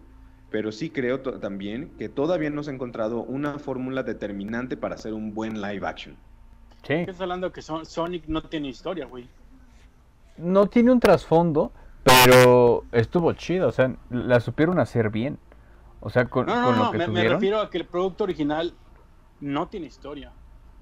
Pero 0.55 0.71
sí 0.71 0.89
creo 0.91 1.19
también 1.21 1.91
que 1.99 2.09
todavía 2.09 2.49
no 2.49 2.63
se 2.63 2.71
ha 2.71 2.75
encontrado 2.75 3.23
una 3.25 3.59
fórmula 3.59 4.05
determinante 4.05 4.77
para 4.77 4.95
hacer 4.95 5.13
un 5.13 5.35
buen 5.35 5.61
live 5.61 5.85
action. 5.85 6.17
Sí. 6.87 6.93
Estás 6.95 7.21
hablando 7.21 7.51
que 7.51 7.61
Son- 7.61 7.85
Sonic 7.85 8.29
no 8.29 8.41
tiene 8.41 8.69
historia, 8.69 9.07
güey. 9.07 9.27
No 10.37 10.67
tiene 10.69 10.93
un 10.93 11.01
trasfondo, 11.01 11.73
pero 12.05 12.85
estuvo 12.93 13.33
chido, 13.33 13.67
o 13.67 13.73
sea, 13.73 13.97
la 14.11 14.39
supieron 14.39 14.79
hacer 14.79 15.11
bien. 15.11 15.41
O 15.99 16.09
sea, 16.09 16.27
con, 16.27 16.47
No, 16.47 16.55
no, 16.55 16.67
con 16.69 16.77
no, 16.79 16.85
lo 16.85 16.91
que 16.93 16.99
me, 16.99 17.07
me 17.09 17.13
tuvieron. 17.15 17.33
refiero 17.33 17.61
a 17.61 17.69
que 17.69 17.79
el 17.79 17.87
producto 17.87 18.23
original 18.23 18.75
no 19.41 19.67
tiene 19.67 19.87
historia. 19.87 20.31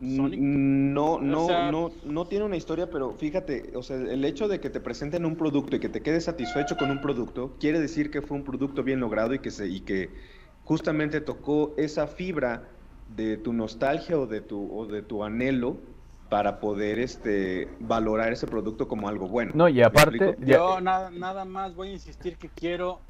Sonic. 0.03 0.40
No, 0.40 1.18
no, 1.20 1.46
sea- 1.46 1.70
no, 1.70 1.90
no 2.05 2.26
tiene 2.26 2.44
una 2.44 2.57
historia, 2.57 2.90
pero 2.90 3.12
fíjate, 3.12 3.72
o 3.74 3.82
sea, 3.82 3.96
el 3.96 4.24
hecho 4.24 4.48
de 4.48 4.61
que 4.61 4.68
te 4.70 4.80
presenten 4.80 5.24
un 5.24 5.36
producto 5.36 5.76
y 5.76 5.80
que 5.80 5.88
te 5.88 6.03
quedes 6.03 6.24
satisfecho 6.24 6.76
con 6.76 6.90
un 6.90 7.00
producto, 7.00 7.57
quiere 7.61 7.80
decir 7.80 8.11
que 8.11 8.20
fue 8.22 8.36
un 8.36 8.44
producto 8.44 8.82
bien 8.82 9.00
logrado 9.00 9.34
y 9.34 9.38
que 9.38 9.50
se, 9.50 9.68
y 9.68 9.80
que 9.80 10.11
justamente 10.64 11.20
tocó 11.20 11.74
esa 11.76 12.07
fibra 12.07 12.68
de 13.08 13.37
tu 13.37 13.53
nostalgia 13.53 14.18
o 14.18 14.26
de 14.26 14.41
tu, 14.41 14.74
o 14.76 14.87
de 14.87 15.03
tu 15.03 15.22
anhelo 15.24 15.76
para 16.29 16.61
poder 16.61 16.99
este 16.99 17.68
valorar 17.80 18.33
ese 18.33 18.46
producto 18.46 18.88
como 18.88 19.08
algo 19.08 19.29
bueno. 19.29 19.53
No, 19.54 19.68
y 19.68 19.74
¿Me 19.74 19.84
aparte, 19.84 20.37
ya- 20.41 20.57
Yo 20.57 20.80
nada, 20.80 21.11
nada 21.11 21.45
más 21.45 21.74
voy 21.74 21.88
a 21.88 21.92
insistir 21.92 22.38
que 22.38 22.49
quiero 22.49 23.00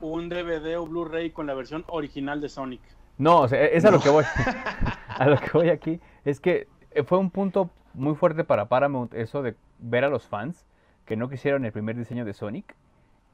un 0.00 0.28
DVD 0.28 0.76
o 0.78 0.86
Blu-ray 0.86 1.30
con 1.30 1.46
la 1.46 1.54
versión 1.54 1.84
original 1.88 2.40
de 2.40 2.48
Sonic. 2.48 2.80
No, 3.18 3.42
o 3.42 3.48
sea, 3.48 3.64
es 3.64 3.84
a 3.84 3.90
lo 3.90 4.00
que 4.00 4.08
voy. 4.08 4.24
a 5.08 5.26
lo 5.28 5.36
que 5.38 5.50
voy 5.52 5.68
aquí. 5.68 6.00
Es 6.26 6.40
que 6.40 6.66
eh, 6.90 7.04
fue 7.04 7.18
un 7.18 7.30
punto 7.30 7.70
muy 7.94 8.14
fuerte 8.14 8.44
para 8.44 8.66
Paramount 8.68 9.14
eso 9.14 9.42
de 9.42 9.54
ver 9.78 10.04
a 10.04 10.08
los 10.10 10.26
fans 10.26 10.66
que 11.06 11.16
no 11.16 11.28
quisieron 11.30 11.64
el 11.64 11.72
primer 11.72 11.96
diseño 11.96 12.24
de 12.24 12.34
Sonic 12.34 12.74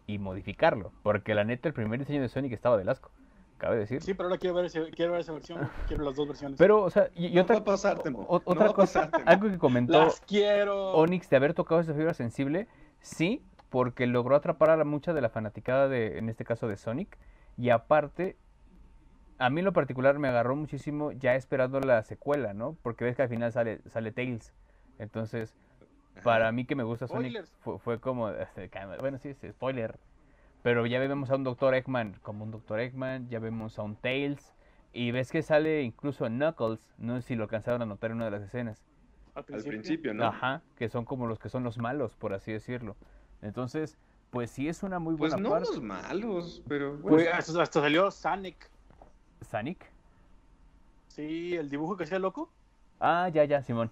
y 0.06 0.18
modificarlo. 0.18 0.92
Porque 1.02 1.34
la 1.34 1.42
neta, 1.42 1.68
el 1.68 1.74
primer 1.74 1.98
diseño 1.98 2.20
de 2.20 2.28
Sonic 2.28 2.52
estaba 2.52 2.76
del 2.76 2.88
asco. 2.90 3.10
Cabe 3.56 3.78
decir. 3.78 4.02
Sí, 4.02 4.12
pero 4.12 4.28
ahora 4.28 4.38
quiero 4.38 4.54
ver, 4.56 4.66
ese- 4.66 4.90
quiero 4.90 5.12
ver 5.12 5.22
esa 5.22 5.32
versión. 5.32 5.60
Quiero 5.88 6.04
las 6.04 6.16
dos 6.16 6.26
versiones. 6.28 6.58
Pero, 6.58 6.82
o 6.82 6.90
sea, 6.90 7.08
y, 7.14 7.26
y 7.28 7.34
No 7.36 7.42
otra, 7.42 7.54
va 7.56 7.60
a 7.62 7.64
pasar, 7.64 7.98
Temo. 8.00 8.20
o- 8.28 8.42
No 8.44 8.52
otra 8.52 8.72
cosa, 8.74 9.08
algo 9.24 9.48
que 9.48 9.56
comentó 9.58 10.04
las 10.04 10.20
quiero. 10.20 10.92
Onyx 10.94 11.30
de 11.30 11.36
haber 11.36 11.54
tocado 11.54 11.80
esa 11.80 11.94
fibra 11.94 12.12
sensible, 12.12 12.66
sí, 13.00 13.42
porque 13.70 14.06
logró 14.06 14.34
atrapar 14.36 14.70
a 14.70 14.76
la 14.76 14.84
mucha 14.84 15.14
de 15.14 15.20
la 15.22 15.30
fanaticada 15.30 15.88
de, 15.88 16.18
en 16.18 16.28
este 16.28 16.44
caso 16.44 16.66
de 16.68 16.76
Sonic, 16.76 17.16
y 17.56 17.70
aparte, 17.70 18.36
a 19.42 19.50
mí 19.50 19.60
en 19.60 19.64
lo 19.64 19.72
particular 19.72 20.18
me 20.20 20.28
agarró 20.28 20.54
muchísimo 20.54 21.10
ya 21.10 21.34
esperando 21.34 21.80
la 21.80 22.02
secuela, 22.04 22.54
¿no? 22.54 22.76
Porque 22.82 23.04
ves 23.04 23.16
que 23.16 23.22
al 23.22 23.28
final 23.28 23.50
sale, 23.50 23.80
sale 23.88 24.12
Tails, 24.12 24.52
entonces, 25.00 25.56
para 26.22 26.52
mí 26.52 26.64
que 26.64 26.76
me 26.76 26.84
gusta 26.84 27.08
Sonic, 27.08 27.44
fue, 27.60 27.80
fue 27.80 27.98
como, 27.98 28.28
este, 28.30 28.70
bueno, 29.00 29.18
sí, 29.18 29.34
sí, 29.34 29.50
spoiler, 29.50 29.98
pero 30.62 30.86
ya 30.86 31.00
vemos 31.00 31.30
a 31.30 31.34
un 31.34 31.42
Dr. 31.42 31.74
Eggman 31.74 32.18
como 32.22 32.44
un 32.44 32.52
Dr. 32.52 32.78
Eggman, 32.78 33.28
ya 33.30 33.40
vemos 33.40 33.80
a 33.80 33.82
un 33.82 33.96
Tails, 33.96 34.54
y 34.92 35.10
ves 35.10 35.32
que 35.32 35.42
sale 35.42 35.82
incluso 35.82 36.26
Knuckles, 36.26 36.94
no 36.98 37.16
sé 37.16 37.22
si 37.28 37.34
lo 37.34 37.42
alcanzaron 37.42 37.82
a 37.82 37.86
notar 37.86 38.12
en 38.12 38.18
una 38.18 38.26
de 38.26 38.30
las 38.30 38.42
escenas. 38.42 38.84
Al 39.34 39.44
principio, 39.44 40.14
¿no? 40.14 40.24
Ajá, 40.24 40.62
que 40.76 40.88
son 40.88 41.04
como 41.04 41.26
los 41.26 41.40
que 41.40 41.48
son 41.48 41.64
los 41.64 41.78
malos, 41.78 42.14
por 42.14 42.32
así 42.32 42.52
decirlo. 42.52 42.94
Entonces, 43.40 43.98
pues 44.30 44.52
sí 44.52 44.68
es 44.68 44.84
una 44.84 45.00
muy 45.00 45.16
Pues 45.16 45.32
buena 45.32 45.42
no 45.42 45.50
parte. 45.50 45.68
los 45.70 45.82
malos, 45.82 46.62
pero 46.68 46.96
bueno. 46.98 47.28
hasta, 47.32 47.60
hasta 47.60 47.80
salió 47.80 48.10
Sonic. 48.10 48.70
Sonic. 49.44 49.90
Sí, 51.08 51.54
el 51.56 51.68
dibujo 51.68 51.96
que 51.96 52.04
hacía 52.04 52.18
loco. 52.18 52.50
Ah, 53.00 53.28
ya, 53.28 53.44
ya, 53.44 53.62
Simón. 53.62 53.90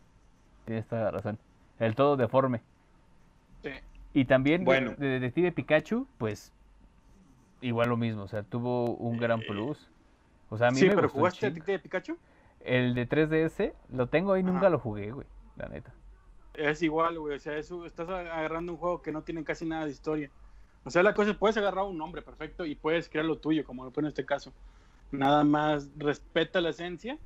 Tienes 0.65 0.87
toda 0.87 1.05
la 1.05 1.11
razón. 1.11 1.39
El 1.79 1.95
todo 1.95 2.17
deforme. 2.17 2.63
Sí. 3.63 3.71
Y 4.15 4.25
también 4.25 4.61
de- 4.61 4.65
Bueno. 4.65 4.95
de 4.97 5.07
Detective 5.21 5.53
Pikachu, 5.53 6.07
pues 6.19 6.53
igual 7.61 7.89
lo 7.89 7.97
mismo, 7.97 8.23
o 8.23 8.29
sea, 8.29 8.43
tuvo 8.43 8.95
un 8.97 9.19
gran 9.19 9.41
plus. 9.41 9.89
O 10.49 10.57
sea, 10.57 10.69
a 10.69 10.71
mí 10.71 10.79
Sí, 10.79 10.87
me 10.87 10.95
pero 10.95 11.03
gustó 11.09 11.19
¿jugaste 11.19 11.39
chingo. 11.41 11.55
Detective 11.55 11.79
Pikachu? 11.79 12.19
El 12.61 12.95
de 12.95 13.07
3DS, 13.09 13.75
lo 13.91 14.09
tengo 14.09 14.33
ahí, 14.33 14.43
nunca 14.43 14.69
lo 14.69 14.79
jugué, 14.79 15.13
güey, 15.13 15.27
la 15.57 15.69
neta. 15.69 15.93
Es 16.55 16.83
igual, 16.83 17.19
güey. 17.19 17.37
O 17.37 17.39
sea, 17.39 17.57
eso, 17.57 17.87
estás 17.87 18.09
agarrando 18.09 18.73
un 18.73 18.79
juego 18.79 19.01
que 19.03 19.13
no 19.13 19.23
tiene 19.23 19.45
casi 19.45 19.65
nada 19.65 19.85
de 19.87 19.93
historia. 19.93 20.31
O 20.85 20.91
sea, 20.91 21.03
la 21.03 21.15
cosa 21.15 21.31
es, 21.31 21.37
puedes 21.37 21.57
agarrar 21.57 21.85
un 21.85 21.97
nombre 21.97 22.23
perfecto 22.23 22.65
y 22.67 22.75
puedes 22.75 23.09
crear 23.09 23.25
lo 23.27 23.39
tuyo, 23.39 23.65
como 23.65 23.85
lo 23.85 23.91
fue 23.91 24.03
en 24.03 24.09
este 24.09 24.25
caso. 24.27 24.53
Nada 25.11 25.45
más 25.45 25.91
respeta 25.97 26.61
la 26.61 26.71
esencia 26.71 27.19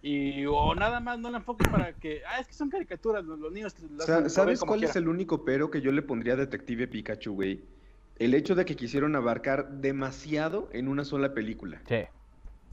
y 0.00 0.44
o 0.46 0.74
nada 0.74 1.00
más 1.00 1.18
no 1.18 1.30
la 1.30 1.38
enfoques 1.38 1.68
para 1.68 1.94
que, 1.94 2.22
ah, 2.26 2.40
es 2.40 2.46
que 2.48 2.54
son 2.54 2.70
caricaturas, 2.70 3.24
los, 3.24 3.38
los 3.38 3.52
niños 3.52 3.78
las- 3.80 4.06
Sa- 4.06 4.16
lo 4.16 4.22
ven 4.22 4.30
¿Sabes 4.30 4.60
como 4.60 4.72
cuál 4.72 4.84
es 4.84 4.96
el 4.96 5.08
único 5.08 5.44
pero 5.44 5.70
que 5.70 5.80
yo 5.80 5.92
le 5.92 6.02
pondría 6.02 6.34
a 6.34 6.36
Detective 6.36 6.88
Pikachu, 6.88 7.34
güey? 7.34 7.68
El 8.16 8.34
hecho 8.34 8.54
de 8.54 8.64
que 8.64 8.76
quisieron 8.76 9.16
abarcar 9.16 9.70
demasiado 9.80 10.68
en 10.72 10.88
una 10.88 11.04
sola 11.04 11.34
película. 11.34 11.82
Sí. 11.88 12.04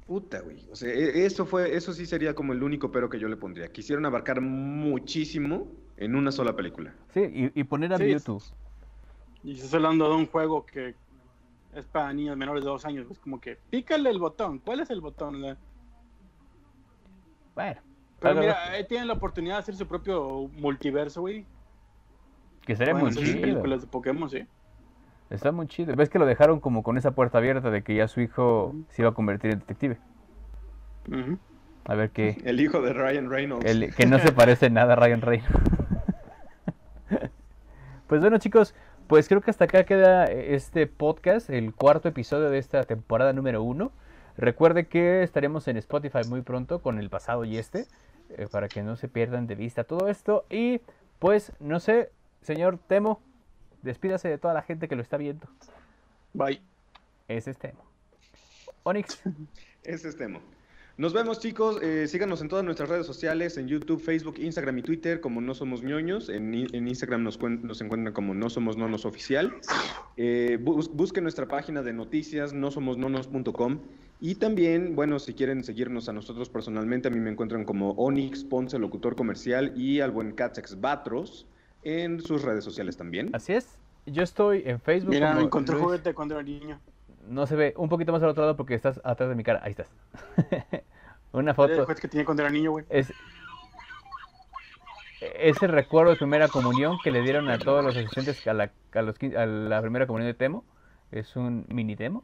Puta, 0.05 0.41
güey. 0.41 0.67
O 0.69 0.75
sea, 0.75 0.89
e- 0.93 1.25
eso 1.25 1.45
fue, 1.45 1.75
eso 1.75 1.93
sí 1.93 2.05
sería 2.05 2.35
como 2.35 2.53
el 2.53 2.63
único 2.63 2.91
pero 2.91 3.09
que 3.09 3.19
yo 3.19 3.27
le 3.29 3.37
pondría. 3.37 3.71
Quisieron 3.71 4.05
abarcar 4.05 4.41
muchísimo 4.41 5.71
en 5.97 6.15
una 6.15 6.31
sola 6.31 6.55
película. 6.55 6.95
Sí, 7.13 7.21
y, 7.33 7.59
y 7.59 7.63
poner 7.63 7.93
a 7.93 7.97
Sí, 7.97 8.03
Mewtwo. 8.03 8.39
Y 9.43 9.53
estás 9.55 9.73
hablando 9.73 10.07
de 10.09 10.15
un 10.15 10.27
juego 10.27 10.65
que 10.65 10.95
es 11.73 11.85
para 11.87 12.11
niños 12.13 12.37
menores 12.37 12.63
de 12.63 12.69
dos 12.69 12.85
años, 12.85 13.09
es 13.09 13.19
como 13.19 13.39
que 13.39 13.57
pícale 13.69 14.09
el 14.09 14.19
botón. 14.19 14.59
¿Cuál 14.59 14.81
es 14.81 14.89
el 14.89 15.01
botón? 15.01 15.41
La- 15.41 15.57
Bueno, 17.55 17.81
Pero 18.19 18.35
mira, 18.35 18.71
ahí 18.71 18.85
tienen 18.85 19.07
la 19.07 19.13
oportunidad 19.13 19.55
de 19.55 19.59
hacer 19.59 19.75
su 19.75 19.87
propio 19.87 20.49
multiverso, 20.53 21.21
güey. 21.21 21.45
que 22.65 22.75
sería 22.75 22.93
Pueden 22.93 23.13
muy 23.13 23.15
chido. 23.23 23.41
películas 23.41 23.81
de 23.81 23.87
Pokémon, 23.87 24.29
sí. 24.29 24.45
Está 25.29 25.51
muy 25.51 25.67
chido. 25.67 25.95
¿Ves 25.95 26.09
que 26.09 26.19
lo 26.19 26.25
dejaron 26.25 26.59
como 26.59 26.83
con 26.83 26.97
esa 26.97 27.11
puerta 27.11 27.37
abierta 27.37 27.71
de 27.71 27.83
que 27.83 27.95
ya 27.95 28.07
su 28.07 28.21
hijo 28.21 28.75
se 28.89 29.01
iba 29.01 29.09
a 29.09 29.13
convertir 29.13 29.51
en 29.51 29.59
detective? 29.59 29.97
Ujú. 31.07 31.39
A 31.85 31.95
ver 31.95 32.11
qué. 32.11 32.37
El 32.43 32.59
hijo 32.59 32.81
de 32.81 32.93
Ryan 32.93 33.29
Reynolds. 33.29 33.65
El, 33.65 33.95
que 33.95 34.05
no 34.05 34.19
se 34.19 34.31
parece 34.33 34.69
nada 34.69 34.93
a 34.93 34.95
Ryan 34.97 35.21
Reynolds. 35.21 35.53
pues 38.07 38.21
bueno, 38.21 38.37
chicos, 38.37 38.75
pues 39.11 39.27
creo 39.27 39.41
que 39.41 39.51
hasta 39.51 39.65
acá 39.65 39.83
queda 39.83 40.23
este 40.23 40.87
podcast, 40.87 41.49
el 41.49 41.75
cuarto 41.75 42.07
episodio 42.07 42.49
de 42.49 42.59
esta 42.59 42.85
temporada 42.85 43.33
número 43.33 43.61
uno. 43.61 43.91
Recuerde 44.37 44.87
que 44.87 45.21
estaremos 45.21 45.67
en 45.67 45.75
Spotify 45.75 46.21
muy 46.29 46.43
pronto 46.43 46.81
con 46.81 46.97
el 46.97 47.09
pasado 47.09 47.43
y 47.43 47.57
este, 47.57 47.87
eh, 48.29 48.47
para 48.49 48.69
que 48.69 48.83
no 48.83 48.95
se 48.95 49.09
pierdan 49.09 49.47
de 49.47 49.55
vista 49.55 49.83
todo 49.83 50.07
esto. 50.07 50.45
Y 50.49 50.79
pues, 51.19 51.51
no 51.59 51.81
sé, 51.81 52.09
señor 52.41 52.79
Temo, 52.87 53.21
despídase 53.81 54.29
de 54.29 54.37
toda 54.37 54.53
la 54.53 54.61
gente 54.61 54.87
que 54.87 54.95
lo 54.95 55.01
está 55.01 55.17
viendo. 55.17 55.45
Bye. 56.31 56.61
Ese 57.27 57.51
es 57.51 57.57
Temo. 57.57 57.83
Onyx, 58.83 59.21
Ese 59.83 60.07
es 60.07 60.15
Temo. 60.15 60.39
Nos 60.97 61.13
vemos, 61.13 61.39
chicos. 61.39 61.79
Eh, 61.81 62.05
síganos 62.07 62.41
en 62.41 62.47
todas 62.47 62.63
nuestras 62.63 62.89
redes 62.89 63.07
sociales, 63.07 63.57
en 63.57 63.67
YouTube, 63.67 63.99
Facebook, 64.01 64.35
Instagram 64.39 64.77
y 64.79 64.81
Twitter, 64.83 65.19
como 65.19 65.41
No 65.41 65.53
Somos 65.55 65.81
ñoños. 65.83 66.29
En, 66.29 66.53
Instagram 66.53 67.23
nos, 67.23 67.39
nos 67.41 67.81
encuentran 67.81 68.13
como 68.13 68.33
No 68.35 68.49
Somos 68.49 68.77
Nonos 68.77 69.05
Oficial. 69.05 69.53
Eh, 70.17 70.59
bus- 70.61 70.91
busquen 70.93 71.23
nuestra 71.23 71.47
página 71.47 71.81
de 71.81 71.93
noticias, 71.93 72.53
nosomosnonos.com. 72.53 73.79
Y 74.19 74.35
también, 74.35 74.95
bueno, 74.95 75.17
si 75.17 75.33
quieren 75.33 75.63
seguirnos 75.63 76.07
a 76.07 76.13
nosotros 76.13 76.49
personalmente, 76.49 77.07
a 77.07 77.11
mí 77.11 77.19
me 77.19 77.31
encuentran 77.31 77.65
como 77.65 77.91
Onyx 77.93 78.43
Ponce, 78.43 78.77
locutor 78.77 79.15
comercial, 79.15 79.73
y 79.75 80.01
al 80.01 80.11
buen 80.11 80.33
Catsex 80.33 80.79
Batros 80.79 81.47
en 81.83 82.21
sus 82.21 82.43
redes 82.43 82.63
sociales 82.63 82.95
también. 82.97 83.29
así 83.33 83.53
es. 83.53 83.79
Yo 84.05 84.21
estoy 84.23 84.63
en 84.65 84.79
Facebook. 84.79 85.11
Mira, 85.11 85.33
como 85.33 85.45
encontré 85.45 85.75
juguete 85.77 86.13
cuando 86.13 86.35
era 86.35 86.43
niño. 86.43 86.79
No 87.27 87.45
se 87.47 87.55
ve, 87.55 87.73
un 87.77 87.89
poquito 87.89 88.11
más 88.11 88.21
al 88.23 88.29
otro 88.29 88.43
lado 88.43 88.57
porque 88.57 88.73
estás 88.75 88.99
atrás 89.03 89.29
de 89.29 89.35
mi 89.35 89.43
cara. 89.43 89.61
Ahí 89.63 89.71
estás. 89.71 89.89
Una 91.31 91.51
el 91.51 91.55
foto. 91.55 91.85
que 91.87 92.07
tenía 92.07 92.25
cuando 92.25 92.43
era 92.43 92.51
niño, 92.51 92.71
güey. 92.71 92.85
Es, 92.89 93.13
es 95.21 95.61
el 95.61 95.69
recuerdo 95.71 96.11
de 96.11 96.17
primera 96.17 96.47
comunión 96.47 96.97
que 97.03 97.11
le 97.11 97.21
dieron 97.21 97.49
a 97.49 97.57
todos 97.59 97.83
los 97.85 97.95
asistentes 97.95 98.45
a 98.47 98.53
la, 98.53 98.71
a 98.93 99.01
los 99.01 99.19
quin- 99.19 99.35
a 99.37 99.45
la 99.45 99.81
primera 99.81 100.07
comunión 100.07 100.27
de 100.27 100.33
Temo. 100.33 100.65
Es 101.11 101.35
un 101.35 101.65
mini 101.69 101.95
Temo. 101.95 102.23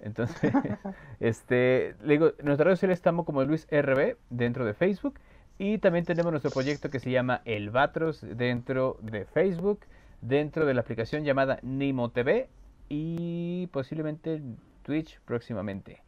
Entonces, 0.00 0.52
este, 1.20 1.94
le 2.02 2.14
digo, 2.14 2.26
en 2.38 2.44
nuestras 2.46 2.66
redes 2.66 2.78
sociales 2.80 2.98
estamos 2.98 3.24
como 3.24 3.42
Luis 3.44 3.66
RB 3.70 4.16
dentro 4.30 4.64
de 4.64 4.74
Facebook. 4.74 5.18
Y 5.56 5.78
también 5.78 6.04
tenemos 6.04 6.32
nuestro 6.32 6.50
proyecto 6.50 6.90
que 6.90 6.98
se 6.98 7.12
llama 7.12 7.40
El 7.44 7.70
Batros 7.70 8.20
dentro 8.22 8.98
de 9.00 9.24
Facebook, 9.24 9.80
dentro 10.20 10.66
de 10.66 10.74
la 10.74 10.80
aplicación 10.80 11.22
llamada 11.22 11.60
Nimo 11.62 12.10
TV 12.10 12.48
y 12.88 13.68
posiblemente 13.68 14.42
Twitch 14.82 15.20
próximamente. 15.24 16.02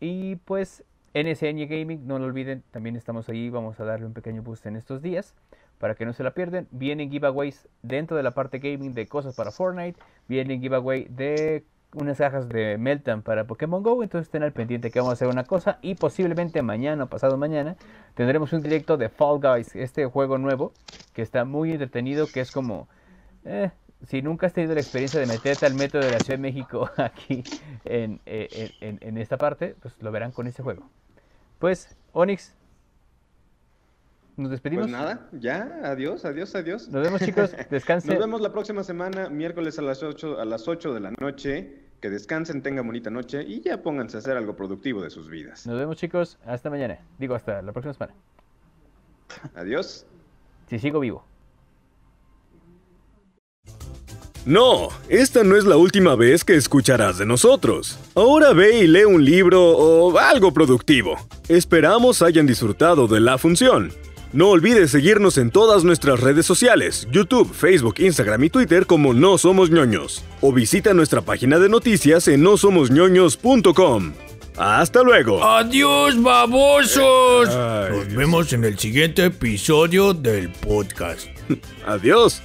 Y 0.00 0.36
pues 0.36 0.84
NSN 1.12 1.66
Gaming, 1.68 2.06
no 2.06 2.18
lo 2.18 2.26
olviden, 2.26 2.62
también 2.70 2.96
estamos 2.96 3.28
ahí, 3.28 3.50
vamos 3.50 3.80
a 3.80 3.84
darle 3.84 4.06
un 4.06 4.12
pequeño 4.12 4.42
boost 4.42 4.66
en 4.66 4.76
estos 4.76 5.02
días 5.02 5.34
para 5.78 5.94
que 5.94 6.06
no 6.06 6.12
se 6.12 6.22
la 6.22 6.32
pierdan. 6.32 6.68
Vienen 6.70 7.10
giveaways 7.10 7.68
dentro 7.82 8.16
de 8.16 8.22
la 8.22 8.30
parte 8.32 8.58
gaming 8.58 8.94
de 8.94 9.06
cosas 9.06 9.34
para 9.34 9.50
Fortnite, 9.50 9.98
vienen 10.28 10.60
giveaway 10.60 11.06
de 11.10 11.64
unas 11.94 12.18
cajas 12.18 12.48
de 12.48 12.78
Meltan 12.78 13.22
para 13.22 13.44
Pokémon 13.48 13.82
Go, 13.82 14.04
entonces 14.04 14.28
estén 14.28 14.44
al 14.44 14.52
pendiente 14.52 14.92
que 14.92 15.00
vamos 15.00 15.10
a 15.10 15.14
hacer 15.14 15.26
una 15.26 15.42
cosa 15.42 15.78
y 15.82 15.96
posiblemente 15.96 16.62
mañana 16.62 17.04
o 17.04 17.06
pasado 17.08 17.36
mañana 17.36 17.76
tendremos 18.14 18.52
un 18.52 18.62
directo 18.62 18.96
de 18.96 19.08
Fall 19.08 19.40
Guys, 19.40 19.74
este 19.74 20.06
juego 20.06 20.38
nuevo 20.38 20.72
que 21.14 21.22
está 21.22 21.44
muy 21.44 21.72
entretenido, 21.72 22.28
que 22.32 22.40
es 22.40 22.52
como... 22.52 22.86
eh, 23.44 23.70
si 24.06 24.22
nunca 24.22 24.46
has 24.46 24.52
tenido 24.52 24.74
la 24.74 24.80
experiencia 24.80 25.20
de 25.20 25.26
meterte 25.26 25.66
al 25.66 25.74
metro 25.74 26.00
de 26.00 26.10
la 26.10 26.18
Ciudad 26.20 26.38
de 26.38 26.42
México 26.42 26.90
aquí 26.96 27.42
en, 27.84 28.20
eh, 28.26 28.70
en- 28.80 28.88
en- 28.98 29.08
en 29.08 29.18
esta 29.18 29.36
parte, 29.36 29.76
pues 29.80 29.94
lo 30.00 30.10
verán 30.12 30.32
con 30.32 30.46
este 30.46 30.62
juego. 30.62 30.88
Pues, 31.58 31.96
Onyx, 32.12 32.54
nos 34.36 34.50
despedimos. 34.50 34.84
Pues 34.84 34.92
nada, 34.92 35.28
ya, 35.32 35.80
adiós, 35.84 36.24
adiós, 36.24 36.54
adiós. 36.54 36.88
Nos 36.88 37.02
vemos 37.02 37.20
chicos, 37.20 37.54
descansen. 37.70 38.10
Nos 38.12 38.20
vemos 38.20 38.40
la 38.40 38.52
próxima 38.52 38.82
semana, 38.84 39.28
miércoles 39.28 39.78
a 39.78 39.82
las 39.82 40.02
8, 40.02 40.40
a 40.40 40.44
las 40.44 40.66
8 40.68 40.94
de 40.94 41.00
la 41.00 41.10
noche. 41.20 41.76
Que 42.00 42.08
descansen, 42.08 42.62
tengan 42.62 42.86
bonita 42.86 43.10
noche 43.10 43.42
y 43.42 43.60
ya 43.60 43.82
pónganse 43.82 44.16
a 44.16 44.20
hacer 44.20 44.34
algo 44.34 44.56
productivo 44.56 45.02
de 45.02 45.10
sus 45.10 45.28
vidas. 45.28 45.66
Nos 45.66 45.78
vemos 45.78 45.98
chicos, 45.98 46.38
hasta 46.46 46.70
mañana. 46.70 46.98
Digo, 47.18 47.34
hasta 47.34 47.60
la 47.60 47.72
próxima 47.72 47.92
semana. 47.92 48.14
Adiós. 49.54 50.06
Si 50.68 50.78
sigo 50.78 51.00
vivo. 51.00 51.22
No, 54.46 54.88
esta 55.08 55.44
no 55.44 55.56
es 55.56 55.64
la 55.64 55.76
última 55.76 56.14
vez 56.14 56.44
que 56.44 56.54
escucharás 56.56 57.18
de 57.18 57.26
nosotros. 57.26 57.98
Ahora 58.14 58.52
ve 58.52 58.78
y 58.80 58.86
lee 58.86 59.04
un 59.04 59.24
libro 59.24 59.62
o 59.62 60.18
algo 60.18 60.52
productivo. 60.52 61.16
Esperamos 61.48 62.22
hayan 62.22 62.46
disfrutado 62.46 63.06
de 63.06 63.20
la 63.20 63.36
función. 63.38 63.92
No 64.32 64.48
olvides 64.50 64.92
seguirnos 64.92 65.36
en 65.38 65.50
todas 65.50 65.82
nuestras 65.84 66.20
redes 66.20 66.46
sociales, 66.46 67.06
YouTube, 67.10 67.52
Facebook, 67.52 67.96
Instagram 67.98 68.44
y 68.44 68.50
Twitter 68.50 68.86
como 68.86 69.12
No 69.12 69.36
Somos 69.38 69.70
ñoños. 69.70 70.22
O 70.40 70.52
visita 70.52 70.94
nuestra 70.94 71.20
página 71.20 71.58
de 71.58 71.68
noticias 71.68 72.26
en 72.28 72.42
nosomosñoños.com. 72.42 74.12
¡Hasta 74.56 75.02
luego! 75.02 75.42
¡Adiós, 75.44 76.20
babosos! 76.22 77.48
Ay, 77.48 77.92
Nos 77.92 78.06
Dios. 78.06 78.16
vemos 78.16 78.52
en 78.52 78.64
el 78.64 78.78
siguiente 78.78 79.24
episodio 79.26 80.12
del 80.14 80.50
podcast. 80.50 81.26
Adiós. 81.86 82.42